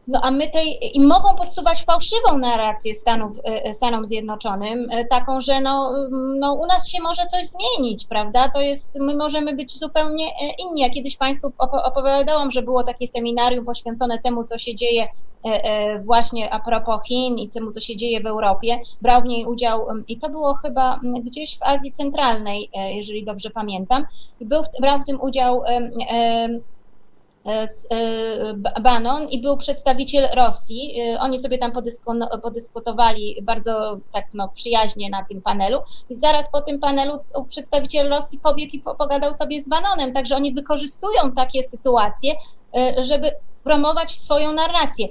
No 0.07 0.21
a 0.23 0.31
my 0.31 0.49
tej, 0.49 0.97
i 0.97 1.01
mogą 1.01 1.35
podsuwać 1.37 1.85
fałszywą 1.85 2.39
narrację 2.39 2.95
Stanów, 2.95 3.37
e, 3.45 3.73
Stanom 3.73 4.07
Zjednoczonym, 4.07 4.87
e, 4.91 5.05
taką, 5.05 5.41
że 5.41 5.61
no, 5.61 5.93
no 6.11 6.55
u 6.55 6.67
nas 6.67 6.89
się 6.89 7.03
może 7.03 7.27
coś 7.27 7.47
zmienić, 7.47 8.07
prawda? 8.07 8.49
To 8.49 8.61
jest, 8.61 8.95
my 8.95 9.15
możemy 9.15 9.57
być 9.57 9.79
zupełnie 9.79 10.27
e, 10.27 10.55
inni. 10.59 10.81
Ja 10.81 10.91
kiedyś 10.91 11.17
Państwu 11.17 11.49
opo- 11.49 11.83
opowiadałam, 11.85 12.51
że 12.51 12.63
było 12.63 12.85
takie 12.85 13.09
seminarium 13.09 13.65
poświęcone 13.65 14.19
temu, 14.19 14.45
co 14.45 14.59
się 14.59 14.75
dzieje 14.75 15.09
właśnie 16.05 16.51
a 16.51 16.61
propos 16.61 17.01
Chin 17.07 17.39
i 17.39 17.49
temu, 17.49 17.71
co 17.71 17.81
się 17.81 17.97
dzieje 17.97 18.21
w 18.21 18.27
Europie. 18.27 18.81
Brał 19.03 19.23
w 19.23 19.25
niej 19.25 19.47
udział 19.47 19.87
i 20.09 20.19
to 20.19 20.29
było 20.29 20.55
chyba 20.55 21.01
gdzieś 21.25 21.59
w 21.59 21.63
Azji 21.63 21.93
Centralnej, 21.93 22.71
jeżeli 22.95 23.25
dobrze 23.25 23.51
pamiętam. 23.51 24.05
Był, 24.41 24.63
brał 24.81 24.99
w 24.99 25.05
tym 25.05 25.21
udział 25.21 25.63
Bannon 28.83 29.29
i 29.29 29.41
był 29.41 29.57
przedstawiciel 29.57 30.29
Rosji. 30.35 30.95
Oni 31.21 31.39
sobie 31.39 31.59
tam 31.59 31.73
podyskutowali 32.43 33.39
bardzo 33.43 33.99
tak 34.13 34.25
no, 34.35 34.49
przyjaźnie 34.55 35.11
na 35.11 35.25
tym 35.25 35.43
panelu 35.43 35.79
i 36.11 36.15
zaraz 36.15 36.51
po 36.51 36.61
tym 36.61 36.81
panelu 36.81 37.19
przedstawiciel 37.49 38.09
Rosji 38.09 38.39
pobiegł 38.39 38.77
i 38.77 38.81
pogadał 38.81 39.35
sobie 39.35 39.63
z 39.63 39.69
Bannonem, 39.69 40.13
także 40.13 40.37
oni 40.37 40.55
wykorzystują 40.55 41.33
takie 41.37 41.63
sytuacje, 41.63 42.33
żeby 42.99 43.33
promować 43.65 44.13
swoją 44.13 44.53
narrację. 44.53 45.09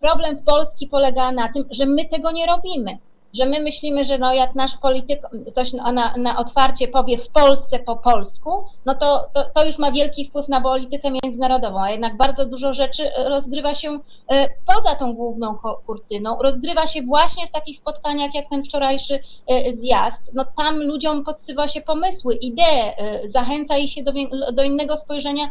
Problem 0.00 0.36
w 0.36 0.44
Polski 0.44 0.88
polega 0.88 1.32
na 1.32 1.52
tym, 1.52 1.64
że 1.70 1.86
my 1.86 2.04
tego 2.08 2.30
nie 2.30 2.46
robimy 2.46 2.98
że 3.34 3.46
my 3.46 3.60
myślimy, 3.60 4.04
że 4.04 4.18
no 4.18 4.34
jak 4.34 4.54
nasz 4.54 4.76
polityk 4.76 5.22
coś 5.54 5.72
na, 5.72 5.92
na 6.16 6.38
otwarcie 6.38 6.88
powie 6.88 7.18
w 7.18 7.28
Polsce 7.28 7.78
po 7.78 7.96
polsku, 7.96 8.64
no 8.86 8.94
to, 8.94 9.28
to, 9.34 9.44
to, 9.54 9.64
już 9.64 9.78
ma 9.78 9.92
wielki 9.92 10.24
wpływ 10.24 10.48
na 10.48 10.60
politykę 10.60 11.08
międzynarodową, 11.10 11.82
a 11.82 11.90
jednak 11.90 12.16
bardzo 12.16 12.46
dużo 12.46 12.74
rzeczy 12.74 13.10
rozgrywa 13.16 13.74
się 13.74 13.98
e, 14.30 14.48
poza 14.66 14.94
tą 14.94 15.14
główną 15.14 15.58
kurtyną, 15.86 16.42
rozgrywa 16.42 16.86
się 16.86 17.02
właśnie 17.02 17.46
w 17.46 17.50
takich 17.50 17.76
spotkaniach 17.76 18.34
jak 18.34 18.50
ten 18.50 18.64
wczorajszy 18.64 19.20
e, 19.46 19.72
zjazd. 19.72 20.30
No 20.34 20.44
tam 20.56 20.82
ludziom 20.82 21.24
podsywa 21.24 21.68
się 21.68 21.80
pomysły, 21.80 22.34
idee, 22.34 22.94
e, 22.96 23.28
zachęca 23.28 23.76
ich 23.76 23.92
się 23.92 24.02
do, 24.02 24.12
do 24.52 24.62
innego 24.62 24.96
spojrzenia 24.96 25.48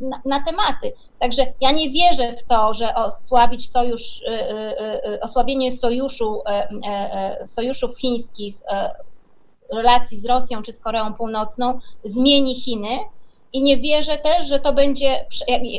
na, 0.00 0.20
na 0.24 0.40
tematy. 0.40 0.92
Także 1.22 1.46
ja 1.60 1.70
nie 1.70 1.90
wierzę 1.90 2.36
w 2.36 2.44
to, 2.44 2.74
że 2.74 2.94
osłabić 2.94 3.70
sojusz, 3.70 4.22
y, 4.22 4.30
y, 4.30 5.08
y, 5.08 5.20
osłabienie 5.20 5.72
sojuszu, 5.72 6.42
sojuszów 7.46 7.98
chińskich, 7.98 8.54
relacji 9.72 10.18
z 10.18 10.26
Rosją 10.26 10.62
czy 10.62 10.72
z 10.72 10.80
Koreą 10.80 11.14
Północną 11.14 11.78
zmieni 12.04 12.60
Chiny, 12.60 12.98
i 13.52 13.62
nie 13.62 13.76
wierzę 13.76 14.18
też, 14.18 14.46
że 14.46 14.60
to 14.60 14.72
będzie, 14.72 15.26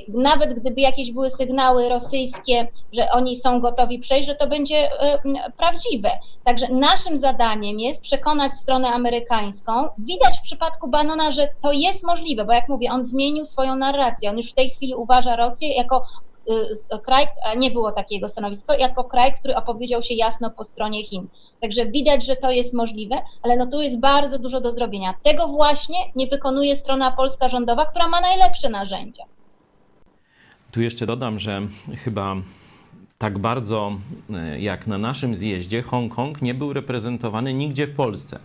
nawet 0.07 0.53
gdyby 0.53 0.81
jakieś 0.81 1.11
były 1.11 1.29
sygnały 1.29 1.89
rosyjskie, 1.89 2.67
że 2.93 3.11
oni 3.11 3.37
są 3.37 3.61
gotowi 3.61 3.99
przejść, 3.99 4.27
że 4.27 4.35
to 4.35 4.47
będzie 4.47 5.01
e, 5.01 5.19
prawdziwe. 5.57 6.11
Także 6.43 6.67
naszym 6.67 7.17
zadaniem 7.17 7.79
jest 7.79 8.01
przekonać 8.01 8.55
stronę 8.55 8.87
amerykańską. 8.87 9.71
Widać 9.97 10.39
w 10.39 10.41
przypadku 10.41 10.89
Banona, 10.89 11.31
że 11.31 11.47
to 11.61 11.71
jest 11.71 12.03
możliwe, 12.03 12.45
bo 12.45 12.53
jak 12.53 12.69
mówię, 12.69 12.91
on 12.91 13.05
zmienił 13.05 13.45
swoją 13.45 13.75
narrację. 13.75 14.29
On 14.29 14.37
już 14.37 14.51
w 14.51 14.55
tej 14.55 14.69
chwili 14.69 14.95
uważa 14.95 15.35
Rosję 15.35 15.75
jako 15.75 16.05
kraj, 17.05 17.27
nie 17.57 17.71
było 17.71 17.91
takiego 17.91 18.29
stanowiska, 18.29 18.75
jako 18.75 19.03
kraj, 19.03 19.33
który 19.33 19.55
opowiedział 19.55 20.01
się 20.01 20.13
jasno 20.13 20.49
po 20.49 20.63
stronie 20.63 21.03
Chin. 21.03 21.27
Także 21.61 21.85
widać, 21.85 22.25
że 22.25 22.35
to 22.35 22.51
jest 22.51 22.73
możliwe, 22.73 23.15
ale 23.41 23.57
no 23.57 23.67
tu 23.67 23.81
jest 23.81 23.99
bardzo 23.99 24.39
dużo 24.39 24.61
do 24.61 24.71
zrobienia. 24.71 25.13
Tego 25.23 25.47
właśnie 25.47 25.97
nie 26.15 26.27
wykonuje 26.27 26.75
strona 26.75 27.11
polska 27.11 27.49
rządowa, 27.49 27.85
która 27.85 28.07
ma 28.07 28.21
najlepsze 28.21 28.69
narzędzia. 28.69 29.23
Tu 30.71 30.81
jeszcze 30.81 31.05
dodam, 31.05 31.39
że 31.39 31.61
chyba 32.03 32.35
tak 33.17 33.39
bardzo 33.39 33.91
e, 34.33 34.61
jak 34.61 34.87
na 34.87 34.97
naszym 34.97 35.35
zjeździe 35.35 35.81
Hongkong 35.81 36.41
nie 36.41 36.53
był 36.53 36.73
reprezentowany 36.73 37.53
nigdzie 37.53 37.87
w 37.87 37.95
Polsce. 37.95 38.39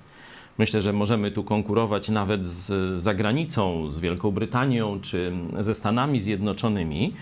Myślę, 0.59 0.83
że 0.83 0.93
możemy 0.93 1.31
tu 1.31 1.45
konkurować 1.45 2.09
nawet 2.09 2.47
z 2.47 2.99
zagranicą, 3.01 3.91
z 3.91 4.01
Wielką 4.01 4.31
Brytanią 4.31 5.01
czy 5.01 5.33
ze 5.59 5.75
Stanami 5.75 6.21
Zjednoczonymi. 6.21 7.15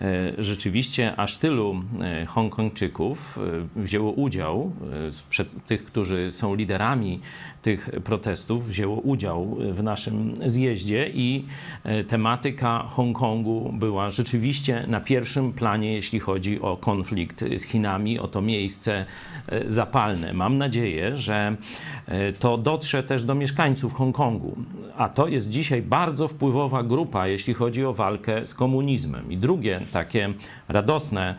E, 0.00 0.32
rzeczywiście 0.38 1.16
aż 1.16 1.38
tylu 1.38 1.82
e, 2.00 2.26
Hongkongczyków 2.26 3.38
e, 3.76 3.80
wzięło 3.82 4.12
udział, 4.12 4.72
tych, 5.66 5.84
którzy 5.84 6.32
są 6.32 6.54
liderami 6.54 7.20
tych 7.62 7.90
protestów, 8.04 8.68
wzięło 8.68 8.96
udział 8.96 9.56
w 9.72 9.82
naszym 9.82 10.34
zjeździe 10.46 11.10
i 11.14 11.44
tematyka 12.08 12.84
Hongkongu 12.88 13.72
była 13.72 14.10
rzeczywiście 14.10 14.84
na 14.86 15.00
pierwszym 15.00 15.52
planie, 15.52 15.92
jeśli 15.92 16.20
chodzi 16.20 16.60
o 16.60 16.76
konflikt 16.76 17.44
z 17.56 17.62
Chinami, 17.62 18.18
o 18.18 18.28
to 18.28 18.42
miejsce 18.42 19.04
zapalne. 19.66 20.32
Mam 20.32 20.58
nadzieję, 20.58 21.16
że 21.16 21.56
to 22.38 22.58
dotrze 22.58 23.02
też 23.02 23.24
do 23.24 23.34
mieszkańców 23.34 23.94
Hongkongu, 23.94 24.56
a 24.96 25.08
to 25.08 25.28
jest 25.28 25.50
dzisiaj 25.50 25.82
bardzo 25.82 26.28
wpływowa 26.28 26.82
grupa, 26.82 27.28
jeśli 27.28 27.54
chodzi 27.54 27.84
o 27.84 27.92
walkę 27.92 28.46
z 28.46 28.54
komunizmem. 28.54 29.32
I 29.32 29.36
drugie 29.36 29.80
takie 29.92 30.32
radosne 30.68 31.34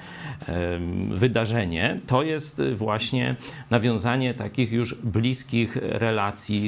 wydarzenie, 1.11 1.99
to 2.07 2.23
jest 2.23 2.61
właśnie 2.73 3.35
nawiązanie 3.69 4.33
takich 4.33 4.71
już 4.71 4.95
bliskich 4.95 5.75
relacji 5.75 6.08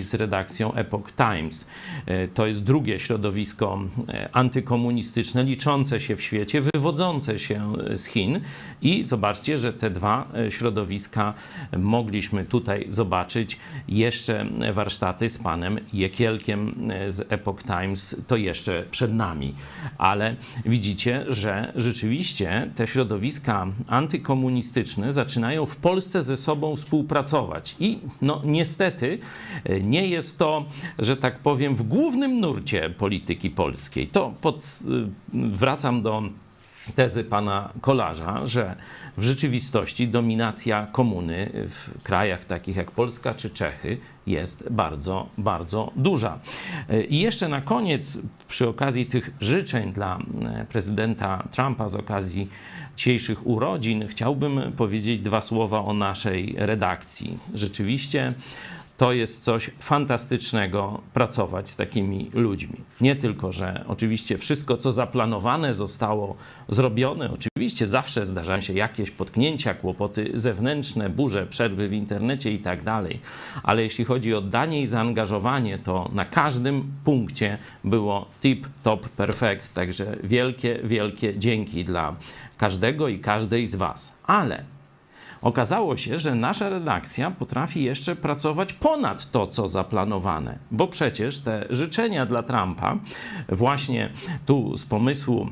z 0.01 0.13
redakcją 0.13 0.73
Epoch 0.73 1.11
Times. 1.11 1.67
E, 2.05 2.27
to 2.27 2.47
jest 2.47 2.63
drugie 2.63 2.99
środowisko 2.99 3.79
e, 4.09 4.29
antykomunistyczne, 4.33 5.43
liczące 5.43 5.99
się 5.99 6.15
w 6.15 6.21
świecie, 6.21 6.61
wywodzące 6.73 7.39
się 7.39 7.73
z 7.95 8.05
Chin. 8.05 8.41
I 8.81 9.03
zobaczcie, 9.03 9.57
że 9.57 9.73
te 9.73 9.89
dwa 9.89 10.27
e, 10.35 10.51
środowiska 10.51 11.33
mogliśmy 11.77 12.45
tutaj 12.45 12.85
zobaczyć. 12.89 13.57
Jeszcze 13.87 14.45
warsztaty 14.73 15.29
z 15.29 15.37
panem 15.37 15.79
Jekielkiem 15.93 16.89
z 17.07 17.31
Epoch 17.31 17.63
Times 17.63 18.15
to 18.27 18.35
jeszcze 18.35 18.83
przed 18.91 19.13
nami. 19.13 19.55
Ale 19.97 20.35
widzicie, 20.65 21.25
że 21.27 21.73
rzeczywiście 21.75 22.71
te 22.75 22.87
środowiska 22.87 23.67
antykomunistyczne 23.87 25.11
zaczynają 25.11 25.65
w 25.65 25.75
Polsce 25.75 26.23
ze 26.23 26.37
sobą 26.37 26.75
współpracować. 26.75 27.75
I 27.79 27.99
no 28.21 28.41
niestety 28.45 29.07
e, 29.13 29.17
nie 29.81 30.07
jest 30.07 30.39
to, 30.39 30.65
że 30.99 31.17
tak 31.17 31.39
powiem, 31.39 31.75
w 31.75 31.83
głównym 31.83 32.39
nurcie 32.39 32.89
polityki 32.89 33.49
polskiej. 33.49 34.07
To 34.07 34.33
pod, 34.41 34.55
e, 34.63 35.09
wracam 35.33 36.01
do 36.01 36.23
tezy 36.95 37.23
pana 37.23 37.69
Kolarza, 37.81 38.47
że 38.47 38.75
w 39.17 39.23
rzeczywistości 39.23 40.07
dominacja 40.07 40.87
komuny 40.91 41.49
w 41.53 42.03
krajach 42.03 42.45
takich 42.45 42.75
jak 42.75 42.91
Polska 42.91 43.33
czy 43.33 43.49
Czechy 43.49 43.97
jest 44.27 44.69
bardzo, 44.69 45.29
bardzo 45.37 45.91
duża. 45.95 46.39
I 47.09 47.19
jeszcze 47.19 47.47
na 47.47 47.61
koniec, 47.61 48.17
przy 48.47 48.67
okazji 48.67 49.05
tych 49.05 49.33
życzeń 49.39 49.93
dla 49.93 50.19
e, 50.45 50.65
prezydenta 50.65 51.47
Trumpa 51.51 51.89
z 51.89 51.95
okazji 51.95 52.49
dzisiejszych 52.95 53.47
urodzin, 53.47 54.07
chciałbym 54.07 54.71
powiedzieć 54.77 55.19
dwa 55.19 55.41
słowa 55.41 55.83
o 55.83 55.93
naszej 55.93 56.55
redakcji. 56.57 57.37
Rzeczywiście 57.53 58.33
to 58.97 59.13
jest 59.13 59.43
coś 59.43 59.71
fantastycznego 59.79 61.01
pracować 61.13 61.69
z 61.69 61.75
takimi 61.75 62.29
ludźmi. 62.33 62.75
Nie 63.01 63.15
tylko, 63.15 63.51
że 63.51 63.85
oczywiście 63.87 64.37
wszystko, 64.37 64.77
co 64.77 64.91
zaplanowane, 64.91 65.73
zostało 65.73 66.35
zrobione. 66.69 67.29
Oczywiście 67.31 67.87
zawsze 67.87 68.25
zdarzają 68.25 68.61
się 68.61 68.73
jakieś 68.73 69.11
potknięcia, 69.11 69.73
kłopoty 69.73 70.31
zewnętrzne, 70.33 71.09
burze, 71.09 71.47
przerwy 71.47 71.89
w 71.89 71.93
internecie 71.93 72.53
i 72.53 72.59
tak 72.59 72.83
dalej. 72.83 73.19
Ale 73.63 73.83
jeśli 73.83 74.05
chodzi 74.05 74.35
o 74.35 74.37
oddanie 74.37 74.81
i 74.81 74.87
zaangażowanie, 74.87 75.77
to 75.77 76.09
na 76.13 76.25
każdym 76.25 76.91
punkcie 77.03 77.57
było 77.83 78.25
tip, 78.41 78.67
top, 78.83 79.09
perfekt. 79.09 79.73
Także 79.73 80.17
wielkie, 80.23 80.79
wielkie 80.83 81.39
dzięki 81.39 81.85
dla 81.85 82.15
każdego 82.57 83.07
i 83.07 83.19
każdej 83.19 83.67
z 83.67 83.75
Was. 83.75 84.17
Ale 84.23 84.63
Okazało 85.41 85.97
się, 85.97 86.19
że 86.19 86.35
nasza 86.35 86.69
redakcja 86.69 87.31
potrafi 87.31 87.83
jeszcze 87.83 88.15
pracować 88.15 88.73
ponad 88.73 89.31
to, 89.31 89.47
co 89.47 89.67
zaplanowane, 89.67 90.59
bo 90.71 90.87
przecież 90.87 91.39
te 91.39 91.65
życzenia 91.69 92.25
dla 92.25 92.43
Trumpa, 92.43 92.97
właśnie 93.49 94.09
tu 94.45 94.77
z 94.77 94.85
pomysłu 94.85 95.49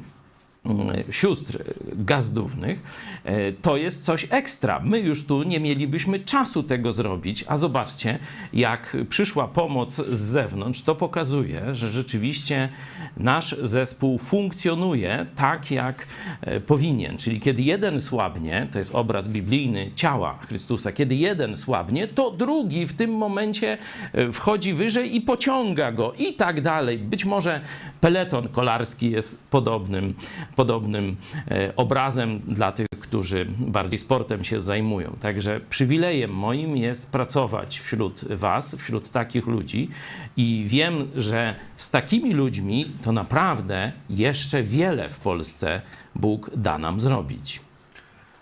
sióstr 1.12 1.64
gazdównych, 1.94 2.84
e, 3.24 3.52
to 3.52 3.78
jest 3.78 4.06
coś 4.06 4.28
ekstra. 4.30 4.82
My 4.84 5.00
już 5.00 5.26
tu 5.26 5.44
nie 5.44 5.60
mielibyśmy 5.60 6.20
czasu 6.20 6.64
tego 6.64 6.94
zrobić, 6.94 7.46
a 7.48 7.58
zobaczcie, 7.58 8.20
jak 8.54 8.98
przyszła 9.10 9.48
pomoc 9.48 9.96
z 9.96 10.20
zewnątrz, 10.20 10.82
to 10.82 10.96
pokazuje, 10.96 11.76
że 11.76 11.90
rzeczywiście 11.90 12.70
nasz 13.18 13.56
zespół 13.64 14.18
funkcjonuje 14.18 15.26
tak, 15.36 15.72
jak 15.72 16.08
e, 16.42 16.60
powinien. 16.60 17.18
Czyli 17.18 17.40
kiedy 17.40 17.62
jeden 17.62 18.02
słabnie, 18.02 18.68
to 18.72 18.78
jest 18.78 18.96
obraz 18.96 19.28
biblijny 19.28 19.92
ciała 19.96 20.40
Chrystusa, 20.48 20.92
kiedy 20.92 21.16
jeden 21.16 21.56
słabnie, 21.56 22.08
to 22.08 22.32
drugi 22.32 22.86
w 22.86 22.94
tym 22.94 23.12
momencie 23.12 23.78
e, 24.14 24.32
wchodzi 24.32 24.74
wyżej 24.74 25.16
i 25.16 25.22
pociąga 25.22 25.92
go 25.92 26.14
i 26.18 26.34
tak 26.34 26.62
dalej. 26.62 26.98
Być 26.98 27.26
może 27.26 27.62
peleton 28.02 28.48
kolarski 28.48 29.12
jest 29.12 29.38
podobnym, 29.50 30.14
podobnym 30.56 31.18
e, 31.52 31.76
obrazem 31.76 32.40
dla 32.40 32.72
tych, 32.72 32.88
którzy 33.00 33.48
bardziej 33.60 34.00
sportem 34.00 34.44
się 34.44 34.62
zajmują. 34.62 35.16
Także 35.20 35.60
przywilejem 35.70 36.32
moim 36.32 36.78
jest 36.78 37.12
pracować 37.12 37.80
wśród 37.80 38.26
Was, 38.34 38.76
wśród 38.76 39.10
takich 39.10 39.48
ludzi 39.48 39.90
i 40.38 40.64
wiem, 40.68 41.08
że 41.16 41.56
z 41.76 41.90
takimi 41.90 42.34
ludźmi 42.34 42.86
to 43.04 43.12
naprawdę 43.12 43.92
jeszcze 44.10 44.64
wiele 44.64 45.10
w 45.10 45.20
Polsce 45.20 45.82
Bóg 46.16 46.52
da 46.56 46.78
nam 46.78 47.00
zrobić. 47.00 47.69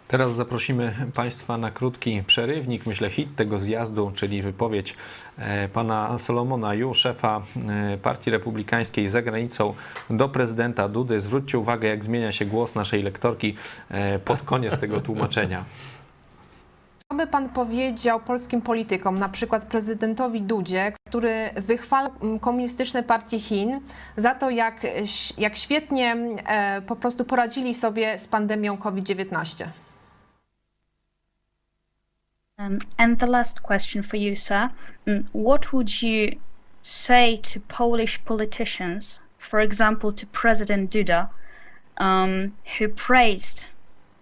Teraz 0.08 0.36
zaprosimy 0.36 0.94
Państwa 1.16 1.58
na 1.58 1.72
krótki 1.72 2.24
przerywnik, 2.28 2.86
myślę 2.86 3.10
hit 3.10 3.36
tego 3.36 3.60
zjazdu, 3.60 4.12
czyli 4.16 4.42
wypowiedź 4.42 4.96
e, 5.38 5.70
pana 5.70 6.18
Solomona 6.18 6.74
Ju, 6.74 6.94
szefa 6.94 7.42
e, 7.94 7.98
Partii 7.98 8.32
Republikańskiej 8.32 9.10
za 9.10 9.22
granicą 9.22 9.74
do 10.10 10.30
prezydenta 10.30 10.90
Dudy. 10.90 11.22
Zwróćcie 11.22 11.58
uwagę, 11.58 11.88
jak 11.88 12.04
zmienia 12.04 12.32
się 12.32 12.46
głos 12.46 12.76
naszej 12.76 13.04
lektorki 13.04 13.56
e, 13.90 14.20
pod 14.20 14.42
koniec 14.42 14.80
tego 14.80 15.02
tłumaczenia. 15.02 15.66
Co 17.12 17.18
by 17.18 17.28
pan 17.28 17.50
powiedział 17.50 18.20
polskim 18.20 18.62
politykom, 18.62 19.18
na 19.18 19.30
przykład 19.30 19.66
prezydentowi 19.66 20.42
Dudzie, 20.42 20.94
który 21.08 21.50
wychwala 21.56 22.10
mm, 22.22 22.40
komunistyczne 22.40 23.04
partie 23.04 23.40
Chin 23.40 23.80
za 24.18 24.36
to, 24.36 24.50
jak, 24.50 24.88
jak 25.38 25.58
świetnie 25.58 26.18
po 26.88 26.96
prostu 26.96 27.26
poradzili 27.26 27.74
sobie 27.74 28.18
z 28.18 28.28
pandemią 28.28 28.78
COVID-19? 28.78 29.68
Um, 32.60 32.82
and 32.98 33.20
the 33.20 33.28
last 33.28 33.62
question 33.62 34.02
for 34.02 34.18
you, 34.18 34.36
sir. 34.36 34.72
Mm, 35.06 35.28
What 35.32 35.72
would 35.74 36.02
you 36.02 36.40
say 36.82 37.38
to 37.44 37.60
Polish 37.60 38.20
politicians, 38.26 39.20
for 39.38 39.60
example, 39.60 40.12
to 40.14 40.26
President 40.28 40.90
Duda, 40.90 41.30
um, 41.98 42.58
who 42.78 42.88
praised 42.88 43.66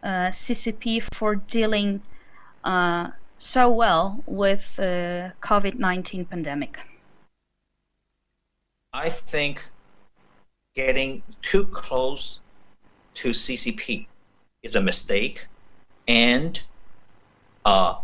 uh, 0.03 0.31
CCP 0.31 1.01
for 1.13 1.35
dealing 1.35 2.01
uh, 2.65 3.11
so 3.37 3.69
well 3.71 4.21
with 4.25 4.65
the 4.75 5.31
COVID-19 5.41 6.29
pandemic? 6.29 6.79
I 8.91 9.09
think 9.09 9.65
getting 10.75 11.23
too 11.41 11.65
close 11.67 12.41
to 13.15 13.29
CCP 13.29 14.07
is 14.63 14.75
a 14.75 14.81
mistake, 14.81 15.45
and 16.07 16.61
uh, 17.65 17.95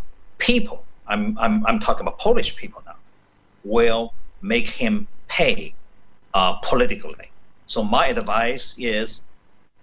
people, 0.41 0.83
I'm, 1.07 1.37
I'm, 1.39 1.65
I'm 1.65 1.79
talking 1.79 2.01
about 2.01 2.19
Polish 2.19 2.55
people 2.55 2.81
now, 2.85 2.95
will 3.63 4.13
make 4.41 4.67
him 4.67 5.07
pay 5.27 5.73
uh, 6.33 6.53
politically. 6.55 7.29
So 7.67 7.83
my 7.83 8.07
advice 8.07 8.75
is, 8.77 9.23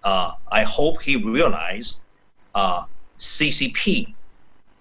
uh, 0.05 0.33
I 0.51 0.65
hope 0.65 1.01
he 1.01 1.17
realize 1.17 2.03
uh, 2.55 2.85
CCP 3.19 4.15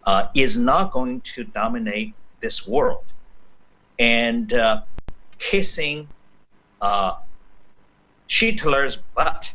uh, 0.05 0.27
is 0.33 0.57
not 0.57 0.91
going 0.91 1.21
to 1.35 1.43
dominate 1.43 2.13
this 2.39 2.67
world, 2.67 3.05
and 3.99 4.53
uh, 4.53 4.81
kissing 5.39 6.07
uh, 6.81 7.15
Hitler's 8.27 8.97
butt, 9.15 9.51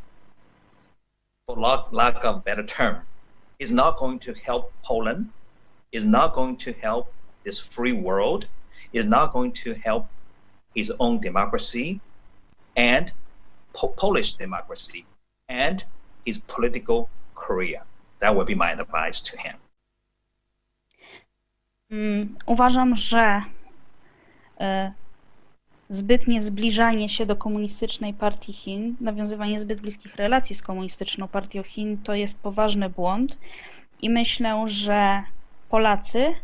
for 1.46 1.56
lack, 1.56 1.92
lack 1.92 2.24
of 2.24 2.44
better 2.44 2.64
term, 2.64 3.02
is 3.58 3.70
not 3.70 3.98
going 3.98 4.18
to 4.20 4.34
help 4.34 4.72
Poland, 4.82 5.30
is 5.92 6.04
not 6.04 6.34
going 6.34 6.56
to 6.56 6.72
help 6.72 7.06
this 7.44 7.60
free 7.60 7.92
world, 7.92 8.46
is 8.92 9.06
not 9.06 9.32
going 9.32 9.52
to 9.64 9.74
help 9.74 10.06
his 10.74 10.92
own 10.98 11.20
democracy 11.20 12.00
and 12.76 13.12
po- 13.72 13.88
Polish 13.88 14.36
democracy 14.36 15.04
and 15.48 15.84
his 16.26 16.38
political 16.38 17.08
career. 17.34 17.82
That 18.20 18.34
would 18.34 18.46
be 18.46 18.54
my 18.54 18.72
advice 18.72 19.20
to 19.30 19.36
him. 19.36 19.56
Mm, 21.90 22.36
Uważam, 22.46 22.96
że 22.96 23.42
e, 24.60 24.92
zbytnie 25.90 26.42
zbliżanie 26.42 27.08
się 27.08 27.26
do 27.26 27.36
komunistycznej 27.36 28.14
partii 28.14 28.52
Chin, 28.52 28.96
nawiązywanie 29.00 29.60
zbyt 29.60 29.80
bliskich 29.80 30.16
relacji 30.16 30.54
z 30.54 30.62
komunistyczną 30.62 31.28
partią 31.28 31.62
Chin 31.62 31.98
to 31.98 32.14
jest 32.14 32.38
poważny 32.38 32.88
błąd 32.90 33.38
i 34.02 34.10
myślę, 34.10 34.64
że 34.66 35.22
Polacy 35.72 36.34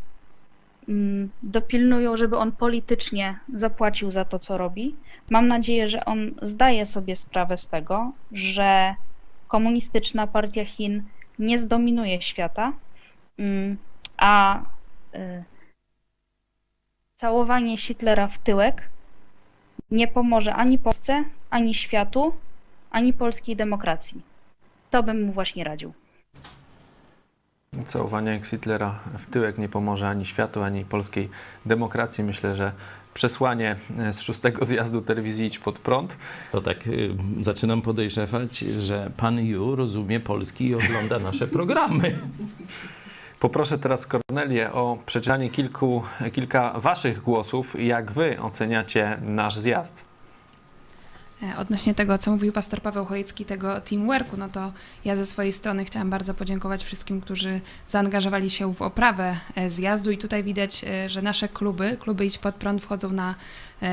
mm, 0.88 1.30
dopilnują, 1.42 2.16
żeby 2.16 2.36
on 2.36 2.52
politycznie 2.52 3.38
zapłacił 3.54 4.10
za 4.10 4.24
to, 4.24 4.38
co 4.38 4.58
robi. 4.58 4.96
Mam 5.30 5.48
nadzieję, 5.48 5.88
że 5.88 6.04
on 6.04 6.34
zdaje 6.42 6.86
sobie 6.86 7.16
sprawę 7.16 7.56
z 7.56 7.66
tego, 7.66 8.12
że 8.32 8.94
komunistyczna 9.48 10.26
partia 10.26 10.64
Chin 10.64 11.02
nie 11.38 11.58
zdominuje 11.58 12.22
świata, 12.22 12.72
mm, 13.38 13.76
a 14.16 14.60
y, 15.14 15.44
całowanie 17.16 17.76
Hitlera 17.76 18.28
w 18.28 18.38
tyłek 18.38 18.88
nie 19.90 20.08
pomoże 20.08 20.54
ani 20.54 20.78
Polsce, 20.78 21.24
ani 21.50 21.74
światu, 21.74 22.34
ani 22.90 23.12
polskiej 23.12 23.56
demokracji. 23.56 24.22
To 24.90 25.02
bym 25.02 25.22
mu 25.22 25.32
właśnie 25.32 25.64
radził. 25.64 25.92
Całowanie 27.86 28.30
jak 28.30 28.46
Hitlera 28.46 28.94
w 29.18 29.26
tyłek 29.26 29.58
nie 29.58 29.68
pomoże 29.68 30.08
ani 30.08 30.26
światu, 30.26 30.62
ani 30.62 30.84
polskiej 30.84 31.28
demokracji. 31.66 32.24
Myślę, 32.24 32.56
że 32.56 32.72
przesłanie 33.14 33.76
e, 33.98 34.12
z 34.12 34.20
szóstego 34.20 34.64
zjazdu 34.64 35.02
telewizji 35.02 35.46
Idź 35.46 35.58
Pod 35.58 35.78
Prąd. 35.78 36.16
To 36.52 36.60
tak 36.60 36.86
y, 36.86 37.10
zaczynam 37.40 37.82
podejrzewać, 37.82 38.58
że 38.58 39.10
pan 39.16 39.38
Ju 39.38 39.76
rozumie 39.76 40.20
polski 40.20 40.66
i 40.66 40.74
ogląda 40.74 41.18
nasze 41.18 41.46
programy. 41.46 42.18
Poproszę 43.40 43.78
teraz 43.78 44.06
Kornelię 44.06 44.72
o 44.72 44.98
przeczytanie 45.06 45.50
kilku, 45.50 46.02
kilka 46.32 46.80
waszych 46.80 47.22
głosów. 47.22 47.80
Jak 47.80 48.12
wy 48.12 48.40
oceniacie 48.40 49.18
nasz 49.22 49.56
zjazd? 49.56 50.04
E, 51.42 51.56
Odnośnie 51.56 51.94
tego, 51.94 52.18
co 52.18 52.30
mówił 52.30 52.52
pastor 52.52 52.82
Paweł 52.82 53.04
Chojecki, 53.04 53.44
tego 53.44 53.80
teamworku, 53.80 54.36
no 54.36 54.48
to 54.48 54.72
ja 55.04 55.16
ze 55.16 55.26
swojej 55.26 55.52
strony 55.52 55.84
chciałam 55.84 56.10
bardzo 56.10 56.34
podziękować 56.34 56.84
wszystkim, 56.84 57.20
którzy 57.20 57.60
zaangażowali 57.88 58.50
się 58.50 58.74
w 58.74 58.82
oprawę 58.82 59.36
e, 59.54 59.70
zjazdu. 59.70 60.10
I 60.10 60.18
tutaj 60.18 60.44
widać, 60.44 60.84
e, 60.84 61.08
że 61.08 61.22
nasze 61.22 61.48
kluby, 61.48 61.96
kluby 62.00 62.26
Idź 62.26 62.38
Pod 62.38 62.54
Prąd 62.54 62.82
wchodzą 62.82 63.10
na 63.10 63.34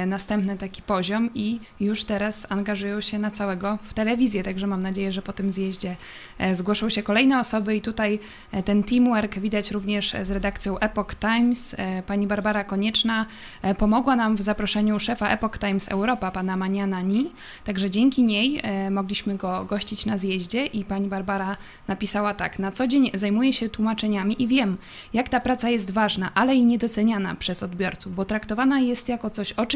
następny 0.08 0.58
taki 0.58 0.82
poziom 0.82 1.30
i 1.34 1.60
już 1.80 2.04
teraz 2.04 2.52
angażują 2.52 3.02
się 3.02 3.20
na 3.20 3.32
całego 3.32 3.78
w 3.84 3.94
telewizję, 3.94 4.44
także 4.44 4.68
mam 4.68 4.84
nadzieję, 4.84 5.12
że 5.12 5.22
po 5.22 5.34
tym 5.34 5.52
zjeździe 5.52 5.96
e, 6.38 6.56
zgłoszą 6.56 6.90
się 6.90 7.04
kolejne 7.04 7.40
osoby 7.40 7.76
i 7.76 7.82
tutaj 7.82 8.20
e, 8.52 8.64
ten 8.64 8.84
teamwork 8.84 9.40
widać 9.40 9.72
również 9.72 10.16
z 10.22 10.32
redakcją 10.32 10.80
Epoch 10.80 11.16
Times. 11.16 11.76
E, 11.78 12.04
Pani 12.04 12.28
Barbara 12.28 12.64
Konieczna 12.64 13.26
e, 13.62 13.76
pomogła 13.76 14.16
nam 14.16 14.36
w 14.36 14.42
zaproszeniu 14.42 15.00
szefa 15.00 15.30
Epoch 15.30 15.58
Times 15.58 15.90
Europa, 15.92 16.32
pana 16.32 16.58
Maniana 16.58 17.02
Ni, 17.02 17.32
także 17.64 17.90
dzięki 17.90 18.24
niej 18.24 18.60
e, 18.64 18.92
mogliśmy 18.92 19.38
go 19.38 19.66
gościć 19.66 20.06
na 20.06 20.18
zjeździe 20.18 20.66
i 20.66 20.86
pani 20.86 21.08
Barbara 21.08 21.58
napisała 21.88 22.34
tak, 22.34 22.60
na 22.60 22.72
co 22.72 22.88
dzień 22.88 23.12
zajmuję 23.14 23.54
się 23.54 23.70
tłumaczeniami 23.70 24.44
i 24.44 24.48
wiem, 24.48 24.78
jak 25.14 25.30
ta 25.30 25.40
praca 25.40 25.70
jest 25.70 25.92
ważna, 25.92 26.32
ale 26.36 26.56
i 26.56 26.66
niedoceniana 26.66 27.36
przez 27.36 27.64
odbiorców, 27.64 28.16
bo 28.16 28.26
traktowana 28.26 28.80
jest 28.80 29.10
jako 29.10 29.30
coś 29.30 29.52
oczywistego 29.52 29.75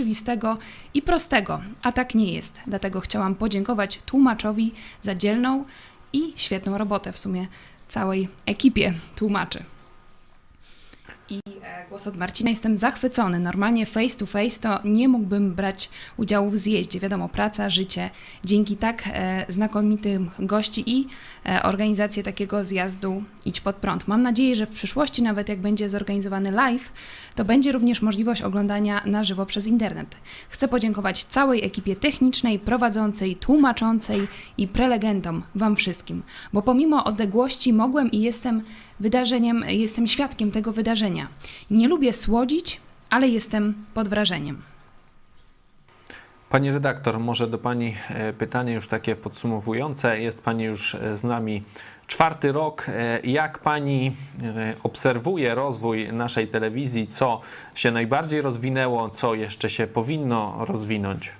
i 0.93 1.01
prostego, 1.01 1.61
a 1.81 1.91
tak 1.91 2.15
nie 2.15 2.33
jest. 2.33 2.61
Dlatego 2.67 2.99
chciałam 2.99 3.35
podziękować 3.35 3.99
tłumaczowi 4.05 4.73
za 5.03 5.15
dzielną 5.15 5.65
i 6.13 6.33
świetną 6.35 6.77
robotę 6.77 7.11
w 7.11 7.19
sumie 7.19 7.47
całej 7.87 8.27
ekipie 8.45 8.93
tłumaczy. 9.15 9.63
I 11.29 11.39
e, 11.63 11.85
głos 11.89 12.07
od 12.07 12.17
Marcina. 12.17 12.49
Jestem 12.49 12.77
zachwycony. 12.77 13.39
Normalnie 13.39 13.85
face 13.85 14.17
to 14.17 14.25
face 14.25 14.61
to 14.61 14.79
nie 14.83 15.07
mógłbym 15.07 15.55
brać 15.55 15.89
udziału 16.17 16.49
w 16.49 16.57
zjeździe. 16.57 16.99
Wiadomo, 16.99 17.29
praca, 17.29 17.69
życie. 17.69 18.09
Dzięki 18.45 18.77
tak 18.77 19.03
e, 19.13 19.45
znakomitym 19.49 20.29
gości 20.39 20.83
i 20.85 21.07
e, 21.45 21.63
organizację 21.63 22.23
takiego 22.23 22.63
zjazdu 22.63 23.23
Idź 23.45 23.61
Pod 23.61 23.75
Prąd. 23.75 24.07
Mam 24.07 24.21
nadzieję, 24.21 24.55
że 24.55 24.65
w 24.65 24.69
przyszłości, 24.69 25.21
nawet 25.21 25.49
jak 25.49 25.59
będzie 25.59 25.89
zorganizowany 25.89 26.51
live, 26.51 26.91
to 27.35 27.45
będzie 27.45 27.71
również 27.71 28.01
możliwość 28.01 28.41
oglądania 28.41 29.01
na 29.05 29.23
żywo 29.23 29.45
przez 29.45 29.67
internet. 29.67 30.15
Chcę 30.49 30.67
podziękować 30.67 31.23
całej 31.23 31.65
ekipie 31.65 31.95
technicznej, 31.95 32.59
prowadzącej, 32.59 33.35
tłumaczącej 33.35 34.27
i 34.57 34.67
prelegentom, 34.67 35.43
Wam 35.55 35.75
wszystkim, 35.75 36.23
bo 36.53 36.61
pomimo 36.61 37.03
odległości 37.03 37.73
mogłem 37.73 38.11
i 38.11 38.21
jestem 38.21 38.63
wydarzeniem, 38.99 39.63
jestem 39.67 40.07
świadkiem 40.07 40.51
tego 40.51 40.71
wydarzenia. 40.73 41.27
Nie 41.71 41.87
lubię 41.87 42.13
słodzić, 42.13 42.81
ale 43.09 43.27
jestem 43.29 43.73
pod 43.93 44.07
wrażeniem. 44.07 44.61
Pani 46.49 46.71
redaktor, 46.71 47.19
może 47.19 47.47
do 47.47 47.57
Pani 47.57 47.95
e, 48.09 48.33
pytanie 48.33 48.73
już 48.73 48.87
takie 48.87 49.15
podsumowujące. 49.15 50.19
Jest 50.21 50.41
Pani 50.43 50.63
już 50.63 50.95
e, 50.95 51.17
z 51.17 51.23
nami 51.23 51.63
czwarty 52.07 52.51
rok. 52.51 52.85
E, 52.89 53.19
Jak 53.23 53.59
Pani 53.59 54.11
obserwuje 54.83 55.55
rozwój 55.55 56.13
naszej 56.13 56.47
telewizji? 56.47 57.07
Co 57.07 57.41
się 57.75 57.91
najbardziej 57.91 58.41
rozwinęło? 58.41 59.09
Co 59.09 59.35
jeszcze 59.35 59.69
się 59.69 59.87
powinno 59.87 60.65
rozwinąć? 60.65 61.31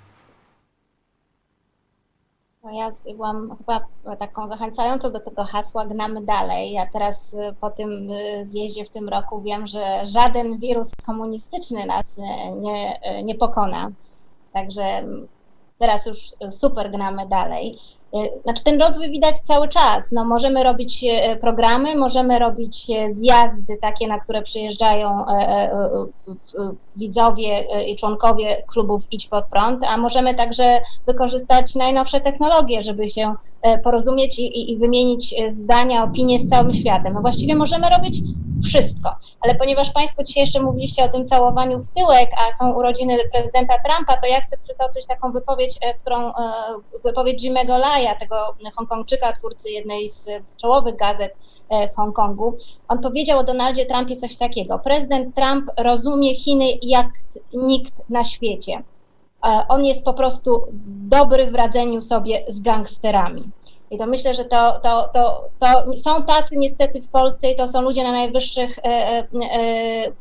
No 2.62 2.70
ja 2.70 2.90
byłam 3.14 3.56
chyba 3.58 3.86
taką 4.16 4.48
zachęcającą 4.48 5.12
do 5.12 5.20
tego 5.20 5.44
hasła 5.44 5.86
gnamy 5.86 6.22
dalej. 6.24 6.72
Ja 6.72 6.86
teraz 6.86 7.34
y, 7.34 7.54
po 7.60 7.70
tym 7.70 8.10
y, 8.10 8.46
zjeździe 8.46 8.84
w 8.84 8.90
tym 8.90 9.08
roku 9.08 9.42
wiem, 9.42 9.66
że 9.66 10.06
żaden 10.06 10.58
wirus 10.58 10.90
komunistyczny 11.06 11.86
nas 11.86 12.18
y, 12.18 12.22
nie, 12.60 13.00
nie 13.24 13.34
pokona. 13.34 13.90
Także 14.52 14.82
mm, 14.82 15.28
teraz 15.78 16.06
już 16.06 16.18
super 16.50 16.90
gnamy 16.90 17.26
dalej. 17.26 17.78
Y, 18.14 18.42
Znaczy 18.42 18.64
ten 18.64 18.80
rozwój 18.80 19.10
widać 19.10 19.40
cały 19.40 19.68
czas. 19.68 20.12
No, 20.12 20.24
możemy 20.24 20.64
robić 20.64 21.04
y, 21.04 21.36
programy, 21.36 21.96
możemy 21.96 22.38
robić 22.38 22.90
y, 22.90 23.14
zjazdy 23.14 23.76
takie, 23.76 24.06
na 24.06 24.18
które 24.18 24.42
przyjeżdżają 24.42 25.26
e, 25.26 25.30
e, 25.30 25.72
e, 25.72 26.06
e, 26.58 26.72
widzowie 26.96 27.66
e, 27.70 27.84
i 27.84 27.96
członkowie 27.96 28.62
klubów 28.66 29.02
Idź 29.10 29.28
Pod 29.28 29.44
Prąd, 29.44 29.84
a 29.84 29.96
możemy 29.96 30.34
także 30.34 30.80
wykorzystać 31.06 31.74
najnowsze 31.74 32.20
technologie, 32.20 32.82
żeby 32.82 33.08
się 33.08 33.34
e, 33.59 33.59
porozumieć 33.84 34.38
i, 34.38 34.42
i- 34.42 34.72
i 34.72 34.76
wymienić 34.78 35.34
e, 35.40 35.50
zdania, 35.50 36.04
opinie 36.04 36.38
z 36.38 36.48
całym 36.48 36.72
światem. 36.74 37.12
No 37.14 37.20
właściwie 37.20 37.54
możemy 37.54 37.88
robić 37.90 38.20
wszystko, 38.64 39.10
ale 39.40 39.54
ponieważ 39.54 39.90
Państwo 39.92 40.24
dzisiaj 40.24 40.40
jeszcze 40.40 40.60
mówiliście 40.62 41.04
o 41.04 41.08
tym 41.08 41.26
całowaniu 41.26 41.78
w 41.82 41.88
tyłek, 41.88 42.30
a 42.38 42.56
są 42.56 42.72
urodziny 42.74 43.16
prezydenta 43.32 43.74
Trumpa, 43.84 44.16
to 44.16 44.28
ja 44.28 44.40
chcę 44.40 44.58
przytoczyć 44.58 45.06
taką 45.06 45.32
wypowiedź, 45.32 45.78
e, 45.80 45.94
którą, 45.94 46.28
e, 46.28 46.32
wypowiedź 47.04 47.44
Jimmy'ego 47.44 47.78
Laya, 47.78 48.14
tego 48.20 48.36
Hongkongczyka, 48.76 49.32
twórcy 49.32 49.70
jednej 49.70 50.08
z 50.08 50.28
czołowych 50.56 50.96
gazet 50.96 51.38
e, 51.68 51.88
w 51.88 51.96
Hongkongu. 51.96 52.56
On 52.88 52.98
powiedział 52.98 53.38
o 53.38 53.44
Donaldzie 53.44 53.86
Trumpie 53.86 54.16
coś 54.16 54.36
takiego. 54.36 54.78
Prezydent 54.78 55.34
Trump 55.36 55.70
rozumie 55.78 56.34
Chiny 56.34 56.64
jak 56.82 57.06
nikt 57.54 57.92
na 58.08 58.24
świecie. 58.24 58.82
E, 59.46 59.64
On 59.68 59.84
jest 59.84 60.04
po 60.04 60.14
prostu 60.14 60.64
dobry 61.08 61.50
w 61.50 61.54
radzeniu 61.54 62.02
sobie 62.02 62.44
z 62.48 62.60
gangsterami. 62.60 63.50
I 63.90 63.98
to 63.98 64.06
myślę, 64.06 64.34
że 64.34 64.44
to, 64.44 64.80
to, 64.82 65.08
to, 65.12 65.44
to 65.58 65.96
są 65.96 66.22
tacy 66.22 66.56
niestety 66.56 67.02
w 67.02 67.08
Polsce 67.08 67.50
i 67.50 67.56
to 67.56 67.68
są 67.68 67.82
ludzie 67.82 68.02
na 68.02 68.12
najwyższych 68.12 68.78
e, 68.78 68.82
e, 68.82 69.26
e, 69.52 70.12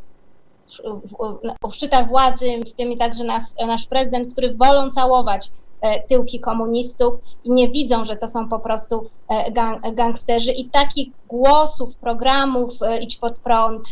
w, 0.84 1.70
w, 1.70 1.76
szczytach 1.76 2.08
władzy, 2.08 2.60
w 2.68 2.74
tym 2.74 2.98
także 2.98 3.24
nas, 3.24 3.56
nasz 3.68 3.86
prezydent, 3.86 4.34
który 4.34 4.54
wolą 4.54 4.92
całować 4.92 5.52
e, 5.82 6.04
tyłki 6.04 6.40
komunistów 6.40 7.16
i 7.44 7.52
nie 7.52 7.70
widzą, 7.70 8.06
że 8.06 8.16
to 8.16 8.28
są 8.28 8.50
po 8.50 8.60
prostu 8.60 9.10
gang, 9.52 9.96
gangsterzy. 9.96 10.52
I 10.52 10.66
takich 10.66 11.10
głosów, 11.28 11.96
programów 11.96 12.74
Idź 13.02 13.18
Pod 13.18 13.38
Prąd, 13.38 13.90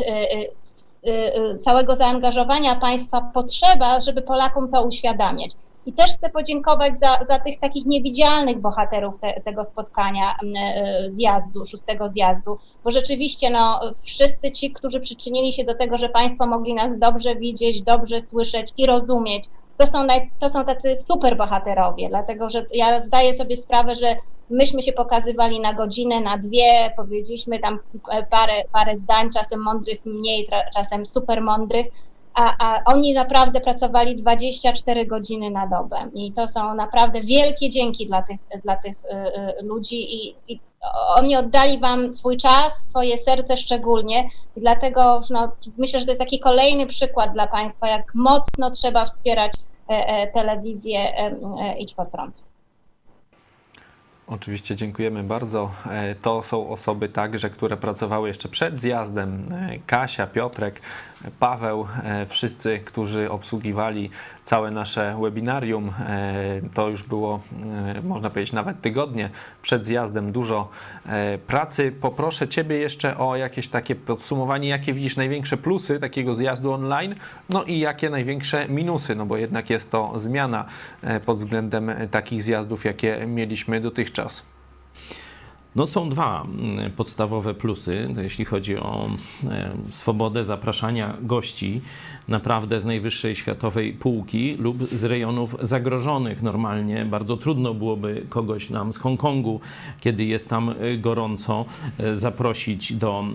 całego 1.62 1.96
zaangażowania 1.96 2.76
państwa 2.76 3.32
potrzeba, 3.34 4.02
żeby 4.02 4.22
Polakom 4.22 4.72
to 4.72 4.84
uświadamiać. 4.84 5.52
I 5.86 5.94
też 5.94 6.12
chcę 6.12 6.30
podziękować 6.30 7.00
za, 7.00 7.20
za 7.28 7.40
tych 7.40 7.60
takich 7.60 7.86
niewidzialnych 7.86 8.60
bohaterów 8.60 9.20
te, 9.20 9.42
tego 9.42 9.64
spotkania, 9.64 10.36
e, 10.58 11.10
zjazdu, 11.10 11.66
szóstego 11.66 12.08
zjazdu, 12.08 12.58
bo 12.84 12.92
rzeczywiście 12.92 13.50
no, 13.50 13.82
wszyscy 14.06 14.52
ci, 14.52 14.72
którzy 14.72 15.00
przyczynili 15.00 15.54
się 15.54 15.64
do 15.64 15.76
tego, 15.76 15.98
że 15.98 16.10
Państwo 16.10 16.48
mogli 16.48 16.74
nas 16.74 17.00
dobrze 17.00 17.36
widzieć, 17.36 17.82
dobrze 17.82 18.22
słyszeć 18.22 18.74
i 18.78 18.86
rozumieć, 18.86 19.46
to 19.78 19.88
są, 19.88 20.04
naj, 20.04 20.32
to 20.40 20.50
są 20.50 20.66
tacy 20.66 20.96
super 20.96 21.38
bohaterowie, 21.38 22.10
dlatego 22.10 22.50
że 22.50 22.66
ja 22.74 23.02
zdaję 23.02 23.34
sobie 23.34 23.56
sprawę, 23.56 23.96
że 23.96 24.16
myśmy 24.50 24.82
się 24.82 24.94
pokazywali 24.94 25.60
na 25.60 25.74
godzinę, 25.74 26.22
na 26.22 26.38
dwie, 26.38 26.94
powiedzieliśmy 26.96 27.60
tam 27.60 27.80
parę, 28.30 28.54
parę 28.72 28.98
zdań, 28.98 29.30
czasem 29.32 29.60
mądrych 29.60 30.06
mniej, 30.06 30.48
czasem 30.74 31.06
super 31.06 31.42
mądrych, 31.42 31.88
a, 32.34 32.56
a 32.60 32.84
oni 32.86 33.14
naprawdę 33.14 33.62
pracowali 33.62 34.16
24 34.16 35.06
godziny 35.06 35.50
na 35.50 35.68
dobę 35.68 36.10
i 36.14 36.32
to 36.32 36.48
są 36.48 36.76
naprawdę 36.76 37.22
wielkie 37.22 37.70
dzięki 37.70 38.08
dla 38.08 38.22
tych, 38.22 38.40
dla 38.64 38.76
tych 38.76 39.06
y, 39.06 39.08
y, 39.60 39.64
ludzi 39.64 40.16
i, 40.16 40.36
i 40.48 40.60
oni 41.16 41.36
oddali 41.36 41.80
Wam 41.80 42.12
swój 42.12 42.38
czas, 42.38 42.90
swoje 42.90 43.18
serce 43.18 43.58
szczególnie 43.58 44.30
i 44.56 44.60
dlatego 44.62 45.22
no, 45.30 45.52
myślę, 45.78 46.00
że 46.00 46.06
to 46.06 46.12
jest 46.12 46.22
taki 46.22 46.40
kolejny 46.40 46.86
przykład 46.86 47.34
dla 47.34 47.48
Państwa, 47.48 47.88
jak 47.88 48.16
mocno 48.16 48.72
trzeba 48.72 49.06
wspierać 49.06 49.54
e, 49.90 49.94
e, 49.94 50.28
telewizję 50.28 51.00
e, 51.18 51.78
Idź 51.80 51.94
Pod 51.94 52.10
Prąd. 52.10 52.57
Oczywiście 54.28 54.76
dziękujemy 54.76 55.24
bardzo. 55.24 55.72
E, 55.90 56.16
To 56.16 56.44
są 56.44 56.70
osoby 56.70 57.10
także, 57.10 57.50
które 57.50 57.78
pracowały 57.78 58.28
jeszcze 58.28 58.50
przed 58.50 58.78
zjazdem. 58.78 59.54
E, 59.54 59.80
Kasia, 59.86 60.28
Piotrek, 60.28 60.82
Paweł, 61.40 61.88
e, 62.04 62.26
wszyscy, 62.26 62.80
którzy 62.80 63.32
obsługiwali 63.32 64.10
całe 64.44 64.72
nasze 64.72 65.18
webinarium. 65.22 65.90
E, 66.00 66.62
To 66.74 66.90
już 66.90 67.04
było, 67.04 67.40
e, 67.96 68.02
można 68.02 68.30
powiedzieć, 68.30 68.54
nawet 68.54 68.82
tygodnie 68.82 69.30
przed 69.62 69.86
zjazdem. 69.86 70.32
Dużo 70.32 70.70
pracy. 71.48 71.94
Poproszę 72.02 72.48
Ciebie 72.48 72.78
jeszcze 72.78 73.18
o 73.18 73.36
jakieś 73.36 73.68
takie 73.68 73.96
podsumowanie, 73.96 74.70
jakie 74.70 74.94
widzisz 74.94 75.18
największe 75.18 75.58
plusy 75.58 76.00
takiego 76.00 76.36
zjazdu 76.36 76.74
online, 76.74 77.16
no 77.50 77.64
i 77.64 77.80
jakie 77.80 78.10
największe 78.10 78.70
minusy, 78.70 79.16
no 79.16 79.26
bo 79.26 79.38
jednak 79.38 79.70
jest 79.70 79.92
to 79.92 80.20
zmiana 80.20 80.66
pod 81.26 81.38
względem 81.38 81.92
takich 82.12 82.44
zjazdów, 82.44 82.86
jakie 82.86 83.28
mieliśmy 83.28 83.82
dotychczas. 83.82 84.46
No 85.76 85.86
są 85.86 86.10
dwa 86.10 86.44
mm, 86.44 86.92
podstawowe 86.92 87.54
plusy, 87.54 88.14
jeśli 88.22 88.46
chodzi 88.46 88.78
o 88.78 89.10
e, 89.50 89.72
swobodę 89.90 90.44
zapraszania 90.46 91.18
gości 91.22 91.82
naprawdę 92.28 92.80
z 92.80 92.86
najwyższej 92.86 93.36
światowej 93.36 93.94
półki 93.94 94.56
lub 94.60 94.90
z 94.92 95.04
rejonów 95.04 95.56
zagrożonych. 95.62 96.42
Normalnie 96.42 97.06
bardzo 97.06 97.38
trudno 97.38 97.74
byłoby 97.74 98.26
kogoś 98.30 98.70
nam 98.70 98.94
z 98.94 98.98
Hongkongu, 98.98 99.60
kiedy 100.00 100.26
jest 100.26 100.50
tam 100.50 100.70
e, 100.70 100.98
gorąco, 100.98 101.66
e, 101.98 102.16
zaprosić 102.16 102.94
do 102.94 103.26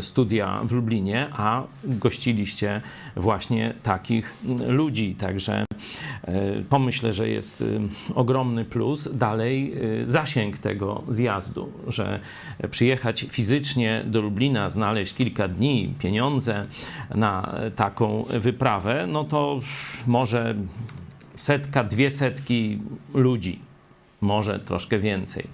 studia 0.00 0.60
w 0.64 0.72
Lublinie, 0.72 1.28
a 1.32 1.62
gościliście 1.84 2.80
właśnie 3.16 3.74
takich 3.82 4.32
mm, 4.44 4.72
ludzi. 4.72 5.14
Także 5.14 5.64
e, 6.24 6.62
to 6.70 6.78
myślę, 6.78 7.12
że 7.12 7.28
jest 7.28 7.64
ogromny 8.14 8.64
plus. 8.64 9.08
Dalej 9.12 9.74
zasięg 10.04 10.58
tego 10.58 11.02
zjazdu. 11.08 11.72
Że 11.90 12.20
przyjechać 12.70 13.26
fizycznie 13.30 14.02
do 14.06 14.20
Lublina, 14.20 14.70
znaleźć 14.70 15.14
kilka 15.14 15.48
dni, 15.48 15.94
pieniądze 15.98 16.66
na 17.14 17.54
taką 17.76 18.24
wyprawę, 18.30 19.06
no 19.06 19.24
to 19.24 19.60
może 20.06 20.54
setka, 21.36 21.84
dwie 21.84 22.10
setki 22.10 22.78
ludzi, 23.14 23.58
może 24.20 24.58
troszkę 24.58 24.98
więcej. 24.98 25.46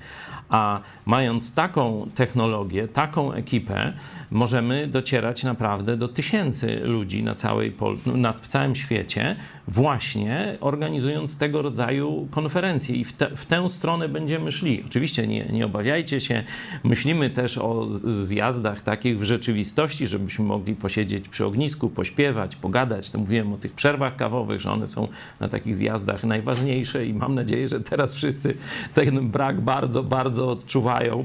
A 0.48 0.80
mając 1.06 1.54
taką 1.54 2.10
technologię, 2.14 2.88
taką 2.88 3.32
ekipę, 3.32 3.92
możemy 4.30 4.86
docierać 4.86 5.44
naprawdę 5.44 5.96
do 5.96 6.08
tysięcy 6.08 6.80
ludzi 6.84 7.22
na 7.22 7.34
całej 7.34 7.72
Pol- 7.72 7.98
na, 8.06 8.32
w 8.32 8.46
całym 8.46 8.74
świecie, 8.74 9.36
właśnie 9.68 10.56
organizując 10.60 11.38
tego 11.38 11.62
rodzaju 11.62 12.28
konferencje. 12.30 12.96
I 12.96 13.04
w, 13.04 13.12
te, 13.12 13.36
w 13.36 13.46
tę 13.46 13.68
stronę 13.68 14.08
będziemy 14.08 14.52
szli. 14.52 14.82
Oczywiście 14.86 15.26
nie, 15.26 15.44
nie 15.44 15.66
obawiajcie 15.66 16.20
się, 16.20 16.44
myślimy 16.84 17.30
też 17.30 17.58
o 17.58 17.86
zjazdach 18.04 18.82
takich 18.82 19.18
w 19.18 19.22
rzeczywistości, 19.22 20.06
żebyśmy 20.06 20.44
mogli 20.44 20.74
posiedzieć 20.74 21.28
przy 21.28 21.46
ognisku, 21.46 21.90
pośpiewać, 21.90 22.56
pogadać. 22.56 23.10
To 23.10 23.18
mówiłem 23.18 23.52
o 23.52 23.56
tych 23.56 23.72
przerwach 23.72 24.16
kawowych, 24.16 24.60
że 24.60 24.70
one 24.70 24.86
są 24.86 25.08
na 25.40 25.48
takich 25.48 25.76
zjazdach 25.76 26.24
najważniejsze 26.24 27.06
i 27.06 27.14
mam 27.14 27.34
nadzieję, 27.34 27.68
że 27.68 27.80
teraz 27.80 28.14
wszyscy 28.14 28.56
ten 28.94 29.30
brak 29.30 29.60
bardzo, 29.60 30.02
bardzo 30.02 30.35
odczuwają. 30.44 31.24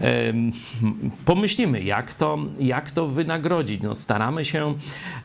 Em, 0.00 0.52
Pomyślimy, 1.24 1.82
jak 1.82 2.14
to, 2.14 2.38
jak 2.58 2.90
to 2.90 3.06
wynagrodzić. 3.06 3.82
No, 3.82 3.96
staramy 3.96 4.44
się 4.44 4.74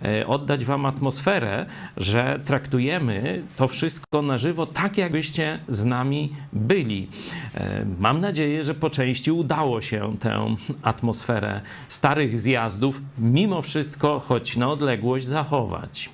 e, 0.05 0.27
oddać 0.27 0.65
Wam 0.65 0.85
atmosferę, 0.85 1.65
że 1.97 2.39
traktujemy 2.45 3.43
to 3.55 3.67
wszystko 3.67 4.21
na 4.21 4.37
żywo 4.37 4.65
tak, 4.65 4.97
jakbyście 4.97 5.59
z 5.67 5.85
nami 5.85 6.33
byli. 6.53 7.07
E, 7.55 7.85
Mam 7.99 8.21
nadzieję, 8.21 8.63
że 8.63 8.73
po 8.73 8.89
części 8.89 9.31
udało 9.31 9.81
się 9.81 10.13
tę 10.19 10.55
atmosferę 10.81 11.61
starych 11.89 12.41
zjazdów 12.41 13.01
mimo 13.19 13.61
wszystko, 13.61 14.19
choć 14.19 14.57
na 14.57 14.69
odległość, 14.69 15.25
zachować. 15.25 16.09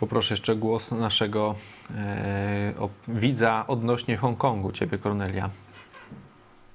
Poproszę 0.00 0.32
jeszcze 0.34 0.56
głos 0.56 0.90
naszego 0.90 1.54
e, 1.94 2.72
widza 3.08 3.64
odnośnie 3.68 4.16
Hongkongu, 4.16 4.72
ciebie 4.72 4.98
Kornelia. 4.98 5.50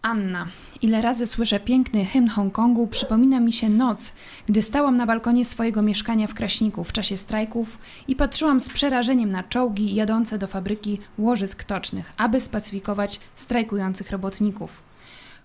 Anna. 0.02 0.48
Ile 0.82 1.02
razy 1.02 1.28
słyszę 1.28 1.60
piękny 1.60 2.06
hymn 2.06 2.28
Hongkongu, 2.28 2.88
przypomina 2.88 3.40
mi 3.40 3.54
się 3.54 3.70
noc, 3.70 4.14
gdy 4.48 4.62
stałam 4.62 4.98
na 4.98 5.06
balkonie 5.06 5.46
swojego 5.46 5.82
mieszkania 5.82 6.28
w 6.28 6.34
Kraśniku 6.34 6.84
w 6.84 6.92
czasie 6.92 7.18
strajków 7.18 7.78
i 8.08 8.16
patrzyłam 8.16 8.60
z 8.60 8.70
przerażeniem 8.70 9.32
na 9.32 9.44
czołgi 9.44 9.96
jadące 9.96 10.38
do 10.38 10.48
fabryki 10.48 11.00
łożysk 11.18 11.64
tocznych, 11.64 12.14
aby 12.18 12.42
spacyfikować 12.42 13.20
strajkujących 13.36 14.12
robotników. 14.12 14.72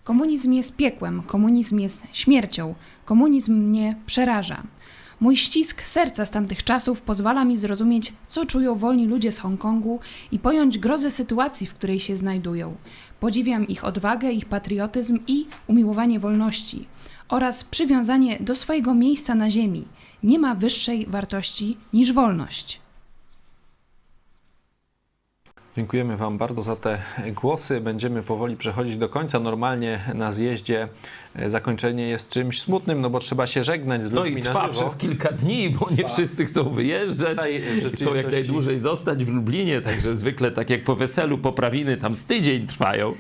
Komunizm 0.05 0.53
jest 0.53 0.77
piekłem, 0.77 1.23
komunizm 1.23 1.79
jest 1.79 2.07
śmiercią, 2.13 2.75
komunizm 3.05 3.55
mnie 3.55 3.97
przeraża. 4.07 4.63
Mój 5.21 5.37
ścisk 5.37 5.83
serca 5.83 6.25
z 6.27 6.31
tamtych 6.31 6.65
czasów 6.65 7.03
pozwala 7.03 7.45
mi 7.45 7.57
zrozumieć, 7.57 8.13
co 8.29 8.47
czują 8.47 8.75
wolni 8.75 9.07
ludzie 9.07 9.33
z 9.33 9.39
Hongkongu 9.39 10.01
i 10.33 10.39
pojąć 10.39 10.79
grozę 10.79 11.11
sytuacji, 11.11 11.67
w 11.67 11.75
której 11.75 12.01
się 12.01 12.17
znajdują. 12.17 12.77
Podziwiam 13.21 13.69
ich 13.69 13.85
odwagę, 13.85 14.33
ich 14.33 14.45
patriotyzm 14.45 15.19
i 15.27 15.47
umiłowanie 15.67 16.21
wolności 16.21 16.87
oraz 17.29 17.65
przywiązanie 17.65 18.39
do 18.41 18.57
swojego 18.57 18.95
miejsca 18.95 19.35
na 19.35 19.51
ziemi. 19.51 19.85
Nie 20.23 20.39
ma 20.39 20.55
wyższej 20.55 21.07
wartości 21.07 21.77
niż 21.93 22.13
wolność. 22.13 22.81
Dziękujemy 25.77 26.17
Wam 26.17 26.39
bardzo 26.39 26.63
za 26.63 26.77
te 26.77 26.99
głosy. 27.35 27.81
Będziemy 27.81 28.23
powoli 28.23 28.57
przechodzić 28.57 28.97
do 28.97 29.09
końca. 29.09 29.41
Normalnie 29.41 30.01
na 30.15 30.33
zjeździe 30.33 30.89
zakończenie 31.47 32.09
jest 32.09 32.29
czymś 32.31 32.61
smutnym, 32.61 33.01
no 33.01 33.11
bo 33.11 33.19
trzeba 33.19 33.47
się 33.47 33.63
żegnać 33.63 34.05
z 34.05 34.11
No 34.13 34.21
ludźmi 34.25 34.41
i 34.41 34.45
na 34.45 34.51
trwa 34.51 34.69
przez 34.69 34.97
kilka 34.97 35.33
dni, 35.33 35.71
bo 35.71 35.87
nie 35.99 36.05
wszyscy 36.05 36.45
chcą 36.45 36.71
wyjeżdżać, 36.71 37.39
w 37.83 37.95
chcą 37.95 38.15
jak 38.15 38.33
najdłużej 38.33 38.79
zostać 38.79 39.25
w 39.25 39.29
Lublinie, 39.29 39.81
także 39.81 40.17
zwykle 40.17 40.51
tak 40.51 40.71
jak 40.71 40.85
po 40.85 40.95
weselu 40.95 41.39
poprawiny 41.39 41.97
tam 41.97 42.15
z 42.15 42.25
tydzień 42.25 42.67
trwają. 42.67 43.15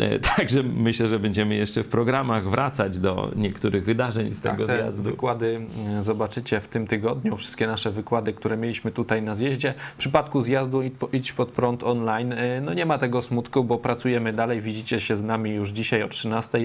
E, 0.00 0.18
Także 0.36 0.62
myślę, 0.62 1.08
że 1.08 1.18
będziemy 1.18 1.54
jeszcze 1.54 1.82
w 1.82 1.88
programach 1.88 2.50
wracać 2.50 2.98
do 2.98 3.30
niektórych 3.36 3.84
wydarzeń 3.84 4.34
z 4.34 4.40
tego 4.40 4.66
Tak, 4.66 4.76
zjazdu. 4.76 5.02
wykłady 5.02 5.60
zobaczycie 5.98 6.60
w 6.60 6.68
tym 6.68 6.86
tygodniu. 6.86 7.36
Wszystkie 7.36 7.66
nasze 7.66 7.90
wykłady, 7.90 8.32
które 8.32 8.56
mieliśmy 8.56 8.90
tutaj 8.90 9.22
na 9.22 9.34
zjeździe. 9.34 9.74
W 9.94 9.98
przypadku 9.98 10.42
zjazdu 10.42 10.82
Idź 10.82 10.94
po- 10.98 11.08
Idź 11.12 11.32
pod 11.32 11.48
prąd 11.48 11.82
online, 11.82 12.32
e, 12.32 12.60
no 12.60 12.74
nie 12.74 12.86
ma 12.86 12.98
tego 12.98 13.22
smutku, 13.22 13.64
bo 13.64 13.78
pracujemy 13.78 14.32
dalej. 14.32 14.60
Widzicie 14.60 15.00
się 15.00 15.16
z 15.16 15.22
nami 15.22 15.50
już 15.50 15.70
dzisiaj 15.70 16.02
o 16.02 16.08
13. 16.08 16.58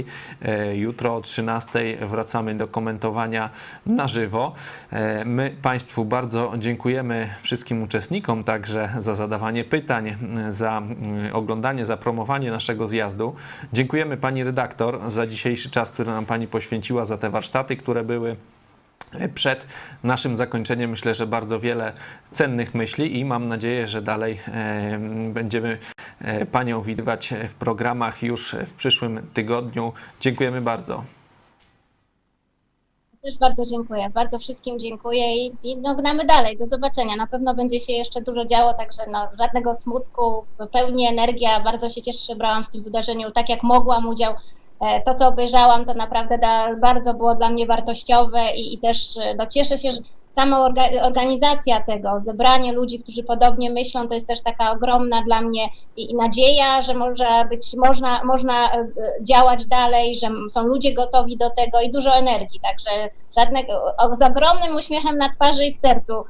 Jutro 0.80 1.16
o 1.16 1.22
13 1.22 1.98
wracamy 2.02 2.56
do 2.56 2.68
komentowania 2.68 3.50
na 3.86 4.08
żywo. 4.08 4.54
E, 4.92 5.26
My 5.26 5.56
Państwu 5.62 6.06
bardzo 6.06 6.54
dziękujemy 6.58 7.30
wszystkim 7.42 7.84
uczestnikom 7.84 8.44
także 8.44 8.90
za 8.98 9.16
zadawanie 9.16 9.64
pytań, 9.64 10.16
za 10.50 10.78
mm, 10.78 11.36
oglądanie, 11.36 11.86
za 11.86 11.98
promowanie 11.98 12.52
naszego 12.52 12.88
zjazdu. 12.88 13.36
Dziękujemy 13.74 14.18
Pani 14.18 14.44
redaktor 14.44 15.12
za 15.12 15.28
dzisiejszy 15.28 15.70
czas, 15.70 15.92
który 15.92 16.12
nam 16.12 16.26
Pani 16.26 16.48
poświęciła, 16.48 17.06
za 17.06 17.18
te 17.18 17.30
warsztaty, 17.30 17.76
które 17.76 18.04
były 18.04 18.36
przed 19.34 19.66
naszym 20.04 20.36
zakończeniem 20.36 20.90
myślę, 20.90 21.14
że 21.14 21.28
bardzo 21.28 21.60
wiele 21.60 21.94
cennych 22.32 22.76
myśli 22.76 23.20
i 23.20 23.26
mam 23.26 23.48
nadzieję, 23.48 23.88
że 23.88 24.02
dalej 24.02 24.40
e, 24.48 25.00
będziemy 25.30 25.78
e, 26.22 26.46
Panią 26.46 26.82
widywać 26.82 27.34
w 27.50 27.54
programach 27.54 28.24
już 28.24 28.56
w 28.66 28.74
przyszłym 28.74 29.28
tygodniu. 29.34 29.94
Dziękujemy 30.20 30.62
bardzo. 30.62 31.04
Też 33.22 33.38
bardzo 33.38 33.66
dziękuję, 33.66 34.10
bardzo 34.10 34.40
wszystkim 34.40 34.80
dziękuję 34.80 35.36
i, 35.46 35.54
i 35.64 35.78
no, 35.78 35.96
gnamy 35.96 36.26
dalej. 36.26 36.58
Do 36.58 36.68
zobaczenia. 36.68 37.16
Na 37.16 37.28
pewno 37.28 37.56
będzie 37.56 37.80
się 37.80 37.94
jeszcze 37.94 38.22
dużo 38.22 38.46
działo, 38.46 38.74
także 38.74 39.02
no, 39.12 39.28
żadnego 39.40 39.74
smutku, 39.74 40.46
pełni 40.72 41.08
energia. 41.08 41.60
Bardzo 41.60 41.90
się 41.90 42.02
cieszę, 42.02 42.26
że 42.28 42.36
brałam 42.36 42.64
w 42.64 42.70
tym 42.70 42.84
wydarzeniu 42.84 43.32
tak 43.32 43.50
jak 43.50 43.64
mogłam 43.64 44.08
udział. 44.08 44.34
E, 44.82 45.02
To, 45.02 45.16
co 45.16 45.28
obejrzałam, 45.28 45.86
to 45.86 45.94
naprawdę 45.94 46.38
da, 46.38 46.76
bardzo 46.76 47.14
było 47.14 47.36
dla 47.36 47.50
mnie 47.50 47.66
wartościowe 47.66 48.40
i, 48.56 48.74
i 48.74 48.78
też 48.80 49.18
e, 49.18 49.36
no, 49.36 49.48
cieszę 49.48 49.78
się, 49.78 49.92
że 49.92 50.00
sama 50.36 50.66
orga, 50.66 50.84
organizacja 51.02 51.84
tego, 51.84 52.20
zebranie 52.20 52.74
ludzi, 52.74 53.00
którzy 53.00 53.24
podobnie 53.24 53.72
myślą, 53.72 54.08
to 54.08 54.14
jest 54.14 54.28
też 54.28 54.44
taka 54.44 54.72
ogromna 54.72 55.22
dla 55.22 55.42
mnie 55.42 55.70
i, 55.96 56.12
i 56.12 56.16
nadzieja, 56.16 56.82
że 56.82 56.94
może 56.94 57.46
być, 57.50 57.76
można, 57.86 58.24
można 58.24 58.74
e, 58.74 58.88
działać 59.22 59.66
dalej, 59.66 60.16
że 60.16 60.28
są 60.50 60.68
ludzie 60.68 60.94
gotowi 60.94 61.38
do 61.38 61.50
tego 61.50 61.82
i 61.82 61.92
dużo 61.92 62.16
energii, 62.16 62.60
także 62.60 63.10
żadnego, 63.38 63.74
z 64.14 64.22
ogromnym 64.22 64.76
uśmiechem 64.76 65.18
na 65.18 65.30
twarzy 65.30 65.66
i 65.66 65.74
w 65.74 65.78
sercu 65.78 66.24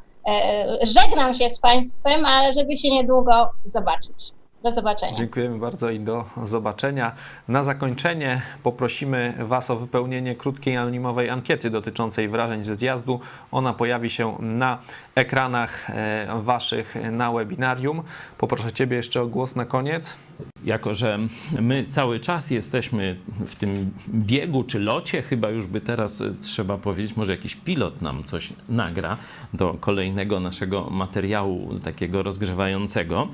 żegnam 0.84 1.36
się 1.36 1.50
z 1.50 1.60
Państwem, 1.60 2.26
ale 2.26 2.54
żeby 2.54 2.78
się 2.78 2.90
niedługo 2.90 3.50
zobaczyć. 3.66 4.37
Do 4.64 4.72
zobaczenia. 4.72 5.14
Dziękujemy 5.18 5.60
bardzo 5.60 5.90
i 5.90 6.00
do 6.00 6.26
zobaczenia. 6.44 7.12
Na 7.48 7.64
zakończenie 7.64 8.42
poprosimy 8.64 9.34
Was 9.40 9.72
o 9.72 9.76
wypełnienie 9.76 10.36
krótkiej 10.36 10.78
anonimowej 10.78 11.30
ankiety 11.30 11.70
dotyczącej 11.70 12.30
wrażeń 12.30 12.64
ze 12.64 12.76
zjazdu. 12.76 13.20
Ona 13.52 13.74
pojawi 13.74 14.10
się 14.10 14.38
na 14.40 14.80
ekranach 15.16 15.90
e, 15.90 16.28
Waszych 16.42 16.96
na 17.12 17.32
webinarium. 17.32 18.04
Poproszę 18.38 18.72
Ciebie 18.72 18.98
jeszcze 18.98 19.22
o 19.22 19.28
głos 19.28 19.56
na 19.56 19.66
koniec. 19.66 20.18
Jako, 20.66 20.94
że 20.94 21.20
my 21.62 21.84
cały 21.84 22.20
czas 22.20 22.52
jesteśmy 22.52 23.18
w 23.46 23.56
tym 23.56 23.92
biegu 24.10 24.64
czy 24.64 24.80
locie, 24.80 25.22
chyba 25.22 25.50
już 25.50 25.68
by 25.68 25.82
teraz 25.82 26.22
e, 26.22 26.34
trzeba 26.42 26.78
powiedzieć, 26.78 27.16
może 27.16 27.32
jakiś 27.32 27.56
pilot 27.56 28.02
nam 28.02 28.24
coś 28.24 28.54
nagra 28.70 29.18
do 29.54 29.74
kolejnego 29.80 30.40
naszego 30.40 30.90
materiału 30.90 31.80
takiego 31.84 32.24
rozgrzewającego. 32.24 33.28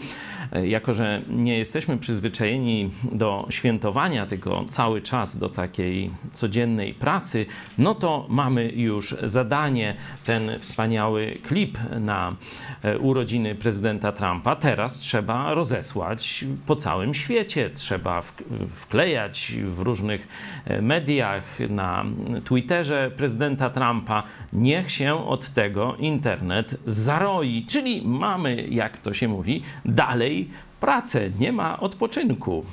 E, 0.51 0.67
Jako, 0.67 0.93
że 0.93 1.21
nie 1.29 1.57
jesteśmy 1.57 1.97
przyzwyczajeni 1.97 2.89
do 3.11 3.47
świętowania, 3.49 4.25
tylko 4.25 4.65
cały 4.67 5.01
czas 5.01 5.37
do 5.37 5.49
takiej 5.49 6.11
codziennej 6.31 6.93
pracy, 6.93 7.45
no 7.77 7.95
to 7.95 8.25
mamy 8.29 8.71
już 8.75 9.15
zadanie, 9.23 9.95
ten 10.25 10.59
wspaniały 10.59 11.37
klip 11.43 11.77
na 11.99 12.35
e, 12.83 12.99
urodziny 12.99 13.55
prezydenta 13.55 14.11
Trumpa. 14.11 14.55
Teraz 14.55 14.99
trzeba 14.99 15.53
rozesłać 15.53 16.45
po 16.65 16.75
całym 16.75 16.92
świecie. 17.13 17.69
Trzeba 17.69 18.21
wk- 18.21 18.67
wklejać 18.69 19.53
w 19.65 19.79
różnych 19.79 20.27
e, 20.65 20.81
mediach, 20.81 21.59
na 21.69 22.05
Twitterze 22.45 23.11
prezydenta 23.17 23.69
Trumpa. 23.69 24.23
Niech 24.53 24.91
się 24.91 25.27
od 25.27 25.49
tego 25.49 25.95
internet 25.95 26.75
zaroi. 26.85 27.65
Czyli 27.69 28.01
mamy, 28.07 28.67
jak 28.69 28.97
to 28.97 29.13
się 29.13 29.27
mówi, 29.27 29.63
dalej 29.85 30.49
pracę. 30.79 31.29
Nie 31.39 31.51
ma 31.51 31.79
odpoczynku. 31.79 32.65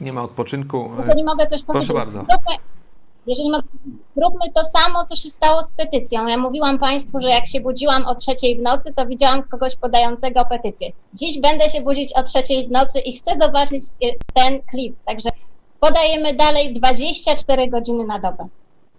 Nie 0.00 0.12
ma 0.12 0.22
odpoczynku. 0.22 0.90
Jeżeli 0.98 1.24
mogę 1.24 1.46
coś 1.46 1.62
Proszę 1.62 1.92
powiedzieć. 1.92 2.14
bardzo. 2.14 2.26
Jeżeli 3.28 3.50
mogę, 3.50 3.68
zróbmy 4.16 4.52
to 4.54 4.64
samo, 4.64 5.04
co 5.04 5.16
się 5.16 5.30
stało 5.30 5.62
z 5.62 5.72
petycją. 5.72 6.26
Ja 6.26 6.36
mówiłam 6.36 6.78
Państwu, 6.78 7.20
że 7.20 7.28
jak 7.28 7.46
się 7.46 7.60
budziłam 7.60 8.06
o 8.06 8.14
trzeciej 8.14 8.58
w 8.58 8.62
nocy, 8.62 8.92
to 8.96 9.06
widziałam 9.06 9.42
kogoś 9.42 9.76
podającego 9.76 10.44
petycję. 10.44 10.92
Dziś 11.14 11.40
będę 11.40 11.70
się 11.70 11.80
budzić 11.80 12.12
o 12.12 12.22
trzeciej 12.22 12.68
w 12.68 12.70
nocy 12.70 13.00
i 13.00 13.18
chcę 13.18 13.36
zobaczyć 13.40 13.84
e, 13.84 14.06
ten 14.34 14.62
klip. 14.62 14.96
Także 15.04 15.28
podajemy 15.80 16.34
dalej 16.34 16.74
24 16.74 17.68
godziny 17.68 18.06
na 18.06 18.18
dobę. 18.18 18.48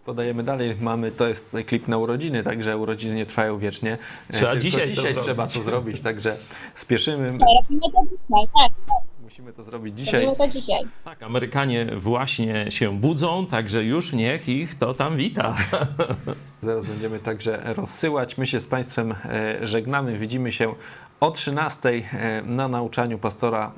Podajemy 0.06 0.44
dalej, 0.44 0.76
mamy, 0.82 1.12
to 1.12 1.28
jest 1.28 1.56
klip 1.68 1.88
na 1.88 1.98
urodziny, 1.98 2.44
także 2.44 2.78
urodziny 2.78 3.16
nie 3.16 3.26
trwają 3.26 3.58
wiecznie. 3.58 3.98
E, 4.30 4.34
Trzeba 4.34 4.52
Tylko 4.52 4.64
dzisiaj 4.64 4.82
to 4.82 4.88
dzisiaj 4.88 5.04
zrobić. 5.04 5.24
trzeba 5.24 5.48
to 5.48 5.60
zrobić, 5.60 6.02
także 6.02 6.38
spieszymy. 6.76 7.26
Robimy 7.32 7.82
to 7.82 8.02
dzisiaj, 8.04 8.48
tak, 8.62 8.72
tak. 8.88 9.19
Musimy 9.30 9.54
to 9.54 9.64
zrobić 9.64 9.98
dzisiaj. 9.98 10.26
Robimy 10.26 10.38
to 10.38 10.48
dzisiaj. 10.48 10.82
Tak, 11.04 11.24
Amerykanie 11.24 11.86
właśnie 11.98 12.72
się 12.72 13.00
budzą, 13.00 13.48
także 13.48 13.84
już 13.84 14.14
niech 14.14 14.50
ich 14.50 14.78
to 14.78 14.94
tam 14.94 15.18
wita. 15.18 15.56
Zaraz 16.62 16.86
będziemy 16.86 17.20
także 17.20 17.62
rozsyłać. 17.66 18.38
My 18.38 18.48
się 18.48 18.60
z 18.60 18.68
Państwem 18.68 19.12
e, 19.12 19.68
żegnamy. 19.68 20.18
Widzimy 20.18 20.52
się 20.52 20.74
o 21.20 21.32
13 21.32 21.90
e, 21.90 22.42
na 22.42 22.68
nauczaniu 22.68 23.20
pastora 23.20 23.72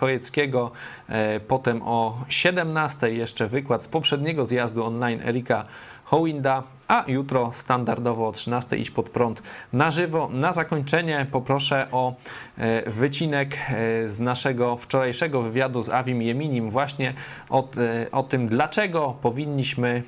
Chojeckiego. 0.00 0.70
E, 1.08 1.40
Potem 1.40 1.82
o 1.82 2.18
17 2.28 3.12
jeszcze 3.14 3.46
wykład 3.46 3.82
z 3.82 3.88
poprzedniego 3.88 4.46
zjazdu 4.46 4.84
online 4.84 5.20
Erika 5.24 5.64
Hołinda. 6.04 6.62
A 6.88 7.04
jutro 7.06 7.50
standardowo 7.54 8.28
o 8.28 8.32
13 8.32 8.76
iść 8.76 8.90
pod 8.90 9.10
prąd 9.10 9.42
na 9.72 9.90
żywo. 9.90 10.28
Na 10.32 10.52
zakończenie 10.52 11.26
poproszę 11.30 11.86
o 11.92 12.14
e, 12.58 12.90
wycinek 12.90 13.56
e, 13.68 14.08
z 14.08 14.20
naszego 14.20 14.76
wczorajszego 14.76 15.42
wywiadu 15.42 15.82
z 15.82 15.88
Avim 15.88 16.22
Jeminim 16.22 16.70
właśnie 16.70 17.14
o, 17.50 17.68
e, 17.76 18.10
o 18.10 18.22
tym, 18.22 18.46
dlaczego 18.48 19.14
powinniśmy 19.22 20.02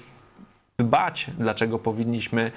dbać, 0.79 1.27
dlaczego 1.39 1.79
powinniśmy, 1.79 2.53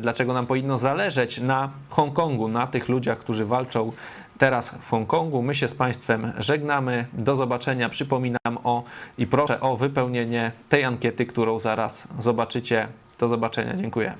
dlaczego 0.00 0.32
nam 0.32 0.46
powinno 0.46 0.78
zależeć 0.78 1.40
na 1.40 1.70
Hongkongu, 1.88 2.48
na 2.48 2.66
tych 2.66 2.88
ludziach, 2.88 3.18
którzy 3.18 3.44
walczą 3.44 3.92
teraz 4.40 4.70
w 4.80 4.90
Hongkongu. 4.90 5.42
My 5.42 5.54
się 5.54 5.68
z 5.68 5.74
Państwem 5.74 6.32
żegnamy. 6.38 7.06
Do 7.12 7.36
zobaczenia. 7.36 7.88
Przypominam 7.88 8.58
o 8.64 8.84
i 9.18 9.26
proszę 9.26 9.60
o 9.60 9.76
wypełnienie 9.76 10.52
tej 10.68 10.84
ankiety, 10.84 11.26
którą 11.26 11.60
zaraz 11.60 12.08
zobaczycie. 12.18 12.88
Do 13.18 13.28
zobaczenia. 13.28 13.76
Dziękuję. 13.76 14.14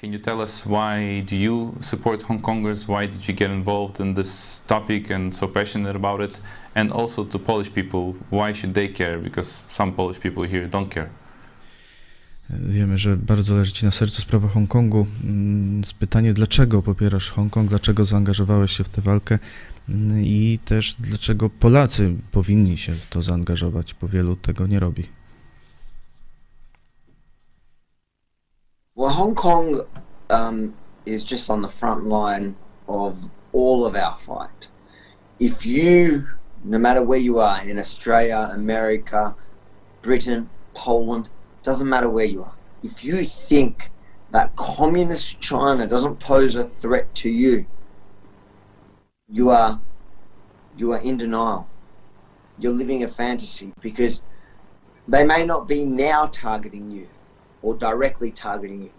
Can 0.00 0.12
you 0.12 0.18
tell 0.18 0.38
us 0.38 0.64
why 0.64 1.22
do 1.30 1.36
you 1.36 1.74
support 1.80 2.22
Hong 2.22 2.42
Kongers? 2.42 2.84
Why 2.84 3.08
did 3.08 3.28
you 3.28 3.34
get 3.34 3.50
involved 3.50 4.00
in 4.00 4.14
this 4.14 4.62
topic 4.66 5.10
and 5.10 5.36
so 5.36 5.48
passionate 5.48 5.96
about 5.96 6.30
it? 6.30 6.40
And 6.74 6.92
also 6.92 7.24
to 7.24 7.38
Polish 7.38 7.70
people, 7.70 8.12
why 8.30 8.54
should 8.54 8.74
they 8.74 8.88
care? 8.88 9.18
Because 9.18 9.64
some 9.68 9.92
Polish 9.92 10.20
people 10.20 10.48
here 10.48 10.68
don't 10.68 10.90
care. 10.94 11.10
Wiemy, 12.50 12.98
że 12.98 13.16
bardzo 13.16 13.54
leży 13.54 13.72
Ci 13.72 13.84
na 13.84 13.90
sercu 13.90 14.22
sprawa 14.22 14.48
Hongkongu. 14.48 15.06
Mm, 15.24 15.82
Pytanie, 15.98 16.32
dlaczego 16.32 16.82
popierasz 16.82 17.30
Hongkong, 17.30 17.68
dlaczego 17.68 18.04
zaangażowałeś 18.04 18.76
się 18.76 18.84
w 18.84 18.88
tę 18.88 19.02
walkę 19.02 19.38
Mm, 19.88 20.20
i 20.20 20.58
też 20.64 20.94
dlaczego 20.98 21.50
Polacy 21.50 22.14
powinni 22.32 22.76
się 22.76 22.92
w 22.92 23.06
to 23.06 23.22
zaangażować, 23.22 23.94
bo 23.94 24.08
wielu 24.08 24.36
tego 24.36 24.66
nie 24.66 24.78
robi. 24.78 25.08
Well, 28.96 29.10
Hong 29.10 29.40
Kong 29.40 29.76
um, 30.30 30.72
is 31.06 31.30
just 31.30 31.50
on 31.50 31.62
the 31.62 31.68
front 31.68 32.04
line 32.04 32.52
of 32.86 33.14
all 33.54 33.84
of 33.84 33.94
our 33.94 34.18
fight. 34.18 34.70
If 35.40 35.68
you, 35.68 36.22
no 36.64 36.78
matter 36.78 37.06
where 37.06 37.22
you 37.22 37.40
are 37.40 37.70
in 37.70 37.78
Australia, 37.78 38.50
America, 38.54 39.34
Britain, 40.02 40.46
Poland, 40.74 41.30
doesn't 41.68 41.90
matter 41.90 42.08
where 42.08 42.24
you 42.24 42.44
are, 42.44 42.54
if 42.82 43.04
you 43.04 43.24
think 43.24 43.90
that 44.30 44.56
communist 44.56 45.42
China 45.42 45.86
doesn't 45.86 46.18
pose 46.18 46.56
a 46.56 46.64
threat 46.64 47.14
to 47.16 47.28
you, 47.28 47.66
you 49.30 49.50
are 49.50 49.78
you 50.78 50.92
are 50.92 50.98
in 50.98 51.18
denial. 51.18 51.68
You're 52.58 52.72
living 52.72 53.04
a 53.04 53.08
fantasy 53.08 53.74
because 53.82 54.22
they 55.06 55.26
may 55.26 55.44
not 55.44 55.68
be 55.68 55.84
now 55.84 56.30
targeting 56.32 56.90
you 56.90 57.08
or 57.60 57.74
directly 57.74 58.30
targeting 58.30 58.84
you. 58.84 58.90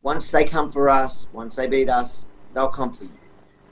Once 0.00 0.30
they 0.30 0.46
come 0.46 0.72
for 0.72 0.88
us, 0.88 1.28
once 1.30 1.56
they 1.56 1.66
beat 1.66 1.90
us, 1.90 2.26
they'll 2.54 2.68
come 2.68 2.90
for 2.90 3.04
you. 3.04 3.10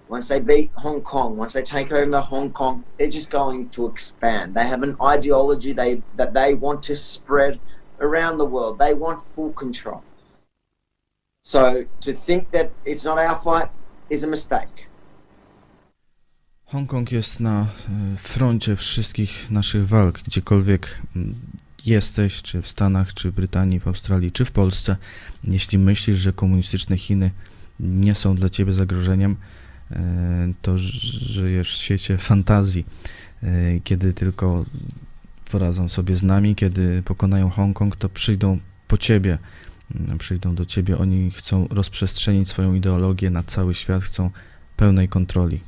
Once 0.08 0.28
they 0.28 0.40
beat 0.40 0.70
Hong 0.74 1.00
Kong, 1.00 1.38
once 1.38 1.54
they 1.54 1.62
take 1.62 1.90
over 1.90 2.20
Hong 2.20 2.50
Kong, 2.52 2.84
they're 2.98 3.08
just 3.08 3.30
going 3.30 3.70
to 3.70 3.86
expand. 3.86 4.54
They 4.54 4.66
have 4.66 4.82
an 4.82 4.96
ideology 5.00 5.72
they 5.72 6.02
that 6.16 6.34
they 6.34 6.52
want 6.52 6.82
to 6.82 6.96
spread 6.96 7.60
around 8.00 8.38
the 8.38 8.46
world. 8.46 8.78
They 8.78 8.94
want 8.94 9.22
full 9.22 9.52
control. 9.54 10.00
So 11.42 11.74
to 12.00 12.12
think 12.12 12.50
that 12.50 12.70
it's 12.84 13.04
not 13.04 13.18
our 13.18 13.40
fight 13.44 13.70
is 14.10 14.24
a 14.24 14.26
mistake. 14.26 14.90
Hongkong 16.64 17.12
jest 17.12 17.40
na 17.40 17.60
e, 17.60 17.66
froncie 18.16 18.76
wszystkich 18.76 19.50
naszych 19.50 19.88
walk, 19.88 20.18
gdziekolwiek 20.22 21.00
mm, 21.16 21.34
jesteś, 21.86 22.42
czy 22.42 22.62
w 22.62 22.68
Stanach, 22.68 23.14
czy 23.14 23.30
w 23.30 23.34
Brytanii, 23.34 23.80
w 23.80 23.88
Australii, 23.88 24.32
czy 24.32 24.44
w 24.44 24.50
Polsce. 24.50 24.96
Jeśli 25.44 25.78
myślisz, 25.78 26.16
że 26.16 26.32
komunistyczne 26.32 26.96
Chiny 26.98 27.30
nie 27.80 28.14
są 28.14 28.34
dla 28.34 28.48
ciebie 28.48 28.72
zagrożeniem, 28.72 29.36
e, 29.90 29.96
to 30.62 30.78
żyjesz 30.78 31.78
w 31.78 31.82
świecie 31.82 32.18
fantazji, 32.18 32.84
E, 33.42 33.80
kiedy 33.84 34.12
tylko 34.12 34.64
poradzą 35.50 35.88
sobie 35.88 36.14
z 36.14 36.22
nami, 36.22 36.54
kiedy 36.54 37.02
pokonają 37.02 37.50
Hongkong, 37.50 37.96
to 37.96 38.08
przyjdą 38.08 38.58
po 38.88 38.98
ciebie, 38.98 39.38
Mm, 39.94 40.18
przyjdą 40.18 40.54
do 40.54 40.66
ciebie, 40.66 40.98
oni 40.98 41.30
chcą 41.30 41.66
rozprzestrzenić 41.70 42.48
swoją 42.48 42.74
ideologię 42.74 43.30
na 43.30 43.42
cały 43.42 43.74
świat, 43.74 44.02
chcą 44.02 44.30
pełnej 44.76 45.08
kontroli. 45.08 45.60